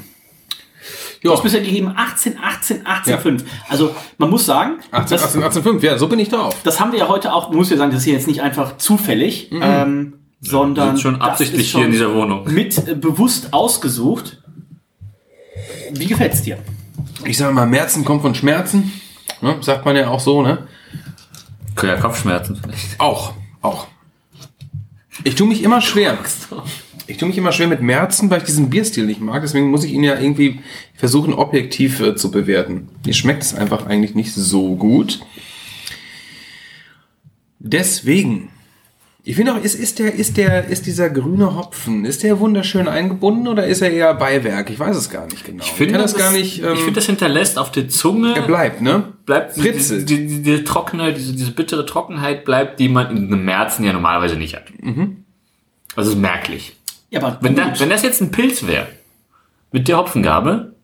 Du 1.23 1.33
hast 1.33 1.43
bisher 1.43 1.61
gegeben 1.61 1.93
18, 1.95 2.39
18, 2.41 2.87
18, 2.87 3.19
5. 3.19 3.45
Also, 3.69 3.95
man 4.19 4.31
muss 4.31 4.47
sagen, 4.47 4.79
18, 4.91 5.17
das, 5.17 5.25
18, 5.27 5.43
18, 5.43 5.63
5. 5.63 5.83
Ja, 5.83 5.99
so 5.99 6.09
bin 6.09 6.19
ich 6.19 6.29
drauf. 6.29 6.55
das 6.63 6.81
haben 6.81 6.93
wir 6.93 6.99
ja 7.01 7.09
heute 7.09 7.33
auch, 7.33 7.51
muss 7.51 7.71
ja 7.71 7.77
sagen, 7.77 7.91
das 7.91 8.01
ist 8.01 8.05
hier 8.05 8.15
jetzt 8.15 8.29
nicht 8.29 8.43
einfach 8.43 8.77
zufällig, 8.77 9.51
ähm, 9.53 10.15
sondern 10.41 10.91
sind 10.91 11.01
schon 11.01 11.19
das 11.19 11.29
absichtlich 11.29 11.63
ist 11.63 11.75
hier 11.75 11.85
in 11.85 11.91
dieser 11.91 12.15
Wohnung. 12.15 12.45
Mit 12.53 12.87
äh, 12.87 12.95
bewusst 12.95 13.53
ausgesucht. 13.53 14.43
Wie 15.93 16.07
gefällt's 16.07 16.43
dir? 16.43 16.59
Ich 17.25 17.37
sage 17.37 17.53
mal, 17.53 17.67
Merzen 17.67 18.05
kommt 18.05 18.23
von 18.23 18.35
Schmerzen. 18.35 18.93
Ne? 19.41 19.57
Sagt 19.61 19.85
man 19.85 19.97
ja 19.97 20.09
auch 20.09 20.21
so, 20.21 20.43
ne? 20.43 20.69
Ja, 21.83 21.97
Kopfschmerzen 21.97 22.57
vielleicht. 22.61 23.01
Auch, 23.01 23.35
auch. 23.63 23.87
Ich 25.25 25.35
tue 25.35 25.49
mich 25.49 25.63
immer 25.63 25.81
schwer. 25.81 26.17
Ich 27.09 27.17
tue 27.17 27.27
mich 27.27 27.39
immer 27.39 27.53
schwer 27.53 27.69
mit 27.69 27.81
Merzen, 27.81 28.29
weil 28.29 28.39
ich 28.39 28.45
diesen 28.45 28.69
Bierstil 28.69 29.07
nicht 29.07 29.23
mag. 29.23 29.41
Deswegen 29.41 29.71
muss 29.71 29.83
ich 29.83 29.93
ihn 29.93 30.05
ja 30.05 30.21
irgendwie 30.21 30.61
versuchen, 30.95 31.33
objektiv 31.33 32.01
äh, 32.01 32.15
zu 32.15 32.31
bewerten. 32.31 32.91
Mir 33.07 33.15
schmeckt 33.15 33.43
es 33.43 33.55
einfach 33.55 33.87
eigentlich 33.87 34.15
nicht 34.15 34.35
so 34.35 34.77
gut. 34.77 35.21
Deswegen. 37.59 38.51
Ich 39.25 39.37
finde 39.37 39.55
auch, 39.55 39.63
ist, 39.63 39.75
ist, 39.75 39.99
der, 39.99 40.15
ist, 40.15 40.37
der, 40.37 40.69
ist 40.69 40.87
dieser 40.87 41.09
grüne 41.09 41.57
Hopfen, 41.57 42.05
ist 42.05 42.23
der 42.23 42.41
wunderschön 42.41 42.89
eingebunden 42.89 43.49
oder 43.49 43.67
ist 43.67 43.81
er 43.81 43.91
eher 43.91 44.15
Beiwerk? 44.15 44.71
Ich 44.71 44.79
weiß 44.79 44.97
es 44.97 45.09
gar 45.09 45.27
nicht 45.27 45.45
genau. 45.45 45.65
Ich 45.65 45.73
finde 45.73 45.95
kann 45.95 46.03
das 46.03 46.15
gar 46.15 46.33
nicht. 46.33 46.63
Ähm, 46.63 46.75
ich 46.75 46.81
finde, 46.81 46.95
das 46.95 47.07
hinterlässt 47.07 47.59
auf 47.59 47.73
der 47.73 47.89
Zunge. 47.89 48.35
er 48.37 48.43
bleibt, 48.43 48.83
ne? 48.83 49.15
bleibt 49.25 49.57
die, 49.57 49.61
Fritzelt. 49.63 50.11
die, 50.11 50.27
die, 50.27 50.43
die 50.43 50.65
trockene, 50.65 51.15
diese, 51.15 51.35
diese 51.35 51.53
bittere 51.53 51.87
Trockenheit 51.87 52.45
bleibt, 52.45 52.81
die 52.81 52.89
man 52.91 53.17
in 53.17 53.33
einem 53.33 53.45
Märzen 53.47 53.85
ja 53.85 53.95
normalerweise 53.95 54.37
nicht 54.37 54.55
hat. 54.55 54.65
Also 55.97 56.13
ist 56.13 56.19
merklich. 56.19 56.78
Ja, 57.11 57.23
aber 57.23 57.39
Wenn, 57.41 57.55
da, 57.57 57.73
wenn 57.79 57.91
das 57.91 58.03
jetzt 58.03 58.21
ein 58.21 58.31
Pilz 58.31 58.67
wäre, 58.67 58.87
mit 59.73 59.89
der 59.89 59.97
Hopfengabe, 59.99 60.75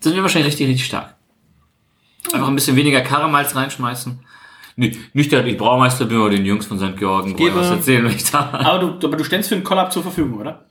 sind 0.00 0.14
wir 0.14 0.22
wahrscheinlich 0.22 0.52
richtig, 0.52 0.68
richtig 0.68 0.86
stark. 0.86 1.14
Einfach 2.32 2.48
ein 2.48 2.54
bisschen 2.54 2.76
weniger 2.76 3.00
Karamalz 3.00 3.54
reinschmeißen. 3.56 4.18
Nee, 4.76 4.96
nicht, 5.12 5.32
dass 5.32 5.44
ich 5.44 5.56
Braumeister 5.56 6.04
bin 6.04 6.18
oder 6.18 6.36
den 6.36 6.44
Jungs 6.44 6.66
von 6.66 6.78
St. 6.78 6.96
Georgen, 6.96 7.32
wo 7.32 7.36
gebe- 7.36 7.56
was 7.56 7.70
erzählen, 7.70 8.04
wenn 8.04 8.14
ich 8.14 8.30
da 8.30 8.50
aber, 8.52 8.78
du, 8.92 9.06
aber 9.08 9.16
du 9.16 9.24
stellst 9.24 9.48
für 9.48 9.56
einen 9.56 9.64
Collab 9.64 9.92
zur 9.92 10.02
Verfügung, 10.04 10.38
oder? 10.38 10.66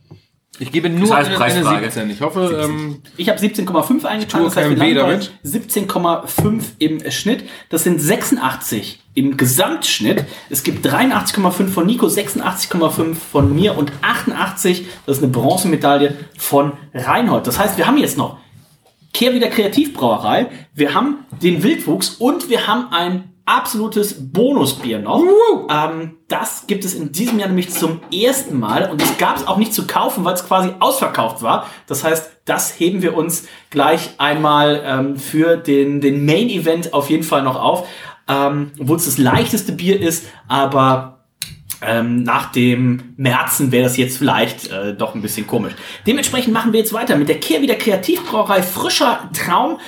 Ich 0.60 0.72
gebe 0.72 0.90
nur 0.90 1.16
heißt 1.16 1.28
eine, 1.28 1.28
eine 1.28 1.38
Preisfrage. 1.38 1.86
17. 1.86 2.10
Ich 2.10 2.22
hoffe, 2.22 2.62
ähm, 2.64 3.02
Ich 3.16 3.30
habe 3.30 3.40
17,5 3.40 4.06
eingetragen, 4.06 4.46
das 4.46 4.56
heißt, 4.56 4.70
wir 4.70 4.78
keinem 4.78 4.90
weh 4.90 4.94
landen 4.94 5.20
bei 5.20 5.28
damit. 5.28 5.32
17,5 5.46 6.64
im 6.80 7.12
Schnitt. 7.12 7.44
Das 7.70 7.84
sind 7.84 8.02
86 8.02 9.00
im 9.14 9.38
Gesamtschnitt. 9.38 10.26
Es 10.50 10.64
gibt 10.64 10.86
83,5 10.86 11.68
von 11.68 11.86
Nico, 11.86 12.08
86,5 12.08 13.16
von 13.16 13.54
mir 13.54 13.78
und 13.78 13.92
88, 14.02 14.86
das 15.06 15.18
ist 15.18 15.24
eine 15.24 15.32
Bronzemedaille 15.32 16.16
von 16.38 16.74
Reinhold. 16.94 17.46
Das 17.46 17.60
heißt, 17.60 17.78
wir 17.78 17.88
haben 17.88 17.98
jetzt 17.98 18.18
noch 18.18 18.38
Kehr 19.14 19.34
wieder 19.34 19.50
Kreativbrauerei, 19.50 20.48
wir 20.74 20.94
haben 20.94 21.26
den 21.42 21.64
Wildwuchs 21.64 22.10
und 22.20 22.50
wir 22.50 22.68
haben 22.68 22.92
ein 22.92 23.34
absolutes 23.48 24.32
Bonusbier 24.32 25.00
noch. 25.00 25.24
Ähm, 25.70 26.18
das 26.28 26.68
gibt 26.68 26.86
es 26.86 26.94
in 26.94 27.12
diesem 27.14 27.40
Jahr 27.40 27.48
nämlich 27.48 27.72
zum 27.72 28.02
ersten 28.14 28.60
Mal 28.60 28.92
und 28.92 29.02
es 29.02 29.18
gab 29.18 29.38
es 29.38 29.48
auch 29.48 29.58
nicht 29.58 29.74
zu 29.74 29.88
kaufen, 29.88 30.26
weil 30.26 30.34
es 30.34 30.46
quasi 30.46 30.72
ausverkauft 30.80 31.42
war. 31.42 31.66
Das 31.88 32.04
heißt, 32.04 32.42
das 32.46 32.80
heben 32.80 33.02
wir 33.02 33.16
uns 33.16 33.48
gleich 33.70 34.12
einmal 34.18 34.84
ähm, 34.86 35.16
für 35.16 35.56
den, 35.56 36.02
den 36.02 36.26
Main 36.26 36.50
Event 36.50 36.94
auf 36.94 37.10
jeden 37.10 37.24
Fall 37.24 37.42
noch 37.42 37.56
auf. 37.56 37.88
Ähm, 38.28 38.72
Obwohl 38.80 38.98
es 38.98 39.06
das 39.06 39.18
leichteste 39.18 39.72
Bier 39.72 40.00
ist, 40.00 40.26
aber 40.50 41.26
ähm, 41.82 42.24
nach 42.24 42.52
dem 42.52 43.14
Märzen 43.16 43.72
wäre 43.72 43.84
das 43.84 43.96
jetzt 43.96 44.18
vielleicht 44.18 44.70
äh, 44.72 44.94
doch 44.94 45.16
ein 45.16 45.22
bisschen 45.22 45.48
komisch. 45.48 45.74
Dementsprechend 46.06 46.54
machen 46.54 46.74
wir 46.74 46.80
jetzt 46.82 46.92
weiter 46.92 47.16
mit 47.16 47.30
der 47.30 47.40
Kehr 47.40 47.62
wieder 47.62 47.76
Kreativbrauerei 47.76 48.62
Frischer 48.62 49.30
Traum. 49.34 49.80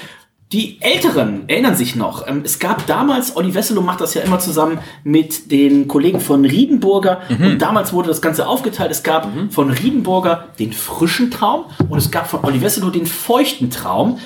Die 0.52 0.82
Älteren 0.82 1.48
erinnern 1.48 1.76
sich 1.76 1.96
noch. 1.96 2.26
ähm, 2.28 2.42
Es 2.44 2.58
gab 2.58 2.88
damals, 2.88 3.36
Olli 3.38 3.54
Wesselow 3.54 3.82
macht 3.84 4.02
das 4.02 4.16
ja 4.16 4.24
immer 4.24 4.40
zusammen 4.40 4.80
mit 5.04 5.52
den 5.52 5.88
Kollegen 5.88 6.20
von 6.20 6.44
Riedenburger. 6.44 7.22
Und 7.30 7.60
damals 7.60 7.94
wurde 7.94 8.08
das 8.08 8.20
Ganze 8.20 8.48
aufgeteilt. 8.48 8.90
Es 8.90 9.04
gab 9.04 9.28
von 9.52 9.70
Riedenburger 9.70 10.48
den 10.58 10.74
frischen 10.74 11.30
Traum 11.30 11.66
und 11.88 12.00
es 12.00 12.10
gab 12.10 12.28
von 12.28 12.44
Olli 12.44 12.62
Wesselow 12.62 12.90
den 12.90 13.06
feuchten 13.06 13.70
Traum. 13.70 14.18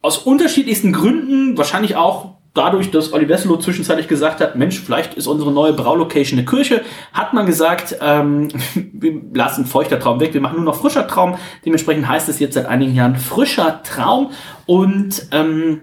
Aus 0.00 0.16
unterschiedlichsten 0.16 0.92
Gründen, 0.94 1.58
wahrscheinlich 1.58 1.94
auch 1.96 2.36
dadurch, 2.54 2.90
dass 2.90 3.12
Olli 3.12 3.28
Wesselow 3.28 3.58
zwischenzeitlich 3.58 4.08
gesagt 4.08 4.40
hat, 4.40 4.56
Mensch, 4.56 4.80
vielleicht 4.80 5.14
ist 5.14 5.26
unsere 5.26 5.52
neue 5.52 5.72
Braulocation 5.72 6.38
eine 6.38 6.46
Kirche, 6.46 6.82
hat 7.12 7.34
man 7.34 7.46
gesagt, 7.46 7.96
ähm, 8.00 8.48
wir 8.92 9.20
lassen 9.34 9.66
feuchter 9.66 9.98
Traum 9.98 10.20
weg, 10.20 10.32
wir 10.32 10.40
machen 10.40 10.56
nur 10.56 10.64
noch 10.64 10.76
frischer 10.76 11.06
Traum. 11.06 11.36
Dementsprechend 11.66 12.08
heißt 12.08 12.28
es 12.28 12.38
jetzt 12.38 12.54
seit 12.54 12.66
einigen 12.66 12.94
Jahren 12.94 13.16
frischer 13.16 13.82
Traum. 13.82 14.30
Und 14.66 15.26
ähm, 15.32 15.82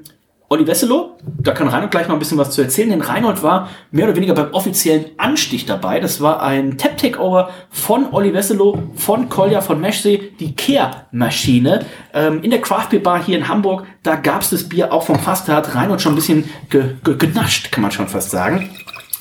Olli 0.51 0.67
Wesselow, 0.67 1.11
da 1.23 1.53
kann 1.53 1.69
Reinhold 1.69 1.91
gleich 1.91 2.09
noch 2.09 2.15
ein 2.17 2.19
bisschen 2.19 2.37
was 2.37 2.51
zu 2.51 2.61
erzählen, 2.61 2.89
denn 2.89 2.99
Reinhold 2.99 3.41
war 3.41 3.69
mehr 3.91 4.03
oder 4.03 4.17
weniger 4.17 4.33
beim 4.33 4.53
offiziellen 4.53 5.05
Anstich 5.15 5.65
dabei. 5.65 6.01
Das 6.01 6.19
war 6.19 6.43
ein 6.43 6.77
Tap-Takeover 6.77 7.51
von 7.69 8.11
Olli 8.11 8.33
Wesselow, 8.33 8.77
von 8.95 9.29
Kolja, 9.29 9.61
von 9.61 9.79
Meschsee, 9.79 10.33
die 10.41 10.53
Kehrmaschine 10.53 11.85
ähm, 12.13 12.43
in 12.43 12.51
der 12.51 12.59
Craft 12.59 12.89
Beer 12.89 12.99
Bar 12.99 13.23
hier 13.23 13.37
in 13.37 13.47
Hamburg. 13.47 13.85
Da 14.03 14.17
gab's 14.17 14.49
das 14.49 14.67
Bier 14.67 14.91
auch 14.91 15.03
vom 15.03 15.17
Fass, 15.19 15.45
da 15.45 15.55
hat 15.55 15.73
Reinhold 15.73 16.01
schon 16.01 16.11
ein 16.11 16.15
bisschen 16.15 16.49
ge 16.69 16.95
ge 17.01 17.15
genascht, 17.15 17.71
kann 17.71 17.83
man 17.83 17.91
schon 17.91 18.09
fast 18.09 18.31
sagen. 18.31 18.69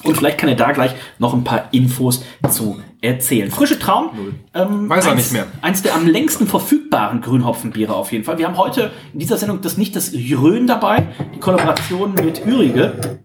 Und 0.02 0.16
vielleicht 0.16 0.38
kann 0.38 0.48
er 0.48 0.54
da 0.56 0.72
gleich 0.72 0.94
noch 1.18 1.34
ein 1.34 1.44
paar 1.44 1.68
Infos 1.72 2.24
zu 2.50 2.80
erzählen. 3.02 3.50
Frische 3.50 3.78
Traum. 3.78 4.10
Ähm, 4.54 4.88
Weiß 4.88 5.04
er 5.06 5.12
eins- 5.12 5.20
nicht 5.22 5.32
mehr. 5.32 5.46
Eins 5.62 5.82
der 5.82 5.94
am 5.94 6.06
längsten 6.06 6.46
verfügbaren 6.46 7.20
Grünhopfenbiere 7.20 7.94
auf 7.94 8.12
jeden 8.12 8.24
Fall. 8.24 8.38
Wir 8.38 8.46
haben 8.46 8.56
heute 8.56 8.90
in 9.12 9.18
dieser 9.20 9.36
Sendung 9.36 9.60
das 9.60 9.76
nicht 9.76 9.94
das 9.96 10.12
Rhön 10.12 10.66
dabei, 10.66 11.06
die 11.34 11.40
Kollaboration 11.40 12.14
mit 12.14 12.44
Ürige. 12.46 13.20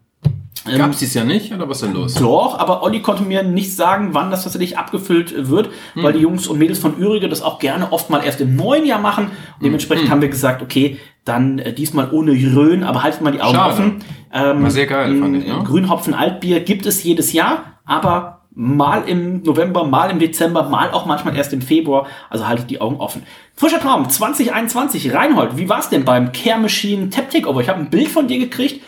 Ähm, 0.68 0.78
Gab's 0.80 0.98
dies 1.00 1.14
ja 1.14 1.24
nicht, 1.24 1.54
oder 1.54 1.70
was 1.70 1.82
ist 1.82 1.88
denn 1.88 1.94
los? 1.96 2.14
Doch, 2.16 2.58
aber 2.60 2.82
Olli 2.84 3.02
konnte 3.02 3.24
mir 3.24 3.44
nicht 3.44 3.76
sagen, 3.76 4.10
wann 4.14 4.32
das 4.32 4.44
tatsächlich 4.44 4.78
abgefüllt 4.78 5.50
wird, 5.50 5.70
weil 5.96 6.06
Hm. 6.12 6.14
die 6.14 6.20
Jungs 6.24 6.48
und 6.48 6.58
Mädels 6.58 6.80
von 6.80 6.98
Ürige 6.98 7.30
das 7.30 7.42
auch 7.42 7.60
gerne 7.60 7.92
oft 7.92 8.10
mal 8.10 8.24
erst 8.24 8.42
im 8.42 8.56
neuen 8.56 8.86
Jahr 8.86 9.00
machen. 9.00 9.26
Und 9.26 9.32
Hm. 9.32 9.64
dementsprechend 9.64 10.10
haben 10.10 10.22
wir 10.22 10.30
gesagt, 10.30 10.62
okay, 10.62 10.98
dann 11.24 11.60
äh, 11.60 11.74
diesmal 11.74 12.10
ohne 12.12 12.32
Rhön, 12.32 12.84
aber 12.84 13.04
haltet 13.04 13.22
mal 13.22 13.32
die 13.32 13.42
Augen 13.42 13.56
Schade. 13.56 13.74
offen. 13.74 13.96
Ähm, 14.34 14.64
War 14.64 14.72
sehr 14.72 14.88
geil, 14.88 15.16
fand 15.20 15.38
ich, 15.38 15.48
ne? 15.48 15.64
Grünhopfen 15.64 16.14
Altbier 16.14 16.60
gibt 16.62 16.86
es 16.86 17.04
jedes 17.04 17.32
Jahr, 17.34 17.80
aber 17.86 18.42
mal 18.58 19.04
im 19.08 19.44
November, 19.44 19.84
mal 19.84 20.10
im 20.10 20.18
Dezember, 20.20 20.64
mal 20.70 20.90
auch 20.92 21.06
manchmal 21.06 21.36
erst 21.36 21.52
im 21.54 21.62
Februar. 21.62 22.08
Also 22.30 22.48
haltet 22.48 22.70
die 22.70 22.80
Augen 22.80 22.96
offen. 22.98 23.24
Frischer 23.56 23.80
Traum 23.82 24.10
2021. 24.10 25.14
Reinhold, 25.14 25.58
wie 25.58 25.68
war's 25.70 25.90
denn 25.90 26.06
beim 26.06 26.32
Care 26.32 26.60
Machine 26.60 27.10
Tap 27.10 27.30
Takeover? 27.30 27.62
Ich 27.62 27.70
habe 27.70 27.80
ein 27.80 27.90
Bild 27.90 28.08
von 28.08 28.28
dir 28.28 28.40
gekriegt, 28.40 28.82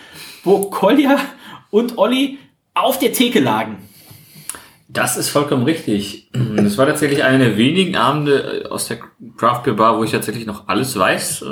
wo 0.43 0.69
Kolja 0.69 1.17
und 1.71 1.97
Olli 1.97 2.37
auf 2.73 2.99
der 2.99 3.11
Theke 3.13 3.39
lagen. 3.39 3.77
Das 4.89 5.17
ist 5.17 5.29
vollkommen 5.29 5.63
richtig. 5.63 6.29
Das 6.55 6.77
war 6.77 6.85
tatsächlich 6.85 7.23
einer 7.23 7.39
der 7.39 7.57
wenigen 7.57 7.95
Abende 7.97 8.63
äh, 8.65 8.67
aus 8.69 8.87
der 8.87 8.97
Craft 9.35 9.63
Beer 9.65 9.73
Bar, 9.73 9.97
wo 9.97 10.03
ich 10.03 10.11
tatsächlich 10.11 10.45
noch 10.45 10.67
alles 10.67 10.97
weiß. 10.97 11.43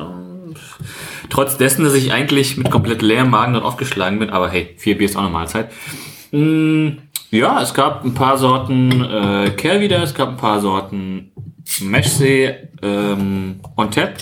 Trotz 1.30 1.58
dessen, 1.58 1.84
dass 1.84 1.96
ich 1.96 2.14
eigentlich 2.14 2.56
mit 2.56 2.72
komplett 2.72 3.02
leerem 3.02 3.30
Magen 3.30 3.54
dort 3.54 3.66
aufgeschlagen 3.66 4.20
bin. 4.20 4.30
Aber 4.30 4.50
hey, 4.50 4.74
vier 4.78 4.98
Bier 4.98 5.06
ist 5.10 5.18
auch 5.18 5.22
eine 5.22 5.30
Mahlzeit. 5.32 5.70
Mm, 6.32 6.90
Ja, 7.32 7.62
es 7.62 7.74
gab 7.74 8.06
ein 8.06 8.14
paar 8.14 8.38
Sorten 8.38 9.04
äh, 9.04 9.50
Kerl 9.58 9.82
wieder, 9.82 10.02
es 10.02 10.14
gab 10.14 10.30
ein 10.30 10.38
paar 10.38 10.62
Sorten 10.62 11.32
Meshsee 11.82 12.56
ähm, 12.82 13.60
on 13.76 13.92
Tap. 13.92 14.14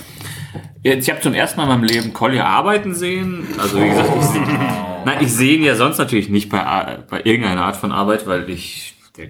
Jetzt, 0.81 1.03
ich 1.07 1.11
habe 1.13 1.21
zum 1.21 1.33
ersten 1.33 1.57
Mal 1.57 1.63
in 1.65 1.69
meinem 1.69 1.83
Leben 1.83 2.13
Collier 2.13 2.45
arbeiten 2.47 2.95
sehen. 2.95 3.45
Also 3.59 3.79
wie 3.81 3.89
gesagt, 3.89 4.09
ich, 4.17 4.25
seh- 4.25 4.39
nein, 5.05 5.19
ich 5.21 5.33
sehe 5.33 5.57
ihn 5.57 5.63
ja 5.63 5.75
sonst 5.75 5.97
natürlich 5.97 6.29
nicht 6.29 6.49
bei, 6.49 6.99
bei 7.09 7.21
irgendeiner 7.23 7.65
Art 7.65 7.75
von 7.75 7.91
Arbeit, 7.91 8.27
weil 8.27 8.49
ich 8.49 8.95
der, 9.17 9.27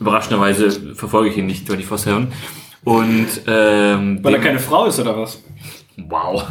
überraschenderweise 0.00 0.94
verfolge 0.94 1.30
ich 1.30 1.36
ihn 1.36 1.46
nicht 1.46 1.68
24-7. 1.68 2.28
Und 2.84 3.26
ähm, 3.46 4.18
Weil 4.22 4.34
er 4.34 4.40
keine 4.40 4.58
Frau 4.58 4.86
ist 4.86 4.98
oder 4.98 5.18
was? 5.18 5.42
Wow. 5.96 6.46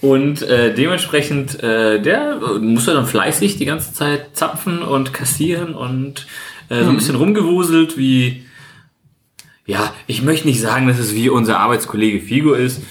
Und 0.00 0.42
äh, 0.42 0.74
dementsprechend, 0.74 1.62
äh, 1.62 2.02
der 2.02 2.40
äh, 2.42 2.58
musste 2.58 2.92
dann 2.92 3.06
fleißig 3.06 3.56
die 3.56 3.64
ganze 3.64 3.94
Zeit 3.94 4.36
zapfen 4.36 4.82
und 4.82 5.12
kassieren 5.14 5.74
und 5.74 6.26
äh, 6.68 6.82
so 6.82 6.90
ein 6.90 6.96
bisschen 6.96 7.14
rumgewuselt, 7.14 7.96
wie, 7.96 8.44
ja, 9.64 9.94
ich 10.08 10.22
möchte 10.22 10.48
nicht 10.48 10.60
sagen, 10.60 10.88
dass 10.88 10.98
es 10.98 11.14
wie 11.14 11.28
unser 11.28 11.60
Arbeitskollege 11.60 12.20
Figo 12.20 12.52
ist, 12.54 12.82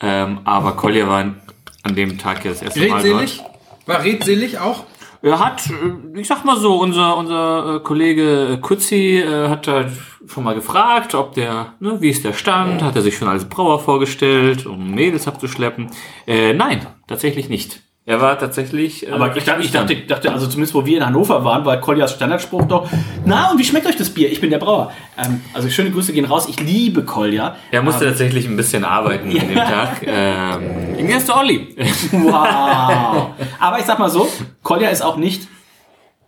ähm, 0.00 0.38
aber 0.44 0.76
Collier 0.76 1.08
war 1.08 1.34
an 1.82 1.94
dem 1.96 2.18
Tag 2.18 2.44
ja 2.44 2.52
das 2.52 2.62
erste 2.62 2.86
Mal 2.86 3.02
dort. 3.02 3.49
War 3.86 4.04
redselig 4.04 4.58
auch? 4.58 4.84
Er 5.22 5.38
hat, 5.38 5.68
äh, 5.68 6.18
ich 6.18 6.28
sag 6.28 6.44
mal 6.44 6.56
so, 6.56 6.80
unser, 6.80 7.16
unser 7.16 7.76
äh, 7.76 7.80
Kollege 7.80 8.58
Kutzi 8.60 9.18
äh, 9.18 9.48
hat 9.48 9.66
da 9.66 9.90
schon 10.26 10.44
mal 10.44 10.54
gefragt, 10.54 11.14
ob 11.14 11.34
der, 11.34 11.74
ne, 11.80 12.00
wie 12.00 12.10
ist 12.10 12.24
der 12.24 12.32
Stand, 12.32 12.82
hat 12.82 12.96
er 12.96 13.02
sich 13.02 13.16
schon 13.16 13.28
als 13.28 13.44
Brauer 13.44 13.80
vorgestellt, 13.80 14.66
um 14.66 14.92
Mädels 14.94 15.28
abzuschleppen. 15.28 15.90
Äh, 16.26 16.54
nein, 16.54 16.86
tatsächlich 17.06 17.48
nicht. 17.48 17.82
Er 18.10 18.20
war 18.20 18.36
tatsächlich. 18.36 19.06
Äh, 19.06 19.12
Aber 19.12 19.36
ich 19.36 19.44
dachte, 19.44 19.62
ich 19.62 19.70
dachte, 19.70 19.94
dachte, 19.94 20.32
also 20.32 20.48
zumindest 20.48 20.74
wo 20.74 20.84
wir 20.84 20.96
in 20.96 21.06
Hannover 21.06 21.44
waren, 21.44 21.64
war 21.64 21.76
Koljas 21.76 22.12
Standardspruch 22.12 22.64
doch, 22.64 22.88
na 23.24 23.52
und 23.52 23.58
wie 23.60 23.64
schmeckt 23.64 23.86
euch 23.86 23.94
das 23.94 24.10
Bier? 24.10 24.32
Ich 24.32 24.40
bin 24.40 24.50
der 24.50 24.58
Brauer. 24.58 24.90
Ähm, 25.16 25.40
also 25.54 25.70
schöne 25.70 25.92
Grüße 25.92 26.12
gehen 26.12 26.24
raus. 26.24 26.48
Ich 26.48 26.58
liebe 26.58 27.04
Kolja. 27.04 27.54
er 27.70 27.82
musste 27.82 28.06
tatsächlich 28.06 28.48
ein 28.48 28.56
bisschen 28.56 28.84
arbeiten 28.84 29.28
an 29.30 29.46
dem 29.46 29.54
Tag. 29.54 30.02
Ähm, 30.04 31.08
erst 31.08 31.30
Olli. 31.30 31.76
Wow. 32.12 33.28
Aber 33.60 33.78
ich 33.78 33.84
sag 33.84 34.00
mal 34.00 34.10
so, 34.10 34.26
Kolja 34.64 34.88
ist 34.88 35.02
auch 35.02 35.16
nicht 35.16 35.46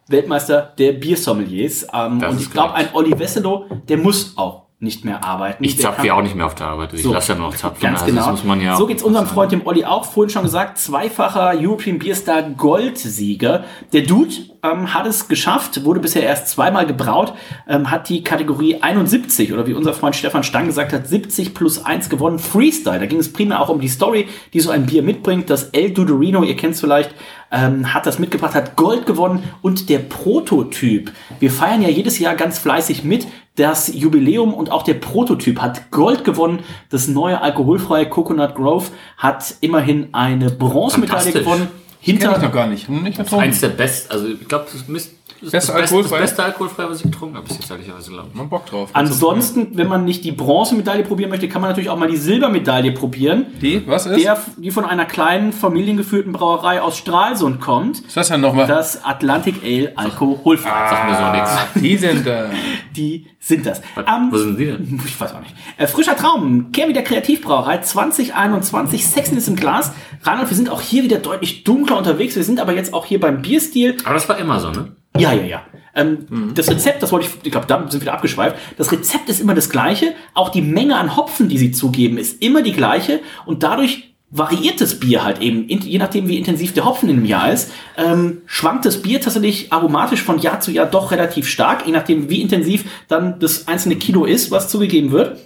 Weltmeister 0.07 0.73
der 0.79 0.93
Biersommeliers. 0.93 1.89
Ähm, 1.93 2.23
und 2.23 2.41
ich 2.41 2.49
glaube, 2.53 2.75
ein. 2.75 2.91
Olli 2.93 3.19
Wesselow, 3.19 3.67
der 3.89 3.97
muss 3.97 4.35
auch 4.37 4.62
nicht 4.83 5.05
mehr 5.05 5.25
arbeiten. 5.25 5.63
Ich 5.63 5.79
zapfe 5.79 6.09
ja 6.09 6.15
auch 6.15 6.23
nicht 6.23 6.35
mehr 6.35 6.45
auf 6.45 6.57
der 6.57 6.67
Arbeit. 6.67 6.93
Ich 6.93 7.03
So. 7.03 7.13
lasse 7.13 7.33
ja 7.33 7.39
nur 7.39 7.51
noch 7.51 7.57
zapfen. 7.57 7.81
Ganz 7.81 8.01
also 8.01 8.13
genau. 8.13 8.23
Das 8.23 8.31
muss 8.33 8.45
man 8.45 8.61
ja 8.61 8.77
so 8.77 8.87
geht's 8.87 9.05
unserem 9.05 9.27
Freund 9.29 9.53
dem 9.53 9.65
Olli 9.65 9.85
auch. 9.85 10.05
Vorhin 10.05 10.29
schon 10.31 10.43
gesagt, 10.43 10.77
zweifacher 10.77 11.53
European 11.57 12.01
Beerstar 12.01 12.43
Goldsieger. 12.43 13.65
Der 13.93 14.03
Dude 14.03 14.35
ähm, 14.65 14.93
hat 14.93 15.07
es 15.07 15.29
geschafft, 15.29 15.85
wurde 15.85 16.01
bisher 16.01 16.25
erst 16.25 16.49
zweimal 16.49 16.85
gebraut, 16.85 17.33
ähm, 17.69 17.93
hat 17.93 18.09
die 18.09 18.25
Kategorie 18.25 18.83
71 18.83 19.53
oder 19.53 19.69
wie 19.69 19.75
unser 19.75 19.93
Freund 19.93 20.17
Stefan 20.17 20.43
Stang 20.43 20.67
gesagt 20.67 20.93
hat, 20.93 21.07
70 21.07 21.55
plus 21.55 21.85
1 21.85 22.09
gewonnen. 22.09 22.41
Freestyle. 22.41 22.99
Da 22.99 23.07
ging 23.07 23.21
es 23.21 23.33
primär 23.33 23.61
auch 23.61 23.69
um 23.69 23.81
die 23.81 23.89
Story, 23.89 24.27
die 24.53 24.59
so 24.59 24.71
ein 24.71 24.87
Bier 24.87 25.05
mitbringt. 25.05 25.49
Das 25.49 25.65
El 25.71 25.93
Dudorino, 25.93 26.43
ihr 26.43 26.57
kennt 26.57 26.75
es 26.75 26.81
vielleicht, 26.81 27.15
ähm, 27.53 27.93
hat 27.95 28.07
das 28.07 28.19
mitgebracht, 28.19 28.55
hat 28.55 28.77
Gold 28.77 29.07
gewonnen 29.07 29.43
und 29.61 29.89
der 29.89 29.99
Prototyp. 30.01 31.13
Wir 31.39 31.51
feiern 31.51 31.83
ja 31.83 31.89
jedes 31.89 32.19
Jahr 32.19 32.35
ganz 32.35 32.59
fleißig 32.59 33.05
mit. 33.05 33.27
Das 33.55 33.93
Jubiläum 33.95 34.55
und 34.55 34.71
auch 34.73 34.83
der 34.83 34.95
Prototyp 34.95 35.61
hat 35.61 35.91
Gold 35.91 36.25
gewonnen. 36.25 36.61
Das 36.89 37.07
neue 37.07 37.41
alkoholfreie 37.43 38.09
Coconut 38.09 38.55
Grove 38.55 38.87
hat 39.19 39.55
immerhin 39.61 40.09
eine 40.13 40.51
Bronzemedaille 40.51 41.33
gewonnen. 41.33 41.69
Kenn 42.03 42.17
ich 42.17 42.23
noch 42.25 42.33
Hinter 42.33 42.49
gar 42.49 42.67
nicht. 42.67 42.89
Hm, 42.89 43.03
nicht 43.05 43.21
Eins 43.21 43.31
getrunken. 43.31 43.61
der 43.61 43.69
besten, 43.69 44.11
also 44.13 44.27
ich 44.27 44.49
glaube, 44.49 44.67
das, 44.73 44.89
müsst- 44.89 45.13
das, 45.22 45.22
ist 45.43 45.53
Beste 45.53 45.73
das, 45.73 45.81
beste, 45.81 45.95
alkoholfrei? 45.95 46.19
das 46.21 46.31
beste 46.31 46.45
alkoholfrei, 46.45 46.85
was 46.89 46.97
ich 46.99 47.03
getrunken 47.05 47.37
habe, 47.37 47.47
bis 47.47 47.59
jetzt 47.59 47.71
ehrlicherweise, 47.71 48.11
glaube 48.11 48.29
ich. 48.31 48.35
Man 48.35 48.49
Bock 48.49 48.67
drauf. 48.67 48.91
ansonsten, 48.93 49.77
wenn 49.77 49.89
man 49.89 50.05
nicht 50.05 50.25
die 50.25 50.33
Bronzemedaille 50.33 51.03
probieren 51.03 51.31
möchte, 51.31 51.49
kann 51.49 51.61
man 51.61 51.71
natürlich 51.71 51.91
auch 51.91 51.99
mal 51.99 52.09
die 52.09 52.17
Silbermedaille 52.17 52.93
probieren. 52.93 53.47
Die, 53.61 53.87
was 53.87 54.07
ist? 54.07 54.23
Der, 54.23 54.39
die 54.57 54.71
von 54.71 54.85
einer 54.85 55.05
kleinen 55.05 55.53
familiengeführten 55.53 56.33
Brauerei 56.33 56.81
aus 56.81 56.97
Stralsund 56.97 57.61
kommt. 57.61 57.99
Was 57.99 58.07
ist 58.09 58.17
das 58.17 58.29
denn 58.29 58.41
nochmal? 58.41 58.67
Das 58.67 59.05
Atlantic 59.05 59.57
Ale 59.65 59.93
alkoholfrei. 59.97 60.71
Sag 60.91 61.09
mir 61.11 61.17
so 61.17 61.33
nichts. 61.33 61.83
Die 61.83 61.97
sind 61.97 62.27
da. 62.27 62.51
Die 62.97 63.27
sind 63.39 63.65
das. 63.67 63.81
Ähm, 63.97 64.29
Wo 64.31 64.37
sind 64.37 64.59
die 64.59 64.67
denn? 64.67 65.01
Ich 65.07 65.19
weiß 65.21 65.35
auch 65.35 65.41
nicht. 65.41 65.55
Äh, 65.79 65.87
frischer 65.87 66.15
Traum, 66.17 66.73
Kehr 66.73 66.89
wieder 66.89 67.03
Kreativbrauerei 67.03 67.79
2021, 67.79 69.07
Sexen 69.07 69.37
ist 69.37 69.49
im 69.49 69.57
Glas. 69.57 69.93
Reinhold, 70.23 70.51
wir 70.51 70.57
sind 70.57 70.69
auch 70.71 70.81
hier 70.81 71.03
wieder 71.03 71.19
deutlich 71.19 71.65
dunkler 71.65 71.99
unterwegs. 71.99 72.37
Wir 72.37 72.45
sind 72.45 72.61
aber 72.61 72.75
jetzt 72.75 72.95
auch 72.95 73.07
hier 73.07 73.19
beim 73.19 73.43
Bierstil. 73.43 73.97
Aber 74.05 74.15
das 74.15 74.29
war 74.29 74.39
immer 74.39 74.61
so, 74.61 74.71
ne? 74.71 74.95
Ja, 75.19 75.33
ja, 75.33 75.45
ja. 75.45 75.67
Ähm, 75.95 76.53
Das 76.55 76.71
Rezept, 76.71 77.03
das 77.03 77.13
wollte 77.13 77.27
ich, 77.27 77.47
ich 77.47 77.51
glaube, 77.53 77.67
da 77.67 77.79
sind 77.81 77.95
wir 77.95 78.01
wieder 78.03 78.15
abgeschweift. 78.15 78.57
Das 78.79 78.91
Rezept 78.93 79.29
ist 79.29 79.41
immer 79.41 79.55
das 79.55 79.69
gleiche. 79.69 80.15
Auch 80.35 80.49
die 80.49 80.63
Menge 80.63 80.97
an 80.97 81.17
Hopfen, 81.17 81.49
die 81.49 81.59
sie 81.59 81.71
zugeben, 81.71 82.17
ist 82.17 82.43
immer 82.43 82.63
die 82.63 82.73
gleiche. 82.73 83.21
Und 83.45 83.63
dadurch 83.63 84.15
variiert 84.31 84.81
das 84.81 84.99
Bier 84.99 85.23
halt 85.23 85.43
eben, 85.43 85.69
je 85.69 85.99
nachdem, 85.99 86.27
wie 86.27 86.39
intensiv 86.39 86.73
der 86.73 86.87
Hopfen 86.87 87.11
in 87.11 87.17
einem 87.19 87.27
Jahr 87.27 87.53
ist, 87.53 87.71
ähm, 87.99 88.41
schwankt 88.47 88.87
das 88.87 89.03
Bier 89.03 89.21
tatsächlich 89.21 89.71
aromatisch 89.71 90.23
von 90.23 90.39
Jahr 90.39 90.61
zu 90.61 90.71
Jahr 90.71 90.87
doch 90.87 91.11
relativ 91.13 91.47
stark, 91.47 91.87
je 91.87 91.93
nachdem, 91.93 92.31
wie 92.31 92.41
intensiv 92.41 92.85
dann 93.09 93.39
das 93.39 93.69
einzelne 93.69 93.97
Kilo 93.97 94.25
ist, 94.25 94.51
was 94.51 94.71
zugegeben 94.71 95.13
wird. 95.13 95.39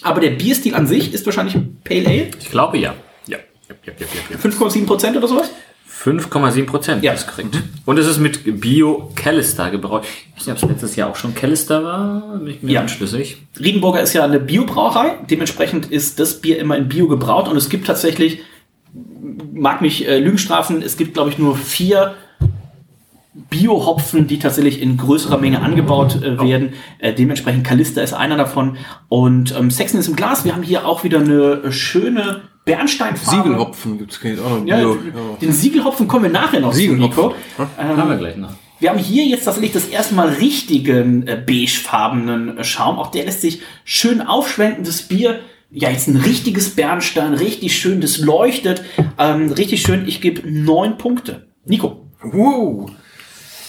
Aber 0.00 0.20
der 0.22 0.30
Bierstil 0.30 0.74
an 0.74 0.86
sich 0.86 1.12
ist 1.12 1.26
wahrscheinlich 1.26 1.56
Pale 1.84 2.06
Ale. 2.06 2.30
Ich 2.40 2.50
glaube 2.50 2.78
ja. 2.78 2.94
Ja. 3.26 3.36
Ja, 3.68 3.74
ja, 3.84 3.92
ja, 3.98 4.06
ja, 4.30 4.36
ja. 4.36 4.50
5,7 4.50 4.86
Prozent 4.86 5.16
oder 5.16 5.28
sowas? 5.28 5.50
5,7 6.02 6.66
Prozent 6.66 7.02
Ja. 7.02 7.12
ist 7.12 7.26
korrekt. 7.26 7.56
Und 7.84 7.98
es 7.98 8.06
ist 8.06 8.18
mit 8.18 8.60
Bio 8.60 9.10
Callister 9.16 9.70
gebraut. 9.70 10.04
Ich 10.36 10.40
weiß 10.40 10.46
nicht, 10.46 10.56
ob 10.56 10.62
es 10.62 10.68
letztes 10.68 10.96
Jahr 10.96 11.10
auch 11.10 11.16
schon 11.16 11.34
Callister 11.34 11.82
war. 11.82 12.20
Bin 12.38 12.46
ich 12.54 12.62
mir 12.62 12.72
Ja. 12.72 12.82
unschlüssig. 12.82 13.38
Riedenburger 13.58 14.00
ist 14.00 14.12
ja 14.12 14.24
eine 14.24 14.38
Biobrauerei. 14.38 15.16
Dementsprechend 15.28 15.90
ist 15.90 16.20
das 16.20 16.40
Bier 16.40 16.58
immer 16.60 16.76
in 16.76 16.88
Bio 16.88 17.08
gebraut 17.08 17.48
und 17.48 17.56
es 17.56 17.68
gibt 17.68 17.86
tatsächlich 17.86 18.40
mag 19.52 19.82
mich 19.82 20.06
äh, 20.08 20.18
Lügen 20.18 20.38
strafen, 20.38 20.82
es 20.82 20.96
gibt, 20.96 21.14
glaube 21.14 21.30
ich, 21.30 21.38
nur 21.38 21.56
vier 21.56 22.14
Bio-Hopfen, 23.50 24.26
die 24.26 24.38
tatsächlich 24.38 24.80
in 24.82 24.96
größerer 24.96 25.38
Menge 25.38 25.60
angebaut 25.60 26.22
äh, 26.22 26.40
werden. 26.40 26.72
Äh, 26.98 27.14
dementsprechend 27.14 27.64
Kalista 27.64 28.00
ist 28.00 28.12
einer 28.12 28.36
davon. 28.36 28.76
Und 29.08 29.54
ähm, 29.56 29.70
Sexen 29.70 30.00
ist 30.00 30.08
im 30.08 30.16
Glas. 30.16 30.44
Wir 30.44 30.54
haben 30.54 30.62
hier 30.62 30.86
auch 30.86 31.04
wieder 31.04 31.20
eine 31.20 31.62
äh, 31.64 31.72
schöne 31.72 32.42
Bernsteinfarbe. 32.64 33.42
Siegelhopfen 33.42 33.98
gibt's 33.98 34.20
geht 34.20 34.38
auch 34.40 34.58
noch. 34.60 34.66
Ja, 34.66 34.78
Bio. 34.78 34.98
den 35.40 35.52
Siegelhopfen 35.52 36.06
kommen 36.06 36.24
wir 36.24 36.30
nachher 36.30 36.60
noch 36.60 36.72
zu, 36.72 36.78
Siegelhopfen. 36.78 37.24
Nico. 37.24 37.34
Haben 37.78 38.10
wir 38.10 38.16
gleich 38.16 38.36
noch. 38.36 38.50
Wir 38.80 38.90
haben 38.90 38.98
hier 38.98 39.24
jetzt 39.24 39.44
tatsächlich 39.44 39.72
das 39.72 39.88
erste 39.88 40.14
Mal 40.14 40.28
richtigen 40.28 41.26
äh, 41.26 41.42
beigefarbenen 41.44 42.58
äh, 42.58 42.64
Schaum. 42.64 42.98
Auch 42.98 43.10
der 43.10 43.24
lässt 43.24 43.40
sich 43.40 43.62
schön 43.84 44.20
aufschwenken. 44.20 44.84
Das 44.84 45.02
Bier, 45.02 45.40
ja, 45.70 45.90
jetzt 45.90 46.06
ein 46.06 46.16
richtiges 46.16 46.76
Bernstein, 46.76 47.34
richtig 47.34 47.76
schön, 47.76 48.00
das 48.00 48.18
leuchtet. 48.18 48.84
Ähm, 49.18 49.50
richtig 49.52 49.82
schön. 49.82 50.06
Ich 50.06 50.20
gebe 50.20 50.48
neun 50.48 50.96
Punkte. 50.96 51.48
Nico. 51.64 52.06
Uh, 52.22 52.88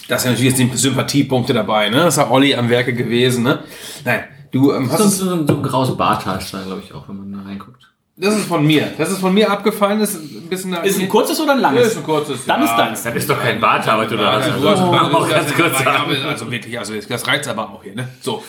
das 0.10 0.24
sind 0.24 0.32
natürlich 0.34 0.58
jetzt 0.58 0.74
die 0.74 0.78
Sympathiepunkte 0.78 1.54
dabei, 1.54 1.90
ne? 1.90 1.98
Das 1.98 2.16
ist 2.16 2.18
ja 2.18 2.30
Olli 2.30 2.54
am 2.56 2.70
Werke 2.70 2.94
gewesen, 2.94 3.44
ne? 3.44 3.60
Nein, 4.04 4.26
du 4.52 4.74
ähm, 4.74 4.92
hast 4.92 4.98
So, 5.00 5.04
es, 5.06 5.18
so, 5.20 5.46
so 5.48 5.54
ein 5.56 5.64
graues 5.64 5.96
Barthaar 5.96 6.38
ist 6.40 6.54
da, 6.54 6.62
glaube 6.64 6.82
ich, 6.86 6.94
auch, 6.94 7.08
wenn 7.08 7.18
man 7.18 7.32
da 7.44 7.48
reinguckt. 7.50 7.84
das 8.18 8.36
ist 8.36 8.46
von 8.48 8.66
mir. 8.68 8.92
Das 8.98 9.10
ist 9.12 9.20
von 9.20 9.34
mir 9.34 9.50
abgefallen, 9.50 10.00
das 10.00 10.16
ist 10.16 10.36
ein 10.36 10.50
bisschen. 10.50 10.74
Ist 10.84 11.00
ein 11.00 11.08
kurzes 11.08 11.40
oder 11.40 11.54
ein 11.54 11.60
Ja, 11.62 11.70
langes? 11.70 11.88
ist 11.88 11.98
ein 11.98 12.04
kurzes. 12.04 12.46
Dann 12.46 12.62
ist 12.64 12.70
ja. 12.70 12.78
deins. 12.78 13.04
Das 13.04 13.16
ist 13.16 13.30
doch 13.30 13.40
kein 13.42 13.62
was 13.62 13.86
da 13.86 13.98
hast. 13.98 14.12
Ja, 14.12 14.30
Also, 14.32 14.70
hast 14.70 14.80
Bart- 14.92 15.14
auch 15.14 15.22
das 15.22 15.30
ganz 15.30 15.50
ist- 15.52 15.56
kurz 15.56 15.80
ja, 15.84 16.06
Also 16.30 16.52
wirklich, 16.52 16.78
also 16.78 16.94
das 17.08 17.28
reizt 17.28 17.48
aber 17.48 17.70
auch 17.70 17.84
hier, 17.84 17.96
ne? 17.96 18.10
So. 18.22 18.44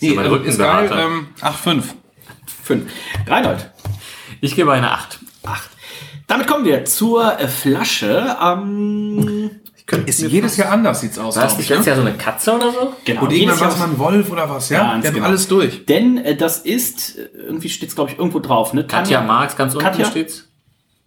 So, 0.00 0.14
mein 0.14 0.24
äh, 0.26 0.28
Rücken 0.28 0.46
ist 0.48 0.58
geil. 0.58 0.90
Ähm, 0.92 1.28
8,5. 1.40 1.82
Fünf. 2.64 2.90
Reinhold. 3.26 3.70
Ich 4.40 4.54
gebe 4.56 4.72
eine 4.72 4.90
8. 4.90 5.20
Acht. 5.44 5.70
Damit 6.26 6.46
kommen 6.46 6.64
wir 6.64 6.84
zur 6.84 7.38
äh, 7.38 7.48
Flasche. 7.48 8.36
Ähm, 8.42 9.33
Ist 10.06 10.22
jedes 10.22 10.56
Jahr 10.56 10.72
anders, 10.72 11.02
sieht's 11.02 11.18
aus. 11.18 11.36
War 11.36 11.42
das 11.42 11.52
glaub 11.52 11.58
nicht 11.58 11.66
ich, 11.66 11.70
letztes 11.70 11.86
Jahr 11.86 11.96
so 11.96 12.02
eine 12.02 12.16
Katze 12.16 12.54
oder 12.54 12.72
so? 12.72 12.92
genau. 13.04 13.22
Und 13.22 13.32
irgendwann 13.32 13.60
war 13.60 13.68
es 13.68 13.78
mal 13.78 13.88
ein 13.88 13.98
Wolf 13.98 14.30
oder 14.30 14.48
was, 14.48 14.70
ja? 14.70 14.78
Ganz 14.78 15.02
Wir 15.04 15.08
haben 15.08 15.14
genau. 15.14 15.26
alles 15.26 15.46
durch. 15.46 15.84
Denn 15.84 16.16
äh, 16.16 16.36
das 16.36 16.58
ist, 16.58 17.18
äh, 17.18 17.28
irgendwie 17.36 17.68
steht 17.68 17.90
es, 17.90 17.94
glaube 17.94 18.10
ich, 18.10 18.18
irgendwo 18.18 18.40
drauf, 18.40 18.72
ne? 18.72 18.86
Katja 18.86 19.20
Marx, 19.20 19.56
ganz 19.56 19.74
unten 19.74 19.84
Katja? 19.84 20.06
steht's. 20.06 20.48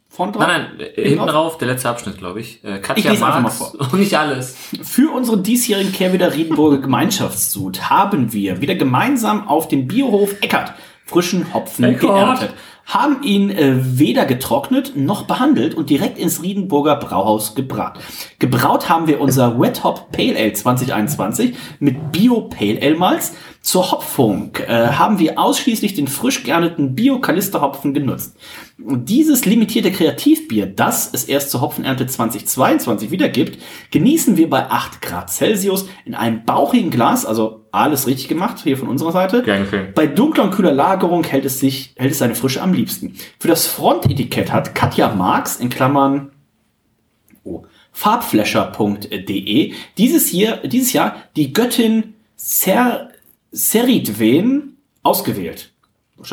Vorne 0.09 0.31
drauf? 0.31 0.47
Nein, 0.47 0.67
nein, 0.77 0.87
äh, 0.95 1.09
hinten 1.09 1.25
drauf, 1.25 1.57
der 1.57 1.69
letzte 1.69 1.89
Abschnitt, 1.89 2.19
glaube 2.19 2.39
ich. 2.39 2.63
Äh, 2.63 2.77
Katja 2.77 3.11
einfach 3.11 3.41
Marx. 3.41 3.61
Und 3.61 3.93
nicht 3.95 4.17
alles. 4.17 4.55
Für 4.83 5.11
unseren 5.11 5.41
diesjährigen 5.41 5.91
Kehrwieder 5.91 6.33
Riedenburger 6.33 6.77
Gemeinschaftssud 6.77 7.89
haben 7.89 8.31
wir 8.31 8.61
wieder 8.61 8.75
gemeinsam 8.75 9.47
auf 9.47 9.67
dem 9.67 9.87
Biohof 9.87 10.35
Eckert 10.41 10.75
frischen 11.07 11.53
Hopfen 11.53 11.85
Eckert. 11.85 12.01
geerntet. 12.01 12.53
Haben 12.87 13.21
ihn 13.21 13.49
äh, 13.49 13.75
weder 13.99 14.25
getrocknet 14.25 14.95
noch 14.95 15.23
behandelt 15.23 15.75
und 15.75 15.89
direkt 15.89 16.17
ins 16.17 16.41
Riedenburger 16.41 16.95
Brauhaus 16.95 17.53
gebraut. 17.53 17.99
Gebraut 18.39 18.87
haben 18.87 19.07
wir 19.07 19.19
unser 19.19 19.59
Wet 19.59 19.83
Hop 19.83 20.11
Pale 20.11 20.37
Ale 20.37 20.53
2021 20.53 21.53
mit 21.79 22.11
Bio 22.11 22.41
Pale 22.49 22.79
Ale 22.81 22.95
Malz. 22.95 23.35
Zur 23.67 23.91
Hopfung 23.91 24.51
äh, 24.65 24.71
haben 24.71 25.19
wir 25.19 25.37
ausschließlich 25.37 25.93
den 25.93 26.07
frisch 26.07 26.43
geernteten 26.43 26.95
Bio 26.95 27.19
Hopfen 27.21 27.93
genutzt. 27.93 28.37
Dieses 28.77 29.43
limitierte 29.43 29.91
Kreativbier, 29.91 30.67
das 30.67 31.13
es 31.13 31.25
erst 31.25 31.51
zur 31.51 31.59
Hopfenernte 31.59 32.07
2022 32.07 33.11
wieder 33.11 33.27
gibt, 33.27 33.61
genießen 33.91 34.37
wir 34.37 34.49
bei 34.49 34.69
8 34.69 35.01
Grad 35.01 35.29
Celsius 35.29 35.89
in 36.05 36.15
einem 36.15 36.45
bauchigen 36.45 36.91
Glas, 36.91 37.25
also 37.25 37.65
alles 37.73 38.07
richtig 38.07 38.29
gemacht 38.29 38.59
hier 38.63 38.77
von 38.77 38.87
unserer 38.87 39.11
Seite. 39.11 39.43
Geschehen. 39.43 39.91
Bei 39.93 40.07
dunkler 40.07 40.45
und 40.45 40.51
kühler 40.51 40.71
Lagerung 40.71 41.25
hält 41.25 41.43
es 41.43 41.59
sich, 41.59 41.93
hält 41.97 42.13
es 42.13 42.19
seine 42.19 42.35
Frische 42.35 42.61
am 42.61 42.71
liebsten. 42.71 43.15
Für 43.37 43.49
das 43.49 43.67
Frontetikett 43.67 44.49
hat 44.49 44.75
Katja 44.75 45.13
Marx 45.13 45.57
in 45.57 45.67
Klammern 45.67 46.31
oh, 47.43 47.65
farbflasher.de 47.91 49.73
dieses 49.97 50.27
hier, 50.27 50.61
dieses 50.63 50.93
Jahr 50.93 51.17
die 51.35 51.51
Göttin 51.51 52.13
Ser, 53.51 53.83
Seridwen 53.83 54.77
ausgewählt. 55.03 55.73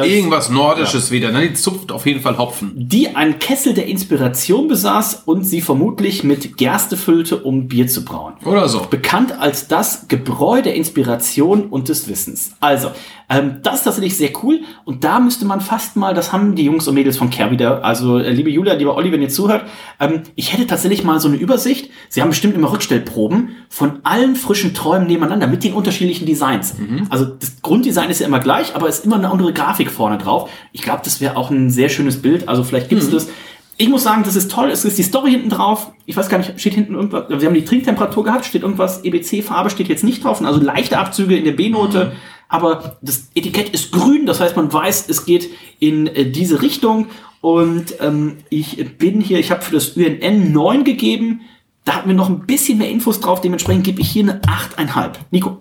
Irgendwas 0.03 0.49
Nordisches 0.49 1.11
wieder, 1.11 1.31
ne? 1.31 1.49
Die 1.49 1.55
zupft 1.55 1.93
auf 1.93 2.07
jeden 2.07 2.21
Fall 2.21 2.39
Hopfen. 2.39 2.73
die 2.75 3.15
einen 3.15 3.39
Kessel 3.39 3.75
der 3.75 3.87
Inspiration 3.87 4.67
besaß 4.67 5.23
und 5.27 5.45
sie 5.45 5.61
vermutlich 5.61 6.25
mit 6.25 6.57
Gerste 6.57 6.97
füllte, 6.97 7.37
um 7.37 7.69
Bier 7.69 7.87
zu 7.87 8.05
brauen. 8.05 8.35
Oder 8.45 8.69
so. 8.69 8.81
Bekannt 8.89 9.39
als 9.39 9.69
das 9.69 10.09
Gebräu 10.09 10.63
der 10.63 10.75
Inspiration 10.75 11.67
und 11.67 11.89
des 11.91 12.09
Wissens. 12.09 12.55
Also, 12.61 12.93
ähm, 13.29 13.59
das 13.63 13.77
ist 13.77 13.85
tatsächlich 13.85 14.17
sehr 14.17 14.31
cool. 14.43 14.61
Und 14.85 15.05
da 15.05 15.21
müsste 15.21 15.45
man 15.45 15.61
fast 15.61 15.97
mal, 15.97 16.15
das 16.15 16.33
haben 16.33 16.55
die 16.55 16.65
Jungs 16.65 16.89
und 16.89 16.95
Mädels 16.95 17.17
von 17.19 17.31
Care 17.31 17.51
wieder, 17.51 17.85
also 17.85 18.19
äh, 18.19 18.31
liebe 18.31 18.51
Julia, 18.51 18.75
lieber 18.75 18.97
Olli, 18.97 19.13
wenn 19.13 19.23
ihr 19.23 19.29
zuhört, 19.29 19.65
ähm, 20.01 20.23
ich 20.35 20.53
hätte 20.53 20.67
tatsächlich 20.67 21.05
mal 21.05 21.21
so 21.21 21.29
eine 21.29 21.37
Übersicht. 21.37 21.91
Sie 22.09 22.23
haben 22.23 22.31
bestimmt 22.31 22.55
immer 22.55 22.73
Rückstellproben 22.73 23.51
von 23.69 24.01
allen 24.03 24.35
frischen 24.37 24.73
Träumen 24.75 25.07
nebeneinander 25.07 25.47
mit 25.47 25.63
den 25.63 25.75
unterschiedlichen 25.75 26.27
Designs. 26.27 26.75
Also 27.11 27.25
das 27.25 27.61
Grunddesign 27.63 28.11
ist 28.11 28.21
ja 28.21 28.27
immer 28.27 28.41
gleich, 28.41 28.75
aber 28.77 28.89
es 28.89 28.99
ist 29.01 29.05
immer 29.05 29.17
eine 29.17 29.31
andere 29.31 29.53
Grafik 29.53 29.74
vorne 29.91 30.19
drauf. 30.19 30.51
Ich 30.73 30.83
glaube, 30.83 31.01
das 31.05 31.21
wäre 31.21 31.37
auch 31.37 31.51
ein 31.51 31.71
sehr 31.71 31.89
schönes 31.89 32.21
Bild. 32.21 32.49
Also 32.49 32.65
vielleicht 32.65 32.89
gibt 32.89 33.03
es 33.03 33.11
das. 33.11 33.29
Ich 33.77 33.89
muss 33.89 34.05
sagen, 34.05 34.23
das 34.23 34.37
ist 34.37 34.51
toll. 34.51 34.71
Es 34.71 34.85
ist 34.85 34.99
die 34.99 35.03
Story 35.03 35.33
hinten 35.33 35.51
drauf. 35.51 35.91
Ich 36.07 36.17
weiß 36.17 36.29
gar 36.29 36.39
nicht, 36.39 36.61
steht 36.61 36.75
hinten 36.75 36.95
irgendwas. 36.95 37.29
Wir 37.29 37.47
haben 37.47 37.55
die 37.55 37.65
Trinktemperatur 37.65 38.25
gehabt, 38.25 38.45
steht 38.45 38.63
irgendwas. 38.63 39.05
EBC-Farbe 39.05 39.71
steht 39.71 39.89
jetzt 39.89 40.05
nicht 40.05 40.23
drauf. 40.23 40.41
Also 40.43 40.61
leichte 40.61 40.99
Abzüge 40.99 41.37
in 41.37 41.45
der 41.45 41.53
B-Note. 41.53 42.13
Aber 42.49 42.99
das 43.03 43.31
Etikett 43.35 43.71
ist 43.71 43.91
grün. 43.91 44.27
Das 44.27 44.41
heißt, 44.41 44.55
man 44.57 44.73
weiß, 44.73 45.09
es 45.09 45.25
geht 45.25 45.51
in 45.81 46.07
äh, 46.07 46.31
diese 46.31 46.63
Richtung. 46.63 47.07
Und 47.41 47.97
ähm, 48.01 48.39
ich 48.49 48.97
bin 48.97 49.21
hier, 49.21 49.39
ich 49.39 49.51
habe 49.51 49.63
für 49.63 49.75
das 49.75 49.91
UNN 49.91 50.53
9 50.53 50.85
gegeben. 50.85 51.41
Da 51.85 51.97
hatten 51.97 52.09
wir 52.09 52.15
noch 52.15 52.31
ein 52.31 52.47
bisschen 52.47 52.79
mehr 52.79 52.91
Infos 52.91 53.21
drauf. 53.21 53.41
Dementsprechend 53.41 53.85
gebe 53.85 54.01
ich 54.01 54.09
hier 54.09 54.23
eine 54.23 54.41
8,5. 54.41 55.17
Nico. 55.31 55.59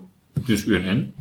Das 0.48 0.64
UNN. 0.64 1.12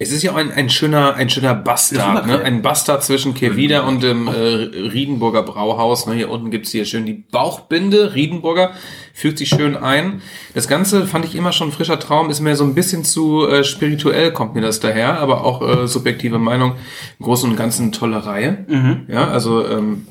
Es 0.00 0.12
ist 0.12 0.22
ja 0.22 0.30
auch 0.30 0.36
ein, 0.36 0.52
ein 0.52 0.70
schöner, 0.70 1.14
ein 1.14 1.28
schöner 1.28 1.54
Bastard, 1.56 2.26
ne? 2.26 2.40
Ein 2.40 2.62
Bastard 2.62 3.02
zwischen 3.02 3.34
Kevida 3.34 3.80
und 3.80 4.00
dem 4.00 4.28
äh, 4.28 4.30
Riedenburger 4.32 5.42
Brauhaus. 5.42 6.06
Ne? 6.06 6.14
Hier 6.14 6.30
unten 6.30 6.52
gibt's 6.52 6.70
hier 6.70 6.84
schön 6.84 7.04
die 7.04 7.14
Bauchbinde. 7.14 8.14
Riedenburger 8.14 8.70
fügt 9.12 9.38
sich 9.38 9.48
schön 9.48 9.76
ein. 9.76 10.22
Das 10.54 10.68
Ganze 10.68 11.04
fand 11.06 11.24
ich 11.24 11.34
immer 11.34 11.50
schon 11.50 11.72
frischer 11.72 11.98
Traum. 11.98 12.30
Ist 12.30 12.38
mir 12.38 12.54
so 12.54 12.62
ein 12.62 12.76
bisschen 12.76 13.04
zu 13.04 13.48
äh, 13.48 13.64
spirituell, 13.64 14.32
kommt 14.32 14.54
mir 14.54 14.60
das 14.60 14.78
daher. 14.78 15.18
Aber 15.18 15.44
auch 15.44 15.62
äh, 15.62 15.88
subjektive 15.88 16.38
Meinung. 16.38 16.74
Im 17.18 17.24
Großen 17.24 17.50
und 17.50 17.56
Ganzen 17.56 17.82
eine 17.82 17.90
tolle 17.90 18.24
Reihe. 18.24 18.66
Ja, 19.08 19.28
also 19.28 19.66
ähm, 19.66 20.06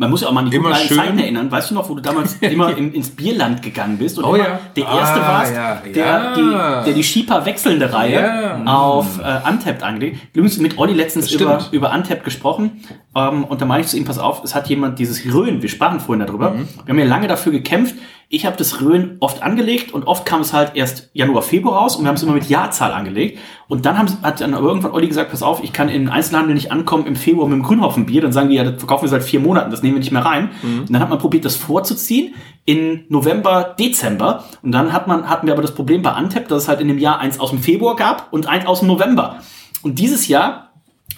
Man 0.00 0.10
muss 0.10 0.20
ja 0.20 0.28
auch 0.28 0.32
mal 0.32 0.44
an 0.44 0.50
die 0.50 0.56
Immer 0.56 0.70
guten. 0.72 0.94
Zeiten 0.94 1.18
erinnern. 1.18 1.50
Weißt 1.50 1.70
du 1.70 1.74
noch, 1.74 1.88
wo 1.88 1.94
du 1.96 2.00
damals 2.00 2.34
immer 2.40 2.74
in, 2.76 2.92
ins 2.94 3.10
Bierland 3.10 3.60
gegangen 3.62 3.98
bist 3.98 4.16
und 4.18 4.24
Oh 4.24 4.36
ja. 4.36 4.60
der 4.76 4.84
Erste 4.84 5.20
Ah, 5.20 5.28
warst, 5.28 5.54
ja, 5.54 5.82
der, 5.92 6.06
ja. 6.06 6.34
Die, 6.34 6.84
der 6.86 6.94
die 6.94 7.02
Schieper 7.02 7.44
wechselnde 7.44 7.92
Reihe 7.92 8.62
auf 8.64 9.18
äh, 9.18 9.48
Untapped 9.48 9.82
angelegt. 9.82 10.18
Übrigens 10.34 10.58
mit 10.58 10.78
Olli 10.78 10.92
letztens 10.94 11.32
über, 11.32 11.58
über 11.72 11.92
Untapped 11.92 12.22
gesprochen 12.24 12.80
ähm, 13.18 13.44
und 13.44 13.60
da 13.60 13.66
meine 13.66 13.82
ich 13.82 13.88
zu 13.88 13.96
ihm, 13.96 14.04
pass 14.04 14.18
auf, 14.18 14.42
es 14.44 14.54
hat 14.54 14.68
jemand 14.68 14.98
dieses 14.98 15.24
Röhn, 15.32 15.60
wir 15.62 15.68
sprachen 15.68 16.00
vorhin 16.00 16.24
darüber, 16.24 16.50
Mhm. 16.50 16.68
wir 16.84 16.92
haben 16.92 16.98
ja 16.98 17.06
lange 17.06 17.28
dafür 17.28 17.52
gekämpft, 17.52 17.96
ich 18.30 18.44
habe 18.44 18.56
das 18.58 18.82
Röhn 18.82 19.16
oft 19.20 19.42
angelegt 19.42 19.92
und 19.94 20.06
oft 20.06 20.26
kam 20.26 20.42
es 20.42 20.52
halt 20.52 20.72
erst 20.74 21.08
Januar, 21.14 21.40
Februar 21.40 21.78
raus 21.78 21.96
und 21.96 22.04
wir 22.04 22.08
haben 22.08 22.16
es 22.16 22.22
immer 22.22 22.34
mit 22.34 22.46
Jahrzahl 22.46 22.92
angelegt. 22.92 23.38
Und 23.68 23.86
dann 23.86 23.96
haben, 23.96 24.08
hat 24.22 24.42
dann 24.42 24.52
irgendwann 24.52 24.92
Olli 24.92 25.08
gesagt, 25.08 25.30
pass 25.30 25.42
auf, 25.42 25.64
ich 25.64 25.72
kann 25.72 25.88
in 25.88 26.02
den 26.02 26.08
Einzelhandel 26.10 26.52
nicht 26.54 26.70
ankommen 26.70 27.06
im 27.06 27.16
Februar 27.16 27.48
mit 27.48 27.56
dem 27.56 27.62
Grünhopfenbier. 27.62 28.20
Dann 28.20 28.32
sagen 28.32 28.50
die, 28.50 28.56
ja, 28.56 28.64
das 28.64 28.74
verkaufen 28.78 29.04
wir 29.04 29.08
seit 29.08 29.22
vier 29.24 29.40
Monaten, 29.40 29.70
das 29.70 29.82
nehmen 29.82 29.94
wir 29.94 30.00
nicht 30.00 30.12
mehr 30.12 30.26
rein. 30.26 30.50
Und 30.62 30.92
dann 30.92 31.00
hat 31.00 31.08
man 31.08 31.18
probiert, 31.18 31.46
das 31.46 31.56
vorzuziehen 31.56 32.34
in 32.66 33.04
November, 33.08 33.74
Dezember. 33.78 34.44
Und 34.62 34.72
dann 34.72 34.92
hat 34.92 35.06
man, 35.08 35.30
hatten 35.30 35.46
wir 35.46 35.54
aber 35.54 35.62
das 35.62 35.74
Problem 35.74 36.02
bei 36.02 36.12
Antep, 36.12 36.48
dass 36.48 36.64
es 36.64 36.68
halt 36.68 36.82
in 36.82 36.88
dem 36.88 36.98
Jahr 36.98 37.20
eins 37.20 37.40
aus 37.40 37.48
dem 37.48 37.60
Februar 37.60 37.96
gab 37.96 38.30
und 38.30 38.46
eins 38.46 38.66
aus 38.66 38.80
dem 38.80 38.88
November. 38.88 39.36
Und 39.80 39.98
dieses 39.98 40.28
Jahr 40.28 40.67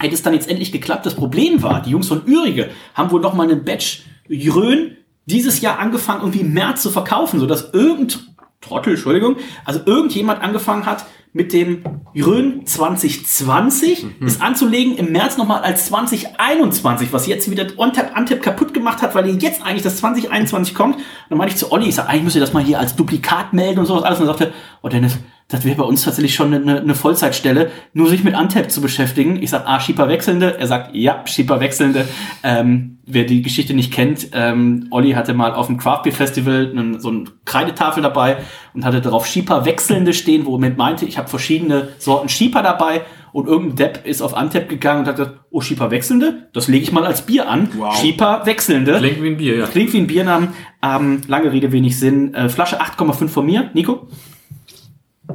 hätte 0.01 0.13
es 0.13 0.23
dann 0.23 0.33
jetzt 0.33 0.49
endlich 0.49 0.71
geklappt. 0.71 1.05
Das 1.05 1.15
Problem 1.15 1.61
war, 1.63 1.81
die 1.81 1.91
Jungs 1.91 2.07
von 2.07 2.25
Ürige 2.25 2.69
haben 2.93 3.11
wohl 3.11 3.21
noch 3.21 3.33
mal 3.33 3.43
einen 3.43 3.63
Batch 3.63 4.03
Rhön 4.29 4.97
dieses 5.25 5.61
Jahr 5.61 5.79
angefangen, 5.79 6.21
irgendwie 6.21 6.41
im 6.41 6.53
März 6.53 6.81
zu 6.81 6.89
verkaufen, 6.89 7.39
sodass 7.39 7.73
irgend 7.73 8.27
Trottel, 8.59 8.93
Entschuldigung, 8.93 9.37
also 9.65 9.81
irgendjemand 9.85 10.41
angefangen 10.41 10.85
hat, 10.85 11.05
mit 11.33 11.53
dem 11.53 11.83
Rhön 12.13 12.65
2020 12.65 14.05
es 14.25 14.41
anzulegen, 14.41 14.97
im 14.97 15.13
März 15.13 15.37
nochmal 15.37 15.61
als 15.61 15.85
2021, 15.85 17.13
was 17.13 17.25
jetzt 17.25 17.49
wieder 17.49 17.67
OnTap, 17.77 18.17
Antep 18.17 18.43
kaputt 18.43 18.73
gemacht 18.73 19.01
hat, 19.01 19.15
weil 19.15 19.29
jetzt 19.41 19.63
eigentlich 19.63 19.81
das 19.81 19.97
2021 19.97 20.75
kommt. 20.75 20.95
Und 20.95 21.03
dann 21.29 21.37
meinte 21.37 21.53
ich 21.53 21.59
zu 21.59 21.71
Olli, 21.71 21.87
ich 21.87 21.95
sag, 21.95 22.09
eigentlich 22.09 22.23
müsst 22.23 22.35
ihr 22.35 22.41
das 22.41 22.51
mal 22.51 22.63
hier 22.63 22.79
als 22.79 22.97
Duplikat 22.97 23.53
melden 23.53 23.79
und 23.79 23.85
sowas 23.85 24.03
alles. 24.03 24.19
Und 24.19 24.25
er 24.25 24.33
sagte, 24.33 24.53
oh 24.81 24.89
Dennis, 24.89 25.19
das 25.51 25.65
wäre 25.65 25.75
bei 25.75 25.83
uns 25.83 26.03
tatsächlich 26.03 26.33
schon 26.33 26.53
eine, 26.53 26.79
eine 26.79 26.95
Vollzeitstelle, 26.95 27.71
nur 27.93 28.07
sich 28.07 28.23
mit 28.23 28.35
Antep 28.35 28.71
zu 28.71 28.81
beschäftigen. 28.81 29.41
Ich 29.43 29.49
sag, 29.49 29.65
ah, 29.67 29.81
Schieper 29.81 30.07
Wechselnde. 30.07 30.57
Er 30.57 30.67
sagt, 30.67 30.95
ja, 30.95 31.23
Schieper 31.27 31.59
Wechselnde. 31.59 32.07
Ähm, 32.41 32.99
wer 33.05 33.25
die 33.25 33.41
Geschichte 33.41 33.73
nicht 33.73 33.91
kennt, 33.91 34.29
ähm, 34.31 34.87
Olli 34.91 35.11
hatte 35.11 35.33
mal 35.33 35.53
auf 35.53 35.67
dem 35.67 35.77
Craft 35.77 36.03
Beer 36.03 36.13
Festival 36.13 36.69
einen, 36.71 37.01
so 37.01 37.09
eine 37.09 37.25
Kreidetafel 37.43 38.01
dabei 38.01 38.37
und 38.73 38.85
hatte 38.85 39.01
darauf 39.01 39.27
Schieper 39.27 39.65
Wechselnde 39.65 40.13
stehen, 40.13 40.45
womit 40.45 40.77
meinte, 40.77 41.05
ich 41.05 41.17
habe 41.17 41.27
verschiedene 41.27 41.89
Sorten 41.97 42.29
Schieper 42.29 42.63
dabei 42.63 43.01
und 43.33 43.47
irgendein 43.47 43.75
Depp 43.75 44.05
ist 44.05 44.21
auf 44.21 44.35
Antep 44.35 44.69
gegangen 44.69 45.01
und 45.01 45.07
hat 45.07 45.17
gesagt, 45.17 45.39
oh, 45.49 45.59
Schieper 45.59 45.91
Wechselnde, 45.91 46.47
das 46.53 46.69
lege 46.69 46.83
ich 46.83 46.93
mal 46.93 47.05
als 47.05 47.23
Bier 47.23 47.49
an. 47.49 47.69
Wow. 47.75 47.93
Schieper 47.95 48.45
Wechselnde. 48.45 48.97
Klingt 48.97 49.21
wie 49.21 49.27
ein 49.27 49.37
Bier, 49.37 49.57
ja. 49.57 49.65
Klingt 49.65 49.91
wie 49.91 49.97
ein 49.97 50.07
Biernamen. 50.07 50.49
Ähm, 50.81 51.21
lange 51.27 51.51
Rede, 51.51 51.73
wenig 51.73 51.99
Sinn. 51.99 52.33
Äh, 52.33 52.47
Flasche 52.47 52.81
8,5 52.81 53.27
von 53.27 53.45
mir. 53.45 53.69
Nico? 53.73 54.07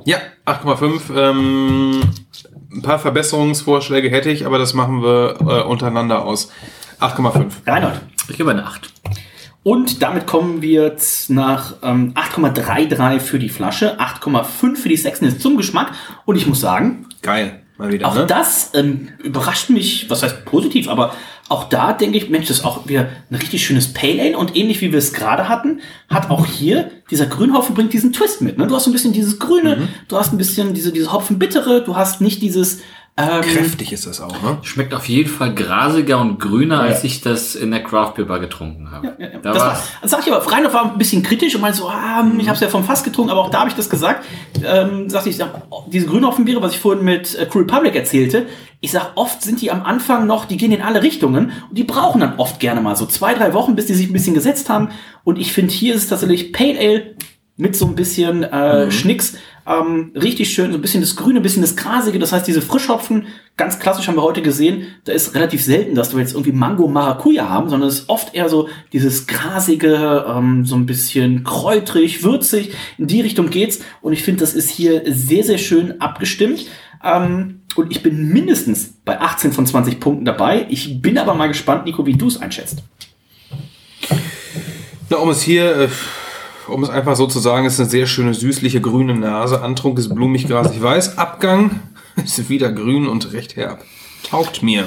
Ja, 0.04 0.18
8,5. 0.46 1.14
Ähm, 1.16 2.00
ein 2.72 2.82
paar 2.82 2.98
Verbesserungsvorschläge 2.98 4.10
hätte 4.10 4.30
ich, 4.30 4.46
aber 4.46 4.58
das 4.58 4.74
machen 4.74 5.02
wir 5.02 5.36
äh, 5.40 5.62
untereinander 5.62 6.24
aus. 6.24 6.50
8,5. 7.00 7.66
Reinhold. 7.66 8.00
Ich 8.28 8.36
gebe 8.36 8.50
eine 8.50 8.66
8. 8.66 8.92
Und 9.62 10.02
damit 10.02 10.26
kommen 10.26 10.62
wir 10.62 10.84
jetzt 10.84 11.28
nach 11.28 11.74
ähm, 11.82 12.14
8,33 12.14 13.18
für 13.18 13.38
die 13.38 13.48
Flasche, 13.48 13.98
8,5 13.98 14.76
für 14.76 14.88
die 14.88 14.96
Sexiness 14.96 15.38
zum 15.38 15.56
Geschmack. 15.56 15.92
Und 16.24 16.36
ich 16.36 16.46
muss 16.46 16.60
sagen, 16.60 17.06
Geil. 17.22 17.62
Mal 17.78 17.92
wieder, 17.92 18.08
auch 18.08 18.14
ne? 18.14 18.26
das 18.26 18.70
ähm, 18.74 19.08
überrascht 19.22 19.68
mich, 19.68 20.08
was 20.08 20.22
heißt 20.22 20.46
positiv, 20.46 20.88
aber 20.88 21.12
auch 21.48 21.68
da 21.68 21.92
denke 21.92 22.16
ich, 22.18 22.28
Mensch, 22.28 22.48
das 22.48 22.58
ist 22.58 22.64
auch 22.64 22.88
wieder 22.88 23.08
ein 23.30 23.36
richtig 23.36 23.64
schönes 23.64 23.92
Pale 23.92 24.20
Ale 24.22 24.38
und 24.38 24.56
ähnlich 24.56 24.80
wie 24.80 24.90
wir 24.92 24.98
es 24.98 25.12
gerade 25.12 25.48
hatten, 25.48 25.80
hat 26.08 26.30
auch 26.30 26.46
hier 26.46 26.90
dieser 27.10 27.26
Grünhopfen 27.26 27.74
bringt 27.74 27.92
diesen 27.92 28.12
Twist 28.12 28.42
mit. 28.42 28.58
Ne? 28.58 28.66
Du 28.66 28.74
hast 28.74 28.86
ein 28.86 28.92
bisschen 28.92 29.12
dieses 29.12 29.38
Grüne, 29.38 29.76
Mhm. 29.76 29.88
du 30.08 30.16
hast 30.16 30.32
ein 30.32 30.38
bisschen 30.38 30.74
diese, 30.74 30.92
diese 30.92 31.12
Hopfenbittere, 31.12 31.82
du 31.84 31.96
hast 31.96 32.20
nicht 32.20 32.42
dieses 32.42 32.80
ähm, 33.18 33.40
Kräftig 33.40 33.94
ist 33.94 34.06
das 34.06 34.20
auch, 34.20 34.42
ne? 34.42 34.58
Schmeckt 34.60 34.92
auf 34.92 35.08
jeden 35.08 35.30
Fall 35.30 35.54
grasiger 35.54 36.20
und 36.20 36.38
grüner, 36.38 36.80
als 36.80 37.02
ich 37.02 37.22
das 37.22 37.54
in 37.54 37.70
der 37.70 37.82
Craft 37.82 38.12
Beer 38.16 38.26
Bar 38.26 38.40
getrunken 38.40 38.90
habe. 38.90 39.14
Ja, 39.18 39.26
ja. 39.28 39.38
Da 39.38 39.52
das 39.54 39.62
war, 39.62 39.82
das 40.02 40.10
sag 40.10 40.26
ich 40.26 40.30
aber, 40.30 40.52
Reinhold 40.52 40.74
war 40.74 40.92
ein 40.92 40.98
bisschen 40.98 41.22
kritisch 41.22 41.54
und 41.54 41.62
meinte 41.62 41.78
so, 41.78 41.88
ah, 41.88 42.22
Mhm. 42.22 42.38
ich 42.40 42.46
habe 42.48 42.56
es 42.56 42.60
ja 42.60 42.68
vom 42.68 42.84
Fass 42.84 43.02
getrunken, 43.02 43.30
aber 43.30 43.40
auch 43.40 43.48
da 43.48 43.60
habe 43.60 43.70
ich 43.70 43.74
das 43.74 43.88
gesagt. 43.88 44.26
Ähm, 44.62 45.08
sagte 45.08 45.30
ich, 45.30 45.36
sag, 45.38 45.62
oh, 45.70 45.84
diese 45.90 46.04
Grünhopfenbiere, 46.08 46.60
was 46.60 46.72
ich 46.72 46.78
vorhin 46.78 47.06
mit 47.06 47.34
äh, 47.38 47.46
Crew 47.46 47.60
Republic 47.60 47.94
erzählte, 47.94 48.48
ich 48.80 48.92
sag, 48.92 49.12
oft 49.16 49.42
sind 49.42 49.60
die 49.60 49.70
am 49.70 49.82
Anfang 49.82 50.26
noch, 50.26 50.44
die 50.44 50.56
gehen 50.56 50.72
in 50.72 50.82
alle 50.82 51.02
Richtungen 51.02 51.52
und 51.68 51.78
die 51.78 51.84
brauchen 51.84 52.20
dann 52.20 52.38
oft 52.38 52.60
gerne 52.60 52.80
mal 52.80 52.96
so 52.96 53.06
zwei, 53.06 53.34
drei 53.34 53.54
Wochen, 53.54 53.74
bis 53.74 53.86
die 53.86 53.94
sich 53.94 54.08
ein 54.08 54.12
bisschen 54.12 54.34
gesetzt 54.34 54.68
haben. 54.68 54.90
Und 55.24 55.38
ich 55.38 55.52
finde, 55.52 55.72
hier 55.72 55.94
ist 55.94 56.04
es 56.04 56.08
tatsächlich 56.08 56.52
Pale 56.52 56.78
Ale 56.78 57.14
mit 57.56 57.74
so 57.74 57.86
ein 57.86 57.94
bisschen 57.94 58.42
äh, 58.42 58.86
Mhm. 58.86 58.90
Schnicks. 58.90 59.34
Ähm, 59.68 60.12
richtig 60.14 60.52
schön, 60.54 60.70
so 60.70 60.78
ein 60.78 60.82
bisschen 60.82 61.00
das 61.00 61.16
Grüne, 61.16 61.40
ein 61.40 61.42
bisschen 61.42 61.62
das 61.62 61.74
Grasige. 61.74 62.20
Das 62.20 62.32
heißt, 62.32 62.46
diese 62.46 62.62
Frischhopfen, 62.62 63.26
ganz 63.56 63.80
klassisch 63.80 64.06
haben 64.06 64.14
wir 64.14 64.22
heute 64.22 64.40
gesehen, 64.40 64.86
da 65.04 65.12
ist 65.12 65.34
relativ 65.34 65.64
selten, 65.64 65.96
dass 65.96 66.14
wir 66.14 66.20
jetzt 66.20 66.34
irgendwie 66.34 66.52
Mango 66.52 66.86
Maracuja 66.86 67.48
haben, 67.48 67.68
sondern 67.68 67.88
es 67.88 68.00
ist 68.00 68.08
oft 68.08 68.32
eher 68.32 68.48
so 68.48 68.68
dieses 68.92 69.26
Grasige, 69.26 70.24
ähm, 70.28 70.64
so 70.64 70.76
ein 70.76 70.86
bisschen 70.86 71.42
kräutrig, 71.42 72.22
würzig. 72.22 72.74
In 72.96 73.08
die 73.08 73.22
Richtung 73.22 73.50
geht's. 73.50 73.80
Und 74.02 74.12
ich 74.12 74.22
finde, 74.22 74.40
das 74.40 74.54
ist 74.54 74.70
hier 74.70 75.02
sehr, 75.06 75.42
sehr 75.42 75.58
schön 75.58 76.00
abgestimmt. 76.00 76.66
Ähm, 77.02 77.60
und 77.76 77.90
ich 77.90 78.02
bin 78.02 78.28
mindestens 78.32 78.94
bei 79.04 79.20
18 79.20 79.52
von 79.52 79.66
20 79.66 80.00
Punkten 80.00 80.24
dabei. 80.24 80.66
Ich 80.70 81.00
bin 81.02 81.18
aber 81.18 81.34
mal 81.34 81.48
gespannt, 81.48 81.84
Nico, 81.84 82.06
wie 82.06 82.14
du 82.14 82.26
es 82.28 82.40
einschätzt. 82.40 82.82
Na, 85.10 85.18
um 85.18 85.28
es 85.30 85.42
hier, 85.42 85.76
äh, 85.82 85.88
um 86.68 86.82
es 86.82 86.90
einfach 86.90 87.16
so 87.16 87.26
zu 87.26 87.38
sagen, 87.38 87.66
ist 87.66 87.78
eine 87.78 87.88
sehr 87.88 88.06
schöne 88.06 88.34
süßliche 88.34 88.80
grüne 88.80 89.14
Nase. 89.14 89.62
Antrunk 89.62 89.98
ist 89.98 90.14
blumig, 90.14 90.48
grasig, 90.48 90.82
weiß. 90.82 91.18
Abgang 91.18 91.80
ist 92.16 92.48
wieder 92.48 92.72
grün 92.72 93.06
und 93.06 93.32
recht 93.32 93.56
herb. 93.56 93.84
Taugt 94.28 94.62
mir. 94.62 94.84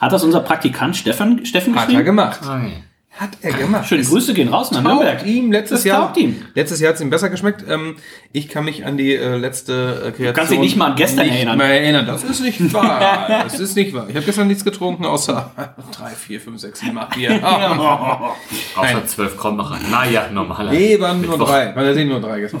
Hat 0.00 0.12
das 0.12 0.22
unser 0.22 0.40
Praktikant 0.40 0.96
Steffen, 0.96 1.44
Steffen 1.46 1.74
Hat 1.74 1.82
er 1.82 1.86
geschrieben? 1.86 2.04
gemacht. 2.04 2.40
Okay. 2.42 2.72
Hat 3.16 3.30
er 3.42 3.52
gemacht. 3.52 3.86
Schöne 3.86 4.02
Grüße 4.02 4.34
gehen 4.34 4.48
raus 4.48 4.72
nach 4.72 4.82
Nürnberg. 4.82 5.24
Ihm 5.24 5.52
letztes 5.52 5.78
Das 5.80 5.84
Jahr. 5.84 6.06
taugt 6.06 6.16
ihm. 6.16 6.42
Letztes 6.54 6.80
Jahr 6.80 6.88
hat 6.88 6.96
es 6.96 7.00
ihm 7.00 7.10
besser 7.10 7.28
geschmeckt. 7.30 7.64
Ähm, 7.68 7.94
ich 8.32 8.48
kann 8.48 8.64
mich 8.64 8.84
an 8.84 8.96
die 8.96 9.14
äh, 9.14 9.36
letzte 9.36 10.06
äh, 10.06 10.10
Kreation. 10.10 10.34
kannst 10.34 10.50
dich 10.50 10.58
nicht 10.58 10.76
mal 10.76 10.86
an 10.90 10.96
gestern 10.96 11.26
nicht 11.26 11.36
erinnern. 11.36 11.56
Mehr 11.58 11.80
erinnern. 11.80 12.06
Das 12.06 12.24
ist 12.24 12.40
nicht 12.40 12.72
wahr. 12.74 13.26
das 13.44 13.60
ist 13.60 13.76
nicht 13.76 13.94
wahr. 13.94 14.06
Ich 14.08 14.16
habe 14.16 14.26
gestern 14.26 14.48
nichts 14.48 14.64
getrunken, 14.64 15.04
außer 15.04 15.52
3, 15.92 16.10
4, 16.10 16.40
5, 16.40 16.60
6, 16.60 16.80
7, 16.80 16.98
8 16.98 17.14
Bier. 17.14 17.40
Außer 18.76 19.06
12 19.06 19.36
kommt 19.36 19.58
noch 19.58 19.70
ein. 19.70 19.80
Naja, 19.90 20.28
normaler. 20.32 20.72
Nee, 20.72 20.98
waren 20.98 21.20
nur 21.20 21.38
drei. 21.38 21.74
Waren 21.76 21.86
ja 21.86 21.94
sind 21.94 22.08
nur 22.08 22.20
drei 22.20 22.40
gestern. 22.40 22.60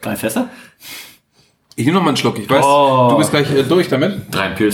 Drei 0.00 0.16
Fässer? 0.16 0.48
Ich 1.76 1.84
nehme 1.86 1.98
noch 1.98 2.02
mal 2.02 2.08
einen 2.10 2.16
Schluck. 2.16 2.38
Ich 2.40 2.50
weiß, 2.50 2.64
Oh. 2.64 3.08
du 3.10 3.18
bist 3.18 3.30
gleich 3.30 3.48
äh, 3.52 3.62
durch 3.62 3.88
damit. 3.88 4.22
Drei 4.32 4.48
Pure 4.48 4.72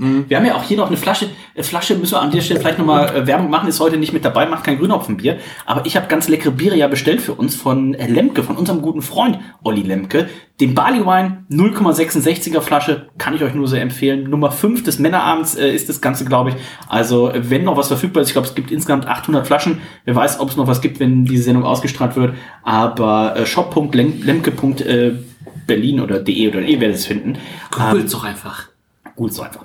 Stouts. 0.00 0.28
Wir 0.28 0.36
haben 0.36 0.46
ja 0.46 0.54
auch 0.54 0.62
hier 0.62 0.76
noch 0.76 0.88
eine 0.88 0.96
Flasche. 0.96 1.30
Äh, 1.54 1.62
Flasche 1.62 1.94
müssen 1.96 2.14
wir 2.14 2.22
an 2.22 2.30
der 2.30 2.40
Stelle 2.40 2.60
vielleicht 2.60 2.78
nochmal 2.78 3.14
äh, 3.14 3.26
Werbung 3.26 3.50
machen, 3.50 3.68
ist 3.68 3.80
heute 3.80 3.96
nicht 3.96 4.12
mit 4.12 4.24
dabei, 4.24 4.46
macht 4.46 4.64
kein 4.64 4.78
Grünhopfenbier. 4.78 5.38
Aber 5.66 5.86
ich 5.86 5.96
habe 5.96 6.06
ganz 6.08 6.28
leckere 6.28 6.52
Biere 6.52 6.76
ja 6.76 6.88
bestellt 6.88 7.20
für 7.20 7.34
uns 7.34 7.54
von 7.54 7.94
äh, 7.94 8.06
Lemke, 8.06 8.42
von 8.42 8.56
unserem 8.56 8.82
guten 8.82 9.02
Freund 9.02 9.38
Olli 9.62 9.82
Lemke. 9.82 10.28
Den 10.60 10.74
Barley 10.74 11.06
Wine, 11.06 11.44
0,66er 11.50 12.60
Flasche, 12.60 13.08
kann 13.16 13.34
ich 13.34 13.42
euch 13.42 13.54
nur 13.54 13.66
sehr 13.66 13.80
empfehlen. 13.82 14.28
Nummer 14.28 14.50
5 14.50 14.84
des 14.84 14.98
Männerabends 14.98 15.54
äh, 15.54 15.70
ist 15.70 15.88
das 15.88 16.00
Ganze, 16.00 16.24
glaube 16.24 16.50
ich. 16.50 16.56
Also, 16.88 17.30
wenn 17.34 17.62
noch 17.64 17.76
was 17.76 17.88
verfügbar 17.88 18.22
ist, 18.22 18.28
ich 18.28 18.34
glaube, 18.34 18.48
es 18.48 18.54
gibt 18.54 18.70
insgesamt 18.70 19.06
800 19.06 19.46
Flaschen. 19.46 19.80
Wer 20.04 20.14
weiß, 20.14 20.40
ob 20.40 20.50
es 20.50 20.56
noch 20.56 20.66
was 20.66 20.82
gibt, 20.82 21.00
wenn 21.00 21.24
diese 21.24 21.44
Sendung 21.44 21.64
ausgestrahlt 21.64 22.16
wird. 22.16 22.34
Aber 22.62 23.36
äh, 23.36 23.46
shop.lemke.berlin 23.46 26.00
oder 26.00 26.18
de 26.18 26.48
oder 26.48 26.60
ihr 26.60 26.80
werdet 26.80 26.96
es 26.96 27.06
finden. 27.06 27.38
Googelt 27.70 28.12
doch 28.12 28.24
einfach. 28.24 28.68
Gut, 29.16 29.32
so 29.32 29.42
einfach. 29.42 29.64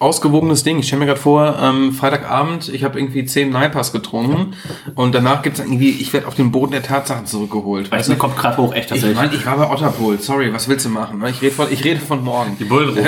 Ausgewogenes 0.00 0.64
Ding. 0.64 0.78
Ich 0.78 0.86
stelle 0.86 1.00
mir 1.00 1.06
gerade 1.06 1.20
vor, 1.20 1.58
ähm, 1.60 1.92
Freitagabend, 1.92 2.68
ich 2.70 2.84
habe 2.84 2.98
irgendwie 2.98 3.24
10 3.24 3.50
Naipas 3.50 3.92
getrunken 3.92 4.54
und 4.94 5.14
danach 5.14 5.42
gibt's 5.42 5.60
irgendwie, 5.60 5.90
ich 5.90 6.12
werde 6.12 6.26
auf 6.26 6.34
den 6.34 6.50
Boden 6.50 6.72
der 6.72 6.82
Tatsachen 6.82 7.26
zurückgeholt. 7.26 7.92
Weißt 7.92 8.08
du, 8.08 8.16
kommt 8.16 8.36
gerade 8.36 8.56
hoch, 8.56 8.72
echt 8.72 8.84
Ich 8.86 8.88
tatsächlich. 9.02 9.16
meine, 9.16 9.34
ich 9.34 9.44
war 9.46 9.58
bei 9.58 9.70
Otterpool. 9.70 10.18
Sorry, 10.18 10.52
was 10.54 10.68
willst 10.68 10.86
du 10.86 10.88
machen? 10.88 11.22
Ich 11.28 11.42
rede 11.42 11.54
von, 11.54 11.66
ich 11.70 11.84
rede 11.84 12.00
von 12.00 12.24
morgen. 12.24 12.56
Die 12.58 12.64
Bullen. 12.64 12.96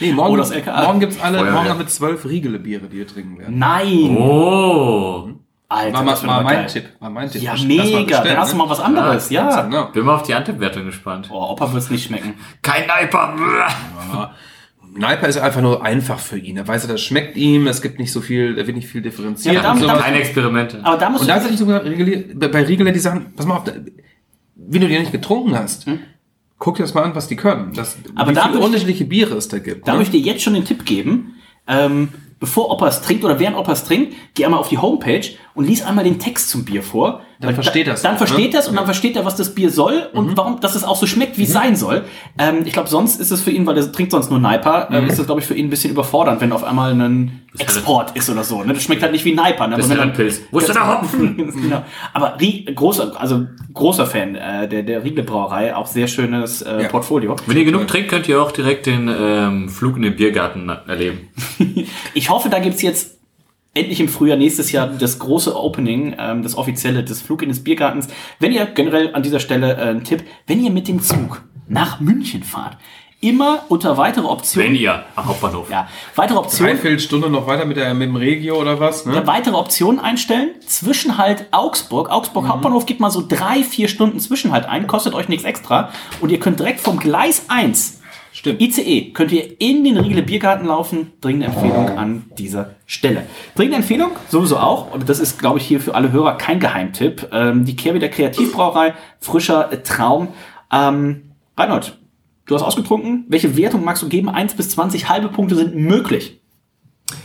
Nee, 0.00 0.12
morgen, 0.12 0.34
Oh, 0.34 0.36
das 0.36 0.50
LKA. 0.50 0.82
morgen 0.84 1.00
gibt's 1.00 1.20
alle, 1.20 1.38
Feuerwehr. 1.38 1.52
morgen 1.54 1.68
haben 1.70 1.78
wir 1.80 1.86
zwölf 1.86 2.24
Riegele 2.24 2.58
Biere, 2.58 2.86
die 2.86 2.98
wir 2.98 3.06
trinken 3.06 3.38
werden. 3.38 3.58
Nein! 3.58 4.16
Oh. 4.16 5.28
Alter, 5.70 5.92
War, 5.98 6.02
mal, 6.02 6.10
das 6.12 6.26
war 6.26 6.42
mein 6.42 6.56
geil. 6.56 6.66
Tipp. 6.66 6.84
War 6.98 7.10
mein 7.10 7.30
Tipp. 7.30 7.42
Ja, 7.42 7.54
mega. 7.62 8.22
Dann 8.22 8.36
hast 8.38 8.52
du 8.52 8.56
ne? 8.56 8.62
mal 8.62 8.70
was 8.70 8.80
anderes. 8.80 9.28
Ja. 9.30 9.62
Genau. 9.62 9.86
Bin 9.92 10.04
mal 10.04 10.14
auf 10.14 10.22
die 10.22 10.34
Antep-Wertung 10.34 10.86
gespannt. 10.86 11.28
Oh, 11.30 11.42
Opa 11.50 11.70
wird's 11.72 11.90
nicht 11.90 12.06
schmecken. 12.06 12.34
Kein 12.62 12.86
Neiper. 12.86 13.34
Naipa 14.98 15.26
ist 15.26 15.36
einfach 15.38 15.60
nur 15.62 15.82
einfach 15.84 16.18
für 16.18 16.38
ihn. 16.38 16.56
Er 16.56 16.66
weiß, 16.68 16.86
das 16.86 17.00
schmeckt 17.00 17.36
ihm, 17.36 17.66
es 17.66 17.80
gibt 17.82 17.98
nicht 17.98 18.12
so 18.12 18.20
viel, 18.20 18.58
er 18.58 18.66
wird 18.66 18.76
nicht 18.76 18.88
viel 18.88 19.00
differenziert. 19.02 19.54
Ja, 19.54 19.60
aber 19.62 19.72
und 19.72 19.80
damit- 19.80 19.90
sowas. 19.90 20.04
Keine 20.04 20.18
Experimente. 20.18 20.80
Aber 20.84 20.96
da 20.98 21.10
musst 21.10 21.22
Und 21.22 21.28
da 21.28 21.40
sogar 21.40 21.82
Riegele- 21.84 22.48
bei 22.48 22.62
Riegele, 22.64 22.92
die 22.92 22.98
sagen, 22.98 23.32
pass 23.36 23.46
mal 23.46 23.56
auf, 23.56 23.64
da- 23.64 23.72
wenn 24.56 24.80
du 24.80 24.88
die 24.88 24.98
nicht 24.98 25.12
getrunken 25.12 25.56
hast, 25.56 25.86
guck 26.58 26.76
dir 26.76 26.82
das 26.82 26.94
mal 26.94 27.04
an, 27.04 27.14
was 27.14 27.28
die 27.28 27.36
können. 27.36 27.72
Das, 27.74 27.94
Hm? 27.96 28.02
Aber 28.16 28.30
wie 28.30 28.34
da 28.34 28.42
viele 28.42 28.54
möchte- 28.54 28.66
unterschiedliche 28.66 29.04
Biere 29.04 29.36
es 29.36 29.48
da 29.48 29.58
gibt. 29.58 29.86
Da 29.86 29.92
ne? 29.92 29.98
möchte 29.98 30.16
ich 30.16 30.22
dir 30.24 30.32
jetzt 30.32 30.42
schon 30.42 30.54
den 30.54 30.64
Tipp 30.64 30.84
geben. 30.84 31.34
Ähm, 31.66 32.08
bevor 32.40 32.70
Opa 32.70 32.88
es 32.88 33.00
trinkt 33.02 33.24
oder 33.24 33.38
während 33.38 33.56
Opa 33.56 33.72
es 33.72 33.84
trinkt, 33.84 34.14
geh 34.34 34.44
einmal 34.44 34.58
auf 34.60 34.68
die 34.68 34.78
Homepage 34.78 35.22
und 35.54 35.66
lies 35.66 35.82
einmal 35.82 36.04
den 36.04 36.18
Text 36.18 36.50
zum 36.50 36.64
Bier 36.64 36.82
vor. 36.82 37.22
Dann 37.40 37.48
Weil 37.48 37.54
versteht 37.54 37.86
da, 37.86 37.92
er's, 37.92 38.02
Dann 38.02 38.12
ne? 38.14 38.18
versteht 38.18 38.52
das 38.54 38.66
und 38.68 38.74
dann 38.74 38.84
versteht 38.84 39.14
er, 39.14 39.24
was 39.24 39.36
das 39.36 39.54
Bier 39.54 39.70
soll 39.70 40.08
und 40.12 40.36
warum, 40.36 40.58
dass 40.58 40.74
es 40.74 40.82
auch 40.82 40.96
so 40.96 41.06
schmeckt, 41.06 41.38
wie 41.38 41.44
es 41.44 41.52
sein 41.52 41.76
soll. 41.76 42.04
Ähm, 42.36 42.62
ich 42.64 42.72
glaube, 42.72 42.88
sonst 42.88 43.20
ist 43.20 43.30
es 43.30 43.42
für 43.42 43.52
ihn, 43.52 43.64
weil 43.64 43.76
er 43.76 43.92
trinkt 43.92 44.10
sonst 44.10 44.28
nur 44.28 44.40
Naipa, 44.40 44.88
äh, 44.90 45.06
ist 45.06 45.20
das, 45.20 45.26
glaube 45.26 45.40
ich, 45.40 45.46
für 45.46 45.54
ihn 45.54 45.66
ein 45.66 45.70
bisschen 45.70 45.92
überfordernd, 45.92 46.40
wenn 46.40 46.50
auf 46.50 46.64
einmal 46.64 46.92
ein 46.92 47.42
Export 47.56 48.16
ist 48.16 48.28
oder 48.28 48.42
so. 48.42 48.64
Ne? 48.64 48.74
Das 48.74 48.82
schmeckt 48.82 49.02
halt 49.02 49.12
nicht 49.12 49.24
wie 49.24 49.34
Naipa. 49.34 49.68
Ne? 49.68 49.76
Das 49.76 49.86
ist 49.86 49.96
ein 49.96 50.12
Pilz. 50.12 50.40
Wo 50.50 50.58
ist 50.58 50.66
denn 50.66 50.74
der 50.74 51.00
Hopfen? 51.00 51.36
genau. 51.62 51.84
Aber 52.12 52.36
Rie 52.40 52.64
großer, 52.64 53.12
also 53.16 53.46
großer 53.72 54.06
Fan 54.06 54.34
äh, 54.34 54.68
der, 54.68 54.82
der 54.82 55.04
Riegel 55.04 55.22
Brauerei, 55.22 55.76
auch 55.76 55.86
sehr 55.86 56.08
schönes 56.08 56.62
äh, 56.62 56.82
Ja. 56.82 56.88
Portfolio. 56.88 57.36
Wenn 57.46 57.56
ihr 57.56 57.64
genug 57.64 57.86
trinkt, 57.86 58.10
könnt 58.10 58.28
ihr 58.28 58.42
auch 58.42 58.50
direkt 58.50 58.86
den 58.86 59.08
ähm, 59.08 59.68
Flug 59.68 59.96
in 59.96 60.02
den 60.02 60.16
Biergarten 60.16 60.68
erleben. 60.68 61.28
Ich 62.14 62.30
hoffe, 62.30 62.48
da 62.48 62.58
gibt's 62.58 62.82
jetzt 62.82 63.17
endlich 63.74 64.00
im 64.00 64.08
Frühjahr 64.08 64.36
nächstes 64.36 64.72
Jahr 64.72 64.88
das 64.88 65.18
große 65.18 65.56
Opening, 65.56 66.16
ähm, 66.18 66.42
das 66.42 66.56
offizielle, 66.56 67.04
das 67.04 67.20
Flug 67.20 67.42
in 67.42 67.48
des 67.48 67.62
Biergartens. 67.62 68.08
Wenn 68.40 68.52
ihr 68.52 68.66
generell 68.66 69.14
an 69.14 69.22
dieser 69.22 69.40
Stelle 69.40 69.76
äh, 69.76 69.90
ein 69.90 70.04
Tipp, 70.04 70.24
wenn 70.46 70.62
ihr 70.62 70.70
mit 70.70 70.88
dem 70.88 71.00
Zug 71.00 71.42
nach 71.68 72.00
München 72.00 72.42
fahrt, 72.42 72.76
immer 73.20 73.64
unter 73.68 73.96
weitere 73.96 74.26
Optionen. 74.26 74.72
Wenn 74.72 74.80
ihr 74.80 75.04
am 75.16 75.26
Hauptbahnhof. 75.26 75.70
Ja, 75.70 75.88
weitere 76.14 76.38
Optionen. 76.38 76.74
Dreiviertel 76.74 77.00
Stunde 77.00 77.30
noch 77.30 77.46
weiter 77.46 77.64
mit, 77.64 77.76
der, 77.76 77.92
mit 77.94 78.08
dem 78.08 78.16
Regio 78.16 78.60
oder 78.60 78.78
was, 78.78 79.06
ne? 79.06 79.14
Ja, 79.14 79.26
weitere 79.26 79.56
Optionen 79.56 79.98
einstellen. 79.98 80.50
Zwischenhalt 80.64 81.46
Augsburg. 81.50 82.10
Augsburg 82.10 82.44
Mhm. 82.44 82.48
Hauptbahnhof 82.50 82.86
gibt 82.86 83.00
mal 83.00 83.10
so 83.10 83.24
drei, 83.26 83.64
vier 83.64 83.88
Stunden 83.88 84.20
Zwischenhalt 84.20 84.66
ein, 84.66 84.86
kostet 84.86 85.14
euch 85.14 85.28
nichts 85.28 85.44
extra. 85.44 85.90
Und 86.20 86.30
ihr 86.30 86.38
könnt 86.38 86.60
direkt 86.60 86.80
vom 86.80 86.98
Gleis 86.98 87.46
1 87.48 87.97
Stimmt. 88.54 88.78
ICE 88.78 89.12
könnt 89.12 89.32
ihr 89.32 89.60
in 89.60 89.84
den 89.84 89.96
Riegele 89.96 90.22
Biergarten 90.22 90.66
laufen. 90.66 91.12
Dringende 91.20 91.46
Empfehlung 91.46 91.98
an 91.98 92.24
dieser 92.38 92.74
Stelle. 92.86 93.24
Dringende 93.54 93.78
Empfehlung, 93.78 94.10
sowieso 94.28 94.58
auch, 94.58 94.92
und 94.92 95.08
das 95.08 95.20
ist, 95.20 95.38
glaube 95.38 95.58
ich, 95.58 95.66
hier 95.66 95.80
für 95.80 95.94
alle 95.94 96.12
Hörer 96.12 96.36
kein 96.36 96.60
Geheimtipp. 96.60 97.28
Ähm, 97.32 97.64
die 97.64 97.76
Kehrwieder 97.76 98.08
Kreativbrauerei, 98.08 98.94
frischer 99.20 99.70
Traum. 99.82 100.28
Ähm, 100.72 101.32
Reinhold, 101.56 101.98
du 102.46 102.54
hast 102.54 102.62
ausgetrunken. 102.62 103.24
Welche 103.28 103.56
Wertung 103.56 103.84
magst 103.84 104.02
du 104.02 104.08
geben? 104.08 104.28
1 104.28 104.54
bis 104.54 104.70
20 104.70 105.08
halbe 105.08 105.28
Punkte 105.28 105.54
sind 105.54 105.74
möglich. 105.74 106.37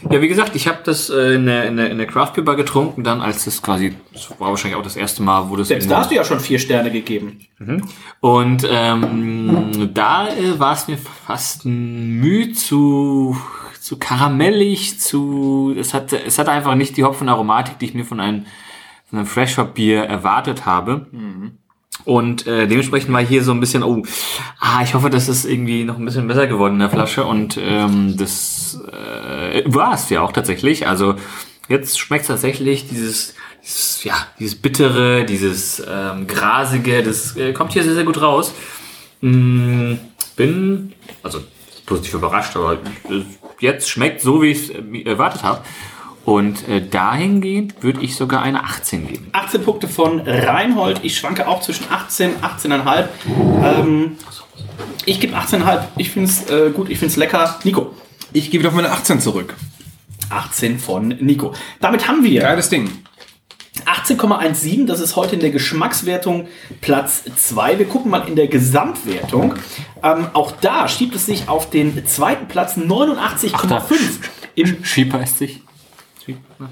Ja, 0.10 0.22
wie 0.22 0.28
gesagt, 0.28 0.56
ich 0.56 0.68
habe 0.68 0.80
das 0.84 1.10
äh, 1.10 1.34
in 1.34 1.46
der, 1.46 1.66
in 1.66 1.78
der, 1.78 1.90
in 1.90 1.98
der 1.98 2.08
Craft 2.08 2.34
Beer 2.36 2.44
Bar 2.44 2.56
getrunken, 2.56 3.04
dann 3.04 3.22
als 3.22 3.46
das 3.46 3.62
quasi, 3.62 3.96
das 4.14 4.30
war 4.40 4.50
wahrscheinlich 4.50 4.78
auch 4.78 4.84
das 4.84 4.96
erste 4.96 5.24
Mal, 5.24 5.50
wo 5.50 5.56
das 5.56 5.68
Selbst 5.70 5.90
da 5.90 5.98
hast 6.00 6.12
du 6.12 6.16
ja 6.16 6.24
schon 6.24 6.40
vier 6.40 6.60
Sterne 6.60 6.92
gegeben. 6.92 7.40
Und 8.20 8.68
ähm, 8.70 9.92
da 9.94 10.30
äh, 10.30 10.60
war 10.60 10.74
es 10.74 10.88
mir 10.88 10.98
fast 10.98 11.66
ein 11.66 12.20
Mühe 12.20 12.54
zu, 12.54 13.38
zu 13.80 13.98
karamellig, 13.98 15.00
zu 15.00 15.74
es 15.78 15.94
hatte, 15.94 16.24
es 16.24 16.38
hatte 16.38 16.52
einfach 16.52 16.76
nicht 16.76 16.96
die 16.96 17.04
Hopfenaromatik, 17.04 17.80
die 17.80 17.86
ich 17.86 17.94
mir 17.94 18.06
von 18.06 18.20
einem, 18.20 18.46
von 19.10 19.20
einem 19.20 19.28
Fresh 19.28 19.58
Hop 19.58 19.74
Bier 19.74 20.04
erwartet 20.04 20.66
habe. 20.66 21.08
Und 22.06 22.48
äh, 22.48 22.68
dementsprechend 22.68 23.14
war 23.14 23.22
hier 23.22 23.44
so 23.44 23.52
ein 23.52 23.60
bisschen, 23.60 23.84
oh, 23.84 24.04
ah, 24.60 24.82
ich 24.84 24.94
hoffe, 24.94 25.10
das 25.10 25.30
ist 25.30 25.46
irgendwie 25.46 25.86
noch 25.86 25.98
ein 25.98 26.06
bisschen 26.06 26.28
besser 26.28 26.48
geworden 26.48 26.74
in 26.74 26.80
der 26.80 26.90
Flasche. 26.90 27.24
Und 27.24 27.58
ähm, 27.62 28.18
das 28.18 28.80
äh, 28.92 29.64
war 29.66 29.94
es 29.94 30.10
ja 30.10 30.22
auch 30.22 30.34
tatsächlich. 30.34 30.88
Also 30.88 31.16
jetzt 31.70 31.98
schmeckt 32.00 32.28
tatsächlich 32.28 32.88
dieses, 32.90 33.36
dieses, 33.64 34.04
ja, 34.04 34.16
dieses 34.38 34.56
bittere, 34.56 35.24
dieses 35.24 35.82
ähm, 35.88 36.28
grasige, 36.28 37.04
das 37.04 37.38
äh, 37.38 37.54
kommt 37.54 37.74
hier 37.74 37.84
sehr, 37.84 37.96
sehr 37.96 38.04
gut 38.04 38.22
raus. 38.22 38.54
Mm, 39.22 39.94
bin, 40.36 40.94
also 41.22 41.40
positiv 41.86 42.16
überrascht, 42.16 42.56
aber 42.58 42.74
äh, 42.74 43.24
jetzt 43.60 43.90
schmeckt 43.90 44.20
so, 44.20 44.42
wie 44.42 44.52
ich 44.52 44.70
es 44.70 45.06
erwartet 45.06 45.44
habe. 45.44 45.62
Und 46.26 46.68
äh, 46.70 46.82
dahingehend 46.82 47.84
würde 47.84 48.02
ich 48.02 48.16
sogar 48.16 48.42
eine 48.42 48.64
18 48.64 49.08
geben. 49.08 49.28
18 49.34 49.64
Punkte 49.64 49.88
von 49.88 50.22
Reinhold. 50.22 51.02
Ich 51.04 51.18
schwanke 51.18 51.48
auch 51.48 51.62
zwischen 51.62 51.86
18 51.90 52.36
18,5. 52.38 53.06
Ähm, 53.64 54.18
ich 55.06 55.20
gebe 55.20 55.36
18,5. 55.36 55.84
Ich 55.98 56.12
finde 56.12 56.30
es 56.30 56.50
äh, 56.50 56.70
gut, 56.72 56.90
ich 56.90 57.00
finde 57.00 57.12
es 57.12 57.18
lecker. 57.18 57.60
Nico. 57.64 57.94
Ich 58.32 58.52
gebe 58.52 58.68
auf 58.68 58.74
meine 58.74 58.92
18 58.92 59.20
zurück. 59.20 59.56
18 60.30 60.80
von 60.80 61.10
Nico. 61.10 61.54
Damit 61.82 62.08
haben 62.08 62.24
wir 62.24 62.42
Geiles 62.42 62.70
Ding. 62.70 62.90
18,17. 63.86 64.86
Das 64.86 65.02
ist 65.02 65.16
heute 65.16 65.36
in 65.36 65.42
der 65.42 65.50
Geschmackswertung 65.50 66.48
Platz 66.80 67.24
2. 67.36 67.80
Wir 67.80 67.86
gucken 67.86 68.12
mal 68.12 68.28
in 68.28 68.36
der 68.36 68.48
Gesamtwertung. 68.48 69.56
Ähm, 70.02 70.28
auch 70.34 70.54
da 70.62 70.88
schiebt 70.88 71.16
es 71.16 71.26
sich 71.26 71.50
auf 71.50 71.70
den 71.70 72.06
zweiten 72.06 72.48
Platz 72.48 72.78
89,5. 72.78 73.94
Im 74.56 74.86
Schieber 74.86 75.22
ist 75.22 75.40
sich. 75.40 75.63
Sí. 76.26 76.38
Ah. 76.60 76.70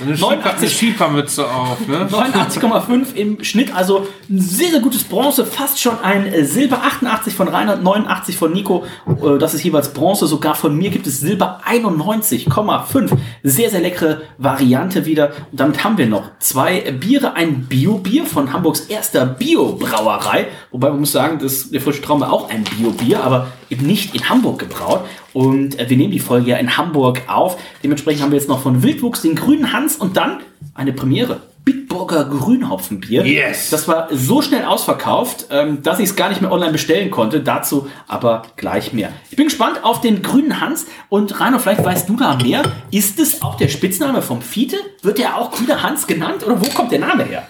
Eine 0.00 0.16
89 0.16 0.72
Schiefermütze 0.72 1.48
auf, 1.50 1.86
ne? 1.86 2.06
89,5 2.10 3.14
im 3.14 3.44
Schnitt, 3.44 3.74
also 3.74 4.06
ein 4.28 4.40
sehr, 4.40 4.70
sehr 4.70 4.80
gutes 4.80 5.04
Bronze, 5.04 5.46
fast 5.46 5.80
schon 5.80 5.98
ein 6.00 6.26
äh, 6.26 6.44
Silber 6.44 6.82
88 6.82 7.34
von 7.34 7.48
Reinhard, 7.48 7.82
89 7.82 8.36
von 8.36 8.52
Nico, 8.52 8.84
äh, 9.06 9.38
das 9.38 9.54
ist 9.54 9.64
jeweils 9.64 9.92
Bronze, 9.92 10.26
sogar 10.26 10.54
von 10.54 10.76
mir 10.76 10.90
gibt 10.90 11.06
es 11.06 11.20
Silber 11.20 11.60
91,5. 11.66 13.10
Sehr, 13.42 13.70
sehr 13.70 13.80
leckere 13.80 14.22
Variante 14.38 15.06
wieder. 15.06 15.32
Und 15.50 15.60
damit 15.60 15.84
haben 15.84 15.98
wir 15.98 16.06
noch 16.06 16.30
zwei 16.38 16.80
Biere, 16.92 17.34
ein 17.34 17.66
Bio-Bier 17.66 18.26
von 18.26 18.52
Hamburgs 18.52 18.80
erster 18.80 19.26
Bio-Brauerei, 19.26 20.48
wobei 20.70 20.90
man 20.90 21.00
muss 21.00 21.12
sagen, 21.12 21.38
dass 21.38 21.70
der 21.70 21.80
frische 21.80 22.02
Traum 22.02 22.20
war 22.20 22.32
auch 22.32 22.50
ein 22.50 22.64
Bio-Bier, 22.64 23.22
aber 23.22 23.48
eben 23.70 23.86
nicht 23.86 24.14
in 24.14 24.28
Hamburg 24.28 24.58
gebraut. 24.58 25.04
Und 25.32 25.78
äh, 25.78 25.88
wir 25.88 25.96
nehmen 25.96 26.12
die 26.12 26.18
Folge 26.18 26.50
ja 26.50 26.56
in 26.56 26.76
Hamburg 26.76 27.22
auf. 27.26 27.58
Dementsprechend 27.82 28.22
haben 28.22 28.30
wir 28.32 28.38
jetzt 28.38 28.48
noch 28.48 28.62
von 28.62 28.82
Wildwuchs 28.82 29.22
den 29.22 29.35
grünen 29.36 29.72
Hans 29.72 29.96
und 29.96 30.16
dann 30.16 30.40
eine 30.74 30.92
Premiere. 30.92 31.40
Bitburger 31.64 32.24
Grünhopfenbier. 32.26 33.26
Yes. 33.26 33.70
Das 33.70 33.88
war 33.88 34.06
so 34.12 34.40
schnell 34.40 34.64
ausverkauft, 34.64 35.46
ähm, 35.50 35.82
dass 35.82 35.98
ich 35.98 36.10
es 36.10 36.16
gar 36.16 36.28
nicht 36.28 36.40
mehr 36.40 36.52
online 36.52 36.70
bestellen 36.70 37.10
konnte. 37.10 37.40
Dazu 37.40 37.88
aber 38.06 38.42
gleich 38.56 38.92
mehr. 38.92 39.08
Ich 39.30 39.36
bin 39.36 39.46
gespannt 39.46 39.82
auf 39.82 40.00
den 40.00 40.22
grünen 40.22 40.60
Hans. 40.60 40.86
Und 41.08 41.40
Rainer, 41.40 41.58
vielleicht 41.58 41.84
weißt 41.84 42.08
du 42.08 42.16
da 42.16 42.36
mehr. 42.36 42.62
Ist 42.92 43.18
es 43.18 43.42
auch 43.42 43.56
der 43.56 43.66
Spitzname 43.66 44.22
vom 44.22 44.42
Fiete? 44.42 44.76
Wird 45.02 45.18
er 45.18 45.36
auch 45.38 45.50
grüner 45.50 45.82
Hans 45.82 46.06
genannt? 46.06 46.46
Oder 46.46 46.60
wo 46.60 46.66
kommt 46.66 46.92
der 46.92 47.00
Name 47.00 47.24
her? 47.24 47.42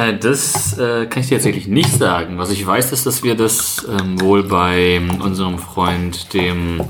Äh, 0.00 0.16
Das 0.18 0.78
äh, 0.78 1.04
kann 1.04 1.22
ich 1.22 1.28
dir 1.28 1.36
tatsächlich 1.36 1.66
nicht 1.66 1.92
sagen. 1.92 2.38
Was 2.38 2.50
ich 2.50 2.66
weiß, 2.66 2.90
ist, 2.92 3.04
dass 3.04 3.22
wir 3.22 3.34
das 3.34 3.86
ähm, 4.00 4.18
wohl 4.18 4.44
bei 4.44 4.98
unserem 5.22 5.58
Freund, 5.58 6.32
dem 6.32 6.80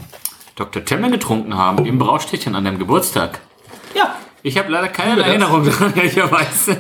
Dr. 0.55 0.85
Temme, 0.85 1.11
getrunken 1.11 1.57
haben, 1.57 1.85
im 1.87 1.99
Braustädtchen 1.99 2.55
an 2.55 2.65
deinem 2.65 2.79
Geburtstag. 2.79 3.41
Ja, 3.97 4.15
Ich 4.43 4.59
habe 4.59 4.71
leider 4.71 4.89
keine 4.89 5.23
Erinnerung 5.23 5.65
daran, 5.65 5.95
ehrlicherweise. 5.97 6.77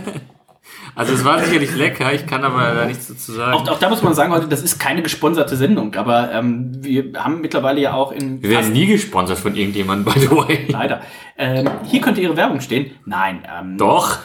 Also 0.94 1.12
es 1.12 1.24
war 1.24 1.38
sicherlich 1.44 1.74
lecker, 1.76 2.12
ich 2.14 2.26
kann 2.26 2.42
aber 2.42 2.74
da 2.74 2.86
nichts 2.86 3.08
dazu 3.08 3.32
sagen. 3.32 3.52
auch, 3.52 3.68
auch 3.68 3.78
da 3.78 3.90
muss 3.90 4.02
man 4.02 4.14
sagen 4.14 4.32
heute, 4.32 4.48
das 4.48 4.62
ist 4.62 4.78
keine 4.78 5.02
gesponserte 5.02 5.54
Sendung. 5.54 5.94
Aber 5.94 6.32
ähm, 6.32 6.72
wir 6.80 7.12
haben 7.22 7.42
mittlerweile 7.42 7.80
ja 7.80 7.92
auch 7.92 8.12
in 8.12 8.42
wir 8.42 8.48
werden 8.48 8.72
nie 8.72 8.86
gesponsert 8.86 9.38
von 9.38 9.54
irgendjemandem, 9.54 10.10
by 10.12 10.18
the 10.20 10.30
way. 10.30 10.64
Leider. 10.68 11.02
Ähm, 11.36 11.68
hier 11.84 12.00
könnte 12.00 12.22
Ihre 12.22 12.36
Werbung 12.36 12.60
stehen. 12.62 12.92
Nein, 13.04 13.46
ähm, 13.46 13.76
Doch. 13.76 14.18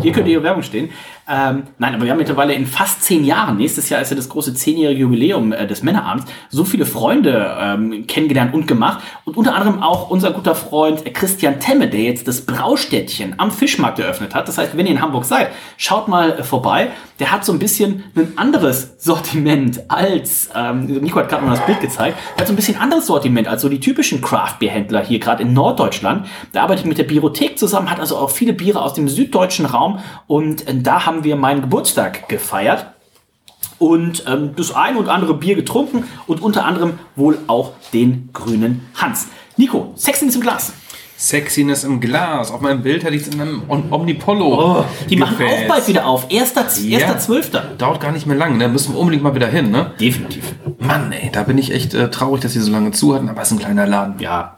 hier 0.00 0.12
könnte 0.12 0.30
Ihre 0.30 0.44
Werbung 0.44 0.62
stehen. 0.62 0.90
Ähm, 1.28 1.64
nein, 1.78 1.94
aber 1.94 2.04
wir 2.04 2.12
haben 2.12 2.18
mittlerweile 2.18 2.54
in 2.54 2.66
fast 2.66 3.02
zehn 3.02 3.24
Jahren, 3.24 3.56
nächstes 3.56 3.88
Jahr 3.88 4.00
ist 4.00 4.10
ja 4.10 4.16
das 4.16 4.28
große 4.28 4.54
zehnjährige 4.54 5.00
Jubiläum 5.00 5.52
äh, 5.52 5.66
des 5.66 5.82
Männerabends, 5.82 6.26
so 6.50 6.64
viele 6.64 6.86
Freunde 6.86 7.56
ähm, 7.58 8.06
kennengelernt 8.06 8.54
und 8.54 8.68
gemacht. 8.68 9.02
Und 9.24 9.36
unter 9.36 9.56
anderem 9.56 9.82
auch 9.82 10.08
unser 10.10 10.30
guter 10.30 10.54
Freund 10.54 11.04
äh, 11.04 11.10
Christian 11.10 11.58
Temme, 11.58 11.88
der 11.88 12.02
jetzt 12.02 12.28
das 12.28 12.46
Braustädtchen 12.46 13.34
am 13.38 13.50
Fischmarkt 13.50 13.98
eröffnet 13.98 14.36
hat. 14.36 14.46
Das 14.46 14.56
heißt, 14.56 14.76
wenn 14.76 14.86
ihr 14.86 14.92
in 14.92 15.02
Hamburg 15.02 15.24
seid, 15.24 15.50
schaut 15.76 16.06
mal 16.06 16.30
äh, 16.30 16.44
vorbei. 16.44 16.90
Der 17.18 17.32
hat 17.32 17.44
so 17.44 17.52
ein 17.52 17.58
bisschen 17.58 18.04
ein 18.14 18.34
anderes 18.36 18.94
Sortiment 18.98 19.80
als, 19.88 20.50
ähm, 20.54 20.86
Nico 20.86 21.18
hat 21.18 21.28
gerade 21.28 21.44
mal 21.44 21.56
das 21.56 21.64
Bild 21.66 21.80
gezeigt, 21.80 22.18
er 22.36 22.40
hat 22.40 22.46
so 22.46 22.52
ein 22.52 22.56
bisschen 22.56 22.76
anderes 22.76 23.06
Sortiment 23.06 23.48
als 23.48 23.62
so 23.62 23.68
die 23.68 23.80
typischen 23.80 24.20
Craft-Bier-Händler 24.20 25.02
hier 25.02 25.18
gerade 25.18 25.42
in 25.42 25.54
Norddeutschland. 25.54 26.26
Der 26.54 26.62
arbeitet 26.62 26.86
mit 26.86 26.98
der 26.98 27.04
Biothek 27.04 27.58
zusammen, 27.58 27.90
hat 27.90 28.00
also 28.00 28.16
auch 28.16 28.30
viele 28.30 28.52
Biere 28.52 28.82
aus 28.82 28.94
dem 28.94 29.08
süddeutschen 29.08 29.66
Raum 29.66 29.98
und 30.26 30.68
äh, 30.68 30.74
da 30.76 31.06
haben 31.06 31.15
wir 31.24 31.36
meinen 31.36 31.60
Geburtstag 31.62 32.28
gefeiert 32.28 32.86
und 33.78 34.24
ähm, 34.26 34.50
das 34.56 34.74
ein 34.74 34.96
und 34.96 35.08
andere 35.08 35.34
Bier 35.34 35.54
getrunken 35.54 36.04
und 36.26 36.40
unter 36.42 36.64
anderem 36.64 36.98
wohl 37.14 37.38
auch 37.46 37.72
den 37.92 38.30
grünen 38.32 38.82
Hans. 38.94 39.28
Nico, 39.56 39.92
Sexiness 39.96 40.34
im 40.36 40.40
Glas. 40.42 40.72
Sexiness 41.18 41.82
im 41.84 41.98
Glas. 42.00 42.50
Auf 42.50 42.60
meinem 42.60 42.82
Bild 42.82 43.02
hatte 43.02 43.14
ich 43.14 43.22
es 43.22 43.28
in 43.28 43.40
einem 43.40 43.62
Om- 43.68 43.90
Omnipollo. 43.90 44.80
Oh, 44.80 44.84
die 45.08 45.16
machen 45.16 45.38
Gefäß. 45.38 45.62
auch 45.64 45.68
bald 45.68 45.88
wieder 45.88 46.06
auf. 46.06 46.26
Erster, 46.28 46.66
erster 46.86 47.18
Zwölfter. 47.18 47.70
Dauert 47.78 48.00
gar 48.00 48.12
nicht 48.12 48.26
mehr 48.26 48.36
lang, 48.36 48.58
ne? 48.58 48.68
Müssen 48.68 48.92
wir 48.92 49.00
unbedingt 49.00 49.22
mal 49.22 49.34
wieder 49.34 49.46
hin, 49.46 49.70
ne? 49.70 49.92
Definitiv. 49.98 50.54
Mann, 50.78 51.12
ey, 51.12 51.30
da 51.32 51.42
bin 51.44 51.56
ich 51.56 51.72
echt 51.72 51.94
äh, 51.94 52.10
traurig, 52.10 52.42
dass 52.42 52.52
sie 52.52 52.60
so 52.60 52.70
lange 52.70 52.90
zu 52.90 53.14
hatten, 53.14 53.30
aber 53.30 53.40
es 53.40 53.48
ist 53.50 53.56
ein 53.56 53.60
kleiner 53.60 53.86
Laden. 53.86 54.16
Ja. 54.18 54.56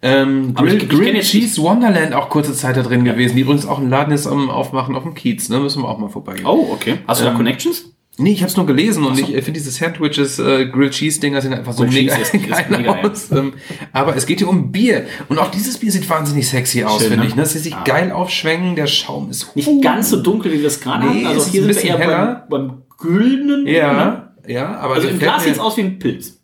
Ähm, 0.00 0.54
Grill, 0.54 0.76
ich- 0.76 0.82
ich 0.84 0.88
Grill 0.88 1.20
Cheese 1.20 1.60
Wonderland 1.62 2.14
auch 2.14 2.28
kurze 2.28 2.52
Zeit 2.52 2.76
da 2.76 2.82
drin 2.82 3.04
gewesen, 3.04 3.34
die 3.36 3.42
übrigens 3.42 3.66
auch 3.66 3.78
einen 3.78 3.90
Laden 3.90 4.12
jetzt 4.12 4.26
am 4.28 4.48
Aufmachen 4.50 4.94
auf 4.94 5.02
dem 5.02 5.14
Kiez, 5.14 5.48
ne? 5.48 5.58
Müssen 5.58 5.82
wir 5.82 5.88
auch 5.88 5.98
mal 5.98 6.08
vorbeigehen. 6.08 6.46
Oh, 6.46 6.68
okay. 6.72 6.98
Hast 7.06 7.20
du 7.20 7.24
da 7.24 7.30
Ähm, 7.32 7.36
Connections? 7.36 7.86
Nee, 8.20 8.32
ich 8.32 8.40
habe 8.40 8.50
es 8.50 8.56
nur 8.56 8.66
gelesen 8.66 9.04
und 9.04 9.16
ich 9.18 9.28
äh, 9.32 9.42
finde 9.42 9.60
diese 9.60 9.70
Sandwiches, 9.70 10.40
äh, 10.40 10.66
Grilled 10.66 10.92
Cheese 10.92 11.20
Dinger 11.20 11.40
sind 11.40 11.52
einfach 11.52 11.72
so 11.72 11.84
Grilled 11.84 11.94
mega, 12.06 12.16
ist- 12.16 12.34
ist 12.34 12.48
geil 12.48 12.66
mega, 12.68 12.96
ja. 13.00 13.08
aus. 13.08 13.30
Ähm, 13.30 13.52
aber 13.92 14.16
es 14.16 14.26
geht 14.26 14.38
hier 14.38 14.48
um 14.48 14.72
Bier 14.72 15.06
und 15.28 15.38
auch 15.38 15.50
dieses 15.52 15.78
Bier 15.78 15.92
sieht 15.92 16.08
wahnsinnig 16.10 16.48
sexy 16.48 16.82
aus, 16.82 17.02
finde 17.04 17.18
ne? 17.18 17.26
ich. 17.26 17.36
Ne? 17.36 17.46
Sie 17.46 17.58
sich 17.60 17.74
geil 17.84 18.10
aufschwenken, 18.10 18.74
der 18.74 18.88
Schaum 18.88 19.30
ist 19.30 19.54
Nicht 19.54 19.82
ganz 19.82 20.10
so 20.10 20.20
dunkel, 20.20 20.52
wie 20.52 20.60
wir 20.60 20.66
es 20.66 20.80
gerade 20.80 21.06
Nee, 21.06 21.24
hatten. 21.24 21.26
Also 21.28 21.40
ist 21.42 21.50
hier 21.52 21.62
ein 21.64 21.72
sind 21.72 21.84
wir 21.84 21.98
eher 21.98 22.44
beim, 22.50 22.68
beim 22.68 22.82
güldenen. 22.98 23.64
ne? 23.64 23.70
Ja, 23.72 24.32
ja, 24.48 24.76
aber 24.78 24.94
Also 24.96 25.08
im 25.08 25.18
Glas 25.20 25.44
sieht 25.44 25.52
es 25.52 25.58
aus 25.60 25.76
wie 25.76 25.82
ein 25.82 25.98
Pilz. 26.00 26.37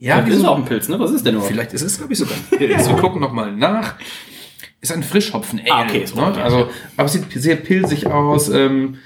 Ja, 0.00 0.20
das 0.20 0.30
wie 0.30 0.32
ist 0.32 0.44
auch 0.44 0.56
ein 0.56 0.64
Pilz, 0.64 0.88
ne? 0.88 0.98
Was 0.98 1.10
ist 1.10 1.24
denn 1.26 1.34
überhaupt? 1.34 1.52
vielleicht 1.52 1.74
ist 1.74 1.82
es, 1.82 1.98
glaube 1.98 2.12
ich, 2.12 2.18
sogar 2.18 2.34
ein 2.34 2.44
Pilz. 2.58 2.88
Wir 2.88 2.96
gucken 2.96 3.20
noch 3.20 3.32
mal 3.32 3.52
nach. 3.52 3.94
Ist 4.80 4.92
ein 4.92 5.02
Frischhopfen 5.02 5.60
Ale. 5.60 5.72
Ah, 5.72 5.82
okay, 5.82 6.06
ne? 6.14 6.32
ja. 6.36 6.42
Also, 6.42 6.70
aber 6.96 7.06
es 7.06 7.12
sieht 7.12 7.30
sehr 7.32 7.56
pilzig 7.56 8.06
aus. 8.06 8.48
Ähm, 8.48 8.96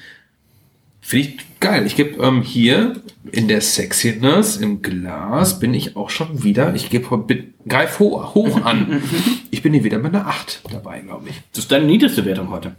Finde 1.01 1.29
ich 1.29 1.37
geil. 1.61 1.85
Ich 1.85 1.97
gebe 1.97 2.23
ähm, 2.25 2.43
hier 2.43 2.95
in 3.33 3.49
der 3.49 3.61
Sexiness 3.61 4.57
im 4.57 4.83
Glas 4.83 5.59
bin 5.59 5.75
ich 5.75 5.97
auch 5.97 6.11
schon 6.11 6.45
wieder. 6.45 6.75
Ich 6.75 6.91
gebe 6.91 7.25
greif 7.69 7.99
hoch, 7.99 8.35
hoch 8.35 8.65
an. 8.65 9.03
ich 9.51 9.63
bin 9.63 9.73
hier 9.73 9.83
wieder 9.83 9.99
mit 9.99 10.15
einer 10.15 10.29
8 10.29 10.63
dabei, 10.71 11.01
glaube 11.01 11.29
ich. 11.29 11.41
Das 11.53 11.65
ist 11.65 11.73
deine 11.73 11.87
niedrigste 11.87 12.25
Wertung 12.25 12.51
heute. 12.51 12.77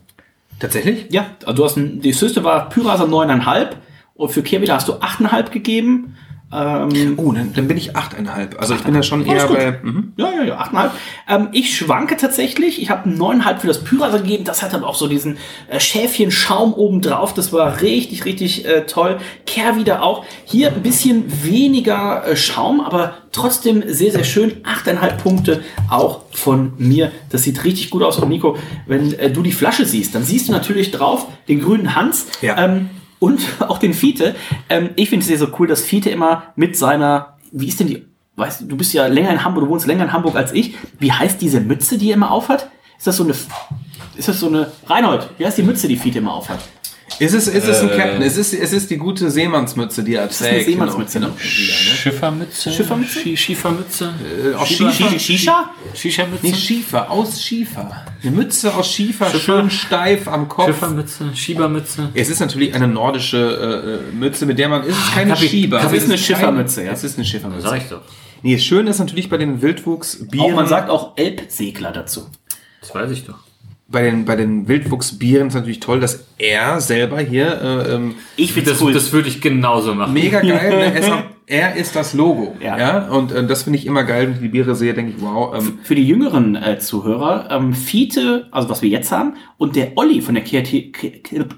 Tatsächlich? 0.59 1.07
Ja, 1.09 1.31
also 1.43 1.53
du 1.53 1.65
hast 1.65 1.75
ein, 1.75 2.01
die 2.01 2.13
höchste 2.13 2.43
war 2.45 2.69
Pyrasa 2.69 3.03
9,5 3.03 3.71
und 4.13 4.31
für 4.31 4.41
Kehrwieder 4.41 4.75
hast 4.75 4.87
du 4.87 4.93
8,5 4.93 5.49
gegeben. 5.49 6.15
Ähm, 6.53 7.15
Oh, 7.17 7.31
dann, 7.31 7.53
dann 7.53 7.67
bin 7.67 7.75
ich 7.75 7.95
8,5. 7.95 8.57
Also 8.57 8.75
ich 8.75 8.83
bin 8.83 8.93
da 8.93 9.03
schon 9.03 9.25
eher 9.25 9.47
gut. 9.47 9.57
bei. 9.57 9.79
Mhm. 9.81 10.13
Ja, 10.15 10.31
ja, 10.31 10.43
ja, 10.43 10.61
8,5. 10.61 10.89
Ähm, 11.27 11.47
ich 11.51 11.75
schwanke 11.75 12.17
tatsächlich. 12.17 12.81
Ich 12.81 12.89
habe 12.89 13.09
9,5 13.09 13.59
für 13.59 13.67
das 13.67 13.83
Pyrasa 13.83 14.17
gegeben. 14.17 14.43
Das 14.45 14.61
hat 14.61 14.73
aber 14.73 14.87
auch 14.87 14.95
so 14.95 15.07
diesen 15.07 15.37
äh, 15.69 15.79
Schäfchen-Schaum 15.79 16.73
oben 16.73 17.01
drauf. 17.01 17.33
Das 17.33 17.51
war 17.51 17.81
richtig, 17.81 18.25
richtig 18.25 18.65
äh, 18.65 18.85
toll. 18.85 19.17
Kehrwieder 19.45 20.03
auch. 20.03 20.23
Hier 20.45 20.69
ein 20.71 20.81
bisschen 20.83 21.25
weniger 21.43 22.25
äh, 22.27 22.35
Schaum, 22.35 22.79
aber 22.79 23.15
trotzdem 23.31 23.83
sehr, 23.87 24.11
sehr 24.11 24.23
schön. 24.23 24.63
8,5 24.63 25.17
Punkte 25.17 25.63
auch 25.89 26.21
von 26.31 26.73
mir. 26.77 27.11
Das 27.31 27.43
sieht 27.43 27.63
richtig 27.63 27.89
gut 27.89 28.03
aus. 28.03 28.19
Und 28.19 28.29
Nico, 28.29 28.57
wenn 28.85 29.13
äh, 29.13 29.31
du 29.31 29.41
die 29.41 29.51
Flasche 29.51 29.85
siehst, 29.85 30.13
dann 30.15 30.23
siehst 30.23 30.47
du 30.47 30.51
natürlich 30.51 30.91
drauf 30.91 31.27
den 31.47 31.61
grünen 31.61 31.95
Hans. 31.95 32.27
Ja. 32.41 32.57
Ähm, 32.63 32.89
und 33.25 33.41
auch 33.59 33.79
den 33.79 33.93
Fiete. 33.93 34.35
Ähm, 34.69 34.91
ich 34.95 35.09
finde 35.09 35.23
es 35.23 35.27
sehr 35.27 35.39
so 35.39 35.47
cool, 35.59 35.67
dass 35.67 35.81
Fiete 35.81 36.09
immer 36.09 36.43
mit 36.55 36.77
seiner, 36.77 37.37
wie 37.51 37.67
ist 37.67 37.79
denn 37.79 37.87
die 37.87 38.05
weißt 38.35 38.61
du, 38.61 38.65
du 38.65 38.77
bist 38.77 38.93
ja 38.93 39.07
länger 39.07 39.31
in 39.31 39.43
Hamburg, 39.43 39.63
du 39.65 39.69
wohnst 39.69 39.87
länger 39.87 40.03
in 40.03 40.13
Hamburg 40.13 40.35
als 40.35 40.51
ich. 40.51 40.75
Wie 40.99 41.11
heißt 41.11 41.41
diese 41.41 41.61
Mütze, 41.61 41.97
die 41.97 42.09
er 42.09 42.15
immer 42.15 42.31
aufhat? 42.31 42.69
Ist 42.97 43.07
das 43.07 43.17
so 43.17 43.23
eine, 43.23 43.33
ist 44.15 44.27
das 44.27 44.39
so 44.39 44.47
eine, 44.47 44.71
Reinhold, 44.87 45.29
wie 45.37 45.45
heißt 45.45 45.57
die 45.57 45.63
Mütze, 45.63 45.87
die 45.87 45.97
Fiete 45.97 46.19
immer 46.19 46.33
aufhat? 46.33 46.59
Ist 47.19 47.33
es, 47.33 47.47
ist 47.47 47.67
es 47.67 47.81
ein 47.81 47.89
Captain? 47.89 48.21
Es 48.21 48.35
ist, 48.37 48.53
es 48.53 48.73
ist 48.73 48.89
die 48.91 48.97
gute 48.97 49.31
Seemannsmütze, 49.31 50.03
die 50.03 50.15
er 50.15 50.29
ist 50.29 50.39
trägt. 50.39 50.65
Seemannsmütze, 50.65 51.19
ne? 51.19 51.31
Schiffermütze? 51.37 52.71
Schiffermütze? 52.71 53.19
Sch 53.19 53.39
Schiefermütze? 53.39 54.13
Äh? 54.61 54.65
Schiefer? 54.65 55.19
Shisha? 55.19 55.69
Shisha-Mütze? 55.93 56.45
Nee, 56.45 56.53
Schiefer, 56.53 57.09
aus 57.09 57.41
Schiefer. 57.41 58.05
Eine 58.21 58.31
Mütze 58.31 58.73
aus 58.73 58.91
Schiefer, 58.91 59.25
Schiffer? 59.29 59.39
schön 59.39 59.69
steif 59.69 60.27
am 60.27 60.47
Kopf. 60.49 60.67
Schiffermütze? 60.67 61.35
Schiebermütze? 61.35 62.09
Es 62.13 62.29
ist 62.29 62.39
natürlich 62.39 62.73
eine 62.73 62.87
nordische 62.87 63.37
äh, 63.37 64.09
äh, 64.11 64.15
Mütze, 64.15 64.45
mit 64.45 64.59
der 64.59 64.69
man. 64.69 64.81
Es 64.81 64.89
ist 64.89 65.13
keine 65.13 65.33
Kapi- 65.33 65.47
Schieber. 65.47 65.77
das 65.77 65.85
aber 65.87 65.95
ist 65.95 66.03
es 66.03 66.09
eine 66.09 66.17
kein- 66.17 66.23
Schiffermütze, 66.25 66.83
ja. 66.83 66.91
Es 66.91 67.03
ist 67.03 67.17
eine 67.17 67.25
Schiffermütze. 67.25 67.61
Sag 67.67 67.77
ich 67.77 67.89
doch. 67.89 68.01
Nee, 68.41 68.57
schön 68.59 68.87
ist 68.87 68.99
natürlich 68.99 69.29
bei 69.29 69.37
den 69.37 69.61
Wildwuchsbieren. 69.61 70.51
Auch 70.51 70.55
man 70.55 70.67
sagt 70.67 70.89
auch 70.89 71.13
Elbsegler 71.17 71.91
dazu. 71.91 72.27
Das 72.81 72.93
weiß 72.93 73.09
ich 73.11 73.25
doch. 73.25 73.39
Bei 73.87 74.01
den, 74.01 74.25
bei 74.25 74.35
den 74.35 74.67
Wildwuchsbieren 74.67 75.47
ist 75.49 75.53
natürlich 75.53 75.79
toll, 75.79 75.99
dass 75.99 76.25
er 76.39 76.81
selber 76.81 77.19
hier 77.19 77.61
äh, 77.61 77.93
ähm, 77.95 78.15
Ich 78.35 78.53
find's 78.53 78.69
Das, 78.71 78.81
cool. 78.81 78.93
das 78.93 79.13
würde 79.13 79.29
ich 79.29 79.41
genauso 79.41 79.93
machen. 79.93 80.13
mega 80.13 80.41
geil. 80.41 80.69
ne? 80.71 80.85
er, 80.85 80.95
ist 80.97 81.11
auch, 81.11 81.21
er 81.45 81.75
ist 81.75 81.95
das 81.95 82.13
Logo. 82.15 82.55
Ja. 82.59 82.77
Ja. 82.79 83.07
Und 83.09 83.31
äh, 83.31 83.45
das 83.45 83.61
finde 83.63 83.77
ich 83.77 83.85
immer 83.85 84.03
geil, 84.03 84.25
wenn 84.27 84.33
ich 84.33 84.39
die 84.39 84.47
Biere 84.47 84.73
sehe, 84.75 84.93
denke 84.95 85.13
ich, 85.15 85.21
wow. 85.21 85.53
Ähm, 85.55 85.79
Für 85.83 85.93
die 85.93 86.03
jüngeren 86.07 86.55
äh, 86.55 86.79
Zuhörer, 86.79 87.47
ähm, 87.51 87.73
Fiete, 87.73 88.47
also 88.51 88.69
was 88.69 88.81
wir 88.81 88.89
jetzt 88.89 89.11
haben, 89.11 89.35
und 89.57 89.75
der 89.75 89.91
Olli 89.97 90.19
von 90.21 90.33
der 90.33 90.43
Kreati- 90.43 90.91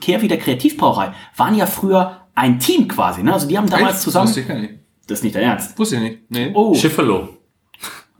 Kehrwieder 0.02 0.36
Kreativbrauerei 0.38 1.14
waren 1.38 1.56
ja 1.56 1.66
früher 1.66 2.24
ein 2.36 2.60
Team 2.60 2.90
quasi. 2.90 3.24
Ne? 3.24 3.32
Also 3.34 3.48
die 3.48 3.58
haben 3.58 3.70
damals 3.70 3.94
echt? 3.96 4.02
zusammen. 4.02 4.28
Wusste 4.28 4.42
ich 4.42 4.48
gar 4.50 4.60
nicht. 4.60 4.74
Das 5.08 5.20
ist 5.20 5.24
nicht 5.24 5.36
der 5.36 5.44
Ernst. 5.44 5.80
Wusste 5.80 5.96
ich 5.96 6.02
nicht. 6.02 6.18
Nee. 6.30 6.52
Oh, 6.54 6.74
Schifferlo. 6.76 7.30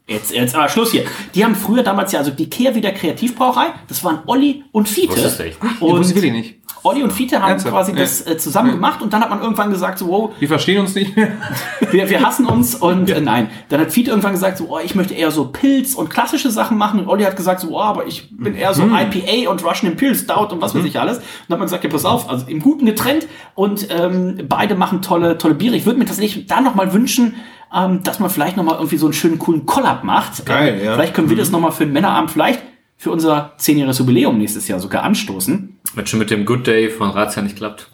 Jetzt, 0.08 0.32
jetzt 0.32 0.56
aber 0.56 0.70
Schluss 0.70 0.92
hier. 0.92 1.06
Die 1.36 1.44
haben 1.44 1.56
früher 1.56 1.84
damals 1.84 2.12
ja, 2.12 2.20
also 2.20 2.32
die 2.32 2.50
Kehrwieder 2.50 2.92
Kreativbrauerei, 2.92 3.68
das 3.88 4.04
waren 4.04 4.20
Olli 4.26 4.64
und 4.72 4.88
Fiete. 4.88 5.16
Du 5.16 5.44
echt? 5.44 5.58
Ich 5.62 5.82
Und 5.82 6.08
wirklich 6.08 6.32
nicht. 6.32 6.56
Olli 6.84 7.04
und 7.04 7.12
Fiete 7.12 7.42
haben 7.42 7.52
Ernsthaft? 7.52 7.74
quasi 7.74 7.92
Ja. 7.92 8.00
das 8.00 8.26
äh, 8.26 8.38
zusammen 8.38 8.72
gemacht 8.72 9.02
und 9.02 9.12
dann 9.12 9.22
hat 9.22 9.30
man 9.30 9.42
irgendwann 9.42 9.70
gesagt, 9.70 10.00
so, 10.00 10.08
wow, 10.08 10.32
Wir 10.40 10.48
verstehen 10.48 10.80
uns 10.80 10.96
nicht 10.96 11.16
mehr. 11.16 11.32
wir, 11.92 12.10
wir 12.10 12.26
hassen 12.26 12.46
uns 12.46 12.76
und 12.76 13.10
äh, 13.10 13.20
nein. 13.20 13.50
Dann 13.70 13.82
hat 13.82 13.92
Fiete 13.92 14.12
irgendwann 14.12 14.34
gesagt, 14.34 14.58
so, 14.58 14.68
oh, 14.70 14.80
ich 14.84 14.96
möchte 14.96 15.14
eher 15.14 15.32
so 15.32 15.46
Pilz 15.48 15.96
und 15.96 16.10
klassische 16.10 16.50
Sachen 16.50 16.78
machen. 16.78 17.00
Und 17.02 17.08
Olli 17.08 17.24
hat 17.24 17.36
gesagt, 17.36 17.62
so, 17.62 17.72
oh, 17.72 17.80
aber 17.80 18.08
ich 18.08 18.30
bin 18.32 18.56
eher 18.56 18.74
so 18.74 18.84
IPA 18.84 19.50
und 19.50 19.64
Russian 19.66 19.92
Imperial 19.92 20.16
Stout 20.16 20.54
und 20.54 20.62
was 20.62 20.76
weiß 20.76 20.86
ich 20.86 21.00
alles. 21.00 21.18
Und 21.18 21.26
dann 21.48 21.56
hat 21.56 21.60
man 21.60 21.66
gesagt, 21.68 21.84
ja, 21.84 21.90
pass 21.90 22.06
auf, 22.06 22.30
also 22.30 22.46
im 22.48 22.62
Guten 22.62 22.86
getrennt 22.86 23.28
und 23.56 23.88
ähm, 23.90 24.46
beide 24.48 24.76
machen 24.76 25.02
tolle, 25.02 25.38
tolle 25.38 25.56
Biere. 25.56 25.76
Ich 25.76 25.86
würde 25.86 26.00
mir 26.00 26.06
tatsächlich 26.06 26.46
da 26.46 26.62
nochmal 26.62 26.94
wünschen, 26.94 27.36
ähm, 27.74 28.04
dass 28.04 28.20
man 28.20 28.30
vielleicht 28.30 28.58
nochmal 28.58 28.76
irgendwie 28.76 28.98
so 28.98 29.06
einen 29.06 29.14
schönen, 29.14 29.40
coolen 29.40 29.66
Collab 29.66 30.04
macht. 30.04 30.46
Geil, 30.46 30.80
äh, 30.80 30.86
ja. 30.86 30.94
Vielleicht 30.94 31.14
können 31.14 31.30
wir 31.30 31.38
das 31.38 31.52
nochmal 31.52 31.72
für 31.72 31.86
den 31.86 31.94
Männerabend, 31.94 32.32
vielleicht 32.32 32.62
für 32.98 33.12
unser 33.12 33.54
zehnjähriges 33.58 34.00
Jubiläum 34.00 34.38
nächstes 34.38 34.68
Jahr 34.68 34.80
sogar 34.80 35.04
anstoßen. 35.04 35.78
Wenn 35.94 36.08
schon 36.08 36.20
mit 36.20 36.30
dem 36.30 36.46
Good 36.46 36.68
Day 36.68 36.90
von 36.90 37.10
Razzia 37.10 37.44
nicht 37.44 37.56
klappt. 37.56 37.92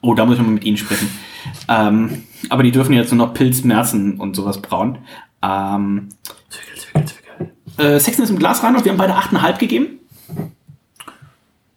Oh, 0.00 0.14
da 0.14 0.24
muss 0.24 0.36
ich 0.36 0.42
mal 0.42 0.50
mit 0.50 0.64
Ihnen 0.64 0.76
sprechen. 0.76 1.08
Ähm, 1.68 2.24
aber 2.48 2.62
die 2.62 2.70
dürfen 2.70 2.92
jetzt 2.92 3.12
nur 3.12 3.26
noch 3.26 3.34
Pilz, 3.34 3.64
Merzen 3.64 4.18
und 4.18 4.36
sowas 4.36 4.62
brauen. 4.62 4.98
Ähm, 5.42 6.08
Zwickel, 6.48 6.78
zwickel, 6.78 7.04
zwickel. 7.04 7.86
äh, 7.86 8.00
Sexton 8.00 8.24
ist 8.24 8.30
im 8.30 8.38
Glas 8.38 8.62
rein 8.62 8.76
und 8.76 8.84
wir 8.84 8.92
haben 8.92 8.98
beide 8.98 9.14
8,5 9.14 9.58
gegeben. 9.58 9.86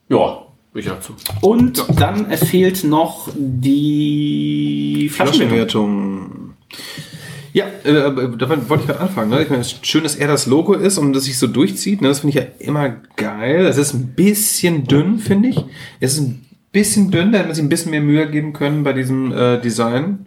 Ja, 0.07 0.45
ich 0.73 0.85
dazu. 0.85 1.15
Und 1.41 1.85
dann 1.99 2.29
äh, 2.29 2.37
fehlt 2.37 2.83
noch 2.83 3.29
die 3.35 5.09
Flaschenwertung. 5.11 6.53
Flaschenwertung. 6.69 7.10
Ja, 7.53 7.65
äh, 7.83 8.37
davon 8.37 8.69
wollte 8.69 8.83
ich 8.83 8.87
gerade 8.87 9.01
anfangen. 9.01 9.29
Ne? 9.29 9.41
Ich 9.43 9.49
meine, 9.49 9.61
es 9.61 9.73
ist 9.73 9.85
schön, 9.85 10.03
dass 10.03 10.15
er 10.15 10.27
das 10.27 10.45
Logo 10.45 10.73
ist 10.73 10.97
und 10.97 11.13
dass 11.13 11.25
sich 11.25 11.37
so 11.37 11.47
durchzieht. 11.47 12.01
Ne? 12.01 12.07
Das 12.07 12.21
finde 12.21 12.37
ich 12.37 12.43
ja 12.43 12.49
immer 12.59 12.95
geil. 13.17 13.65
Es 13.65 13.77
ist 13.77 13.93
ein 13.93 14.13
bisschen 14.15 14.85
dünn, 14.85 15.19
finde 15.19 15.49
ich. 15.49 15.57
Es 15.99 16.13
ist 16.13 16.21
ein 16.21 16.45
bisschen 16.71 17.11
dünn, 17.11 17.31
da 17.31 17.39
hätte 17.39 17.47
man 17.47 17.55
sich 17.55 17.63
ein 17.63 17.69
bisschen 17.69 17.91
mehr 17.91 18.01
Mühe 18.01 18.29
geben 18.29 18.53
können 18.53 18.83
bei 18.83 18.93
diesem 18.93 19.31
äh, 19.33 19.59
Design. 19.59 20.25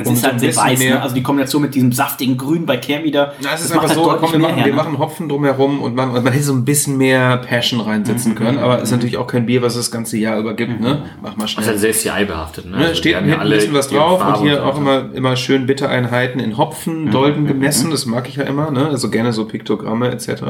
Es 0.00 0.06
Um 0.08 0.14
ist 0.14 0.20
so 0.20 0.24
halt 0.26 0.34
ein 0.34 0.38
sehr 0.38 0.48
bisschen 0.50 0.64
weiß, 0.64 0.78
mehr- 0.78 0.94
ne? 0.94 1.02
also 1.02 1.14
die 1.14 1.22
Kombination 1.22 1.62
mit 1.62 1.74
diesem 1.74 1.92
saftigen 1.92 2.36
Grün 2.36 2.64
bei 2.66 2.76
Care 2.76 3.02
wieder. 3.04 3.34
Na, 3.42 3.50
es 3.54 3.62
ist 3.64 3.72
einfach 3.72 3.88
so, 3.92 4.04
deutlich 4.04 4.20
komm, 4.20 4.32
wir 4.32 4.38
machen, 4.38 4.54
her, 4.56 4.64
wir 4.66 4.72
ne? 4.72 4.76
machen 4.76 4.98
Hopfen 4.98 5.28
drumherum 5.28 5.80
und 5.82 5.94
machen, 5.94 6.12
man 6.12 6.32
hätte 6.32 6.44
so 6.44 6.52
ein 6.52 6.64
bisschen 6.64 6.96
mehr 6.96 7.36
Passion 7.38 7.80
reinsetzen 7.80 8.34
können, 8.34 8.58
aber 8.58 8.80
ist 8.80 8.90
natürlich 8.92 9.16
auch 9.16 9.26
kein 9.26 9.46
Bier, 9.46 9.60
was 9.62 9.74
es 9.74 9.86
das 9.86 9.90
ganze 9.90 10.16
Jahr 10.18 10.38
über 10.38 10.54
gibt, 10.54 10.80
ne? 10.80 11.04
Mach 11.22 11.36
mal 11.36 11.42
Das 11.44 11.44
ist 11.44 11.50
schnell. 11.52 11.66
halt 11.66 11.78
sehr 11.80 11.92
CI 11.92 12.24
behaftet. 12.24 12.64
Ne? 12.66 12.76
Ne, 12.76 12.84
Also 12.84 12.94
steht 12.94 13.16
hinten 13.16 13.32
ein 13.32 13.48
bisschen 13.50 13.74
was 13.74 13.88
drauf 13.88 14.24
und 14.24 14.42
hier 14.42 14.56
so 14.56 14.62
auch 14.62 14.78
immer, 14.78 15.12
immer 15.14 15.34
schön 15.36 15.66
Bittereinheiten 15.66 16.40
in 16.40 16.56
Hopfen, 16.56 17.10
Dolden 17.10 17.46
gemessen, 17.46 17.90
das 17.90 18.06
mag 18.06 18.28
ich 18.28 18.36
ja 18.36 18.44
immer, 18.44 18.70
ne? 18.70 18.86
also 18.88 19.10
gerne 19.10 19.32
so 19.32 19.44
Piktogramme 19.46 20.10
etc. 20.10 20.42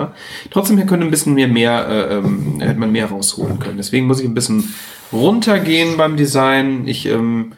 Trotzdem 0.50 0.76
hier 0.76 0.86
könnte 0.86 1.06
ein 1.06 1.10
bisschen 1.10 1.34
mehr, 1.34 1.48
mehr 1.48 1.88
äh, 1.88 2.14
ähm, 2.18 2.60
hätte 2.60 2.78
man 2.78 2.92
mehr 2.92 3.06
rausholen 3.06 3.58
können. 3.58 3.76
Deswegen 3.78 4.06
muss 4.06 4.20
ich 4.20 4.26
ein 4.26 4.34
bisschen 4.34 4.72
runtergehen 5.12 5.96
beim 5.96 6.16
Design. 6.16 6.82
Ich, 6.86 7.06
ähm, 7.06 7.52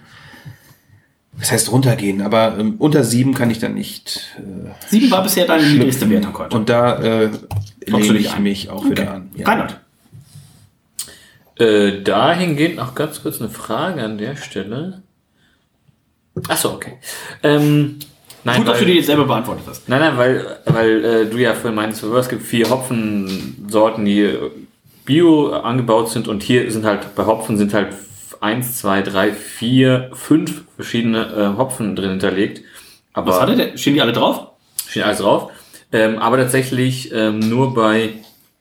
das 1.40 1.50
heißt 1.52 1.72
runtergehen, 1.72 2.22
aber 2.22 2.56
ähm, 2.58 2.74
unter 2.78 3.02
sieben 3.02 3.34
kann 3.34 3.50
ich 3.50 3.58
dann 3.58 3.74
nicht. 3.74 4.30
Äh, 4.38 4.70
Sieben 4.88 5.10
war 5.10 5.22
bisher 5.22 5.46
deine 5.46 5.64
niedrigste. 5.66 6.08
Wertung 6.08 6.38
heute. 6.38 6.56
Und 6.56 6.68
da 6.68 6.96
äh, 7.02 7.30
lehne 7.86 8.12
dich 8.12 8.26
ich 8.26 8.32
ein? 8.32 8.42
mich 8.42 8.70
auch 8.70 8.88
wieder 8.88 9.10
an. 9.14 9.30
Ja. 9.34 9.46
Reinhard. 9.48 9.80
Äh, 11.58 12.02
dahingehend 12.02 12.76
noch 12.76 12.94
ganz 12.94 13.22
kurz 13.22 13.40
eine 13.40 13.50
Frage 13.50 14.02
an 14.02 14.16
der 14.18 14.36
Stelle. 14.36 15.02
Achso, 16.48 16.70
okay. 16.72 16.92
Ähm, 17.42 17.98
nein, 18.44 18.58
Gut, 18.58 18.68
dass 18.68 18.74
weil- 18.74 18.80
du 18.86 18.90
die 18.92 18.96
jetzt 18.98 19.06
selber 19.06 19.26
beantwortet 19.26 19.64
hast. 19.66 19.88
Nein, 19.88 20.00
nein, 20.00 20.16
weil, 20.16 20.58
weil 20.66 21.04
äh, 21.04 21.26
du 21.26 21.36
ja 21.38 21.52
vorhin 21.54 21.74
meintest, 21.74 22.02
es 22.02 22.28
gibt 22.28 22.42
vier 22.42 22.70
Hopfensorten, 22.70 24.04
die 24.04 24.30
bio 25.04 25.52
angebaut 25.52 26.10
sind 26.10 26.28
und 26.28 26.42
hier 26.42 26.70
sind 26.70 26.84
halt, 26.84 27.14
bei 27.14 27.26
Hopfen 27.26 27.58
sind 27.58 27.74
halt 27.74 27.88
eins, 28.40 28.78
zwei, 28.78 29.02
drei, 29.02 29.32
vier, 29.32 30.10
fünf 30.14 30.64
verschiedene 30.76 31.26
äh, 31.54 31.58
Hopfen 31.58 31.94
drin 31.96 32.10
hinterlegt. 32.10 32.62
Aber 33.12 33.32
Was 33.32 33.40
hatte 33.40 33.56
der? 33.56 33.76
Stehen 33.76 33.94
die 33.94 34.00
alle 34.02 34.12
drauf? 34.12 34.48
steht 34.88 35.04
alles 35.04 35.18
drauf. 35.18 35.50
Ähm, 35.92 36.18
aber 36.18 36.36
tatsächlich 36.36 37.12
ähm, 37.12 37.38
nur 37.40 37.74
bei 37.74 38.14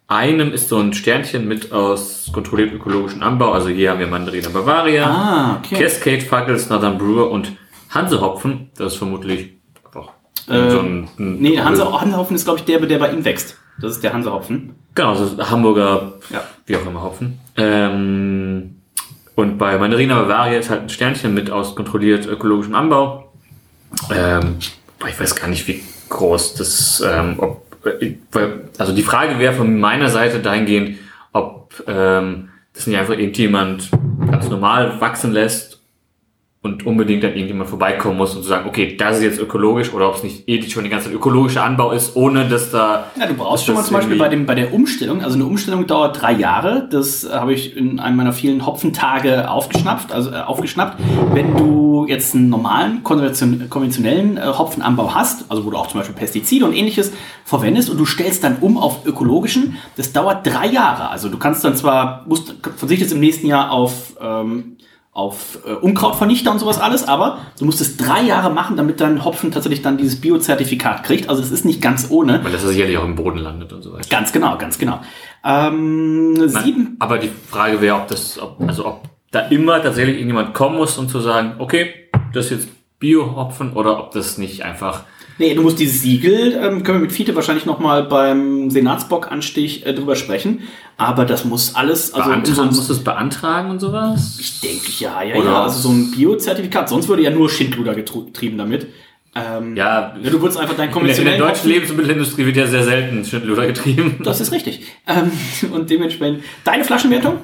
einem 0.08 0.52
ist 0.52 0.70
so 0.70 0.78
ein 0.80 0.94
Sternchen 0.94 1.48
mit 1.48 1.72
aus 1.72 2.30
kontrolliert 2.34 2.74
ökologischen 2.74 3.22
Anbau. 3.22 3.52
Also 3.52 3.70
hier 3.70 3.92
haben 3.92 4.00
wir 4.00 4.08
Mandarina 4.08 4.50
Bavaria, 4.50 5.06
Ah, 5.08 5.58
okay. 5.64 5.76
Cascade 5.84 6.22
Fuggles, 6.22 6.70
Northern 6.70 6.98
Brewer 6.98 7.30
und 7.30 7.52
Hansehopfen. 7.92 8.72
Das 8.78 8.94
ist 8.94 8.98
vermutlich 8.98 9.54
einfach 9.86 10.10
Äh, 10.48 10.70
so 10.72 10.80
ein, 10.80 11.08
ein 11.20 11.40
Nee, 11.40 11.60
Hansa, 11.60 12.00
Hansehopfen 12.02 12.36
ist, 12.36 12.46
glaube 12.46 12.60
ich, 12.60 12.66
der, 12.66 12.80
der 12.80 12.98
bei 12.98 13.12
ihm 13.12 13.24
wächst. 13.24 13.58
Das 13.80 13.92
ist 13.94 14.04
der 14.04 14.14
Hansehopfen. 14.14 14.76
Genau, 14.96 15.14
das 15.14 15.32
ist 15.34 15.52
Hamburger, 15.52 16.14
Ja. 16.32 16.44
wie 16.66 16.76
auch 16.76 16.86
immer, 16.86 17.04
Hopfen. 17.04 17.40
Ähm, 17.56 18.79
und 19.40 19.58
bei 19.58 19.78
Mandarina 19.78 20.22
Bavaria 20.22 20.60
ist 20.60 20.70
halt 20.70 20.82
ein 20.82 20.90
Sternchen 20.90 21.34
mit 21.34 21.50
aus 21.50 21.74
kontrolliert 21.74 22.26
ökologischem 22.26 22.76
Anbau. 22.76 23.32
Ähm, 24.14 24.58
ich 25.08 25.18
weiß 25.20 25.36
gar 25.36 25.48
nicht, 25.48 25.66
wie 25.68 25.82
groß 26.10 26.56
das, 26.56 27.02
ähm, 27.08 27.36
ob, 27.38 27.66
äh, 27.86 28.16
also 28.78 28.94
die 28.94 29.02
Frage 29.02 29.40
wäre 29.40 29.54
von 29.54 29.80
meiner 29.80 30.10
Seite 30.10 30.40
dahingehend, 30.40 30.98
ob 31.32 31.74
ähm, 31.88 32.50
das 32.74 32.86
nicht 32.86 33.00
einfach 33.00 33.14
irgendjemand 33.14 33.90
ganz 34.30 34.50
normal 34.50 35.00
wachsen 35.00 35.32
lässt 35.32 35.79
und 36.70 36.86
unbedingt 36.86 37.24
dann 37.24 37.34
irgendjemand 37.34 37.70
vorbeikommen 37.70 38.18
muss 38.18 38.36
und 38.36 38.44
zu 38.44 38.50
sagen, 38.50 38.68
okay, 38.68 38.96
das 38.96 39.18
ist 39.18 39.24
jetzt 39.24 39.40
ökologisch 39.40 39.94
oder 39.94 40.08
ob 40.08 40.16
es 40.16 40.24
nicht 40.24 40.48
ethisch 40.48 40.74
schon 40.74 40.84
die 40.84 40.90
ganze 40.90 41.08
Zeit 41.08 41.16
ökologischer 41.16 41.64
Anbau 41.64 41.92
ist, 41.92 42.16
ohne 42.16 42.48
dass 42.48 42.72
da 42.72 43.06
Ja, 43.20 43.26
du 43.26 43.34
brauchst 43.34 43.66
schon 43.66 43.76
mal 43.76 43.84
zum 43.84 43.96
Beispiel 43.96 44.18
bei, 44.18 44.30
dem, 44.30 44.46
bei 44.46 44.56
der 44.56 44.74
Umstellung, 44.74 45.24
also 45.24 45.36
eine 45.36 45.46
Umstellung 45.46 45.88
dauert 45.88 46.22
drei 46.22 46.34
Jahre, 46.34 46.88
das 46.90 47.28
habe 47.32 47.54
ich 47.54 47.76
in 47.76 48.00
einem 48.00 48.18
meiner 48.18 48.34
vielen 48.34 48.66
Hopfentage 48.66 49.50
aufgeschnappt, 49.50 50.12
also 50.14 50.32
äh, 50.32 50.36
aufgeschnappt. 50.36 50.98
Wenn 51.34 51.56
du 51.56 52.06
jetzt 52.08 52.36
einen 52.36 52.50
normalen, 52.50 53.04
konvention- 53.04 53.68
konventionellen 53.70 54.38
äh, 54.38 54.42
Hopfenanbau 54.42 55.14
hast, 55.14 55.46
also 55.50 55.66
wo 55.66 55.72
du 55.72 55.78
auch 55.78 55.88
zum 55.88 56.00
Beispiel 56.00 56.16
Pestizide 56.16 56.66
und 56.66 56.74
ähnliches 56.74 57.12
verwendest 57.44 57.90
und 57.90 57.98
du 57.98 58.06
stellst 58.06 58.44
dann 58.44 58.58
um 58.62 58.78
auf 58.78 59.06
ökologischen, 59.06 59.78
das 59.98 60.14
dauert 60.14 60.46
drei 60.46 60.68
Jahre. 60.68 61.10
Also 61.10 61.30
du 61.30 61.38
kannst 61.38 61.64
dann 61.64 61.76
zwar, 61.76 62.26
musst, 62.28 62.56
verzichtest 62.78 63.14
im 63.14 63.20
nächsten 63.20 63.48
Jahr 63.48 63.72
auf 63.72 64.14
ähm, 64.22 64.78
auf 65.20 65.60
äh, 65.66 65.74
Unkrautvernichter 65.74 66.50
und 66.50 66.60
sowas 66.60 66.80
alles, 66.80 67.06
aber 67.08 67.40
du 67.60 67.66
musst 67.66 67.82
es 67.82 67.98
drei 67.98 68.22
Jahre 68.22 68.50
machen, 68.50 68.78
damit 68.78 69.02
dein 69.02 69.26
Hopfen 69.26 69.52
tatsächlich 69.52 69.82
dann 69.82 69.98
dieses 69.98 70.22
Biozertifikat 70.22 71.04
kriegt. 71.04 71.28
Also 71.28 71.42
es 71.42 71.52
ist 71.52 71.66
nicht 71.66 71.82
ganz 71.82 72.08
ohne. 72.10 72.42
Weil 72.44 72.54
das 72.54 72.64
ja 72.64 72.70
sicherlich 72.70 72.98
auch 72.98 73.04
im 73.04 73.16
Boden 73.16 73.40
landet 73.40 73.74
und 73.74 73.82
so 73.82 73.92
weiter. 73.92 74.08
Ganz 74.10 74.32
genau, 74.32 74.58
ganz 74.58 74.80
genau. 74.80 75.02
Ähm, 75.44 76.48
sieben. 76.48 76.96
Aber 77.00 77.18
die 77.18 77.30
Frage 77.30 77.82
wäre, 77.82 77.98
ob 77.98 78.08
das, 78.08 78.40
ob, 78.40 78.62
also 78.66 78.86
ob 78.86 79.04
da 79.32 79.42
immer 79.42 79.82
tatsächlich 79.84 80.16
irgendjemand 80.16 80.54
kommen 80.54 80.78
muss, 80.78 80.98
um 80.98 81.10
zu 81.10 81.20
sagen, 81.20 81.56
okay, 81.60 81.94
das 82.34 82.46
ist 82.46 82.52
jetzt 82.52 83.00
Bio-Hopfen 83.00 83.74
oder 83.74 84.00
ob 84.00 84.12
das 84.12 84.38
nicht 84.38 84.64
einfach. 84.64 85.04
Nee, 85.40 85.56
du 85.56 85.62
musst 85.62 85.80
dieses 85.80 86.02
Siegel, 86.02 86.52
ähm, 86.62 86.84
können 86.84 86.98
wir 87.00 87.04
mit 87.04 87.12
Fiete 87.14 87.34
wahrscheinlich 87.36 87.66
nochmal 87.66 88.04
beim 88.04 88.70
Senatsbock-Anstich 88.70 89.86
äh, 89.86 89.94
drüber 89.94 90.16
sprechen. 90.16 90.64
Aber 90.98 91.24
das 91.26 91.46
muss 91.46 91.76
alles, 91.76 92.14
also 92.14 92.30
in 92.32 92.44
so 92.46 92.52
beantragen, 92.52 92.68
einem- 92.68 92.76
muss 92.76 92.88
das 92.90 93.00
beantragen 93.04 93.70
und 93.72 93.80
sowas? 93.80 94.38
ich 94.40 94.60
denke 94.60 94.92
ja, 95.00 95.24
ja, 95.24 95.36
Oder- 95.36 95.46
ja. 95.50 95.64
Also 95.64 95.80
so 95.80 95.90
ein 95.90 96.12
Biozertifikat, 96.12 96.90
sonst 96.90 97.08
würde 97.08 97.24
ja 97.24 97.30
nur 97.32 97.50
Schindluder 97.50 97.96
getrieben 97.96 98.58
damit. 98.58 98.88
Ähm, 99.36 99.78
Ja, 99.78 100.14
du 100.22 100.42
würdest 100.42 100.60
einfach 100.60 100.76
dein 100.76 100.90
in 100.90 100.94
der, 100.94 101.16
in 101.16 101.16
der 101.16 101.28
konventionellen 101.36 101.40
deutschen 101.40 101.70
Lebensmittelindustrie 101.70 102.46
wird 102.46 102.58
ja 102.58 102.68
sehr 102.68 102.84
selten 102.84 103.24
Schindluder 103.24 103.68
getrieben. 103.68 104.20
Das 104.24 104.42
ist 104.42 104.52
richtig. 104.52 104.82
Ähm, 105.08 105.32
und 105.72 105.90
dementsprechend, 105.90 106.44
deine 106.66 106.84
Flaschenwertung? 106.84 107.38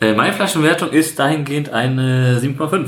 Äh, 0.00 0.14
meine 0.14 0.32
Flaschenwertung 0.32 0.90
ist 0.90 1.18
dahingehend 1.18 1.68
eine 1.70 2.40
7,5. 2.42 2.86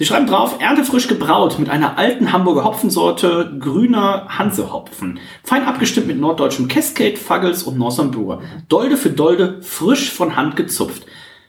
Sie 0.00 0.06
schreiben 0.06 0.26
drauf, 0.26 0.56
erntefrisch 0.60 1.06
gebraut 1.08 1.58
mit 1.58 1.68
einer 1.68 1.98
alten 1.98 2.32
Hamburger 2.32 2.64
Hopfensorte, 2.64 3.54
grüner 3.60 4.28
Hansehopfen. 4.30 5.18
Fein 5.44 5.64
abgestimmt 5.64 6.06
mit 6.06 6.18
norddeutschem 6.18 6.68
Cascade, 6.68 7.18
Fuggles 7.18 7.64
und 7.64 7.76
Nossamburger. 7.76 8.40
Dolde 8.70 8.96
für 8.96 9.10
Dolde, 9.10 9.60
frisch 9.60 10.10
von 10.10 10.36
Hand 10.36 10.56
gezupft. 10.56 11.04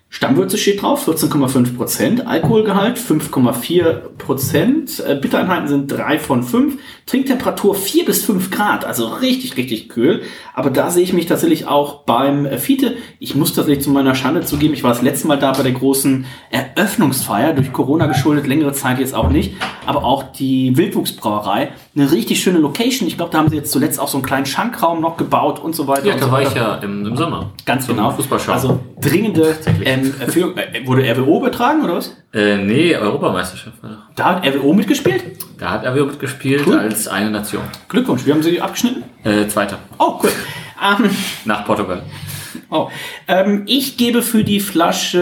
Stammwürze 0.09 0.57
steht 0.57 0.81
drauf, 0.81 1.07
14,5%, 1.07 2.25
Alkoholgehalt 2.25 2.99
5,4%, 2.99 5.01
äh, 5.01 5.15
Bittereinheiten 5.15 5.69
sind 5.69 5.87
3 5.87 6.19
von 6.19 6.43
5, 6.43 6.77
Trinktemperatur 7.11 7.75
4 7.75 8.05
bis 8.05 8.23
5 8.23 8.51
Grad, 8.51 8.85
also 8.85 9.07
richtig, 9.07 9.57
richtig 9.57 9.89
kühl. 9.89 10.21
Aber 10.53 10.69
da 10.69 10.89
sehe 10.89 11.03
ich 11.03 11.11
mich 11.11 11.25
tatsächlich 11.25 11.67
auch 11.67 12.03
beim 12.03 12.45
äh, 12.45 12.57
Fiete. 12.57 12.95
Ich 13.19 13.35
muss 13.35 13.53
tatsächlich 13.53 13.83
zu 13.83 13.89
meiner 13.89 14.15
Schande 14.15 14.45
zugeben, 14.45 14.73
ich 14.73 14.83
war 14.85 14.91
das 14.91 15.01
letzte 15.01 15.27
Mal 15.27 15.37
da 15.37 15.51
bei 15.51 15.63
der 15.63 15.73
großen 15.73 16.25
Eröffnungsfeier, 16.51 17.51
durch 17.51 17.73
Corona 17.73 18.05
geschuldet, 18.05 18.47
längere 18.47 18.71
Zeit 18.71 18.97
jetzt 18.99 19.13
auch 19.13 19.29
nicht, 19.29 19.55
aber 19.85 20.05
auch 20.05 20.31
die 20.31 20.77
Wildwuchsbrauerei, 20.77 21.73
eine 21.93 22.11
richtig 22.13 22.41
schöne 22.41 22.59
Location. 22.59 23.09
Ich 23.09 23.17
glaube, 23.17 23.33
da 23.33 23.39
haben 23.39 23.49
sie 23.49 23.57
jetzt 23.57 23.73
zuletzt 23.73 23.99
auch 23.99 24.07
so 24.07 24.17
einen 24.17 24.25
kleinen 24.25 24.45
Schankraum 24.45 25.01
noch 25.01 25.17
gebaut 25.17 25.59
und 25.59 25.75
so 25.75 25.89
weiter. 25.89 26.07
Ja, 26.07 26.15
da 26.15 26.27
so 26.27 26.31
war 26.31 26.41
ich 26.43 26.53
ja 26.53 26.75
im, 26.75 27.05
im 27.05 27.17
Sommer. 27.17 27.51
Ganz 27.65 27.87
Zum 27.87 27.97
genau. 27.97 28.11
Fußballschau. 28.11 28.53
Also 28.53 28.79
dringende 29.01 29.57
ähm, 29.83 30.13
äh, 30.17 30.87
wurde 30.87 31.03
RWO 31.13 31.39
übertragen 31.39 31.83
oder 31.83 31.95
was? 31.95 32.15
Äh, 32.33 32.57
nee, 32.57 32.95
Europameisterschaft 32.95 33.81
war 33.83 33.89
doch. 33.89 34.15
Da 34.15 34.25
hat 34.35 34.45
RWO 34.47 34.73
mitgespielt? 34.73 35.23
Da 35.57 35.71
hat 35.71 35.85
RWO 35.85 36.05
mitgespielt 36.05 36.65
Cool. 36.65 36.77
als 36.79 37.07
eine 37.07 37.29
Nation. 37.29 37.63
Glückwunsch, 37.89 38.25
wie 38.25 38.31
haben 38.31 38.41
sie 38.43 38.61
abgeschnitten? 38.61 39.03
Äh, 39.23 39.47
Zweiter. 39.47 39.79
Oh, 39.97 40.19
cool. 40.23 40.31
Ähm, 40.81 41.09
Nach 41.45 41.65
Portugal. 41.65 42.03
oh. 42.69 42.89
ähm, 43.27 43.63
ich 43.67 43.97
gebe 43.97 44.21
für 44.21 44.43
die 44.43 44.59
Flasche 44.59 45.19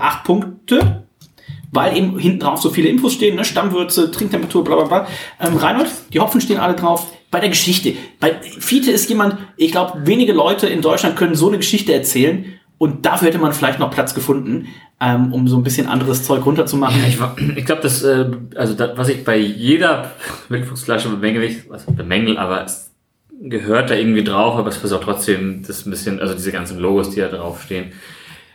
8 0.00 0.24
Punkte, 0.24 1.04
weil 1.72 1.96
eben 1.96 2.18
hinten 2.18 2.40
drauf 2.40 2.60
so 2.60 2.70
viele 2.70 2.88
Infos 2.88 3.14
stehen, 3.14 3.36
ne? 3.36 3.44
Stammwürze, 3.44 4.10
Trinktemperatur, 4.10 4.64
bla 4.64 4.76
bla 4.76 4.84
bla. 4.84 5.06
Ähm, 5.40 5.56
Reinhold, 5.56 5.88
die 6.12 6.20
Hopfen 6.20 6.40
stehen 6.40 6.58
alle 6.58 6.74
drauf. 6.74 7.06
Bei 7.30 7.38
der 7.38 7.50
Geschichte. 7.50 7.94
Bei 8.18 8.34
Fiete 8.42 8.90
ist 8.90 9.08
jemand, 9.08 9.36
ich 9.56 9.70
glaube, 9.70 10.04
wenige 10.04 10.32
Leute 10.32 10.66
in 10.66 10.82
Deutschland 10.82 11.14
können 11.14 11.36
so 11.36 11.46
eine 11.46 11.58
Geschichte 11.58 11.94
erzählen. 11.94 12.44
Und 12.82 13.04
dafür 13.04 13.28
hätte 13.28 13.36
man 13.38 13.52
vielleicht 13.52 13.78
noch 13.78 13.90
Platz 13.90 14.14
gefunden, 14.14 14.68
ähm, 15.02 15.34
um 15.34 15.46
so 15.46 15.58
ein 15.58 15.62
bisschen 15.62 15.86
anderes 15.86 16.22
Zeug 16.24 16.46
runterzumachen. 16.46 17.04
Ich, 17.06 17.20
war- 17.20 17.36
ich 17.54 17.66
glaube, 17.66 17.82
das, 17.82 18.02
äh, 18.02 18.24
also 18.56 18.72
das, 18.72 18.96
was 18.96 19.10
ich 19.10 19.22
bei 19.22 19.36
jeder 19.36 20.12
Wildfuchsflasche 20.48 21.10
bemängel, 21.10 21.42
ich, 21.42 21.68
was 21.68 21.84
bemängel, 21.84 22.38
aber 22.38 22.64
es 22.64 22.90
gehört 23.42 23.90
da 23.90 23.94
irgendwie 23.96 24.24
drauf, 24.24 24.56
aber 24.56 24.70
es 24.70 24.78
versucht 24.78 25.02
trotzdem 25.02 25.62
das 25.66 25.84
ein 25.84 25.90
bisschen, 25.90 26.20
also 26.20 26.32
diese 26.32 26.52
ganzen 26.52 26.78
Logos, 26.78 27.10
die 27.10 27.20
da 27.20 27.28
draufstehen. 27.28 27.92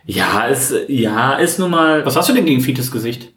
Ja, 0.08 0.46
ist, 0.48 0.74
ja, 0.88 1.34
ist 1.36 1.60
nun 1.60 1.70
mal, 1.70 2.04
Was 2.04 2.16
hast 2.16 2.28
du 2.28 2.34
denn 2.34 2.46
gegen 2.48 2.62
Fietes 2.62 2.90
Gesicht? 2.90 3.32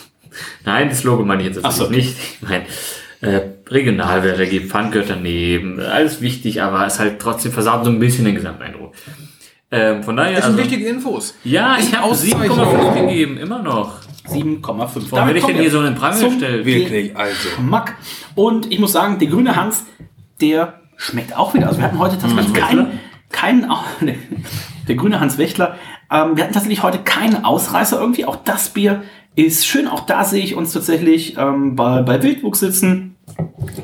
nein, 0.64 0.88
das 0.88 1.04
Logo 1.04 1.22
meine 1.22 1.42
ich 1.42 1.48
jetzt 1.48 1.60
Ach 1.62 1.70
so, 1.70 1.82
natürlich 1.82 2.06
nicht. 2.06 2.18
Ich 2.40 2.48
meine, 2.48 2.64
äh, 3.20 3.40
Regionalwerte 3.68 4.46
gibt, 4.46 4.70
Pfand 4.70 4.92
gehört 4.92 5.10
daneben, 5.10 5.80
alles 5.80 6.22
wichtig, 6.22 6.62
aber 6.62 6.86
es 6.86 6.98
halt 6.98 7.18
trotzdem 7.18 7.52
versaut 7.52 7.84
so 7.84 7.90
ein 7.90 8.00
bisschen 8.00 8.24
den 8.24 8.34
Gesamteindruck. 8.36 8.94
Ähm, 9.72 10.02
von 10.02 10.16
daher, 10.16 10.36
Das 10.36 10.46
sind 10.46 10.58
also, 10.58 10.64
wichtige 10.64 10.88
Infos. 10.88 11.34
ja, 11.44 11.76
ich 11.78 11.94
habe 11.94 12.04
Auszeichnungen. 12.04 12.50
7,5 12.50 13.06
gegeben, 13.06 13.36
immer 13.38 13.62
noch. 13.62 14.00
7,5. 14.28 15.06
Warum 15.10 15.26
werde 15.26 15.38
ich 15.38 15.44
denn 15.44 15.56
hier 15.56 15.70
so 15.70 15.78
einen 15.78 15.94
Pranger 15.94 16.16
zum 16.16 16.30
gestellt? 16.30 16.64
Wirklich, 16.64 17.16
also. 17.16 17.48
Geschmack. 17.56 17.96
Und 18.34 18.70
ich 18.72 18.78
muss 18.78 18.92
sagen, 18.92 19.18
der 19.18 19.28
grüne 19.28 19.56
Hans, 19.56 19.86
der 20.40 20.80
schmeckt 20.96 21.36
auch 21.36 21.54
wieder. 21.54 21.68
Also 21.68 21.78
wir 21.78 21.84
hatten 21.86 21.98
heute 21.98 22.18
tatsächlich 22.18 22.54
Wächtler? 22.54 22.88
keinen, 23.30 23.70
keinen, 24.00 24.18
der 24.88 24.94
grüne 24.96 25.20
Hans 25.20 25.38
Wächtler. 25.38 25.76
Ähm, 26.10 26.36
wir 26.36 26.44
hatten 26.44 26.52
tatsächlich 26.52 26.82
heute 26.82 26.98
keinen 26.98 27.44
Ausreißer 27.44 27.98
irgendwie. 28.00 28.24
Auch 28.24 28.36
das 28.36 28.70
Bier 28.70 29.02
ist 29.36 29.66
schön. 29.66 29.86
Auch 29.86 30.00
da 30.00 30.24
sehe 30.24 30.42
ich 30.42 30.54
uns 30.56 30.72
tatsächlich 30.72 31.36
ähm, 31.38 31.76
bei, 31.76 32.02
bei 32.02 32.22
Wildwuchs 32.22 32.60
sitzen. 32.60 33.16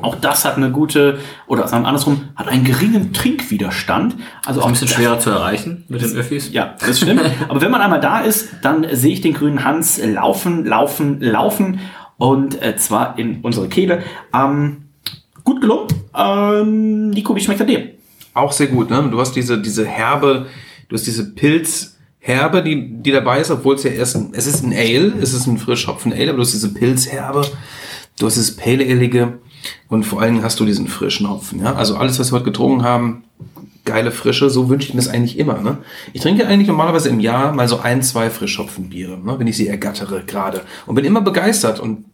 Auch 0.02 0.14
das 0.16 0.44
hat 0.44 0.56
eine 0.56 0.70
gute, 0.70 1.18
oder 1.46 1.68
sagen 1.68 1.84
wir 1.84 1.88
andersrum, 1.88 2.28
hat 2.34 2.48
einen 2.48 2.64
geringen 2.64 3.12
Trinkwiderstand. 3.12 4.16
Also 4.44 4.60
auch 4.62 4.66
Ein 4.66 4.72
bisschen 4.72 4.88
schwerer 4.88 5.18
zu 5.18 5.30
erreichen 5.30 5.84
mit 5.88 6.02
den 6.02 6.16
Öffis. 6.16 6.52
ja, 6.52 6.74
das 6.80 6.98
stimmt. 6.98 7.22
Aber 7.48 7.60
wenn 7.60 7.70
man 7.70 7.80
einmal 7.80 8.00
da 8.00 8.20
ist, 8.20 8.48
dann 8.62 8.86
sehe 8.92 9.12
ich 9.12 9.20
den 9.20 9.34
grünen 9.34 9.64
Hans 9.64 10.00
laufen, 10.02 10.64
laufen, 10.64 11.20
laufen. 11.20 11.80
Und 12.18 12.62
äh, 12.62 12.76
zwar 12.76 13.18
in 13.18 13.40
unsere 13.42 13.68
Kehle. 13.68 14.02
Ähm, 14.34 14.84
gut 15.44 15.60
gelungen. 15.60 15.88
Ähm, 16.16 17.10
Nico, 17.10 17.36
wie 17.36 17.40
schmeckt 17.40 17.60
er 17.60 17.66
dir? 17.66 17.90
Auch 18.34 18.52
sehr 18.52 18.66
gut, 18.68 18.90
ne? 18.90 19.08
Du 19.10 19.20
hast 19.20 19.32
diese, 19.32 19.60
diese 19.60 19.86
herbe, 19.86 20.46
du 20.88 20.94
hast 20.94 21.06
diese 21.06 21.32
Pilzherbe, 21.34 22.62
die, 22.62 23.02
die 23.02 23.12
dabei 23.12 23.40
ist, 23.40 23.50
obwohl 23.50 23.76
es 23.76 23.82
ja 23.82 23.90
erst, 23.90 24.16
ein, 24.16 24.30
es 24.32 24.46
ist 24.46 24.62
ein 24.62 24.72
Ale, 24.72 25.14
es 25.20 25.32
ist 25.32 25.46
ein 25.46 25.58
Frischhopfen-Ale, 25.58 26.28
aber 26.30 26.36
du 26.36 26.42
hast 26.42 26.52
diese 26.52 26.72
Pilzherbe, 26.72 27.46
du 28.18 28.26
hast 28.26 28.36
dieses 28.36 28.56
Pale 28.56 28.84
Alige 28.84 29.38
und 29.88 30.04
vor 30.04 30.20
allen 30.20 30.34
Dingen 30.34 30.44
hast 30.44 30.58
du 30.60 30.64
diesen 30.64 30.88
frischen 30.88 31.28
Hopfen, 31.28 31.60
ja? 31.60 31.74
Also 31.74 31.96
alles, 31.96 32.18
was 32.18 32.30
wir 32.32 32.36
heute 32.36 32.46
getrunken 32.46 32.82
haben, 32.84 33.24
geile 33.84 34.10
Frische, 34.10 34.50
so 34.50 34.68
wünsche 34.68 34.88
ich 34.88 34.94
mir 34.94 35.00
das 35.00 35.08
eigentlich 35.08 35.38
immer, 35.38 35.60
ne? 35.60 35.78
Ich 36.12 36.20
trinke 36.22 36.46
eigentlich 36.46 36.68
normalerweise 36.68 37.08
im 37.08 37.20
Jahr 37.20 37.52
mal 37.52 37.68
so 37.68 37.78
ein, 37.80 38.02
zwei 38.02 38.30
Frischhopfenbiere, 38.30 39.18
ne? 39.18 39.38
Wenn 39.38 39.46
ich 39.46 39.56
sie 39.56 39.68
ergattere 39.68 40.22
gerade 40.26 40.62
und 40.86 40.94
bin 40.94 41.04
immer 41.04 41.20
begeistert 41.20 41.78
und 41.80 42.04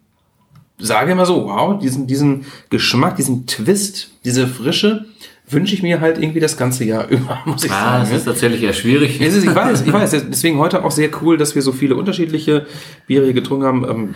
sage 0.79 1.13
immer 1.13 1.27
so, 1.27 1.45
wow, 1.47 1.79
diesen, 1.79 2.07
diesen 2.07 2.45
Geschmack, 2.71 3.17
diesen 3.17 3.47
Twist, 3.47 4.11
diese 4.25 4.47
Frische 4.49 5.07
wünsche 5.49 5.75
ich 5.75 5.83
mir 5.83 6.01
halt 6.01 6.19
irgendwie 6.19 6.41
das 6.41 6.57
ganze 6.57 6.85
Jahr 6.85 7.07
über, 7.09 7.39
muss 7.45 7.65
ich 7.65 7.71
Ah, 7.71 7.99
das 8.01 8.09
sagen. 8.09 8.19
ist 8.19 8.25
tatsächlich 8.25 8.63
eher 8.63 8.73
schwierig. 8.73 9.21
Es 9.21 9.35
ist, 9.35 9.45
ich 9.45 9.55
weiß, 9.55 9.83
ich 9.87 9.93
weiß. 9.93 10.11
Deswegen 10.31 10.59
heute 10.59 10.85
auch 10.85 10.91
sehr 10.91 11.11
cool, 11.23 11.37
dass 11.37 11.55
wir 11.55 11.63
so 11.63 11.73
viele 11.73 11.95
unterschiedliche 11.95 12.67
Biere 13.07 13.25
hier 13.27 13.35
getrunken 13.35 13.65
haben 13.67 13.85
ähm, 13.89 14.15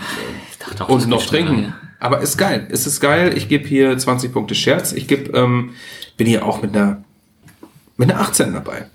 und 0.88 1.08
noch 1.08 1.24
trinken. 1.24 1.54
lange. 1.54 1.74
Aber 1.98 2.20
ist 2.20 2.36
geil. 2.36 2.68
Es 2.70 2.86
ist 2.86 3.00
geil. 3.00 3.36
Ich 3.36 3.48
gebe 3.48 3.66
hier 3.66 3.96
20 3.96 4.32
Punkte 4.32 4.54
Scherz. 4.54 4.92
Ich 4.92 5.08
gebe, 5.08 5.36
ähm, 5.36 5.70
bin 6.16 6.26
hier 6.26 6.44
auch 6.44 6.62
mit 6.62 6.76
einer, 6.76 7.02
mit 7.96 8.10
einer 8.10 8.20
18 8.20 8.52
dabei. 8.52 8.86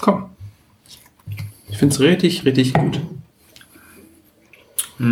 Komm. 0.00 0.30
Ich 1.68 1.78
finde 1.78 1.94
es 1.94 2.00
richtig, 2.00 2.44
richtig 2.44 2.74
gut. 2.74 3.00
Ich 4.98 5.06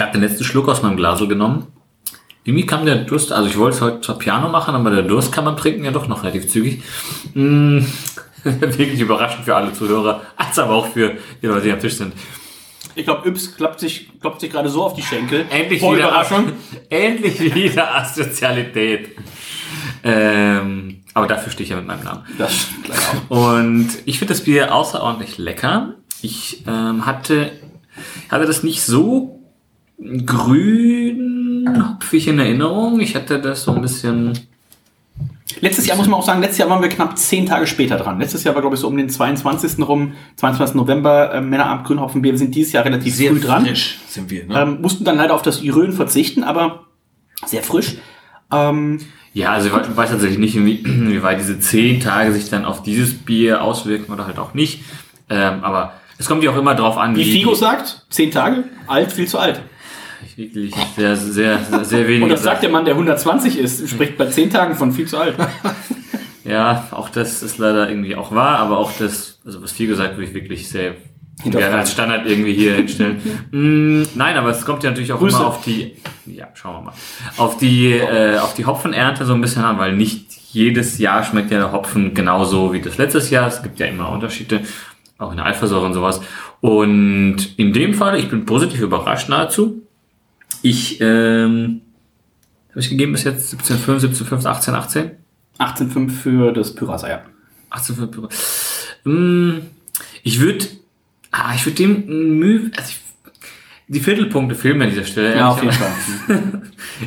habe 0.00 0.12
den 0.12 0.20
letzten 0.20 0.44
Schluck 0.44 0.68
aus 0.68 0.82
meinem 0.82 0.96
Glas 0.96 1.20
genommen. 1.20 1.68
Irgendwie 2.44 2.66
kam 2.66 2.86
der 2.86 2.96
Durst, 2.96 3.32
also 3.32 3.48
ich 3.48 3.58
wollte 3.58 3.76
es 3.76 3.82
heute 3.82 4.00
zwar 4.00 4.18
Piano 4.18 4.48
machen, 4.48 4.74
aber 4.74 4.90
der 4.90 5.02
Durst 5.02 5.32
kann 5.32 5.44
man 5.44 5.56
trinken 5.56 5.84
ja 5.84 5.90
doch 5.90 6.08
noch 6.08 6.22
relativ 6.22 6.48
zügig. 6.48 6.82
Mm, 7.34 7.80
Wirklich 8.44 9.00
überraschend 9.00 9.44
für 9.44 9.56
alle 9.56 9.72
Zuhörer, 9.72 10.22
als 10.36 10.58
aber 10.58 10.74
auch 10.74 10.86
für 10.86 11.16
die 11.42 11.46
Leute, 11.46 11.64
die 11.64 11.72
am 11.72 11.80
Tisch 11.80 11.96
sind. 11.96 12.12
Ich 12.98 13.04
glaube, 13.04 13.28
Yps 13.28 13.56
klopft 13.56 13.78
sich, 13.78 14.08
klopft 14.20 14.40
sich 14.40 14.50
gerade 14.50 14.68
so 14.68 14.82
auf 14.82 14.94
die 14.94 15.02
Schenkel. 15.02 15.46
Endlich 15.50 15.80
Vor 15.80 15.94
wieder, 15.94 16.08
Überraschung. 16.08 16.52
endlich 16.90 17.54
wieder 17.54 17.94
Asozialität. 17.94 19.10
Ähm, 20.02 21.02
aber 21.14 21.28
dafür 21.28 21.52
stehe 21.52 21.64
ich 21.64 21.70
ja 21.70 21.76
mit 21.76 21.86
meinem 21.86 22.02
Namen. 22.02 22.24
Das 22.38 22.66
gleich 22.82 22.98
auch. 22.98 23.54
Und 23.54 23.88
ich 24.04 24.18
finde 24.18 24.34
das 24.34 24.42
Bier 24.42 24.74
außerordentlich 24.74 25.38
lecker. 25.38 25.94
Ich 26.22 26.64
ähm, 26.66 27.06
hatte, 27.06 27.52
hatte 28.30 28.46
das 28.46 28.64
nicht 28.64 28.82
so 28.82 29.40
grün 30.26 31.68
hopfig 31.88 32.26
in 32.26 32.40
Erinnerung. 32.40 32.98
Ich 32.98 33.14
hatte 33.14 33.40
das 33.40 33.62
so 33.62 33.72
ein 33.72 33.80
bisschen. 33.80 34.32
Letztes 35.60 35.86
Jahr 35.86 35.96
muss 35.96 36.06
man 36.06 36.20
auch 36.20 36.24
sagen, 36.26 36.40
letztes 36.40 36.58
Jahr 36.58 36.68
waren 36.70 36.82
wir 36.82 36.88
knapp 36.88 37.16
zehn 37.18 37.46
Tage 37.46 37.66
später 37.66 37.96
dran. 37.96 38.18
Letztes 38.20 38.44
Jahr 38.44 38.54
war, 38.54 38.60
glaube 38.62 38.76
ich, 38.76 38.80
so 38.80 38.86
um 38.88 38.96
den 38.96 39.08
22. 39.08 39.78
rum, 39.86 40.12
22. 40.36 40.76
November, 40.76 41.32
äh, 41.34 41.40
Männerabend 41.40 41.86
Grünhopfenbier. 41.86 42.32
Wir 42.32 42.38
sind 42.38 42.54
dieses 42.54 42.72
Jahr 42.72 42.84
relativ 42.84 43.14
Sehr 43.14 43.32
früh 43.32 43.40
dran. 43.40 43.64
frisch 43.66 43.98
sind 44.08 44.30
wir. 44.30 44.44
Ne? 44.46 44.60
Ähm, 44.60 44.80
mussten 44.82 45.04
dann 45.04 45.16
leider 45.16 45.34
auf 45.34 45.42
das 45.42 45.62
Irön 45.62 45.92
verzichten, 45.92 46.44
aber 46.44 46.84
sehr 47.46 47.62
frisch. 47.62 47.96
Ähm, 48.52 49.00
Ja, 49.32 49.52
also 49.52 49.68
ich 49.68 49.74
we- 49.74 49.96
weiß 49.96 50.10
tatsächlich 50.10 50.38
nicht, 50.38 50.54
wie, 50.56 50.84
wie 50.84 51.22
weit 51.22 51.40
diese 51.40 51.58
zehn 51.58 52.00
Tage 52.00 52.32
sich 52.32 52.50
dann 52.50 52.64
auf 52.64 52.82
dieses 52.82 53.14
Bier 53.14 53.62
auswirken 53.62 54.12
oder 54.12 54.26
halt 54.26 54.38
auch 54.38 54.54
nicht. 54.54 54.82
Ähm, 55.30 55.62
aber 55.62 55.94
es 56.18 56.26
kommt 56.26 56.42
ja 56.44 56.50
auch 56.50 56.56
immer 56.56 56.74
drauf 56.74 56.98
an, 56.98 57.16
wie 57.16 57.24
Figo 57.24 57.54
sagt, 57.54 58.06
zehn 58.10 58.30
Tage, 58.30 58.64
alt, 58.86 59.12
viel 59.12 59.26
zu 59.28 59.38
alt. 59.38 59.60
Wirklich 60.36 60.74
sehr, 60.96 61.16
sehr, 61.16 61.58
sehr, 61.58 61.84
sehr 61.84 62.08
wenig. 62.08 62.22
Und 62.22 62.30
das 62.30 62.42
sagt 62.42 62.62
der 62.62 62.70
Mann, 62.70 62.84
der 62.84 62.94
120 62.94 63.58
ist, 63.58 63.88
spricht 63.88 64.16
bei 64.16 64.26
zehn 64.26 64.50
Tagen 64.50 64.74
von 64.74 64.92
viel 64.92 65.06
zu 65.06 65.18
alt. 65.18 65.36
Ja, 66.44 66.88
auch 66.92 67.10
das 67.10 67.42
ist 67.42 67.58
leider 67.58 67.90
irgendwie 67.90 68.16
auch 68.16 68.34
wahr, 68.34 68.58
aber 68.58 68.78
auch 68.78 68.90
das, 68.98 69.38
also 69.44 69.62
was 69.62 69.70
viel 69.70 69.86
gesagt, 69.86 70.16
würde 70.16 70.28
ich 70.30 70.34
wirklich 70.34 70.66
sehr 70.66 70.94
ja, 71.44 71.70
als 71.70 71.92
Standard 71.92 72.26
irgendwie 72.26 72.54
hier 72.54 72.74
hinstellen. 72.74 73.20
mm, 73.50 74.02
nein, 74.14 74.36
aber 74.38 74.48
es 74.48 74.64
kommt 74.64 74.82
ja 74.82 74.88
natürlich 74.88 75.12
auch 75.12 75.18
Grüße. 75.18 75.36
immer 75.36 75.46
auf 75.46 75.62
die, 75.62 75.96
ja, 76.24 76.48
schauen 76.54 76.76
wir 76.76 76.80
mal, 76.86 76.92
auf 77.36 77.58
die, 77.58 77.92
äh, 77.92 78.38
auf 78.38 78.54
die 78.54 78.64
Hopfenernte 78.64 79.26
so 79.26 79.34
ein 79.34 79.42
bisschen 79.42 79.62
an, 79.62 79.78
weil 79.78 79.94
nicht 79.94 80.32
jedes 80.50 80.96
Jahr 80.96 81.22
schmeckt 81.22 81.50
ja 81.50 81.58
der 81.58 81.72
Hopfen 81.72 82.14
genauso 82.14 82.72
wie 82.72 82.80
das 82.80 82.96
letztes 82.96 83.28
Jahr. 83.28 83.46
Es 83.48 83.62
gibt 83.62 83.78
ja 83.78 83.86
immer 83.86 84.10
Unterschiede. 84.10 84.62
auch 85.18 85.32
in 85.32 85.36
der 85.36 85.46
Eifersäure 85.46 85.84
und 85.84 85.92
sowas. 85.92 86.22
Und 86.60 87.58
in 87.58 87.74
dem 87.74 87.92
Fall, 87.92 88.18
ich 88.18 88.30
bin 88.30 88.46
positiv 88.46 88.80
überrascht 88.80 89.28
nahezu. 89.28 89.82
Ich, 90.62 91.00
ähm, 91.00 91.80
habe 92.70 92.80
ich 92.80 92.90
gegeben 92.90 93.12
bis 93.12 93.24
jetzt 93.24 93.52
17,5, 93.54 94.00
17,5, 94.00 94.46
18, 94.46 94.74
18? 94.74 95.10
18,5 95.58 96.10
für 96.10 96.52
das 96.52 96.74
Pyrasa, 96.74 97.08
ja. 97.08 97.22
18 97.70 97.96
für 97.96 98.06
Pyro. 98.06 98.28
Hm, 99.04 99.62
Ich 100.22 100.40
würde, 100.40 100.66
ah, 101.30 101.54
ich 101.54 101.64
würde 101.66 101.76
dem 101.76 102.38
Mühe, 102.38 102.70
also 102.76 102.90
ich, 102.90 102.98
die 103.90 104.00
Viertelpunkte 104.00 104.54
fehlen 104.54 104.76
mir 104.76 104.84
an 104.84 104.90
dieser 104.90 105.04
Stelle. 105.04 105.34
Ja, 105.34 105.48
auf 105.48 105.62
jeden. 105.62 105.74
Fall. 105.74 105.92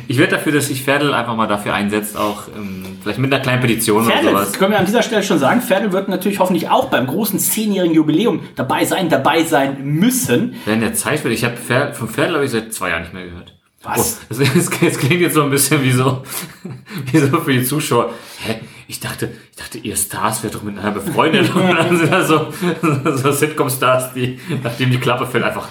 Ich 0.08 0.18
werde 0.18 0.32
dafür, 0.32 0.52
dass 0.52 0.68
sich 0.68 0.82
Ferdel 0.82 1.12
einfach 1.12 1.36
mal 1.36 1.46
dafür 1.46 1.74
einsetzt, 1.74 2.16
auch 2.16 2.48
ähm, 2.56 2.98
vielleicht 3.02 3.18
mit 3.18 3.32
einer 3.32 3.42
kleinen 3.42 3.60
Petition 3.60 4.04
oder 4.04 4.14
Ferdel, 4.14 4.30
sowas. 4.30 4.52
können 4.52 4.72
wir 4.72 4.78
an 4.78 4.86
dieser 4.86 5.02
Stelle 5.02 5.22
schon 5.22 5.38
sagen, 5.38 5.60
Ferdel 5.60 5.92
wird 5.92 6.08
natürlich 6.08 6.38
hoffentlich 6.38 6.68
auch 6.68 6.88
beim 6.88 7.06
großen 7.06 7.38
zehnjährigen 7.38 7.94
Jubiläum 7.94 8.40
dabei 8.54 8.84
sein, 8.84 9.08
dabei 9.08 9.44
sein 9.44 9.78
müssen. 9.82 10.54
Wenn 10.66 10.80
der 10.80 10.94
Zeit 10.94 11.24
wird, 11.24 11.34
ich 11.34 11.44
habe 11.44 11.56
Fer 11.56 11.94
von 11.94 12.08
Ferdel 12.08 12.36
habe 12.36 12.44
ich 12.44 12.50
seit 12.50 12.72
zwei 12.72 12.90
Jahren 12.90 13.02
nicht 13.02 13.14
mehr 13.14 13.24
gehört. 13.24 13.54
Was? 13.82 14.20
Oh, 14.22 14.26
das, 14.28 14.38
das, 14.38 14.70
das 14.80 14.98
klingt 14.98 15.20
jetzt 15.20 15.34
so 15.34 15.42
ein 15.42 15.50
bisschen 15.50 15.82
wie 15.82 15.92
so, 15.92 16.22
wie 17.12 17.18
so 17.18 17.38
für 17.40 17.52
die 17.52 17.64
Zuschauer. 17.64 18.12
Hä? 18.44 18.60
Ich 18.92 19.00
dachte, 19.00 19.30
ich 19.50 19.56
dachte, 19.56 19.78
ihr 19.78 19.96
Stars 19.96 20.42
wärt 20.42 20.54
doch 20.54 20.62
miteinander 20.62 21.00
befreundet. 21.00 21.50
Und 21.54 21.66
dann 21.66 21.96
sind 21.96 22.12
da 22.12 22.22
so, 22.22 22.48
so 22.82 23.32
Sitcom-Stars, 23.32 24.12
die, 24.12 24.38
nachdem 24.62 24.90
die 24.90 24.98
Klappe 24.98 25.26
fällt, 25.26 25.44
einfach 25.44 25.66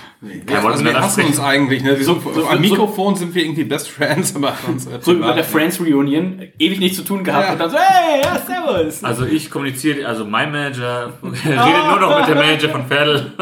kein 0.48 0.64
Wort 0.64 0.74
Also 0.74 0.84
wir 0.86 1.00
hassen 1.00 1.26
uns 1.26 1.40
eigentlich. 1.40 1.84
Ne? 1.84 1.98
So, 2.04 2.20
so, 2.20 2.48
am 2.48 2.56
so- 2.56 2.60
Mikrofon 2.60 3.16
sind 3.16 3.36
wir 3.36 3.44
irgendwie 3.44 3.64
Best 3.64 3.90
Friends, 3.92 4.36
aber 4.36 4.54
sonst, 4.66 4.90
So 5.06 5.16
wie 5.16 5.20
bei 5.22 5.34
der 5.34 5.44
Friends 5.44 5.80
Reunion, 5.80 6.42
ewig 6.58 6.80
nichts 6.80 6.98
zu 6.98 7.04
tun 7.04 7.24
gehabt 7.24 7.46
Ja. 7.46 7.54
und 7.54 7.60
dann 7.60 7.70
so, 7.70 7.78
hey, 7.78 8.22
ja, 8.24 8.40
servus. 8.40 9.04
Also 9.04 9.26
ich 9.28 9.52
kommuniziere, 9.52 10.08
also 10.08 10.26
mein 10.26 10.52
Manager 10.52 11.14
redet 11.24 11.86
nur 11.92 12.00
noch 12.00 12.20
mit 12.22 12.28
dem 12.28 12.38
Manager 12.40 12.70
von 12.70 12.88
Ferdel. 12.88 13.34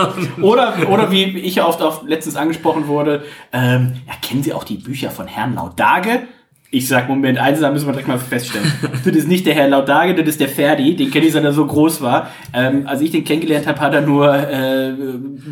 Oder, 0.41 0.73
oder 0.89 1.09
wie 1.09 1.23
ich 1.39 1.55
ja 1.55 1.65
oft 1.65 1.81
auf 1.81 2.01
letztens 2.05 2.35
angesprochen 2.35 2.87
wurde, 2.87 3.23
ähm, 3.53 3.93
ja, 4.05 4.13
kennen 4.21 4.43
Sie 4.43 4.53
auch 4.53 4.65
die 4.65 4.75
Bücher 4.75 5.09
von 5.09 5.25
Herrn 5.27 5.55
Laudage? 5.55 6.23
Ich 6.71 6.87
sag, 6.87 7.09
Moment, 7.09 7.39
eins, 7.39 7.61
da 7.61 7.71
müssen 7.71 7.87
wir 7.87 7.93
direkt 7.93 8.07
mal 8.07 8.19
feststellen. 8.19 8.71
das 9.03 9.15
ist 9.15 9.27
nicht 9.27 9.43
der 9.47 9.55
Herr 9.55 9.67
Laudage, 9.67 10.13
das 10.13 10.27
ist 10.27 10.39
der 10.39 10.49
Ferdi, 10.49 10.95
den 10.95 11.09
kenne 11.09 11.25
ich, 11.25 11.33
seit 11.33 11.43
er 11.43 11.51
so 11.51 11.65
groß 11.65 12.01
war. 12.01 12.29
Ähm, 12.53 12.83
als 12.85 13.01
ich 13.01 13.09
den 13.09 13.23
kennengelernt 13.23 13.65
habe, 13.65 13.79
hat 13.79 13.95
er 13.95 14.01
nur 14.01 14.31
äh, 14.31 14.93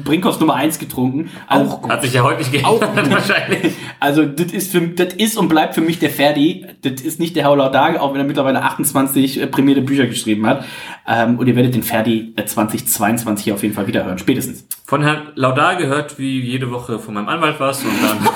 Brinkhoffs 0.04 0.40
Nummer 0.40 0.54
1 0.54 0.78
getrunken. 0.78 1.32
Also, 1.48 1.82
Hat 1.90 2.04
sich 2.04 2.14
ja 2.14 2.22
heute 2.22 2.38
nicht 2.38 2.52
geändert 2.52 2.82
wahrscheinlich. 3.10 3.74
also 4.00 4.26
das 4.26 4.52
ist, 4.52 4.72
für, 4.72 4.82
das 4.82 5.16
ist 5.16 5.38
und 5.40 5.48
bleibt 5.48 5.74
für 5.74 5.82
mich 5.82 5.98
der 5.98 6.12
Ferdi. 6.12 6.68
Das 6.84 7.02
ist 7.02 7.20
nicht 7.20 7.36
der 7.36 7.46
Herr 7.46 7.56
Laudage, 7.56 8.00
auch 8.00 8.14
wenn 8.14 8.22
er 8.22 8.28
mittlerweile 8.28 8.62
28 8.62 9.42
äh, 9.42 9.48
prämierte 9.48 9.82
Bücher 9.82 10.06
geschrieben 10.06 10.46
hat. 10.46 10.66
Ähm, 11.08 11.40
und 11.40 11.48
ihr 11.48 11.56
werdet 11.56 11.74
den 11.74 11.82
Ferdi 11.82 12.34
äh, 12.36 12.46
2022 12.46 13.44
hier 13.44 13.56
auf 13.56 13.64
jeden 13.64 13.74
Fall 13.74 13.88
wieder 13.88 14.06
hören, 14.06 14.20
spätestens. 14.20 14.68
Von 14.86 15.02
Herrn 15.02 15.30
Laudar 15.34 15.78
gehört, 15.78 16.20
wie 16.20 16.42
jede 16.42 16.70
Woche 16.70 17.00
von 17.00 17.16
meinem 17.16 17.30
Anwalt 17.30 17.60
was 17.60 17.84
und 17.84 17.90
dann... 18.04 18.30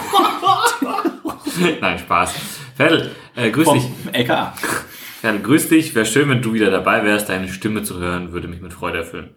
Nein, 1.80 1.99
Spaß. 1.99 2.61
Ferdel, 2.76 3.11
äh, 3.35 3.52
grüß 3.52 3.65
Vom 3.65 3.80
dich. 3.80 3.89
LKA. 4.14 4.53
Ferdel, 5.22 5.41
grüß 5.41 5.69
dich. 5.69 5.93
Wäre 5.95 6.06
schön, 6.06 6.30
wenn 6.30 6.41
du 6.41 6.53
wieder 6.53 6.72
dabei 6.72 7.03
wärst. 7.03 7.30
Deine 7.30 7.48
Stimme 7.48 7.84
zu 7.84 7.99
hören, 7.99 8.31
würde 8.31 8.48
mich 8.48 8.61
mit 8.61 8.73
Freude 8.73 8.99
erfüllen. 8.99 9.35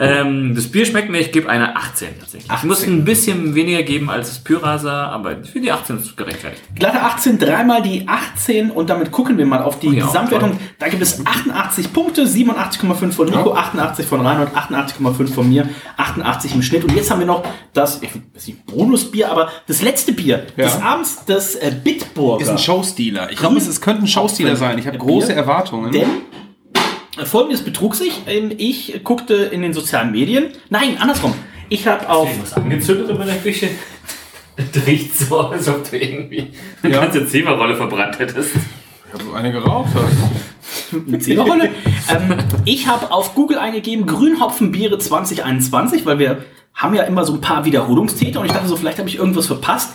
Ähm, 0.00 0.54
das 0.54 0.68
Bier 0.68 0.86
schmeckt 0.86 1.10
mir, 1.10 1.18
ich 1.18 1.32
gebe 1.32 1.48
eine 1.48 1.74
18 1.76 2.20
tatsächlich. 2.20 2.50
Ich 2.52 2.62
muss 2.62 2.84
ein 2.86 3.04
bisschen 3.04 3.56
weniger 3.56 3.82
geben 3.82 4.10
als 4.10 4.28
das 4.28 4.38
Pyrasa, 4.44 5.08
aber 5.08 5.32
ich 5.40 5.50
finde 5.50 5.66
die 5.66 5.72
18 5.72 5.98
ist 5.98 6.16
gerechtfertigt. 6.16 6.62
Glatte 6.76 7.00
18, 7.02 7.38
dreimal 7.38 7.82
die 7.82 8.06
18 8.06 8.70
und 8.70 8.88
damit 8.90 9.10
gucken 9.10 9.38
wir 9.38 9.44
mal 9.46 9.60
auf 9.60 9.80
die 9.80 9.88
Ja, 9.96 10.06
Gesamtwertung. 10.06 10.50
toll. 10.52 10.60
Da 10.78 10.88
gibt 10.88 11.02
es 11.02 11.26
88 11.26 11.92
Punkte, 11.92 12.22
87,5 12.26 13.10
von 13.12 13.26
Nico, 13.28 13.54
88 13.54 14.06
von 14.06 14.24
Reinhold, 14.24 14.50
88,5 14.54 15.34
von 15.34 15.48
mir, 15.48 15.68
88 15.96 16.54
im 16.54 16.62
Schnitt. 16.62 16.84
Und 16.84 16.94
jetzt 16.94 17.10
haben 17.10 17.18
wir 17.18 17.26
noch 17.26 17.42
das, 17.72 18.00
ich 18.00 18.10
weiß 18.14 18.46
nicht, 18.46 18.66
Bonusbier, 18.66 19.30
aber 19.32 19.48
das 19.66 19.82
letzte 19.82 20.12
Bier 20.12 20.46
des 20.56 20.80
Abends, 20.80 21.24
das 21.26 21.56
äh, 21.56 21.72
Bitburger. 21.82 22.42
Ist 22.42 22.50
ein 22.50 22.58
Showstealer. 22.58 23.32
Ich 23.32 23.38
glaube, 23.38 23.56
es, 23.56 23.66
es 23.66 23.80
könnte 23.80 24.04
ein 24.04 24.06
Showstealer 24.08 24.54
sein. 24.54 24.78
Ich 24.78 24.86
habe 24.86 24.96
Bier. 24.96 25.06
große 25.06 25.32
Erwartungen. 25.34 25.90
Denn 25.90 26.08
folgendes 27.24 27.62
betrug 27.62 27.94
sich. 27.94 28.22
Ähm, 28.26 28.52
Ich 28.56 29.00
guckte 29.04 29.34
in 29.34 29.62
den 29.62 29.72
sozialen 29.72 30.10
Medien. 30.12 30.48
Nein, 30.70 30.96
andersrum. 30.98 31.34
Ich 31.68 31.86
habe 31.86 32.08
auf. 32.08 32.28
Was 32.40 32.54
angezündet 32.54 33.10
in 33.10 33.18
meiner 33.18 33.34
Küche? 33.36 33.68
Das 34.74 34.86
riecht 34.88 35.16
so, 35.16 35.38
als 35.38 35.68
ob 35.68 35.88
du 35.88 35.96
irgendwie 35.96 36.48
eine 36.82 36.92
Ja. 36.94 37.00
ganze 37.02 37.24
Zimmerrolle 37.28 37.76
verbrannt 37.76 38.18
hättest. 38.18 38.56
Ich 38.56 39.12
habe 39.24 39.36
eine 39.36 39.52
geraucht. 39.52 39.90
Eine 41.06 41.18
Zählerrolle. 41.20 41.70
ähm, 42.10 42.34
ich 42.64 42.88
habe 42.88 43.12
auf 43.12 43.34
Google 43.36 43.58
eingegeben 43.58 44.04
Grünhopfenbiere 44.06 44.98
2021, 44.98 46.04
weil 46.06 46.18
wir 46.18 46.44
haben 46.74 46.94
ja 46.94 47.04
immer 47.04 47.24
so 47.24 47.34
ein 47.34 47.40
paar 47.40 47.64
Wiederholungstäter 47.66 48.40
und 48.40 48.46
ich 48.46 48.52
dachte 48.52 48.66
so, 48.68 48.76
vielleicht 48.76 48.98
habe 48.98 49.08
ich 49.08 49.16
irgendwas 49.16 49.46
verpasst. 49.46 49.92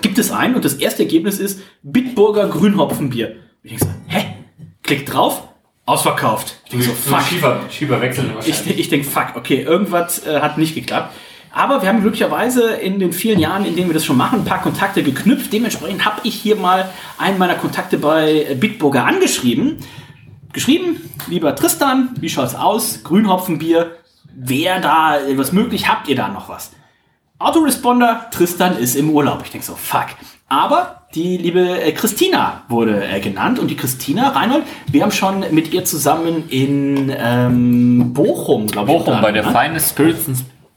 Gibt 0.00 0.18
es 0.18 0.30
einen 0.32 0.54
und 0.54 0.64
das 0.64 0.74
erste 0.74 1.02
Ergebnis 1.02 1.38
ist 1.38 1.60
Bitburger 1.82 2.48
Grünhopfenbier. 2.48 3.36
Ich 3.62 3.70
denke 3.72 3.84
so, 3.84 3.90
hä? 4.08 4.24
Klick 4.82 5.04
drauf, 5.06 5.48
ausverkauft. 5.86 6.56
Ich 6.64 6.70
denke 6.70 6.86
so, 6.86 6.92
fuck. 6.92 7.22
Schieber, 7.22 7.60
Schieber 7.70 8.00
wechseln 8.00 8.32
Ich, 8.44 8.66
ich 8.66 8.88
denke, 8.88 9.06
fuck, 9.06 9.34
okay, 9.34 9.62
irgendwas 9.62 10.26
äh, 10.26 10.40
hat 10.40 10.58
nicht 10.58 10.74
geklappt. 10.74 11.14
Aber 11.54 11.82
wir 11.82 11.88
haben 11.88 12.00
glücklicherweise 12.00 12.72
in 12.76 12.98
den 12.98 13.12
vielen 13.12 13.38
Jahren, 13.38 13.66
in 13.66 13.76
denen 13.76 13.88
wir 13.88 13.94
das 13.94 14.06
schon 14.06 14.16
machen, 14.16 14.40
ein 14.40 14.44
paar 14.44 14.62
Kontakte 14.62 15.02
geknüpft. 15.02 15.52
Dementsprechend 15.52 16.04
habe 16.06 16.20
ich 16.22 16.34
hier 16.34 16.56
mal 16.56 16.90
einen 17.18 17.36
meiner 17.38 17.56
Kontakte 17.56 17.98
bei 17.98 18.46
äh, 18.48 18.54
Bitburger 18.54 19.04
angeschrieben. 19.04 19.78
Geschrieben, 20.52 21.10
lieber 21.28 21.54
Tristan, 21.54 22.10
wie 22.20 22.28
schaut's 22.28 22.54
aus? 22.54 23.02
Grünhopfenbier, 23.04 23.96
wer 24.34 24.80
da 24.80 25.18
äh, 25.18 25.36
was 25.36 25.52
möglich? 25.52 25.88
Habt 25.88 26.08
ihr 26.08 26.16
da 26.16 26.28
noch 26.28 26.48
was? 26.48 26.72
Autoresponder, 27.38 28.28
Tristan 28.30 28.78
ist 28.78 28.94
im 28.94 29.10
Urlaub. 29.10 29.42
Ich 29.44 29.50
denke 29.50 29.66
so, 29.66 29.74
fuck. 29.74 30.06
Aber 30.52 31.06
die 31.14 31.38
liebe 31.38 31.80
äh, 31.80 31.92
Christina 31.92 32.64
wurde 32.68 33.02
äh, 33.02 33.20
genannt 33.20 33.58
und 33.58 33.68
die 33.68 33.76
Christina, 33.76 34.28
Reinhold, 34.28 34.64
wir 34.86 35.02
haben 35.02 35.10
schon 35.10 35.46
mit 35.50 35.72
ihr 35.72 35.86
zusammen 35.86 36.46
in 36.50 37.10
ähm, 37.16 38.12
Bochum, 38.12 38.66
glaube 38.66 38.92
ich. 38.92 38.98
Bochum 38.98 39.22
bei 39.22 39.32
der 39.32 39.46
anderem, 39.46 39.64
Finest 39.64 39.88
Spirits 39.88 40.26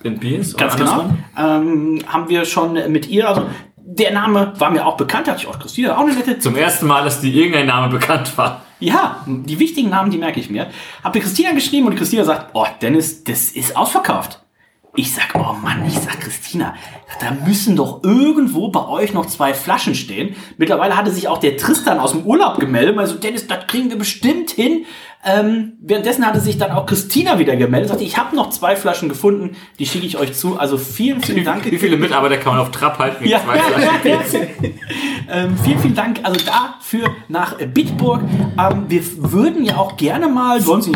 and 0.06 0.22
Beers. 0.22 0.56
Ganz 0.56 0.78
genau. 0.78 1.10
Ähm, 1.38 2.00
haben 2.08 2.30
wir 2.30 2.46
schon 2.46 2.90
mit 2.90 3.10
ihr, 3.10 3.28
also 3.28 3.48
der 3.76 4.14
Name 4.14 4.54
war 4.60 4.72
mir 4.72 4.86
auch 4.86 4.96
bekannt, 4.96 5.28
hatte 5.28 5.42
ich 5.42 5.48
auch 5.48 5.60
Christina, 5.60 5.98
auch 5.98 6.06
eine 6.06 6.14
nette 6.14 6.40
Zum 6.40 6.56
ersten 6.56 6.88
Mal, 6.88 7.04
dass 7.04 7.20
dir 7.20 7.34
irgendein 7.34 7.68
Name 7.68 7.90
bekannt 7.90 8.38
war. 8.38 8.62
Ja, 8.80 9.26
die 9.28 9.60
wichtigen 9.60 9.90
Namen, 9.90 10.10
die 10.10 10.18
merke 10.18 10.40
ich 10.40 10.50
mir. 10.50 10.68
Hab 11.04 11.12
die 11.12 11.20
Christina 11.20 11.52
geschrieben 11.52 11.88
und 11.88 11.92
die 11.92 11.98
Christina 11.98 12.24
sagt, 12.24 12.52
oh 12.54 12.66
Dennis, 12.82 13.26
das 13.26 13.50
ist 13.50 13.76
ausverkauft. 13.76 14.45
Ich 14.98 15.14
sag, 15.14 15.36
oh 15.36 15.54
Mann, 15.62 15.86
ich 15.86 15.94
sag 15.94 16.22
Christina, 16.22 16.74
da 17.20 17.32
müssen 17.46 17.76
doch 17.76 18.04
irgendwo 18.04 18.70
bei 18.70 18.88
euch 18.88 19.14
noch 19.14 19.26
zwei 19.26 19.54
Flaschen 19.54 19.94
stehen. 19.94 20.36
Mittlerweile 20.58 20.96
hatte 20.96 21.12
sich 21.12 21.28
auch 21.28 21.38
der 21.38 21.58
Tristan 21.58 22.00
aus 22.00 22.12
dem 22.12 22.24
Urlaub 22.24 22.60
gemeldet. 22.60 22.98
Also 22.98 23.16
Dennis, 23.16 23.48
das 23.48 23.68
kriegen 23.68 23.90
wir 23.90 23.98
bestimmt 23.98 24.52
hin. 24.52 24.86
Ähm, 25.28 25.74
währenddessen 25.82 26.26
hatte 26.26 26.40
sich 26.40 26.58
dann 26.58 26.72
auch 26.72 26.86
Christina 26.86 27.40
wieder 27.40 27.56
gemeldet. 27.56 27.90
Sagte, 27.90 28.04
ich 28.04 28.18
habe 28.18 28.36
noch 28.36 28.52
zwei 28.52 28.76
Flaschen 28.76 29.10
gefunden, 29.10 29.58
die 29.80 29.86
schicke 29.86 30.06
ich 30.06 30.18
euch 30.18 30.34
zu. 30.34 30.60
Also 30.60 30.78
vielen, 30.78 31.22
vielen 31.22 31.44
Dank. 31.44 31.70
Wie 31.70 31.78
viele 31.78 31.98
Mitarbeiter 31.98 32.38
kann 32.38 32.54
man 32.54 32.62
auf 32.62 32.72
Trab 32.72 33.00
halten 33.00 33.24
mit 33.24 33.32
Ja, 33.32 33.42
zwei 33.44 33.58
Flaschen 33.58 34.48
ähm, 35.30 35.58
vielen, 35.64 35.80
vielen 35.80 35.96
Dank 35.96 36.20
also 36.24 36.40
dafür 36.46 37.10
nach 37.28 37.58
Bitburg. 37.58 38.22
Ähm, 38.58 38.86
wir 38.88 39.02
würden 39.32 39.66
ja 39.66 39.78
auch 39.78 39.98
gerne 39.98 40.28
mal, 40.28 40.64
wollen 40.66 40.84
Sie 40.84 40.92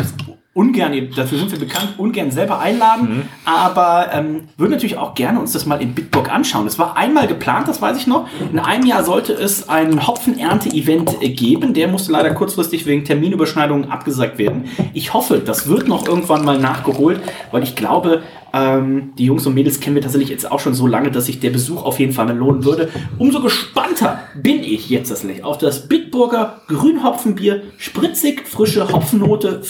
ungern, 0.60 0.92
dafür 1.16 1.38
sind 1.38 1.50
wir 1.50 1.58
bekannt, 1.58 1.94
ungern 1.96 2.30
selber 2.30 2.58
einladen, 2.58 3.28
aber 3.46 4.10
ähm, 4.12 4.42
würden 4.58 4.72
natürlich 4.72 4.98
auch 4.98 5.14
gerne 5.14 5.40
uns 5.40 5.52
das 5.52 5.64
mal 5.64 5.80
in 5.80 5.94
Bitburg 5.94 6.30
anschauen. 6.30 6.66
Es 6.66 6.78
war 6.78 6.98
einmal 6.98 7.26
geplant, 7.26 7.66
das 7.66 7.80
weiß 7.80 7.96
ich 7.96 8.06
noch. 8.06 8.28
In 8.52 8.58
einem 8.58 8.84
Jahr 8.84 9.02
sollte 9.02 9.32
es 9.32 9.70
ein 9.70 10.06
Hopfenernte-Event 10.06 11.22
äh, 11.22 11.30
geben. 11.30 11.72
Der 11.72 11.88
musste 11.88 12.12
leider 12.12 12.34
kurzfristig 12.34 12.84
wegen 12.84 13.04
Terminüberschneidungen 13.06 13.90
abgesagt 13.90 14.36
werden. 14.36 14.66
Ich 14.92 15.14
hoffe, 15.14 15.38
das 15.38 15.66
wird 15.66 15.88
noch 15.88 16.06
irgendwann 16.06 16.44
mal 16.44 16.58
nachgeholt, 16.58 17.22
weil 17.52 17.62
ich 17.62 17.74
glaube, 17.74 18.22
ähm, 18.52 19.12
die 19.16 19.26
Jungs 19.26 19.46
und 19.46 19.54
Mädels 19.54 19.80
kennen 19.80 19.94
wir 19.94 20.02
tatsächlich 20.02 20.30
jetzt 20.30 20.50
auch 20.50 20.60
schon 20.60 20.74
so 20.74 20.86
lange, 20.86 21.10
dass 21.10 21.26
sich 21.26 21.40
der 21.40 21.50
Besuch 21.50 21.84
auf 21.84 22.00
jeden 22.00 22.12
Fall 22.12 22.26
mal 22.26 22.36
lohnen 22.36 22.64
würde. 22.64 22.88
Umso 23.18 23.40
gespannter 23.40 24.20
bin 24.34 24.62
ich 24.62 24.90
jetzt 24.90 25.08
tatsächlich 25.08 25.44
auf 25.44 25.58
das 25.58 25.88
Bitburger 25.88 26.62
Grünhopfenbier. 26.66 27.62
Spritzig, 27.78 28.46
frische 28.46 28.92
Hopfennote, 28.92 29.62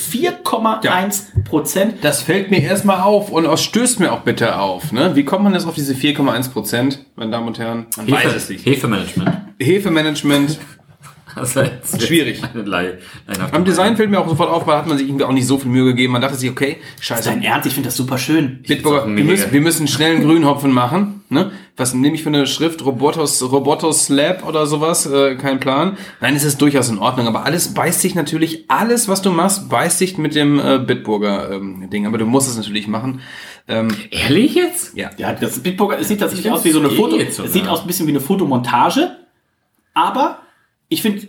4,1 0.82 1.44
Prozent. 1.44 1.94
Das 2.02 2.22
fällt 2.22 2.50
mir 2.50 2.62
erstmal 2.62 3.00
auf 3.00 3.30
und 3.30 3.46
es 3.46 3.62
stößt 3.62 4.00
mir 4.00 4.12
auch 4.12 4.20
bitte 4.20 4.58
auf. 4.58 4.92
Ne? 4.92 5.14
Wie 5.14 5.24
kommt 5.24 5.44
man 5.44 5.54
jetzt 5.54 5.66
auf 5.66 5.74
diese 5.74 5.94
4,1 5.94 6.50
Prozent, 6.50 7.04
meine 7.16 7.30
Damen 7.30 7.48
und 7.48 7.58
Herren? 7.58 7.86
Man 7.96 8.10
weiß 8.10 8.34
es 8.34 8.48
nicht. 8.48 8.66
Hefemanagement. 8.66 9.38
Hefemanagement. 9.58 10.58
Jetzt 11.36 12.02
Schwierig. 12.02 12.42
Leih, 12.54 12.98
Am 13.52 13.64
Design 13.64 13.96
fällt 13.96 14.10
mir 14.10 14.18
auch 14.20 14.28
sofort 14.28 14.50
auf, 14.50 14.66
weil 14.66 14.76
hat 14.76 14.86
man 14.86 14.98
sich 14.98 15.06
irgendwie 15.06 15.24
auch 15.24 15.32
nicht 15.32 15.46
so 15.46 15.58
viel 15.58 15.70
Mühe 15.70 15.84
gegeben. 15.84 16.12
Man 16.12 16.22
dachte 16.22 16.36
sich, 16.36 16.50
okay, 16.50 16.78
scheiße. 17.00 17.28
Dein 17.28 17.42
Ernst, 17.42 17.66
ich 17.66 17.74
finde 17.74 17.88
das 17.88 17.96
super 17.96 18.18
schön. 18.18 18.62
Bitburger, 18.66 19.02
auch 19.02 19.06
wir 19.06 19.24
müssen, 19.24 19.52
wir 19.52 19.60
müssen 19.60 19.86
schnell 19.88 20.16
einen 20.16 20.24
Grünhopfen 20.24 20.72
machen. 20.72 21.22
Ne? 21.28 21.52
Was 21.80 21.94
nehme 21.94 22.14
ich 22.14 22.22
für 22.22 22.28
eine 22.28 22.46
Schrift? 22.46 22.84
Robotos, 22.84 23.42
Robotos 23.42 24.10
Lab 24.10 24.46
oder 24.46 24.66
sowas? 24.66 25.06
Äh, 25.06 25.36
kein 25.36 25.60
Plan. 25.60 25.96
Nein, 26.20 26.36
es 26.36 26.44
ist 26.44 26.60
durchaus 26.60 26.90
in 26.90 26.98
Ordnung, 26.98 27.26
aber 27.26 27.46
alles 27.46 27.72
beißt 27.72 28.02
sich 28.02 28.14
natürlich, 28.14 28.66
alles, 28.68 29.08
was 29.08 29.22
du 29.22 29.30
machst, 29.30 29.70
beißt 29.70 29.96
sich 29.96 30.18
mit 30.18 30.34
dem 30.34 30.60
äh, 30.60 30.78
Bitburger 30.78 31.50
ähm, 31.52 31.88
Ding. 31.88 32.06
Aber 32.06 32.18
du 32.18 32.26
musst 32.26 32.50
es 32.50 32.58
natürlich 32.58 32.86
machen. 32.86 33.22
Ähm, 33.66 33.88
Ehrlich 34.10 34.54
jetzt? 34.54 34.94
ja. 34.94 35.10
Ja, 35.16 35.32
das 35.32 35.60
Bitburger, 35.60 35.98
es 35.98 36.08
sieht 36.08 36.20
tatsächlich 36.20 36.46
Ich 36.46 36.52
aus 36.52 36.64
wie 36.64 36.70
so 36.70 36.80
eine 36.80 36.90
Foto, 36.90 37.16
es 37.16 37.36
sieht 37.50 37.66
aus 37.66 37.80
ein 37.80 37.86
bisschen 37.86 38.06
wie 38.06 38.12
eine 38.12 38.20
Fotomontage, 38.20 39.16
aber 39.94 40.40
ich 40.90 41.00
finde, 41.00 41.28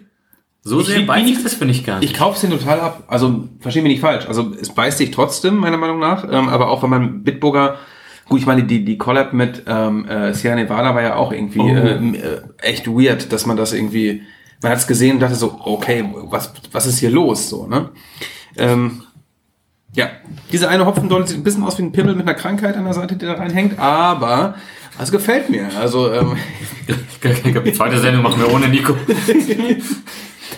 So 0.63 0.81
Ich 0.81 0.87
sehr 0.87 1.03
beißt 1.03 1.27
sich 1.27 1.43
das 1.43 1.53
finde 1.53 1.73
ich 1.73 1.85
gar 1.85 1.99
nicht. 1.99 2.11
Ich 2.11 2.17
kauf's 2.17 2.41
den 2.41 2.51
total 2.51 2.81
ab. 2.81 3.03
Also, 3.07 3.47
versteh 3.61 3.81
mich 3.81 3.93
nicht 3.93 4.01
falsch. 4.01 4.25
Also, 4.27 4.53
es 4.59 4.69
beißt 4.69 4.97
sich 4.97 5.11
trotzdem, 5.11 5.55
meiner 5.55 5.77
Meinung 5.77 5.99
nach. 5.99 6.25
Ähm, 6.29 6.49
aber 6.49 6.69
auch 6.69 6.83
wenn 6.83 6.89
man 6.89 7.23
Bitburger, 7.23 7.77
gut, 8.29 8.39
ich 8.39 8.45
meine, 8.45 8.63
die, 8.63 8.83
die 8.85 8.97
Collab 8.97 9.33
mit 9.33 9.63
ähm, 9.67 10.07
äh, 10.07 10.33
Sierra 10.33 10.55
Nevada 10.55 10.95
war 10.95 11.01
ja 11.01 11.15
auch 11.15 11.31
irgendwie 11.31 11.59
ähm, 11.59 12.15
äh, 12.15 12.41
echt 12.61 12.87
weird, 12.87 13.31
dass 13.31 13.45
man 13.45 13.57
das 13.57 13.73
irgendwie, 13.73 14.21
man 14.61 14.71
hat 14.71 14.79
es 14.79 14.87
gesehen 14.87 15.15
und 15.15 15.19
dachte 15.19 15.35
so, 15.35 15.59
okay, 15.63 16.05
was, 16.29 16.53
was 16.71 16.85
ist 16.85 16.99
hier 16.99 17.09
los? 17.09 17.49
So, 17.49 17.67
ne? 17.67 17.89
Ähm, 18.57 19.03
ja, 19.93 20.09
diese 20.51 20.69
eine 20.69 20.85
Hopfendolle 20.85 21.27
sieht 21.27 21.37
ein 21.37 21.43
bisschen 21.43 21.63
aus 21.63 21.77
wie 21.77 21.83
ein 21.83 21.91
Pimmel 21.91 22.15
mit 22.15 22.27
einer 22.27 22.35
Krankheit 22.37 22.77
an 22.77 22.85
der 22.85 22.93
Seite, 22.93 23.15
die 23.15 23.25
da 23.25 23.33
reinhängt, 23.33 23.77
aber 23.77 24.55
es 24.99 25.11
gefällt 25.11 25.49
mir. 25.49 25.69
Also, 25.79 26.11
ähm, 26.13 26.37
Ich 27.23 27.43
glaube, 27.43 27.61
die 27.69 27.73
zweite 27.73 27.99
Sendung 27.99 28.23
machen 28.23 28.41
wir 28.41 28.53
ohne 28.53 28.67
Nico. 28.67 28.95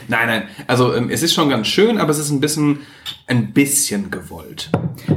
nein, 0.08 0.28
nein. 0.28 0.44
Also, 0.68 0.94
ähm, 0.94 1.10
es 1.10 1.24
ist 1.24 1.34
schon 1.34 1.50
ganz 1.50 1.68
schön, 1.68 1.98
aber 1.98 2.12
es 2.12 2.20
ist 2.20 2.30
ein 2.32 2.40
bisschen, 2.40 2.80
ein 3.28 3.54
bisschen 3.54 4.10
gewollt. 4.12 4.70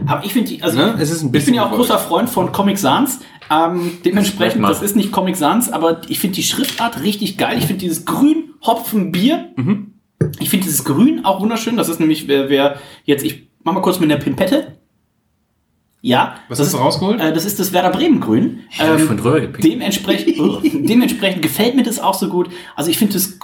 aber 0.06 0.24
ich 0.24 0.32
finde, 0.32 0.50
die- 0.50 0.62
also 0.62 0.78
Ne? 0.78 0.94
Es 0.98 1.10
ist 1.10 1.22
ein 1.22 1.26
ich 1.26 1.32
bin 1.32 1.32
bisschen 1.32 1.54
ja 1.54 1.62
auch 1.62 1.70
gewollt. 1.70 1.88
großer 1.88 1.98
Freund 1.98 2.28
von 2.30 2.52
Comic 2.52 2.78
Sans. 2.78 3.20
Ähm, 3.50 3.98
dementsprechend, 4.04 4.64
das 4.64 4.82
ist 4.82 4.96
nicht 4.96 5.12
Comic 5.12 5.36
Sans, 5.36 5.70
aber 5.70 6.00
ich 6.08 6.18
finde 6.18 6.34
die 6.36 6.42
Schriftart 6.42 7.02
richtig 7.02 7.38
geil. 7.38 7.58
Ich 7.58 7.66
finde 7.66 7.80
dieses 7.80 8.04
grün 8.04 8.50
Hopfenbier. 8.62 9.50
Mhm. 9.56 9.92
Ich 10.40 10.50
finde 10.50 10.64
dieses 10.64 10.82
Grün 10.84 11.24
auch 11.24 11.40
wunderschön. 11.40 11.76
Das 11.76 11.88
ist 11.88 12.00
nämlich, 12.00 12.26
wer, 12.26 12.48
wer 12.48 12.80
jetzt, 13.04 13.24
ich 13.24 13.48
mach 13.62 13.72
mal 13.74 13.80
kurz 13.82 14.00
mit 14.00 14.10
der 14.10 14.16
Pimpette. 14.16 14.78
Ja. 16.02 16.36
Was 16.48 16.58
das 16.58 16.68
hast 16.68 16.74
du 16.74 16.78
rausgeholt? 16.78 17.20
Äh, 17.20 17.32
das 17.32 17.44
ist 17.44 17.58
das 17.58 17.72
Werder 17.72 17.90
Bremen 17.90 18.20
Grün. 18.20 18.60
ich 18.70 18.78
von 19.02 19.16
drüber 19.16 19.40
gepickt. 19.40 19.64
Dementsprechend, 19.64 20.36
dementsprechend 20.88 21.42
gefällt 21.42 21.74
mir 21.74 21.82
das 21.82 21.98
auch 22.00 22.14
so 22.14 22.28
gut. 22.28 22.48
Also 22.76 22.90
ich 22.90 22.98
finde 22.98 23.14
das, 23.14 23.38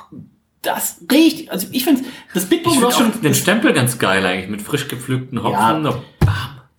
das 0.63 1.01
riecht, 1.11 1.51
also 1.51 1.67
ich 1.73 1.85
finde 1.85 2.03
das 2.33 2.45
finde 2.45 2.65
war 2.81 2.89
auch 2.89 2.93
schon, 2.93 3.21
den 3.21 3.35
Stempel 3.35 3.73
ganz 3.73 3.99
geil 3.99 4.25
eigentlich, 4.25 4.49
mit 4.49 4.63
frisch 4.63 4.89
gepflückten 4.89 5.43
Hopfen. 5.43 5.85
Ja. 5.85 6.03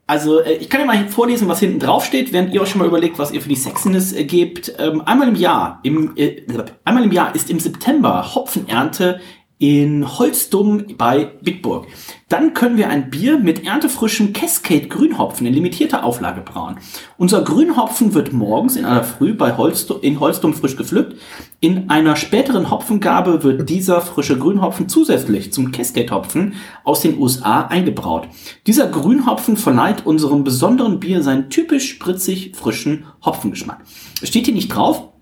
also 0.07 0.39
äh, 0.39 0.53
ich 0.53 0.69
kann 0.69 0.80
ja 0.80 0.88
mal 0.88 1.07
vorlesen, 1.10 1.49
was 1.49 1.60
hinten 1.60 1.80
drauf 1.80 2.05
steht, 2.05 2.31
während 2.31 2.53
ihr 2.53 2.61
euch 2.61 2.69
schon 2.69 2.80
mal 2.80 2.88
überlegt, 2.88 3.19
was 3.19 3.31
ihr 3.31 3.41
für 3.41 3.49
die 3.49 3.55
Sexiness 3.55 4.14
äh, 4.14 4.23
gebt. 4.23 4.73
Ähm, 4.80 5.01
einmal 5.01 5.27
im 5.27 5.35
Jahr, 5.35 5.80
im, 5.84 6.14
äh, 6.15 6.43
einmal 6.85 7.03
im 7.03 7.11
Jahr 7.11 7.35
ist 7.35 7.49
im 7.49 7.60
September 7.60 8.34
Hopfenernte 8.34 9.19
in 9.59 10.19
Holzdum 10.19 10.84
bei 10.97 11.31
Bitburg. 11.41 11.88
Dann 12.27 12.53
können 12.53 12.77
wir 12.77 12.89
ein 12.89 13.09
Bier 13.09 13.38
mit 13.38 13.65
erntefrischem 13.65 14.34
Cascade 14.34 14.88
Grünhopfen 14.88 15.45
in 15.45 15.53
limitierter 15.53 16.03
Auflage 16.03 16.41
brauen. 16.41 16.77
Unser 17.17 17.43
Grünhopfen 17.43 18.13
wird 18.13 18.34
morgens 18.34 18.75
in 18.75 18.85
einer 18.85 19.03
Früh 19.03 19.34
bei 19.34 19.55
Holzdum, 19.55 20.01
in 20.01 20.19
Holzdum 20.19 20.53
frisch 20.53 20.75
gepflückt. 20.75 21.15
In 21.59 21.89
einer 21.89 22.15
späteren 22.15 22.71
Hopfengabe 22.71 23.43
wird 23.43 23.69
dieser 23.69 24.01
frische 24.01 24.38
Grünhopfen 24.38 24.89
zusätzlich 24.89 25.53
zum 25.53 25.71
Cascade-Hopfen 25.71 26.55
aus 26.84 27.01
den 27.01 27.17
USA 27.19 27.61
eingebraut. 27.67 28.27
Dieser 28.67 28.88
Grünhopfen 28.88 29.55
verleiht 29.55 30.05
unserem 30.05 30.43
besonderen 30.43 30.99
Bier 30.99 31.23
seinen 31.23 31.49
typisch 31.49 31.89
spritzig 31.89 32.55
frischen 32.55 33.05
Hopfengeschmack. 33.23 33.81
Es 34.21 34.30
steht 34.30 34.45
hier 34.45 34.55
nicht 34.55 34.69
drauf, 34.69 35.12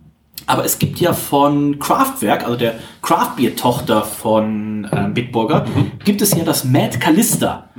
aber 0.51 0.65
es 0.65 0.79
gibt 0.79 0.99
ja 0.99 1.13
von 1.13 1.79
Kraftwerk, 1.79 2.43
also 2.43 2.57
der 2.57 2.75
Craftbier-Tochter 3.01 4.01
von 4.01 4.85
ähm, 4.91 5.13
Bitburger, 5.13 5.65
gibt 6.03 6.21
es 6.21 6.35
ja 6.35 6.43
das 6.43 6.65
Mad 6.65 6.99
Callista. 6.99 7.69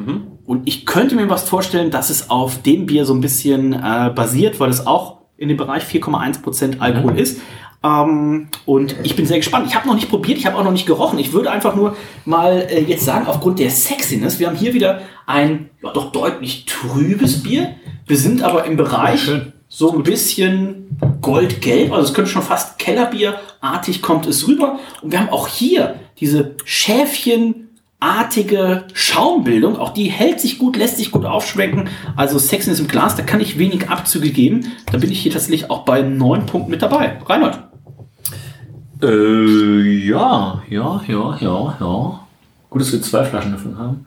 Und 0.46 0.66
ich 0.66 0.86
könnte 0.86 1.14
mir 1.14 1.28
was 1.28 1.46
vorstellen, 1.46 1.90
dass 1.90 2.08
es 2.08 2.30
auf 2.30 2.62
dem 2.62 2.86
Bier 2.86 3.04
so 3.04 3.12
ein 3.12 3.20
bisschen 3.20 3.74
äh, 3.74 4.10
basiert, 4.14 4.58
weil 4.58 4.70
es 4.70 4.86
auch 4.86 5.18
in 5.36 5.48
dem 5.48 5.58
Bereich 5.58 5.82
4,1% 5.84 6.78
Alkohol 6.78 7.18
ist. 7.18 7.42
Ähm, 7.84 8.48
und 8.64 8.96
ich 9.02 9.16
bin 9.16 9.26
sehr 9.26 9.36
gespannt. 9.36 9.66
Ich 9.68 9.74
habe 9.74 9.86
noch 9.86 9.94
nicht 9.94 10.08
probiert, 10.08 10.38
ich 10.38 10.46
habe 10.46 10.56
auch 10.56 10.64
noch 10.64 10.72
nicht 10.72 10.86
gerochen. 10.86 11.18
Ich 11.18 11.34
würde 11.34 11.50
einfach 11.50 11.76
nur 11.76 11.94
mal 12.24 12.66
äh, 12.70 12.80
jetzt 12.80 13.04
sagen, 13.04 13.26
aufgrund 13.26 13.58
der 13.58 13.70
Sexiness, 13.70 14.38
wir 14.38 14.46
haben 14.46 14.56
hier 14.56 14.72
wieder 14.72 15.02
ein 15.26 15.68
ja, 15.82 15.92
doch 15.92 16.10
deutlich 16.10 16.64
trübes 16.64 17.42
Bier. 17.42 17.74
Wir 18.06 18.16
sind 18.16 18.42
aber 18.42 18.64
im 18.64 18.78
Bereich 18.78 19.20
schön. 19.20 19.52
So 19.74 19.90
ein 19.90 20.02
bisschen 20.02 20.98
goldgelb, 21.22 21.92
also 21.92 22.04
es 22.04 22.12
könnte 22.12 22.30
schon 22.30 22.42
fast 22.42 22.78
Kellerbierartig 22.78 24.02
kommt 24.02 24.26
es 24.26 24.46
rüber. 24.46 24.78
Und 25.00 25.12
wir 25.12 25.20
haben 25.20 25.30
auch 25.30 25.48
hier 25.48 25.94
diese 26.20 26.56
Schäfchenartige 26.66 28.84
Schaumbildung, 28.92 29.78
auch 29.78 29.94
die 29.94 30.10
hält 30.10 30.40
sich 30.40 30.58
gut, 30.58 30.76
lässt 30.76 30.98
sich 30.98 31.10
gut 31.10 31.24
aufschwenken. 31.24 31.88
Also 32.16 32.38
Sexiness 32.38 32.80
im 32.80 32.88
Glas, 32.88 33.16
da 33.16 33.22
kann 33.22 33.40
ich 33.40 33.58
wenig 33.58 33.88
Abzüge 33.88 34.28
geben. 34.28 34.72
Da 34.92 34.98
bin 34.98 35.10
ich 35.10 35.22
hier 35.22 35.32
tatsächlich 35.32 35.70
auch 35.70 35.86
bei 35.86 36.02
neun 36.02 36.44
Punkten 36.44 36.70
mit 36.70 36.82
dabei. 36.82 37.16
Reinhold. 37.24 37.58
Äh, 39.02 40.06
ja, 40.06 40.62
ja, 40.68 41.02
ja, 41.08 41.38
ja, 41.40 41.78
ja. 41.80 42.20
Gut, 42.68 42.82
dass 42.82 42.92
wir 42.92 43.00
zwei 43.00 43.24
Flaschen 43.24 43.52
davon 43.52 43.78
haben. 43.78 44.04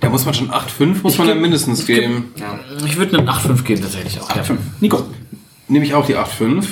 Da 0.00 0.08
muss 0.08 0.24
man 0.24 0.34
schon 0.34 0.50
8,5 0.50 1.02
muss 1.02 1.18
man 1.18 1.26
geb- 1.28 1.34
ja 1.34 1.40
mindestens 1.40 1.86
geben. 1.86 2.32
Ich 2.86 2.96
würde 2.96 3.18
einen 3.18 3.28
8,5 3.28 3.62
geben 3.64 3.82
tatsächlich 3.82 4.20
auch. 4.20 4.34
Ja. 4.34 4.42
Nico. 4.80 5.04
Nehme 5.68 5.84
ich 5.84 5.94
auch 5.94 6.06
die 6.06 6.16
8,5. 6.16 6.64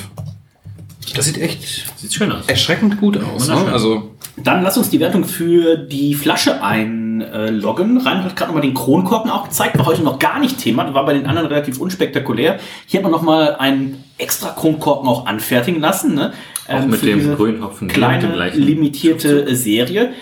Das 1.14 1.24
sieht 1.27 1.39
echt 1.39 1.62
Sieht 1.97 2.12
schön 2.12 2.32
aus. 2.32 2.47
erschreckend 2.47 2.98
gut 2.98 3.18
aus. 3.23 3.48
Ne? 3.48 3.55
Also, 3.73 4.12
Dann 4.36 4.62
lass 4.62 4.77
uns 4.77 4.90
die 4.90 5.01
Wertung 5.01 5.24
für 5.24 5.77
die 5.77 6.14
Flasche 6.14 6.62
einloggen. 6.62 7.98
Reinhold 7.98 8.24
hat 8.31 8.36
gerade 8.36 8.48
nochmal 8.51 8.62
den 8.62 8.74
Kronkorken 8.74 9.31
auch 9.31 9.44
gezeigt, 9.44 9.78
war 9.78 9.86
heute 9.86 10.02
noch 10.02 10.18
gar 10.18 10.40
nicht 10.40 10.59
Thema, 10.59 10.85
das 10.85 10.94
war 10.94 11.06
bei 11.06 11.14
den 11.14 11.27
anderen 11.27 11.48
relativ 11.48 11.78
unspektakulär. 11.81 12.59
Hier 12.86 12.98
hat 12.98 13.02
man 13.05 13.12
nochmal 13.12 13.56
einen 13.56 14.02
extra 14.18 14.51
Kronkorken 14.51 15.09
auch 15.09 15.27
anfertigen 15.27 15.81
lassen. 15.81 16.14
Ne? 16.14 16.32
Auch 16.68 16.82
Ähm, 16.82 16.90
mit 16.90 17.02
dem 17.02 17.36
grünen 17.36 17.62
Hopfen. 17.64 17.89
Kleine, 17.89 18.51
limitierte 18.55 19.55
Serie. 19.56 20.12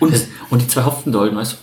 Und 0.00 0.12
Das- 0.12 0.28
Und 0.50 0.60
die 0.62 0.66
zwei 0.68 0.84
Hopfendollen, 0.84 1.36
weißt 1.36 1.52
du? 1.52 1.56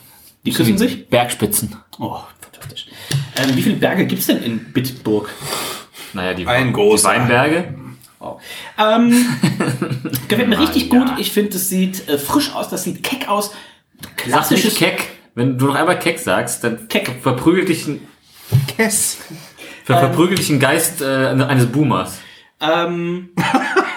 Die 0.51 0.57
küssen 0.57 0.77
sich? 0.77 1.07
Bergspitzen. 1.09 1.75
Oh, 1.99 2.19
fantastisch. 2.39 2.87
Ähm, 3.35 3.55
wie 3.55 3.61
viele 3.61 3.75
Berge 3.75 4.05
gibt 4.05 4.21
es 4.21 4.27
denn 4.27 4.41
in 4.43 4.71
Bitburg? 4.73 5.29
Naja, 6.13 6.33
die, 6.33 6.47
Ein 6.47 6.67
die 6.67 6.73
großer. 6.73 7.09
Weinberge. 7.09 7.73
Wow. 8.19 8.41
Ähm, 8.77 9.11
gefällt 10.27 10.49
mir 10.49 10.59
richtig 10.59 10.91
ja. 10.91 10.99
gut. 10.99 11.19
Ich 11.19 11.31
finde, 11.31 11.55
es 11.55 11.69
sieht 11.69 12.07
äh, 12.09 12.17
frisch 12.17 12.53
aus, 12.53 12.69
das 12.69 12.83
sieht 12.83 13.03
keck 13.03 13.29
aus. 13.29 13.51
Sag 14.01 14.17
Klassisches 14.17 14.75
keck. 14.75 15.09
Wenn 15.35 15.57
du 15.57 15.67
noch 15.67 15.75
einmal 15.75 15.99
keck 15.99 16.17
sagst, 16.17 16.63
dann 16.63 16.87
Keck. 16.87 17.11
verprügelt 17.21 17.69
dich 17.69 17.85
ein, 17.87 18.07
Kess. 18.75 19.19
ver 19.85 19.99
verprügelt 19.99 20.39
dich 20.39 20.49
ein 20.49 20.59
Geist 20.59 21.01
äh, 21.01 21.27
eines 21.27 21.67
Boomers. 21.67 22.17
Ähm, 22.59 23.29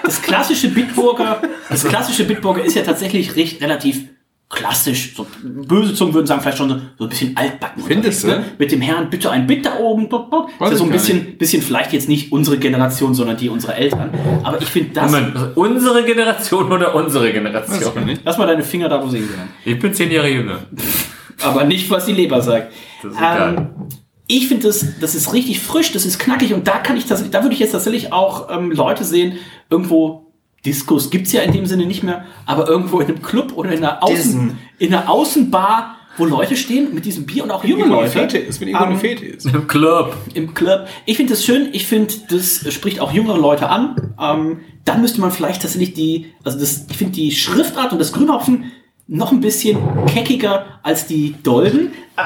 das 0.02 0.20
klassische 0.20 0.68
Bitburger, 0.68 1.40
das 1.70 1.84
klassische 1.84 2.24
Bitburger 2.24 2.62
ist 2.62 2.74
ja 2.74 2.82
tatsächlich 2.82 3.36
recht 3.36 3.62
relativ 3.62 4.04
klassisch. 4.50 5.14
So 5.14 5.26
böse 5.42 5.94
Zungen 5.94 6.12
würden 6.12 6.26
sagen, 6.26 6.42
vielleicht 6.42 6.58
schon 6.58 6.68
so, 6.68 6.76
so 6.98 7.04
ein 7.04 7.08
bisschen 7.08 7.36
altbacken. 7.36 7.82
Findest 7.82 8.24
du? 8.24 8.28
Ne? 8.28 8.44
Mit 8.58 8.72
dem 8.72 8.80
Herrn 8.80 9.08
bitte 9.08 9.30
ein 9.30 9.46
Bit 9.46 9.64
da 9.64 9.78
oben. 9.78 10.08
Dort, 10.08 10.32
dort. 10.32 10.50
Ist 10.50 10.60
ja 10.60 10.76
so 10.76 10.84
ein 10.84 10.90
bisschen, 10.90 11.38
bisschen 11.38 11.62
vielleicht 11.62 11.92
jetzt 11.92 12.08
nicht 12.08 12.32
unsere 12.32 12.58
Generation, 12.58 13.14
sondern 13.14 13.36
die 13.36 13.48
unserer 13.48 13.76
Eltern. 13.76 14.10
Aber 14.42 14.60
ich 14.60 14.68
finde 14.68 14.90
das. 14.94 15.10
Moment, 15.10 15.36
also 15.36 15.52
unsere 15.54 16.04
Generation 16.04 16.70
oder 16.70 16.94
unsere 16.94 17.32
Generation? 17.32 18.04
nicht. 18.04 18.22
Lass 18.24 18.36
mal 18.36 18.46
deine 18.46 18.64
Finger 18.64 18.88
da, 18.88 19.02
wo 19.02 19.08
sie 19.08 19.18
hingehören. 19.18 19.48
Ich 19.64 19.78
bin 19.78 19.94
zehn 19.94 20.10
Jahre 20.10 20.28
jünger. 20.28 20.58
Aber 21.42 21.64
nicht, 21.64 21.88
was 21.88 22.04
die 22.04 22.12
Leber 22.12 22.42
sagt. 22.42 22.72
Das 23.02 23.12
ist 23.12 23.18
egal. 23.18 23.56
Ähm, 23.56 23.88
ich 24.26 24.46
finde, 24.46 24.68
das, 24.68 24.86
das 25.00 25.14
ist 25.14 25.32
richtig 25.32 25.58
frisch, 25.60 25.90
das 25.90 26.04
ist 26.04 26.18
knackig 26.20 26.54
und 26.54 26.68
da 26.68 26.78
kann 26.78 26.96
ich 26.96 27.06
tatsächlich, 27.06 27.32
da 27.32 27.42
würde 27.42 27.54
ich 27.54 27.58
jetzt 27.58 27.72
tatsächlich 27.72 28.12
auch 28.12 28.48
ähm, 28.48 28.70
Leute 28.70 29.02
sehen, 29.02 29.38
irgendwo, 29.70 30.29
Diskos 30.64 31.10
gibt's 31.10 31.32
ja 31.32 31.42
in 31.42 31.52
dem 31.52 31.66
Sinne 31.66 31.86
nicht 31.86 32.02
mehr, 32.02 32.26
aber 32.46 32.68
irgendwo 32.68 33.00
in 33.00 33.08
einem 33.08 33.22
Club 33.22 33.52
oder 33.54 33.72
in 33.72 33.78
einer, 33.78 34.02
Außen, 34.02 34.58
in 34.78 34.94
einer 34.94 35.08
Außenbar, 35.08 35.96
wo 36.18 36.26
Leute 36.26 36.56
stehen 36.56 36.94
mit 36.94 37.06
diesem 37.06 37.24
Bier 37.24 37.44
und 37.44 37.50
auch 37.50 37.64
junge 37.64 37.86
Leute 37.86 38.10
Fete 38.10 38.38
ist, 38.38 38.60
wenn 38.60 38.68
irgendwo 38.68 38.86
eine 38.86 38.98
Fete 38.98 39.24
ist. 39.24 39.46
Im 39.46 39.66
Club. 39.66 40.14
im 40.34 40.52
Club. 40.52 40.86
Ich 41.06 41.16
finde 41.16 41.32
das 41.32 41.44
schön, 41.44 41.70
ich 41.72 41.86
finde, 41.86 42.12
das 42.28 42.70
spricht 42.72 43.00
auch 43.00 43.12
jüngere 43.12 43.38
Leute 43.38 43.70
an. 43.70 44.14
Ähm, 44.20 44.60
dann 44.84 45.00
müsste 45.00 45.20
man 45.20 45.30
vielleicht 45.30 45.62
tatsächlich 45.62 45.94
die, 45.94 46.32
also 46.44 46.58
das, 46.58 46.86
ich 46.90 46.96
finde 46.96 47.14
die 47.14 47.32
Schriftart 47.32 47.92
und 47.92 47.98
das 47.98 48.12
Grünhopfen 48.12 48.72
noch 49.06 49.32
ein 49.32 49.40
bisschen 49.40 49.78
keckiger 50.06 50.80
als 50.82 51.06
die 51.06 51.34
Dolden. 51.42 51.92
Ah! 52.16 52.24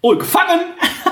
Oh, 0.00 0.14
gefangen! 0.16 0.60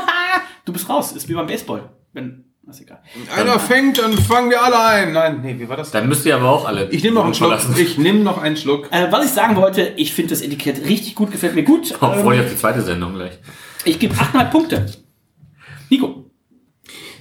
du 0.65 0.73
bist 0.73 0.89
raus, 0.89 1.12
ist 1.12 1.29
wie 1.29 1.35
beim 1.35 1.47
Baseball. 1.47 1.91
Wenn, 2.12 2.45
ist 2.70 2.80
egal. 2.80 3.01
Einer 3.36 3.59
fängt, 3.59 3.98
dann 3.98 4.12
fangen 4.16 4.51
wir 4.51 4.62
alle 4.62 4.78
ein. 4.80 5.12
Nein, 5.12 5.40
nee, 5.43 5.56
wie 5.59 5.68
war 5.68 5.76
das? 5.76 5.90
Dann 5.90 6.09
müsst 6.09 6.24
ihr 6.26 6.36
aber 6.36 6.48
auch 6.48 6.64
alle. 6.66 6.89
Ich 6.90 7.02
nehme 7.02 7.14
noch 7.16 7.24
einen 7.24 7.34
Schluck. 7.34 7.51
verlassen. 7.51 7.74
Ich 7.78 7.98
nehme 7.98 8.20
noch 8.20 8.39
einen 8.39 8.56
Schluck. 8.56 8.89
Äh, 8.93 9.10
was 9.10 9.24
ich 9.26 9.30
sagen 9.32 9.56
wollte, 9.56 9.93
ich 9.97 10.12
finde 10.14 10.30
das 10.30 10.43
Etikett 10.43 10.84
richtig 10.86 11.14
gut, 11.14 11.32
gefällt 11.32 11.55
mir 11.55 11.64
gut. 11.64 11.93
Oh, 12.01 12.12
freue 12.12 12.36
Ähm, 12.36 12.40
ich 12.40 12.47
auf 12.47 12.51
die 12.52 12.56
zweite 12.59 12.82
Sendung 12.82 13.14
gleich. 13.14 13.39
ich 13.84 13.98
gebe 13.98 14.14
8,5 14.14 14.51
Punkte. 14.51 14.86
Nico. 15.90 16.22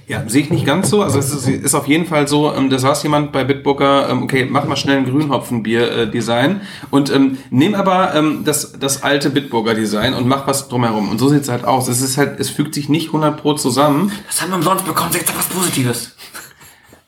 Ja, 0.08 0.22
sehe 0.26 0.42
ich 0.42 0.50
nicht 0.50 0.66
ganz 0.66 0.90
so. 0.90 1.02
Also 1.02 1.18
es 1.18 1.32
ist, 1.32 1.48
ist 1.48 1.74
auf 1.74 1.86
jeden 1.86 2.06
Fall 2.06 2.26
so, 2.28 2.52
ähm, 2.52 2.68
da 2.70 2.78
saß 2.78 3.02
jemand 3.04 3.32
bei 3.32 3.44
Bitbooker, 3.44 4.10
ähm, 4.10 4.22
okay, 4.24 4.46
mach 4.50 4.66
mal 4.66 4.76
schnell 4.76 4.98
ein 4.98 5.04
Grünhopfenbier-Design 5.04 6.60
und 6.90 7.10
ähm, 7.14 7.38
nimm 7.50 7.74
aber 7.74 8.14
ähm, 8.14 8.42
das, 8.44 8.72
das 8.78 9.02
alte 9.02 9.30
Bitburger-Design 9.30 10.14
und 10.14 10.26
mach 10.26 10.46
was 10.46 10.68
drumherum. 10.68 11.08
Und 11.08 11.18
so 11.18 11.28
sieht's 11.28 11.48
halt 11.48 11.64
aus. 11.64 11.88
Es 11.88 12.00
ist 12.02 12.18
halt, 12.18 12.40
es 12.40 12.50
fügt 12.50 12.74
sich 12.74 12.88
nicht 12.88 13.08
100 13.08 13.40
pro 13.40 13.54
zusammen. 13.54 14.12
Das 14.26 14.42
haben 14.42 14.50
wir 14.50 14.56
umsonst 14.56 14.84
bekommen, 14.84 15.10
doch 15.12 15.36
was 15.38 15.46
Positives. 15.46 16.16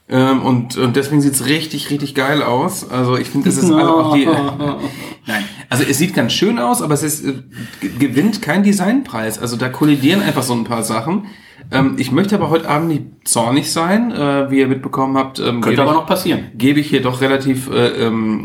Ähm, 0.08 0.42
und, 0.42 0.76
und 0.76 0.96
deswegen 0.96 1.20
sieht's 1.22 1.46
richtig, 1.46 1.90
richtig 1.90 2.14
geil 2.14 2.42
aus. 2.42 2.88
Also 2.90 3.16
ich 3.16 3.28
finde, 3.30 3.48
das 3.48 3.56
ist 3.58 3.70
alle 3.70 3.92
auch 3.92 4.14
die. 4.14 4.26
Nein, 5.26 5.44
also 5.70 5.82
es 5.88 5.96
sieht 5.96 6.14
ganz 6.14 6.32
schön 6.34 6.58
aus, 6.58 6.82
aber 6.82 6.92
es 6.94 7.02
ist, 7.02 7.24
äh, 7.24 7.34
ge- 7.80 7.90
gewinnt 7.98 8.42
kein 8.42 8.62
Designpreis. 8.62 9.38
Also 9.38 9.56
da 9.56 9.70
kollidieren 9.70 10.22
einfach 10.22 10.42
so 10.42 10.52
ein 10.52 10.64
paar 10.64 10.82
Sachen. 10.82 11.24
Ähm, 11.74 11.94
ich 11.98 12.12
möchte 12.12 12.34
aber 12.34 12.50
heute 12.50 12.68
Abend 12.68 12.88
nicht 12.88 13.04
zornig 13.24 13.72
sein, 13.72 14.12
äh, 14.12 14.50
wie 14.50 14.60
ihr 14.60 14.68
mitbekommen 14.68 15.16
habt. 15.16 15.38
Ähm, 15.38 15.60
Könnte 15.60 15.82
aber 15.82 15.92
noch 15.92 16.06
passieren. 16.06 16.46
Gebe 16.54 16.80
ich 16.80 16.88
hier 16.88 17.02
doch 17.02 17.20
relativ 17.20 17.70
äh, 17.70 18.06
ähm, 18.06 18.44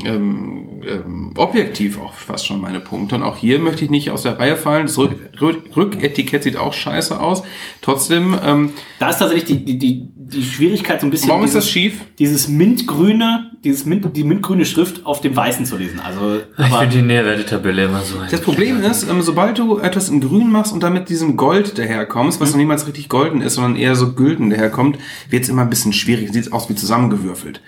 ähm, 0.87 1.33
objektiv 1.37 1.99
auch 1.99 2.13
fast 2.13 2.45
schon 2.47 2.61
meine 2.61 2.79
Punkte. 2.79 3.15
Und 3.15 3.23
auch 3.23 3.37
hier 3.37 3.59
möchte 3.59 3.83
ich 3.85 3.89
nicht 3.91 4.11
aus 4.11 4.23
der 4.23 4.39
Reihe 4.39 4.55
fallen. 4.55 4.85
Das 4.87 4.97
Rück 4.97 5.11
Rück 5.39 5.75
Rücketikett 5.75 6.43
sieht 6.43 6.57
auch 6.57 6.73
scheiße 6.73 7.19
aus. 7.19 7.43
Trotzdem, 7.81 8.35
ähm, 8.43 8.71
Da 8.99 9.09
ist 9.09 9.17
tatsächlich 9.19 9.45
die, 9.45 9.65
die, 9.65 9.77
die, 9.79 10.07
die 10.15 10.43
Schwierigkeit 10.43 11.01
so 11.01 11.07
ein 11.07 11.09
bisschen. 11.09 11.29
warum 11.29 11.43
ist 11.43 11.51
dieses- 11.53 11.65
das 11.65 11.71
schief? 11.71 12.01
Dieses 12.19 12.47
mintgrüne, 12.47 13.51
dieses 13.63 13.85
Mint, 13.85 14.15
die 14.15 14.23
mintgrüne 14.23 14.65
Schrift 14.65 15.05
auf 15.05 15.21
dem 15.21 15.35
Weißen 15.35 15.65
zu 15.65 15.77
lesen. 15.77 15.99
Also, 15.99 16.39
Ich 16.57 16.65
finde 16.65 16.87
die 16.97 17.01
Nährwertetabelle 17.01 17.85
immer 17.85 18.01
so. 18.01 18.15
Das 18.29 18.41
Problem 18.41 18.81
ist, 18.81 19.09
ähm, 19.09 19.21
sobald 19.21 19.57
du 19.57 19.79
etwas 19.79 20.09
in 20.09 20.21
Grün 20.21 20.51
machst 20.51 20.71
und 20.73 20.81
dann 20.83 20.93
mit 20.93 21.09
diesem 21.09 21.35
Gold 21.37 21.77
daherkommst, 21.77 22.39
was 22.39 22.51
noch 22.51 22.57
niemals 22.57 22.87
richtig 22.87 23.09
golden 23.09 23.41
ist, 23.41 23.55
sondern 23.55 23.75
eher 23.75 23.95
so 23.95 24.13
gülden 24.13 24.49
daherkommt, 24.49 24.97
wird 25.29 25.43
es 25.43 25.49
immer 25.49 25.63
ein 25.63 25.69
bisschen 25.69 25.93
schwierig. 25.93 26.31
Sieht 26.31 26.53
aus 26.53 26.69
wie 26.69 26.75
zusammengewürfelt. 26.75 27.61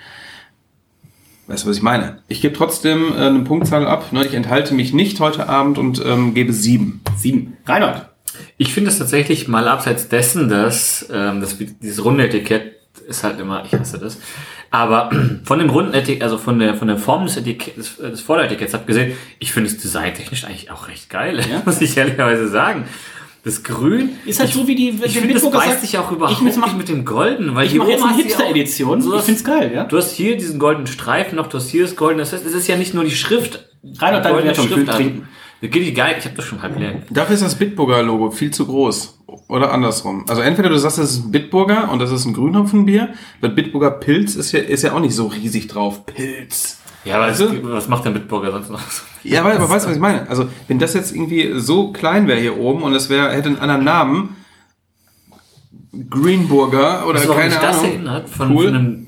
Weißt 1.52 1.66
du, 1.66 1.70
was 1.70 1.78
ich 1.78 1.84
meine? 1.84 2.20
Ich 2.30 2.40
gebe 2.40 2.56
trotzdem 2.56 3.12
äh, 3.12 3.26
eine 3.26 3.40
Punktzahl 3.42 3.86
ab. 3.86 4.14
Ne? 4.14 4.26
Ich 4.26 4.34
enthalte 4.34 4.74
mich 4.74 4.94
nicht 4.94 5.20
heute 5.20 5.50
Abend 5.50 5.78
und 5.78 6.02
ähm, 6.06 6.34
gebe 6.34 6.54
sieben. 6.54 7.02
sieben. 7.18 7.58
Reinhold. 7.66 8.06
Ich 8.58 8.74
finde 8.74 8.90
es 8.90 8.98
tatsächlich 8.98 9.50
mal 9.50 9.68
abseits 9.68 10.08
dessen, 10.08 10.48
dass 10.48 11.10
ähm, 11.12 11.42
das, 11.42 11.58
dieses 11.58 12.06
runde 12.06 12.26
Etikett 12.26 12.78
ist 13.06 13.26
halt 13.26 13.38
immer, 13.42 13.66
ich 13.66 13.74
hasse 13.74 14.00
das. 14.00 14.18
Aber 14.70 15.10
von 15.44 15.60
dem 15.60 15.70
runden 15.70 15.94
Etikett, 15.94 16.24
also 16.24 16.38
von 16.38 16.58
der 16.58 16.76
von 16.76 16.88
der 16.88 16.98
Form 16.98 17.26
des, 17.26 17.36
Etikett, 17.36 17.76
des, 17.76 17.98
des 17.98 18.22
Vorderetiketts 18.22 18.74
abgesehen, 18.74 19.18
ich 19.40 19.52
finde 19.52 19.70
es 19.70 19.78
designtechnisch 19.78 20.46
eigentlich 20.46 20.72
auch 20.72 20.88
recht 20.88 21.10
geil, 21.10 21.44
muss 21.66 21.82
ich 21.82 21.98
ehrlicherweise 21.98 22.48
sagen. 22.48 22.86
Das 23.44 23.64
Grün 23.64 24.10
Ist 24.26 24.40
halt 24.40 24.52
so 24.54 24.68
wie 24.68 24.76
die. 24.76 24.90
ich 25.04 25.18
finde, 25.18 25.34
das 25.34 25.50
beißt 25.50 25.82
sich 25.82 25.98
auch 25.98 26.12
überhaupt 26.12 26.38
ich 26.38 26.58
mach, 26.58 26.68
nicht 26.68 26.78
mit 26.78 26.90
dem 26.90 27.06
Golden, 27.06 27.56
weil 27.56 27.66
ich 27.66 27.72
hier 27.72 27.80
mache 27.80 27.92
jetzt 27.92 28.02
oben 28.04 28.14
eine 28.14 28.22
Hipster-Edition. 28.24 29.02
So 29.02 29.10
ich 29.12 29.16
das- 29.18 29.26
find's 29.26 29.44
geil, 29.44 29.72
ja. 29.74 29.84
Du 29.86 29.98
hast 29.98 30.12
hier 30.12 30.38
diesen 30.38 30.60
goldenen 30.60 30.86
Streifen 30.88 31.38
noch, 31.38 31.48
du 31.48 31.58
hast 31.58 31.70
hier 31.70 31.84
das 31.84 31.96
goldene. 31.96 32.22
Das 32.22 32.34
heißt, 32.34 32.46
es 32.46 32.54
ist 32.54 32.68
ja 32.68 32.78
nicht 32.78 32.94
nur 32.94 33.04
die 33.04 33.12
Schrift. 33.12 33.68
Reinhard, 33.98 34.24
deine 34.26 34.34
goldene 34.36 34.56
Wertung, 34.56 34.66
ich 34.70 34.76
will 34.76 34.86
trinken. 34.86 35.28
Geht 35.62 35.74
die 35.76 35.94
geil, 35.94 36.16
ich 36.18 36.26
habe 36.26 36.36
das 36.36 36.46
schon 36.46 36.62
halb 36.62 36.78
leer. 36.80 37.02
Dafür 37.12 37.36
ist 37.36 37.44
das 37.44 37.56
Bitburger-Logo 37.56 38.32
viel 38.32 38.52
zu 38.52 38.66
groß. 38.66 39.20
Oder 39.48 39.72
andersrum. 39.72 40.26
Also 40.28 40.42
entweder 40.42 40.70
du 40.70 40.78
sagst, 40.78 40.98
das 40.98 41.12
ist 41.12 41.26
ein 41.26 41.32
Bitburger 41.32 41.90
und 41.92 42.00
das 42.00 42.12
ist 42.12 42.26
ein 42.26 42.34
Grünhopfenbier, 42.34 43.10
weil 43.42 43.52
Bitburger 43.52 43.92
Pilz 43.92 44.36
ist 44.36 44.52
ja, 44.52 44.60
ist 44.60 44.82
ja 44.84 44.94
auch 44.94 45.00
nicht 45.00 45.14
so 45.16 45.28
riesig 45.28 45.68
drauf. 45.68 46.06
Pilz. 46.06 46.81
Ja, 47.06 47.16
aber 47.16 47.26
Also- 47.26 47.50
was 47.64 47.88
macht 47.88 48.06
der 48.06 48.12
Bitburger 48.12 48.52
sonst 48.52 48.70
noch? 48.70 48.82
Ja, 49.24 49.42
aber, 49.42 49.54
aber 49.54 49.70
weißt 49.70 49.86
du, 49.86 49.90
was 49.90 49.96
ich 49.96 50.02
meine? 50.02 50.28
Also, 50.30 50.50
wenn 50.68 50.80
das 50.80 50.96
jetzt 50.96 51.14
irgendwie 51.14 51.52
so 51.60 51.92
klein 51.92 52.28
wäre 52.28 52.40
hier 52.40 52.58
oben 52.58 52.82
und 52.82 52.94
es 52.96 53.08
wäre, 53.08 53.32
hätte 53.32 53.50
einen 53.50 53.60
anderen 53.60 53.84
Namen, 53.84 54.36
Greenburger 56.10 57.06
oder 57.06 57.16
Weißt 57.20 57.26
du, 57.26 57.30
warum 57.30 57.42
keine 57.42 57.54
mich 57.54 57.62
das 57.64 57.78
Ahnung. 57.80 57.92
erinnert? 57.92 58.30
Von, 58.30 58.52
Cool. 58.56 58.66
von 58.66 58.76
einem. 58.76 59.08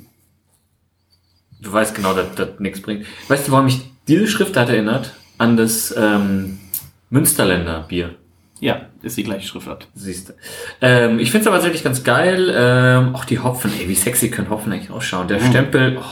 Du 1.62 1.72
weißt 1.72 1.96
genau, 1.96 2.14
dass 2.14 2.36
das 2.36 2.60
nichts 2.60 2.82
bringt. 2.82 3.06
Weißt 3.30 3.48
du, 3.48 3.52
warum 3.54 3.66
mich 3.66 3.82
diese 4.08 4.28
Schriftart 4.28 4.70
erinnert? 4.70 5.14
An 5.38 5.56
das 5.58 5.94
ähm, 5.98 6.60
Münsterländer 7.10 7.86
Bier. 7.88 8.16
Ja, 8.60 8.82
ist 9.02 9.18
die 9.18 9.24
gleiche 9.24 9.48
Schriftart. 9.48 9.88
Siehst 9.96 10.30
du. 10.30 10.34
Ähm, 10.82 11.20
ich 11.20 11.32
finde 11.32 11.42
es 11.42 11.48
aber 11.48 11.56
tatsächlich 11.58 11.84
ganz 11.84 12.04
geil. 12.04 12.54
Ähm, 12.56 13.16
auch 13.16 13.26
die 13.26 13.40
Hopfen, 13.40 13.72
ey, 13.80 13.88
wie 13.90 13.96
sexy 13.96 14.30
können 14.30 14.50
Hopfen 14.50 14.72
eigentlich 14.72 14.92
ausschauen. 14.92 15.28
Der 15.28 15.40
Stempel, 15.40 15.98
oh, 16.00 16.04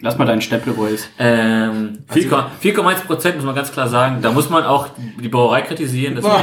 Lass 0.00 0.16
mal 0.16 0.26
deinen 0.26 0.40
Stempel, 0.40 0.76
wo 0.76 0.84
er 0.84 0.90
ist. 0.92 1.10
ähm, 1.18 1.98
4,1 2.14 3.04
Prozent 3.06 3.34
muss 3.36 3.44
man 3.44 3.54
ganz 3.56 3.72
klar 3.72 3.88
sagen. 3.88 4.18
Da 4.22 4.30
muss 4.30 4.48
man 4.48 4.62
auch 4.64 4.86
die 5.20 5.28
Brauerei 5.28 5.62
kritisieren. 5.62 6.14
Das, 6.14 6.24
das, 6.24 6.34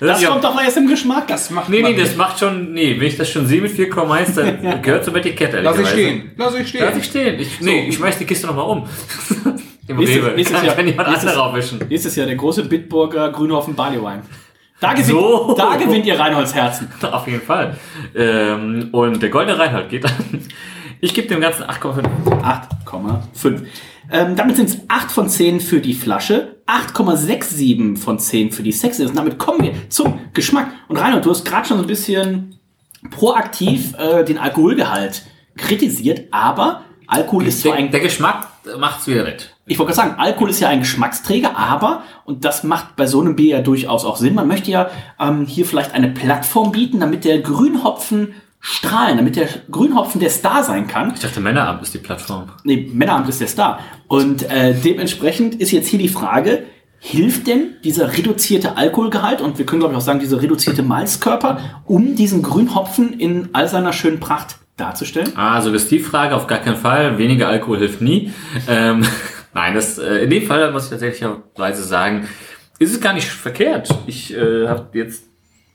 das, 0.00 0.20
Das 0.20 0.24
kommt 0.30 0.42
doch 0.42 0.58
erst 0.62 0.78
im 0.78 0.86
Geschmack. 0.86 1.26
Das 1.28 1.50
macht 1.50 1.68
Nee, 1.68 1.82
nee, 1.82 1.92
das 1.94 2.08
nicht. 2.08 2.16
macht 2.16 2.38
schon, 2.38 2.72
nee, 2.72 2.98
wenn 2.98 3.06
ich 3.08 3.18
das 3.18 3.28
schon 3.30 3.46
sehe 3.46 3.60
mit 3.60 3.72
4,1, 3.72 4.34
dann 4.34 4.82
gehört 4.82 5.04
zum 5.04 5.14
Etikett, 5.16 5.52
Lass 5.62 5.78
ich 5.78 5.86
stehen. 5.88 6.30
Lass 6.38 6.54
ich 6.54 6.68
stehen. 6.68 6.84
Lass 6.86 6.96
ich 6.96 7.04
stehen. 7.04 7.40
Ich, 7.40 7.60
nee, 7.60 7.88
ich 7.88 7.96
schmeiß 7.96 8.16
die 8.18 8.24
Kiste 8.24 8.46
nochmal 8.46 8.64
um. 8.66 8.88
Im 9.88 9.96
Nächstes- 9.98 10.22
Rewe. 10.24 10.34
nächstes 10.36 10.56
Kann, 10.56 10.66
Jahr- 10.66 10.74
kann 10.76 10.86
jemand 10.86 11.08
nächstes- 11.10 11.28
anderer 11.30 11.46
aufwischen. 11.48 11.80
Nächstes 11.90 12.16
Jahr 12.16 12.26
der 12.26 12.36
große 12.36 12.64
Bitburger 12.64 13.30
Grünhofen 13.32 13.74
Barleywein. 13.74 14.22
Da 14.80 14.92
gewinnt, 14.94 15.08
So. 15.10 15.54
da 15.58 15.76
gewinnt 15.76 16.06
ihr 16.06 16.18
Reinholds 16.18 16.54
Herzen. 16.54 16.88
Auf 17.02 17.26
jeden 17.28 17.42
Fall. 17.42 17.76
Ähm, 18.16 18.88
und 18.92 19.22
der 19.22 19.28
goldene 19.28 19.58
Reinhold 19.58 19.88
geht 19.90 20.04
dann. 20.04 20.12
Ich 21.04 21.14
gebe 21.14 21.26
dem 21.26 21.40
Ganzen 21.40 21.64
8,5. 21.64 22.04
8,5. 22.86 23.62
Ähm, 24.08 24.36
damit 24.36 24.54
sind 24.54 24.68
es 24.68 24.78
8 24.86 25.10
von 25.10 25.28
10 25.28 25.58
für 25.58 25.80
die 25.80 25.94
Flasche, 25.94 26.58
8,67 26.68 27.98
von 27.98 28.20
10 28.20 28.52
für 28.52 28.62
die 28.62 28.70
Sexiness. 28.70 29.10
Und 29.10 29.16
damit 29.16 29.36
kommen 29.36 29.64
wir 29.64 29.72
zum 29.88 30.20
Geschmack. 30.32 30.68
Und 30.86 30.98
Reinhold, 30.98 31.24
du 31.24 31.30
hast 31.30 31.44
gerade 31.44 31.66
schon 31.66 31.78
so 31.78 31.82
ein 31.82 31.88
bisschen 31.88 32.56
proaktiv 33.10 33.94
äh, 33.98 34.22
den 34.24 34.38
Alkoholgehalt 34.38 35.24
kritisiert, 35.56 36.28
aber 36.30 36.82
Alkohol 37.08 37.48
ist 37.48 37.62
zwar 37.62 37.72
Der, 37.72 37.84
ein 37.84 37.90
der 37.90 37.98
Geschmack 37.98 38.46
macht's 38.78 39.08
wieder 39.08 39.24
nett. 39.24 39.56
ich 39.66 39.80
wollte 39.80 39.92
gerade 39.92 40.08
sagen, 40.08 40.20
Alkohol 40.20 40.50
ist 40.50 40.60
ja 40.60 40.68
ein 40.68 40.78
Geschmacksträger, 40.78 41.56
aber, 41.56 42.04
und 42.24 42.44
das 42.44 42.62
macht 42.62 42.94
bei 42.94 43.08
so 43.08 43.20
einem 43.20 43.34
Bier 43.34 43.56
ja 43.56 43.60
durchaus 43.60 44.04
auch 44.04 44.16
Sinn, 44.16 44.36
man 44.36 44.46
möchte 44.46 44.70
ja 44.70 44.88
ähm, 45.18 45.46
hier 45.46 45.66
vielleicht 45.66 45.94
eine 45.94 46.10
Plattform 46.10 46.70
bieten, 46.70 47.00
damit 47.00 47.24
der 47.24 47.40
Grünhopfen 47.40 48.34
strahlen, 48.62 49.16
damit 49.16 49.34
der 49.34 49.48
Grünhopfen 49.70 50.20
der 50.20 50.30
Star 50.30 50.62
sein 50.62 50.86
kann. 50.86 51.12
Ich 51.14 51.20
dachte, 51.20 51.40
Männeramt 51.40 51.82
ist 51.82 51.92
die 51.92 51.98
Plattform. 51.98 52.48
Nee, 52.62 52.88
Männeramt 52.92 53.28
ist 53.28 53.40
der 53.40 53.48
Star. 53.48 53.80
Und 54.06 54.48
äh, 54.48 54.72
dementsprechend 54.72 55.56
ist 55.56 55.72
jetzt 55.72 55.88
hier 55.88 55.98
die 55.98 56.08
Frage, 56.08 56.62
hilft 57.00 57.48
denn 57.48 57.74
dieser 57.82 58.16
reduzierte 58.16 58.76
Alkoholgehalt 58.76 59.40
und 59.40 59.58
wir 59.58 59.66
können 59.66 59.80
glaube 59.80 59.94
ich 59.94 59.98
auch 59.98 60.04
sagen, 60.04 60.20
dieser 60.20 60.40
reduzierte 60.40 60.84
Malzkörper, 60.84 61.82
um 61.84 62.14
diesen 62.14 62.42
Grünhopfen 62.42 63.18
in 63.18 63.48
all 63.52 63.66
seiner 63.66 63.92
schönen 63.92 64.20
Pracht 64.20 64.58
darzustellen? 64.76 65.32
Ah, 65.34 65.60
Suggestivfrage, 65.60 66.36
auf 66.36 66.46
gar 66.46 66.58
keinen 66.58 66.76
Fall. 66.76 67.18
Weniger 67.18 67.48
Alkohol 67.48 67.78
hilft 67.78 68.00
nie. 68.00 68.32
Ähm, 68.68 69.04
nein, 69.54 69.74
das, 69.74 69.98
äh, 69.98 70.18
in 70.18 70.30
dem 70.30 70.46
Fall 70.46 70.70
muss 70.70 70.84
ich 70.84 70.90
tatsächlicherweise 70.90 71.82
sagen, 71.82 72.28
ist 72.78 72.92
es 72.92 73.00
gar 73.00 73.12
nicht 73.12 73.26
verkehrt. 73.26 73.88
Ich 74.06 74.32
äh, 74.32 74.68
habe 74.68 74.96
jetzt, 74.96 75.24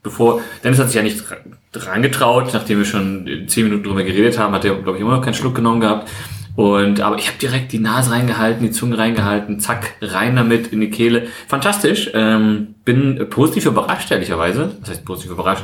bevor, 0.07 0.41
Dennis 0.63 0.79
hat 0.79 0.87
sich 0.87 0.95
ja 0.95 1.03
nicht 1.03 1.19
dra- 1.19 1.37
dran 1.71 2.01
getraut, 2.01 2.49
nachdem 2.53 2.77
wir 2.79 2.85
schon 2.85 3.45
zehn 3.47 3.65
Minuten 3.65 3.83
drüber 3.83 4.03
geredet 4.03 4.39
haben, 4.39 4.53
hat 4.53 4.65
er, 4.65 4.75
glaube 4.75 4.97
ich, 4.97 5.01
immer 5.01 5.15
noch 5.15 5.21
keinen 5.21 5.33
Schluck 5.33 5.55
genommen 5.55 5.81
gehabt. 5.81 6.09
Und, 6.55 7.01
aber 7.01 7.17
ich 7.19 7.27
habe 7.27 7.37
direkt 7.39 7.71
die 7.71 7.77
Nase 7.79 8.09
reingehalten, 8.11 8.63
die 8.65 8.71
Zunge 8.71 8.97
reingehalten, 8.97 9.59
zack, 9.59 9.93
rein 10.01 10.35
damit 10.35 10.67
in 10.73 10.81
die 10.81 10.89
Kehle. 10.89 11.27
Fantastisch. 11.47 12.09
Ähm, 12.15 12.75
bin 12.83 13.27
positiv 13.29 13.67
überrascht, 13.67 14.09
ehrlicherweise. 14.09 14.75
Was 14.81 14.89
heißt 14.89 15.05
positiv 15.05 15.31
überrascht? 15.31 15.63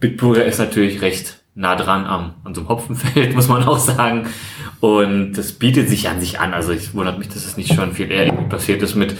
Bitburger 0.00 0.44
ist 0.44 0.58
natürlich 0.58 1.02
recht 1.02 1.40
nah 1.54 1.74
dran 1.76 2.06
am, 2.06 2.34
an 2.44 2.54
so 2.54 2.60
einem 2.62 2.68
Hopfenfeld, 2.70 3.34
muss 3.36 3.48
man 3.48 3.64
auch 3.64 3.78
sagen. 3.78 4.26
Und 4.80 5.32
das 5.34 5.52
bietet 5.52 5.88
sich 5.88 6.08
an 6.08 6.20
sich 6.20 6.40
an. 6.40 6.54
Also 6.54 6.72
ich 6.72 6.94
wundert 6.94 7.18
mich, 7.18 7.28
dass 7.28 7.44
es 7.44 7.56
nicht 7.56 7.74
schon 7.74 7.92
viel 7.92 8.10
eher 8.10 8.32
passiert 8.32 8.80
ist 8.82 8.94
mit, 8.94 9.14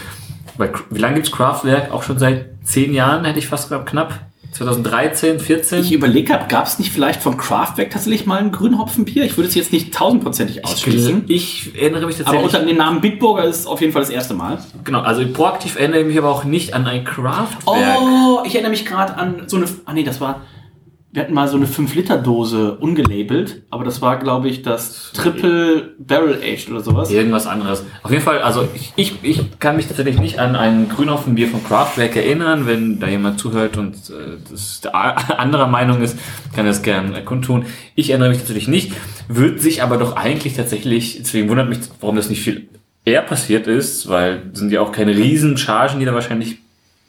bei, 0.56 0.70
wie 0.90 0.98
lange 1.00 1.16
gibt's 1.16 1.32
Kraftwerk? 1.32 1.92
Auch 1.92 2.02
schon 2.02 2.18
seit 2.18 2.46
zehn 2.64 2.94
Jahren, 2.94 3.24
hätte 3.24 3.38
ich 3.40 3.46
fast 3.48 3.68
gesagt, 3.68 3.90
knapp. 3.90 4.20
2013, 4.52 5.38
14? 5.40 5.80
Ich 5.80 5.92
überlege 5.92 6.32
habe, 6.32 6.48
gab 6.48 6.66
es 6.66 6.78
nicht 6.78 6.90
vielleicht 6.92 7.22
vom 7.22 7.36
Kraftwerk 7.36 7.90
tatsächlich 7.90 8.26
mal 8.26 8.38
ein 8.38 8.50
Grünhopfenbier? 8.50 9.24
Ich 9.24 9.36
würde 9.36 9.48
es 9.48 9.54
jetzt 9.54 9.72
nicht 9.72 9.94
tausendprozentig 9.94 10.64
ausschließen. 10.64 11.24
ich 11.28 11.72
erinnere 11.76 12.06
mich 12.06 12.16
Aber 12.16 12.24
tatsächlich. 12.24 12.54
unter 12.54 12.66
dem 12.66 12.76
Namen 12.76 13.00
Bitburger 13.00 13.44
ist 13.44 13.60
es 13.60 13.66
auf 13.66 13.80
jeden 13.80 13.92
Fall 13.92 14.02
das 14.02 14.10
erste 14.10 14.34
Mal. 14.34 14.58
genau, 14.84 15.00
also 15.00 15.26
proaktiv 15.32 15.78
erinnere 15.78 16.00
ich 16.00 16.06
mich 16.06 16.18
aber 16.18 16.30
auch 16.30 16.44
nicht 16.44 16.74
an 16.74 16.86
ein 16.86 17.04
Kraftwerk. 17.04 17.98
Oh, 18.00 18.40
ich 18.44 18.54
erinnere 18.54 18.70
mich 18.70 18.84
gerade 18.86 19.16
an 19.16 19.42
so 19.46 19.56
eine. 19.58 19.66
Ah 19.84 19.92
nee, 19.92 20.02
das 20.02 20.20
war. 20.20 20.40
Wir 21.18 21.24
hatten 21.24 21.34
mal 21.34 21.48
so 21.48 21.56
eine 21.56 21.66
5-Liter-Dose 21.66 22.74
ungelabelt, 22.74 23.62
aber 23.70 23.82
das 23.82 24.00
war, 24.00 24.20
glaube 24.20 24.48
ich, 24.48 24.62
das 24.62 25.10
Triple 25.14 25.96
Barrel 25.98 26.38
Aged 26.40 26.70
oder 26.70 26.80
sowas. 26.80 27.10
Irgendwas 27.10 27.48
anderes. 27.48 27.84
Auf 28.04 28.12
jeden 28.12 28.22
Fall, 28.22 28.38
also 28.40 28.68
ich, 28.72 28.92
ich, 28.94 29.14
ich 29.22 29.58
kann 29.58 29.74
mich 29.74 29.88
tatsächlich 29.88 30.20
nicht 30.20 30.38
an 30.38 30.54
ein 30.54 30.88
Grünhopfenbier 30.88 31.48
von 31.48 31.64
Kraftwerk 31.64 32.14
erinnern. 32.14 32.68
Wenn 32.68 33.00
da 33.00 33.08
jemand 33.08 33.40
zuhört 33.40 33.76
und 33.76 33.96
äh, 34.10 34.36
das 34.48 34.80
anderer 34.92 35.66
Meinung 35.66 36.02
ist, 36.02 36.16
kann 36.54 36.66
das 36.66 36.82
gerne 36.82 37.18
äh, 37.18 37.22
kundtun. 37.24 37.66
Ich 37.96 38.10
erinnere 38.10 38.28
mich 38.28 38.38
natürlich 38.38 38.68
nicht. 38.68 38.92
Wird 39.26 39.60
sich 39.60 39.82
aber 39.82 39.96
doch 39.96 40.14
eigentlich 40.14 40.54
tatsächlich, 40.54 41.16
deswegen 41.18 41.48
wundert 41.48 41.68
mich, 41.68 41.80
warum 41.98 42.14
das 42.14 42.30
nicht 42.30 42.42
viel 42.42 42.68
eher 43.04 43.22
passiert 43.22 43.66
ist, 43.66 44.08
weil 44.08 44.42
sind 44.52 44.70
ja 44.70 44.82
auch 44.82 44.92
keine 44.92 45.16
riesen 45.16 45.58
Chargen, 45.58 45.98
die 45.98 46.06
da 46.06 46.14
wahrscheinlich 46.14 46.58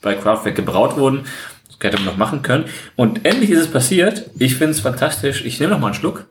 bei 0.02 0.16
Kraftwerk 0.16 0.56
gebraut 0.56 0.98
wurden. 0.98 1.26
Hätte 1.84 1.98
man 1.98 2.06
noch 2.06 2.18
machen 2.18 2.42
können. 2.42 2.66
Und 2.96 3.26
endlich 3.26 3.50
ist 3.52 3.60
es 3.60 3.68
passiert. 3.72 4.30
Ich 4.40 4.56
finde 4.56 4.72
es 4.72 4.80
fantastisch. 4.80 5.44
Ich 5.46 5.60
nehme 5.60 5.72
noch 5.74 5.80
mal 5.80 5.88
einen 5.88 5.96
Schluck. 5.96 6.26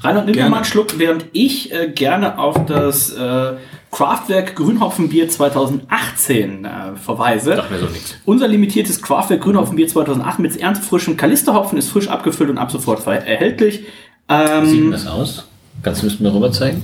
Reinhard, 0.00 0.26
nimm 0.26 0.34
Gerne. 0.34 0.48
noch 0.48 0.56
mal 0.56 0.62
einen 0.62 0.64
Schluck, 0.70 0.98
während 0.98 1.26
ich 1.32 1.72
äh, 1.72 1.88
gerne 1.88 2.38
auf 2.38 2.64
das 2.66 3.10
äh, 3.12 3.52
Kraftwerk 3.90 4.56
Grünhopfenbier 4.56 5.28
2018 5.28 6.64
äh, 6.64 6.68
verweise. 6.96 7.56
Sagt 7.56 7.70
mir 7.70 7.78
so 7.78 7.86
nichts. 7.86 8.16
Unser 8.24 8.48
limitiertes 8.48 9.02
Kraftwerk 9.02 9.42
Grünhopfenbier 9.42 9.88
2008 9.88 10.38
mit 10.38 10.56
erntefrischem 10.56 11.16
Kalisterhopfen 11.16 11.78
ist 11.78 11.90
frisch 11.90 12.08
abgefüllt 12.08 12.50
und 12.50 12.58
ab 12.58 12.70
sofort 12.70 13.06
erhältlich. 13.06 13.80
Wie 14.28 14.66
sieht 14.66 14.78
denn 14.78 14.84
Ähm, 14.86 14.90
das 14.92 15.06
aus? 15.06 15.48
Kannst 15.82 16.02
du 16.02 16.06
es 16.06 16.20
mir 16.20 16.32
rüber 16.32 16.52
zeigen? 16.52 16.82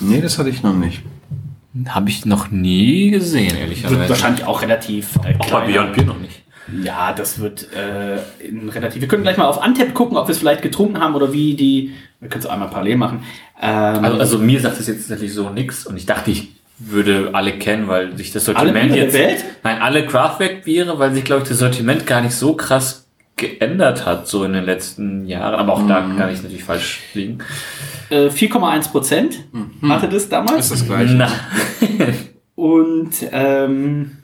Nee, 0.00 0.20
das 0.20 0.38
hatte 0.38 0.48
ich 0.48 0.62
noch 0.62 0.74
nicht. 0.74 1.02
Habe 1.88 2.10
ich 2.10 2.26
noch 2.26 2.50
nie 2.50 3.10
gesehen, 3.10 3.50
wird 3.52 3.60
ehrlicherweise. 3.60 4.08
wahrscheinlich 4.08 4.44
auch 4.44 4.60
relativ 4.60 5.16
äh, 5.24 5.34
Auch 5.38 5.50
bei. 5.50 5.66
Beyond 5.72 5.94
Beer 5.94 6.04
noch 6.04 6.18
nicht. 6.18 6.41
Ja, 6.82 7.12
das 7.12 7.40
wird 7.40 7.68
äh, 7.74 8.18
in 8.46 8.68
relativ. 8.68 9.00
Wir 9.00 9.08
können 9.08 9.22
gleich 9.24 9.36
mal 9.36 9.46
auf 9.46 9.60
Antep 9.62 9.94
gucken, 9.94 10.16
ob 10.16 10.28
wir 10.28 10.32
es 10.32 10.38
vielleicht 10.38 10.62
getrunken 10.62 11.00
haben 11.00 11.14
oder 11.14 11.32
wie 11.32 11.54
die. 11.54 11.92
Wir 12.20 12.28
können 12.28 12.44
es 12.44 12.48
einmal 12.48 12.68
parallel 12.68 12.96
machen. 12.96 13.24
Ähm, 13.60 14.04
Also, 14.04 14.18
also 14.18 14.38
mir 14.38 14.60
sagt 14.60 14.78
das 14.78 14.86
jetzt 14.86 15.08
tatsächlich 15.08 15.34
so 15.34 15.50
nix 15.50 15.86
und 15.86 15.96
ich 15.96 16.06
dachte, 16.06 16.30
ich 16.30 16.48
würde 16.78 17.30
alle 17.32 17.52
kennen, 17.52 17.88
weil 17.88 18.16
sich 18.16 18.32
das 18.32 18.48
Alle 18.48 18.58
Sortiment 18.58 18.92
Biere 18.92 19.04
jetzt... 19.06 19.14
der 19.16 19.28
Welt? 19.28 19.44
Nein, 19.62 19.82
alle 19.82 20.06
Kraftwerk-Biere, 20.06 20.98
weil 20.98 21.12
sich, 21.14 21.24
glaube 21.24 21.42
ich, 21.42 21.48
das 21.48 21.58
Sortiment 21.58 22.06
gar 22.06 22.20
nicht 22.20 22.34
so 22.34 22.54
krass 22.54 23.08
geändert 23.36 24.06
hat, 24.06 24.28
so 24.28 24.44
in 24.44 24.52
den 24.52 24.64
letzten 24.64 25.26
Jahren. 25.26 25.54
Aber 25.54 25.72
auch 25.74 25.86
da 25.88 26.00
kann 26.16 26.30
ich 26.32 26.42
natürlich 26.42 26.64
falsch 26.64 27.00
liegen. 27.14 27.38
äh, 28.10 28.28
4,1 28.28 28.90
Prozent 28.90 29.38
hatte 29.88 30.08
das 30.08 30.28
damals. 30.28 30.70
Ist 30.70 30.72
das 30.72 30.86
gleiche. 30.86 31.14
Na, 31.14 31.28
Und 32.54 33.10
ähm, 33.32 34.18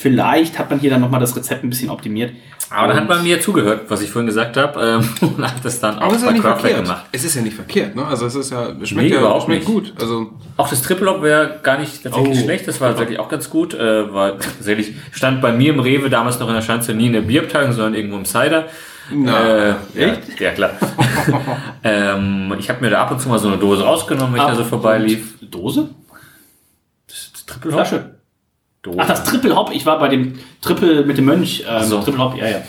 vielleicht 0.00 0.58
hat 0.58 0.70
man 0.70 0.78
hier 0.78 0.90
dann 0.90 1.00
nochmal 1.00 1.20
das 1.20 1.34
Rezept 1.36 1.64
ein 1.64 1.70
bisschen 1.70 1.90
optimiert. 1.90 2.32
aber 2.70 2.88
da 2.88 2.94
hat 3.00 3.08
man 3.08 3.22
mir 3.24 3.40
zugehört, 3.40 3.82
was 3.88 4.00
ich 4.02 4.10
vorhin 4.10 4.26
gesagt 4.26 4.56
habe, 4.56 5.00
ähm, 5.02 5.28
und 5.36 5.44
hat 5.44 5.64
das 5.64 5.80
dann 5.80 5.98
auch 5.98 6.02
Aber 6.02 6.12
es 6.14 6.22
ist 6.22 6.26
ja 6.26 6.30
bei 6.32 6.38
Kraftwerk 6.38 6.60
verkehrt. 6.60 6.84
gemacht. 6.84 7.04
Es 7.12 7.24
ist 7.24 7.34
ja 7.34 7.42
nicht 7.42 7.56
verkehrt, 7.56 7.96
ne? 7.96 8.06
Also 8.06 8.26
es 8.26 8.34
ist 8.36 8.50
ja, 8.52 8.68
es 8.68 8.78
Nee, 8.78 8.86
schmeckt 8.86 9.10
ja 9.10 9.18
überhaupt 9.18 9.44
schmeckt 9.46 9.64
gut. 9.64 9.92
Also 10.00 10.30
Auch 10.56 10.68
das 10.68 10.82
Triple 10.82 11.10
Hop 11.10 11.22
wäre 11.22 11.58
gar 11.62 11.78
nicht 11.78 12.02
tatsächlich 12.02 12.38
Oh. 12.38 12.42
schlecht, 12.44 12.68
das 12.68 12.80
war 12.80 12.90
tatsächlich 12.90 13.18
auch 13.18 13.28
ganz 13.28 13.50
gut. 13.50 13.74
Äh, 13.74 14.12
war 14.14 14.38
tatsächlich, 14.38 14.94
stand 15.12 15.40
bei 15.42 15.50
mir 15.52 15.72
im 15.72 15.80
Rewe 15.80 16.08
damals 16.10 16.38
noch 16.38 16.48
in 16.48 16.54
der 16.54 16.62
Schanze 16.62 16.94
nie 16.94 17.06
in 17.06 17.12
der 17.14 17.22
Bierabteilung, 17.22 17.72
sondern 17.72 17.94
irgendwo 17.94 18.16
im 18.18 18.24
Cider. 18.24 18.66
Na, 19.10 19.68
äh, 19.70 19.74
ja, 19.94 20.16
ja, 20.38 20.50
klar. 20.52 20.72
ähm, 21.82 22.54
ich 22.58 22.68
habe 22.68 22.80
mir 22.82 22.90
da 22.90 23.00
ab 23.02 23.10
und 23.10 23.20
zu 23.20 23.28
mal 23.30 23.38
so 23.38 23.48
eine 23.48 23.56
Dose 23.56 23.82
rausgenommen, 23.82 24.34
wenn 24.34 24.40
ich 24.42 24.46
da 24.46 24.54
so 24.54 24.64
vorbeilief. 24.64 25.34
Dose? 25.50 25.88
Das 27.06 27.32
Triple 27.46 27.72
Hop? 27.72 27.86
Flasche. 27.86 28.17
Ach, 28.96 29.06
das 29.06 29.24
Triple 29.24 29.54
Hop. 29.54 29.70
Ich 29.72 29.86
war 29.86 29.98
bei 29.98 30.08
dem 30.08 30.38
Triple 30.60 31.04
mit 31.04 31.18
dem 31.18 31.26
Mönch. 31.26 31.64
Ähm, 31.68 31.84
so. 31.84 32.00
Triple 32.00 32.22
Hop, 32.22 32.36
ja, 32.36 32.48
ja. 32.48 32.62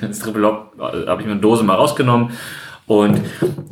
Das 0.00 0.20
Triple 0.20 0.46
Hop 0.46 0.74
äh, 0.78 1.06
habe 1.06 1.20
ich 1.20 1.26
mir 1.26 1.32
eine 1.32 1.40
Dose 1.40 1.64
mal 1.64 1.74
rausgenommen. 1.74 2.30
Und 2.86 3.20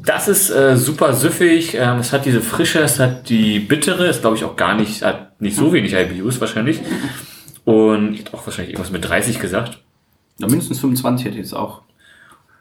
das 0.05 0.29
ist 0.29 0.51
äh, 0.51 0.77
super 0.77 1.13
süffig. 1.13 1.75
Ähm, 1.75 1.99
es 1.99 2.13
hat 2.13 2.25
diese 2.25 2.41
Frische, 2.41 2.81
es 2.81 2.99
hat 2.99 3.29
die 3.29 3.59
bittere, 3.59 4.07
ist 4.07 4.21
glaube 4.23 4.37
ich 4.37 4.45
auch 4.45 4.57
gar 4.57 4.75
nicht, 4.75 5.03
hat 5.03 5.41
nicht 5.41 5.57
so 5.57 5.73
wenig 5.73 5.93
IBUs 5.93 6.41
wahrscheinlich. 6.41 6.81
Und 7.65 8.15
ich 8.15 8.21
hätte 8.21 8.35
auch 8.35 8.47
wahrscheinlich 8.47 8.75
irgendwas 8.75 8.93
mit 8.93 9.07
30 9.07 9.39
gesagt. 9.39 9.79
Na, 10.39 10.47
mindestens 10.47 10.81
25 10.81 11.27
hätte 11.27 11.37
ich 11.37 11.43
jetzt 11.43 11.55
auch. 11.55 11.83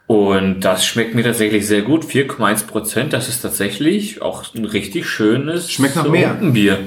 Und 0.10 0.62
das 0.62 0.88
schmeckt 0.88 1.14
mir 1.14 1.22
tatsächlich 1.24 1.68
sehr 1.68 1.84
gut. 1.84 2.04
4,1 2.04 2.66
Prozent, 2.66 3.14
das 3.14 3.30
ist 3.30 3.42
tatsächlich 3.42 4.24
auch 4.24 4.44
ein 4.56 4.66
richtig 4.66 5.06
schönes 5.06 5.72
Schmeckt 5.72 5.98
nach 5.98 6.08
mehr. 6.08 6.34
Bier. 6.34 6.80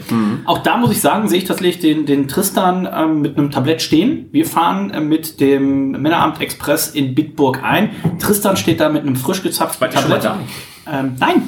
Auch 0.45 0.59
da 0.59 0.77
muss 0.77 0.91
ich 0.91 1.01
sagen, 1.01 1.29
sehe 1.29 1.39
ich 1.39 1.45
tatsächlich 1.45 1.79
den, 1.79 2.05
den 2.05 2.27
Tristan 2.27 2.89
ähm, 2.93 3.21
mit 3.21 3.39
einem 3.39 3.53
Tablett 3.53 3.81
stehen. 3.81 4.29
Wir 4.33 4.45
fahren 4.45 4.91
äh, 4.91 5.01
mit 5.01 5.39
dem 5.39 5.93
Männeramt 5.93 6.41
Express 6.41 6.89
in 6.89 7.15
Bitburg 7.15 7.63
ein. 7.63 7.91
Tristan 8.19 8.57
steht 8.57 8.81
da 8.81 8.89
mit 8.89 9.03
einem 9.03 9.15
frisch 9.15 9.45
gezapften 9.45 9.89
Tablett. 9.89 10.25
da? 10.25 10.41
Ähm, 10.93 11.15
nein, 11.21 11.43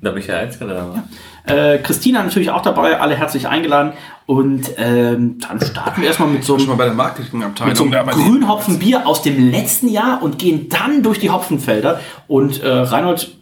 Da 0.00 0.10
bin 0.12 0.22
ich 0.22 0.28
ja 0.28 0.44
da 0.44 0.68
war. 0.68 1.08
Äh, 1.46 1.78
Christina 1.78 2.22
natürlich 2.22 2.50
auch 2.50 2.62
dabei, 2.62 3.00
alle 3.00 3.14
herzlich 3.14 3.48
eingeladen. 3.48 3.92
Und 4.26 4.70
ähm, 4.76 5.38
dann 5.38 5.60
starten 5.60 6.00
wir 6.00 6.08
erstmal 6.08 6.28
mit 6.28 6.44
so 6.44 6.56
einem, 6.56 6.66
mal 6.66 6.74
bei 6.74 6.86
der 6.86 6.94
Marketingabteilung. 6.94 7.68
mit 7.68 7.76
so 7.76 7.84
einem 7.84 8.06
Grünhopfenbier 8.08 9.06
aus 9.06 9.22
dem 9.22 9.50
letzten 9.50 9.88
Jahr 9.88 10.22
und 10.22 10.38
gehen 10.38 10.68
dann 10.68 11.02
durch 11.02 11.20
die 11.20 11.30
Hopfenfelder. 11.30 12.00
Und 12.26 12.60
äh, 12.62 12.68
Reinhold 12.68 13.36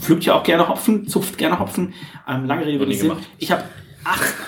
pflückt 0.00 0.24
ja 0.24 0.34
auch 0.34 0.42
gerne 0.42 0.68
Hopfen, 0.68 1.06
zupft 1.06 1.38
gerne 1.38 1.60
Hopfen. 1.60 1.94
Ähm, 2.28 2.46
lange 2.46 2.66
Rede 2.66 2.84
gemacht. 2.84 3.22
Ich 3.38 3.52
habe 3.52 3.62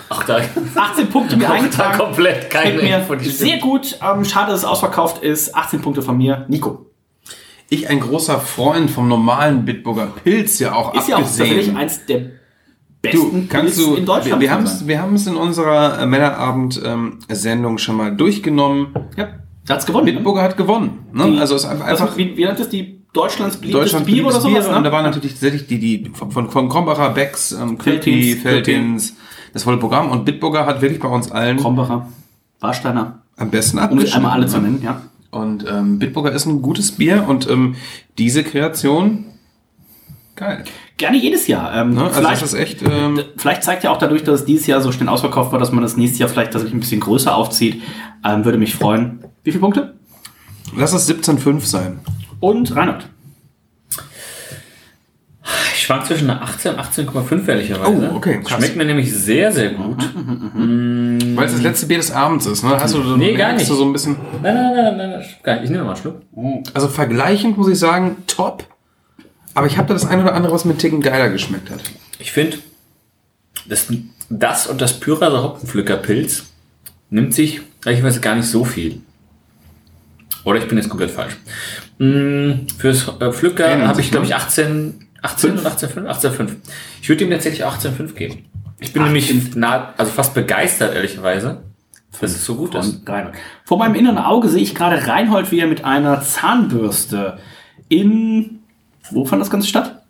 Ach, 0.09 0.23
da 0.25 0.39
18 0.75 1.07
Punkte 1.09 1.35
mir 1.35 1.49
eingetragen. 1.51 1.97
komplett 1.97 2.49
keine 2.49 2.75
Gefällt 2.75 3.09
mir 3.09 3.17
die 3.17 3.29
sehr 3.29 3.57
gut. 3.57 3.97
Ähm, 4.03 4.23
schade, 4.23 4.51
dass 4.51 4.59
es 4.61 4.65
ausverkauft 4.65 5.23
ist. 5.23 5.55
18 5.55 5.81
Punkte 5.81 6.01
von 6.01 6.17
mir. 6.17 6.45
Nico. 6.47 6.85
Ich 7.69 7.89
ein 7.89 7.99
großer 7.99 8.39
Freund 8.39 8.89
vom 8.89 9.07
normalen 9.07 9.65
Bitburger 9.65 10.07
Pilz 10.23 10.59
ja 10.59 10.73
auch 10.73 10.93
Ist 10.93 11.07
ja 11.09 11.15
auch 11.17 11.21
abgesehen. 11.21 11.47
tatsächlich 11.47 11.75
eins 11.75 12.05
der 12.05 12.36
Du, 13.13 13.23
besten 13.23 13.49
kannst 13.49 13.75
Pilz 13.75 13.87
du, 13.89 13.95
in 13.95 14.05
Deutschland. 14.05 14.41
wir, 14.41 14.49
wir 14.49 15.01
haben 15.01 15.15
es 15.15 15.21
es 15.21 15.27
in 15.27 15.35
unserer 15.35 15.99
äh, 15.99 16.05
Männerabend-Sendung 16.05 17.77
schon 17.77 17.97
mal 17.97 18.15
durchgenommen. 18.15 18.87
Ja, 19.15 19.27
da 19.65 19.73
hat's 19.75 19.85
gewonnen. 19.85 20.05
ne? 20.05 20.13
Bitburger 20.13 20.41
hat 20.43 20.57
gewonnen. 20.57 20.99
Ne? 21.13 21.31
Die- 21.31 21.37
also 21.39 21.55
es 21.55 21.63
ist 21.63 21.69
einfach, 21.69 21.85
Also, 21.87 22.03
einfach 22.03 22.17
wie, 22.17 22.37
wie 22.37 22.45
nennt 22.45 22.59
das 22.59 22.69
die 22.69 23.01
Deutschlands 23.13 23.59
Deutschland 23.59 24.05
Bier 24.05 24.25
oder 24.25 24.39
sowas? 24.39 24.67
Und 24.67 24.75
ne? 24.75 24.83
da 24.83 24.91
waren 24.91 25.03
natürlich 25.05 25.31
tatsächlich 25.31 25.67
die, 25.67 25.79
die 25.79 26.11
von, 26.13 26.31
von, 26.31 26.49
von 26.49 26.69
Krombacher, 26.69 27.09
Becks, 27.11 27.51
ähm, 27.51 27.77
Quilty, 27.77 28.35
Feltins, 28.35 29.15
das 29.53 29.63
volle 29.63 29.77
Programm. 29.77 30.11
Und 30.11 30.25
Bitburger 30.25 30.65
hat 30.65 30.81
wirklich 30.81 30.99
bei 30.99 31.07
uns 31.07 31.31
allen 31.31 31.57
Krombacher, 31.57 32.07
Warsteiner, 32.59 33.21
am 33.37 33.49
besten 33.49 33.77
um 33.77 33.81
sie 33.81 33.85
abgeschnitten. 33.85 34.15
einmal 34.17 34.31
alle 34.33 34.47
zu 34.47 34.59
nennen, 34.59 34.81
ja. 34.83 35.01
Und 35.31 35.65
ähm, 35.69 35.99
Bitburger 35.99 36.31
ist 36.31 36.45
ein 36.45 36.61
gutes 36.61 36.91
Bier 36.93 37.25
und 37.27 37.49
ähm, 37.49 37.75
diese 38.17 38.43
Kreation, 38.43 39.25
geil. 40.37 40.63
Gerne 40.95 41.17
jedes 41.17 41.47
Jahr. 41.47 41.75
Ähm, 41.75 41.93
Ne? 41.95 42.03
Also 42.05 42.19
vielleicht, 42.21 42.41
das 42.41 42.53
ist 42.53 42.59
echt, 42.59 42.81
ähm, 42.83 43.19
vielleicht 43.35 43.63
zeigt 43.63 43.83
ja 43.83 43.89
auch 43.91 43.97
dadurch, 43.97 44.23
dass 44.23 44.39
es 44.41 44.45
dieses 44.45 44.65
Jahr 44.67 44.79
so 44.81 44.91
schnell 44.93 45.09
ausverkauft 45.09 45.51
war, 45.51 45.59
dass 45.59 45.71
man 45.73 45.81
das 45.81 45.97
nächste 45.97 46.19
Jahr 46.19 46.29
vielleicht 46.29 46.51
tatsächlich 46.53 46.75
ein 46.75 46.79
bisschen 46.79 47.01
größer 47.01 47.35
aufzieht. 47.35 47.81
Ähm, 48.25 48.45
würde 48.45 48.57
mich 48.57 48.73
freuen. 48.75 49.19
Wie 49.43 49.51
viele 49.51 49.61
Punkte? 49.61 49.93
lass 50.75 50.93
es 50.93 51.09
17,5 51.09 51.61
sein. 51.61 51.99
Und 52.39 52.75
Reinhard. 52.75 53.07
Ich 55.73 55.83
schwank 55.83 56.05
zwischen 56.05 56.29
einer 56.29 56.41
18 56.41 56.73
und 56.73 56.79
18,5 56.81 57.47
ehrlicherweise. 57.47 58.09
Oh, 58.11 58.17
okay, 58.17 58.41
krass. 58.43 58.57
Schmeckt 58.57 58.75
mir 58.75 58.83
nämlich 58.83 59.13
sehr, 59.15 59.51
sehr 59.53 59.69
gut. 59.71 59.97
Weil 61.35 61.45
es 61.45 61.53
das 61.53 61.61
letzte 61.61 61.85
Bier 61.85 61.97
des 61.97 62.11
Abends 62.11 62.45
ist, 62.45 62.63
ne? 62.63 62.77
Hast 62.77 62.93
du 62.95 63.01
so, 63.01 63.15
Nee, 63.15 63.33
gar 63.35 63.53
nicht. 63.53 63.65
so 63.65 63.81
ein 63.85 63.93
bisschen. 63.93 64.17
Nein, 64.43 64.53
nein, 64.55 64.73
nein, 64.75 64.97
nein, 64.97 65.09
nein, 65.11 65.19
nicht. 65.19 65.63
Ich 65.63 65.69
nehme 65.69 65.83
mal 65.85 65.91
einen 65.91 66.01
Schluck. 66.01 66.21
Also 66.73 66.89
vergleichend 66.89 67.57
muss 67.57 67.69
ich 67.69 67.79
sagen, 67.79 68.17
top. 68.27 68.65
Aber 69.57 69.65
ich 69.65 69.79
habe 69.79 69.87
da 69.87 69.95
das 69.95 70.05
ein 70.05 70.21
oder 70.21 70.35
andere, 70.35 70.53
was 70.53 70.65
mir 70.65 70.77
Ticken 70.77 71.01
geiler 71.01 71.29
geschmeckt 71.29 71.71
hat. 71.71 71.81
Ich 72.19 72.31
finde, 72.31 72.59
das, 73.67 73.87
das 74.29 74.67
und 74.67 74.81
das 74.81 74.99
Pyraser 74.99 75.41
Hopfenpflückerpilz 75.41 76.45
nimmt 77.09 77.33
sich 77.33 77.61
ehrlicherweise 77.83 78.19
gar 78.19 78.35
nicht 78.35 78.45
so 78.45 78.63
viel. 78.63 79.01
Oder 80.43 80.59
ich 80.59 80.67
bin 80.67 80.77
jetzt 80.77 80.89
komplett 80.89 81.09
falsch. 81.09 81.37
Mm, 81.97 82.67
Fürs 82.77 83.07
äh, 83.19 83.31
Pflücker 83.31 83.87
habe 83.87 83.99
ich, 83.99 84.11
glaube 84.11 84.27
ich, 84.27 84.29
ne? 84.29 84.35
18, 84.35 85.07
18 85.23 85.51
und 85.57 85.65
18,5. 85.65 86.05
18,5. 86.05 86.49
Ich 87.01 87.09
würde 87.09 87.23
ihm 87.23 87.31
tatsächlich 87.31 87.65
18,5 87.65 88.13
geben. 88.13 88.45
Ich 88.77 88.93
bin 88.93 89.05
nämlich 89.05 89.55
nah, 89.55 89.91
also 89.97 90.11
fast 90.11 90.35
begeistert, 90.35 90.93
ehrlicherweise, 90.93 91.63
dass 92.21 92.29
es 92.29 92.45
so 92.45 92.57
gut 92.57 92.75
ist. 92.75 92.99
Und 92.99 93.09
Reinhold. 93.09 93.33
Vor 93.65 93.79
meinem 93.79 93.95
inneren 93.95 94.19
Auge 94.19 94.49
sehe 94.49 94.61
ich 94.61 94.75
gerade 94.75 95.07
Reinhold, 95.07 95.51
wie 95.51 95.61
er 95.61 95.67
mit 95.67 95.83
einer 95.83 96.21
Zahnbürste 96.21 97.39
in. 97.89 98.56
Wo 99.11 99.25
fand 99.25 99.41
das 99.41 99.49
Ganze 99.49 99.67
statt? 99.67 100.01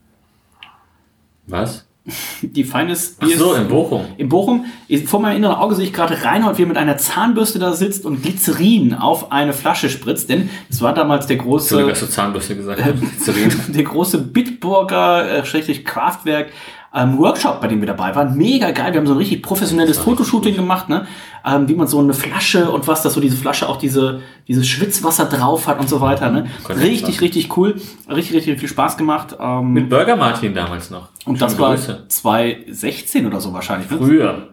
Was? 1.48 1.86
Die 2.42 2.64
feines 2.64 3.18
Ach 3.20 3.28
so, 3.28 3.54
in 3.54 3.68
Bochum. 3.68 4.06
In 4.18 4.30
Bochum, 4.30 4.66
vor 5.06 5.20
meinem 5.20 5.38
inneren 5.38 5.56
Auge 5.56 5.76
sehe 5.76 5.86
ich 5.86 5.94
gerade 5.94 6.24
Reinhold, 6.24 6.58
wie 6.58 6.64
er 6.64 6.68
mit 6.68 6.78
einer 6.78 6.98
Zahnbürste 6.98 7.60
da 7.60 7.74
sitzt 7.74 8.06
und 8.06 8.22
Glycerin 8.22 8.94
auf 8.94 9.32
eine 9.32 9.54
Flasche 9.54 9.90
spritzt, 9.90 10.30
denn 10.30 10.50
es 10.70 10.82
war 10.82 10.94
damals 10.94 11.28
der 11.28 11.38
große, 11.38 11.86
dass 11.88 12.00
du 12.00 12.08
Zahnbürste 12.08 12.56
gesagt 12.56 12.82
hast. 12.84 13.28
der 13.76 13.84
große 13.84 14.20
Bitburger, 14.20 15.40
äh, 15.40 15.46
schrägstrich 15.46 15.84
Kraftwerk, 15.84 16.52
ähm, 16.98 17.18
Workshop, 17.20 17.62
bei 17.62 17.68
dem 17.68 17.80
wir 17.80 17.88
dabei 17.88 18.16
waren. 18.16 18.36
Mega 18.36 18.72
geil. 18.72 18.92
Wir 18.92 19.00
haben 19.00 19.08
so 19.08 19.14
ein 19.14 19.18
richtig 19.18 19.44
professionelles 19.44 20.00
Fotoshooting 20.00 20.56
gemacht, 20.56 20.90
ne? 20.90 21.06
Ähm, 21.46 21.70
wie 21.70 21.76
man 21.76 21.88
so 21.88 22.00
eine 22.00 22.14
Flasche 22.14 22.72
und 22.72 22.88
was, 22.88 23.04
dass 23.04 23.14
so 23.14 23.22
diese 23.22 23.38
Flasche 23.38 23.70
auch 23.70 23.78
diese, 23.78 24.22
dieses 24.48 24.68
Schwitzwasser 24.68 25.26
drauf 25.26 25.68
hat 25.68 25.80
und 25.80 25.88
so 25.88 26.02
weiter, 26.02 26.32
ne? 26.32 26.48
Könnte 26.64 26.84
Richtig, 26.84 27.22
richtig 27.22 27.56
cool. 27.56 27.76
Richtig, 28.10 28.36
richtig 28.36 28.60
viel 28.60 28.70
Spaß 28.70 28.98
gemacht. 28.98 29.36
Ähm, 29.40 29.74
Mit 29.74 29.90
Burger 29.90 30.16
Martin 30.16 30.54
damals 30.54 30.90
noch. 30.90 31.10
und 31.26 31.40
das 31.40 31.52
Schöne 31.52 31.64
war 31.64 31.76
Grüße. 31.76 32.06
2016 32.08 33.28
oder 33.28 33.40
so 33.40 33.54
wahrscheinlich. 33.54 33.90
Ne? 33.92 33.98
Früher. 33.98 34.48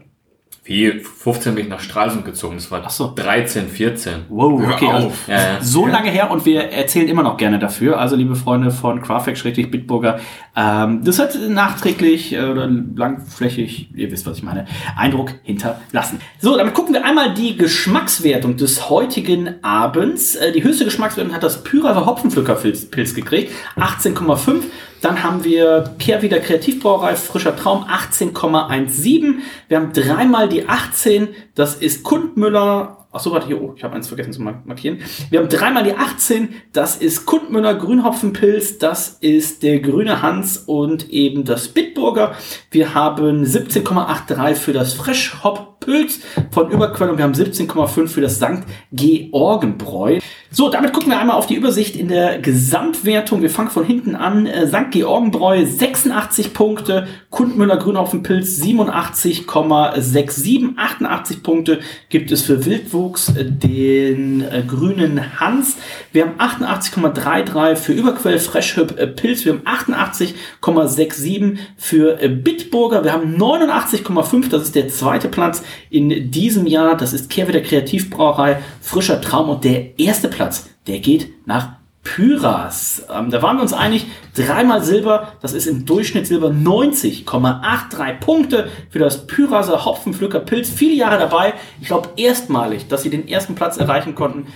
Wie 0.66 0.92
15 0.92 1.54
bin 1.54 1.64
ich 1.64 1.70
nach 1.70 1.80
Stralsund 1.80 2.24
gezogen. 2.24 2.54
Das 2.56 2.70
war 2.70 2.82
Ach 2.82 2.88
so. 2.88 3.12
13, 3.14 3.68
14. 3.68 4.12
Wow, 4.30 4.62
Hör 4.62 4.74
okay. 4.74 4.88
Also. 4.90 5.12
Ja, 5.28 5.34
ja. 5.34 5.42
So 5.60 5.86
lange 5.86 6.10
her 6.10 6.30
und 6.30 6.46
wir 6.46 6.70
erzählen 6.70 7.06
immer 7.06 7.22
noch 7.22 7.36
gerne 7.36 7.58
dafür. 7.58 8.00
Also, 8.00 8.16
liebe 8.16 8.34
Freunde 8.34 8.70
von 8.70 9.02
Craftfact-Bitburger, 9.02 10.20
ähm, 10.56 11.04
das 11.04 11.18
hat 11.18 11.36
nachträglich 11.50 12.32
äh, 12.32 12.44
oder 12.44 12.66
langflächig, 12.66 13.90
ihr 13.94 14.10
wisst, 14.10 14.24
was 14.24 14.38
ich 14.38 14.42
meine, 14.42 14.64
Eindruck 14.96 15.34
hinterlassen. 15.42 16.18
So, 16.38 16.56
damit 16.56 16.72
gucken 16.72 16.94
wir 16.94 17.04
einmal 17.04 17.34
die 17.34 17.58
Geschmackswertung 17.58 18.56
des 18.56 18.88
heutigen 18.88 19.62
Abends. 19.62 20.34
Äh, 20.34 20.52
die 20.52 20.64
höchste 20.64 20.86
Geschmackswertung 20.86 21.34
hat 21.34 21.42
das 21.42 21.62
Pyraser 21.62 22.06
Hopfenpflückerpilz 22.06 22.86
Pilz 22.86 23.14
gekriegt, 23.14 23.52
18,5. 23.76 24.62
Dann 25.04 25.22
haben 25.22 25.44
wir 25.44 25.92
Kehrwieder 25.98 26.40
Kreativbrauerei 26.40 27.14
Frischer 27.14 27.54
Traum 27.54 27.84
18,17. 27.84 29.34
Wir 29.68 29.76
haben 29.76 29.92
dreimal 29.92 30.48
die 30.48 30.66
18. 30.66 31.28
Das 31.54 31.74
ist 31.74 32.02
Kundmüller. 32.04 33.06
Ach 33.12 33.20
so, 33.20 33.30
warte 33.30 33.46
hier. 33.46 33.60
Oh, 33.60 33.74
ich 33.76 33.84
habe 33.84 33.94
eins 33.94 34.08
vergessen 34.08 34.32
zu 34.32 34.40
mark- 34.40 34.64
markieren. 34.66 34.98
Wir 35.28 35.40
haben 35.40 35.50
dreimal 35.50 35.84
die 35.84 35.94
18. 35.94 36.48
Das 36.72 36.96
ist 36.96 37.26
Kundmüller 37.26 37.74
Grünhopfenpilz. 37.74 38.78
Das 38.78 39.18
ist 39.20 39.62
der 39.62 39.80
Grüne 39.80 40.22
Hans 40.22 40.56
und 40.56 41.10
eben 41.10 41.44
das 41.44 41.68
Bitburger. 41.68 42.34
Wir 42.70 42.94
haben 42.94 43.44
17,83 43.44 44.54
für 44.54 44.72
das 44.72 44.94
Fresh 44.94 45.44
Hop 45.44 45.80
Pilz 45.80 46.20
von 46.50 46.70
Überquell 46.70 47.10
und 47.10 47.18
wir 47.18 47.24
haben 47.24 47.34
17,5 47.34 48.08
für 48.08 48.22
das 48.22 48.36
St. 48.36 48.62
Georgenbräu. 48.90 50.18
So, 50.56 50.68
damit 50.68 50.92
gucken 50.92 51.10
wir 51.10 51.18
einmal 51.18 51.36
auf 51.36 51.48
die 51.48 51.56
Übersicht 51.56 51.96
in 51.96 52.06
der 52.06 52.38
Gesamtwertung. 52.38 53.42
Wir 53.42 53.50
fangen 53.50 53.70
von 53.70 53.84
hinten 53.84 54.14
an. 54.14 54.46
Äh, 54.46 54.68
St. 54.68 54.92
Georgenbräu 54.92 55.66
86 55.66 56.54
Punkte, 56.54 57.08
Kundmüller 57.28 57.76
Grünhopfenpilz 57.76 58.62
87,67, 58.62 60.76
88 60.76 61.42
Punkte 61.42 61.80
gibt 62.08 62.30
es 62.30 62.42
für 62.42 62.64
Wildwuchs, 62.64 63.30
äh, 63.30 63.46
den 63.46 64.42
äh, 64.42 64.62
grünen 64.64 65.40
Hans. 65.40 65.76
Wir 66.12 66.22
haben 66.22 66.34
88,33 66.38 67.74
für 67.74 67.92
Überquell 67.92 68.38
Freshhüb 68.38 69.16
Pilz. 69.16 69.44
Wir 69.44 69.54
haben 69.54 69.62
88,67 69.66 71.58
für 71.76 72.14
Bitburger. 72.28 73.02
Wir 73.02 73.12
haben 73.12 73.36
89,5, 73.36 74.50
das 74.50 74.62
ist 74.62 74.76
der 74.76 74.86
zweite 74.86 75.28
Platz 75.28 75.64
in 75.90 76.30
diesem 76.30 76.68
Jahr. 76.68 76.96
Das 76.96 77.12
ist 77.12 77.28
Kehrwieder 77.28 77.60
Kreativbrauerei, 77.60 78.62
frischer 78.80 79.20
Traum. 79.20 79.48
Und 79.48 79.64
der 79.64 79.98
erste 79.98 80.28
Platz, 80.28 80.43
der 80.86 81.00
geht 81.00 81.46
nach 81.46 81.76
Pyras. 82.04 83.06
Ähm, 83.10 83.30
da 83.30 83.42
waren 83.42 83.56
wir 83.56 83.62
uns 83.62 83.72
einig, 83.72 84.06
dreimal 84.36 84.82
Silber, 84.82 85.32
das 85.40 85.54
ist 85.54 85.66
im 85.66 85.86
Durchschnitt 85.86 86.26
Silber 86.26 86.48
90,83 86.48 88.20
Punkte 88.20 88.70
für 88.90 88.98
das 88.98 89.26
Pyraser 89.26 89.84
Hopfenpflücker 89.84 90.40
Pilz. 90.40 90.68
Viele 90.68 90.94
Jahre 90.94 91.18
dabei. 91.18 91.54
Ich 91.80 91.88
glaube 91.88 92.10
erstmalig, 92.16 92.88
dass 92.88 93.02
sie 93.02 93.10
den 93.10 93.26
ersten 93.26 93.54
Platz 93.54 93.78
erreichen 93.78 94.14
konnten. 94.14 94.46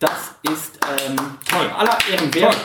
Das 0.00 0.34
ist 0.52 0.78
ähm, 1.08 1.16
toll. 1.48 1.70
Aller 1.78 1.96
Ehren 2.12 2.34
wert. 2.34 2.56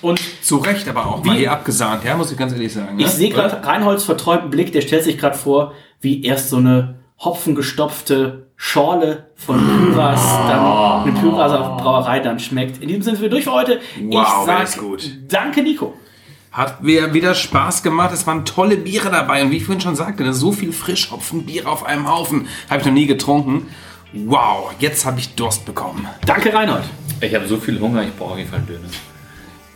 Und 0.00 0.20
Zu 0.42 0.58
Recht 0.58 0.88
aber 0.88 1.06
auch 1.06 1.24
mal 1.24 1.36
hier 1.36 1.50
abgesahnt, 1.50 2.04
ja, 2.04 2.16
muss 2.16 2.30
ich 2.30 2.38
ganz 2.38 2.52
ehrlich 2.52 2.72
sagen. 2.72 2.98
ich 2.98 3.06
ne? 3.06 3.10
sehe 3.12 3.30
gerade 3.30 3.66
Reinholds 3.66 4.04
verträumten 4.04 4.50
Blick, 4.50 4.72
der 4.72 4.80
stellt 4.80 5.02
sich 5.02 5.18
gerade 5.18 5.36
vor, 5.36 5.72
wie 6.00 6.22
erst 6.22 6.50
so 6.50 6.58
eine 6.58 7.00
hopfengestopfte 7.18 8.46
Schorle 8.56 9.26
von 9.36 9.58
Pyras 9.58 10.20
dann 10.48 11.02
eine 11.02 11.12
Pyraser 11.12 11.76
Brauerei 11.80 12.20
dann 12.20 12.38
schmeckt. 12.38 12.82
In 12.82 12.88
diesem 12.88 13.02
Sinne 13.02 13.16
sind 13.16 13.22
wir 13.22 13.30
durch 13.30 13.44
für 13.44 13.52
heute. 13.52 13.80
Wow, 14.02 14.48
ich 14.62 14.68
sag 14.70 14.78
gut. 14.78 15.10
danke 15.28 15.62
Nico. 15.62 15.94
Hat 16.50 16.82
mir 16.82 17.14
wieder 17.14 17.34
Spaß 17.34 17.82
gemacht. 17.82 18.12
Es 18.12 18.26
waren 18.26 18.44
tolle 18.44 18.76
Biere 18.76 19.10
dabei. 19.10 19.42
Und 19.42 19.50
wie 19.50 19.58
ich 19.58 19.64
vorhin 19.64 19.80
schon 19.80 19.96
sagte, 19.96 20.24
ne, 20.24 20.32
so 20.32 20.52
viel 20.52 20.72
Frischhopfenbier 20.72 21.68
auf 21.68 21.84
einem 21.84 22.08
Haufen 22.08 22.48
habe 22.68 22.80
ich 22.80 22.86
noch 22.86 22.94
nie 22.94 23.06
getrunken. 23.06 23.68
Wow, 24.12 24.72
jetzt 24.78 25.04
habe 25.04 25.20
ich 25.20 25.34
Durst 25.34 25.66
bekommen. 25.66 26.08
Danke 26.24 26.52
Reinhold. 26.52 26.84
Ich 27.20 27.34
habe 27.34 27.46
so 27.46 27.58
viel 27.58 27.78
Hunger, 27.78 28.02
ich 28.02 28.16
brauche 28.16 28.32
auf 28.32 28.38
jeden 28.38 28.48
Fall 28.48 28.60
einen 28.60 28.68
Döner. 28.68 28.88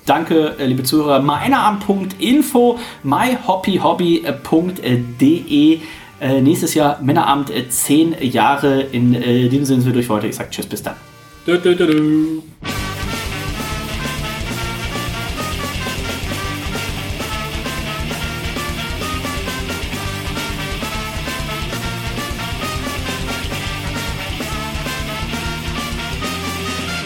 Danke, 0.07 0.57
äh, 0.59 0.67
liebe 0.67 0.83
Zuhörer. 0.83 1.21
Männerabend.info, 1.21 2.79
myhobbyhobby.de. 3.05 5.81
Äh, 6.23 6.41
nächstes 6.41 6.75
Jahr 6.75 7.03
Männerabend, 7.03 7.51
äh, 7.51 7.69
10 7.69 8.15
Jahre. 8.21 8.81
In 8.81 9.13
äh, 9.13 9.49
diesem 9.49 9.65
Sinne 9.65 9.81
sind 9.81 9.87
wir 9.87 9.93
durch 9.93 10.09
heute. 10.09 10.29
Ich 10.29 10.37
sage 10.37 10.51
Tschüss, 10.51 10.67
bis 10.67 10.81
dann. 10.81 10.95
Du, 11.45 11.59
du, 11.59 11.75
du. 11.75 12.43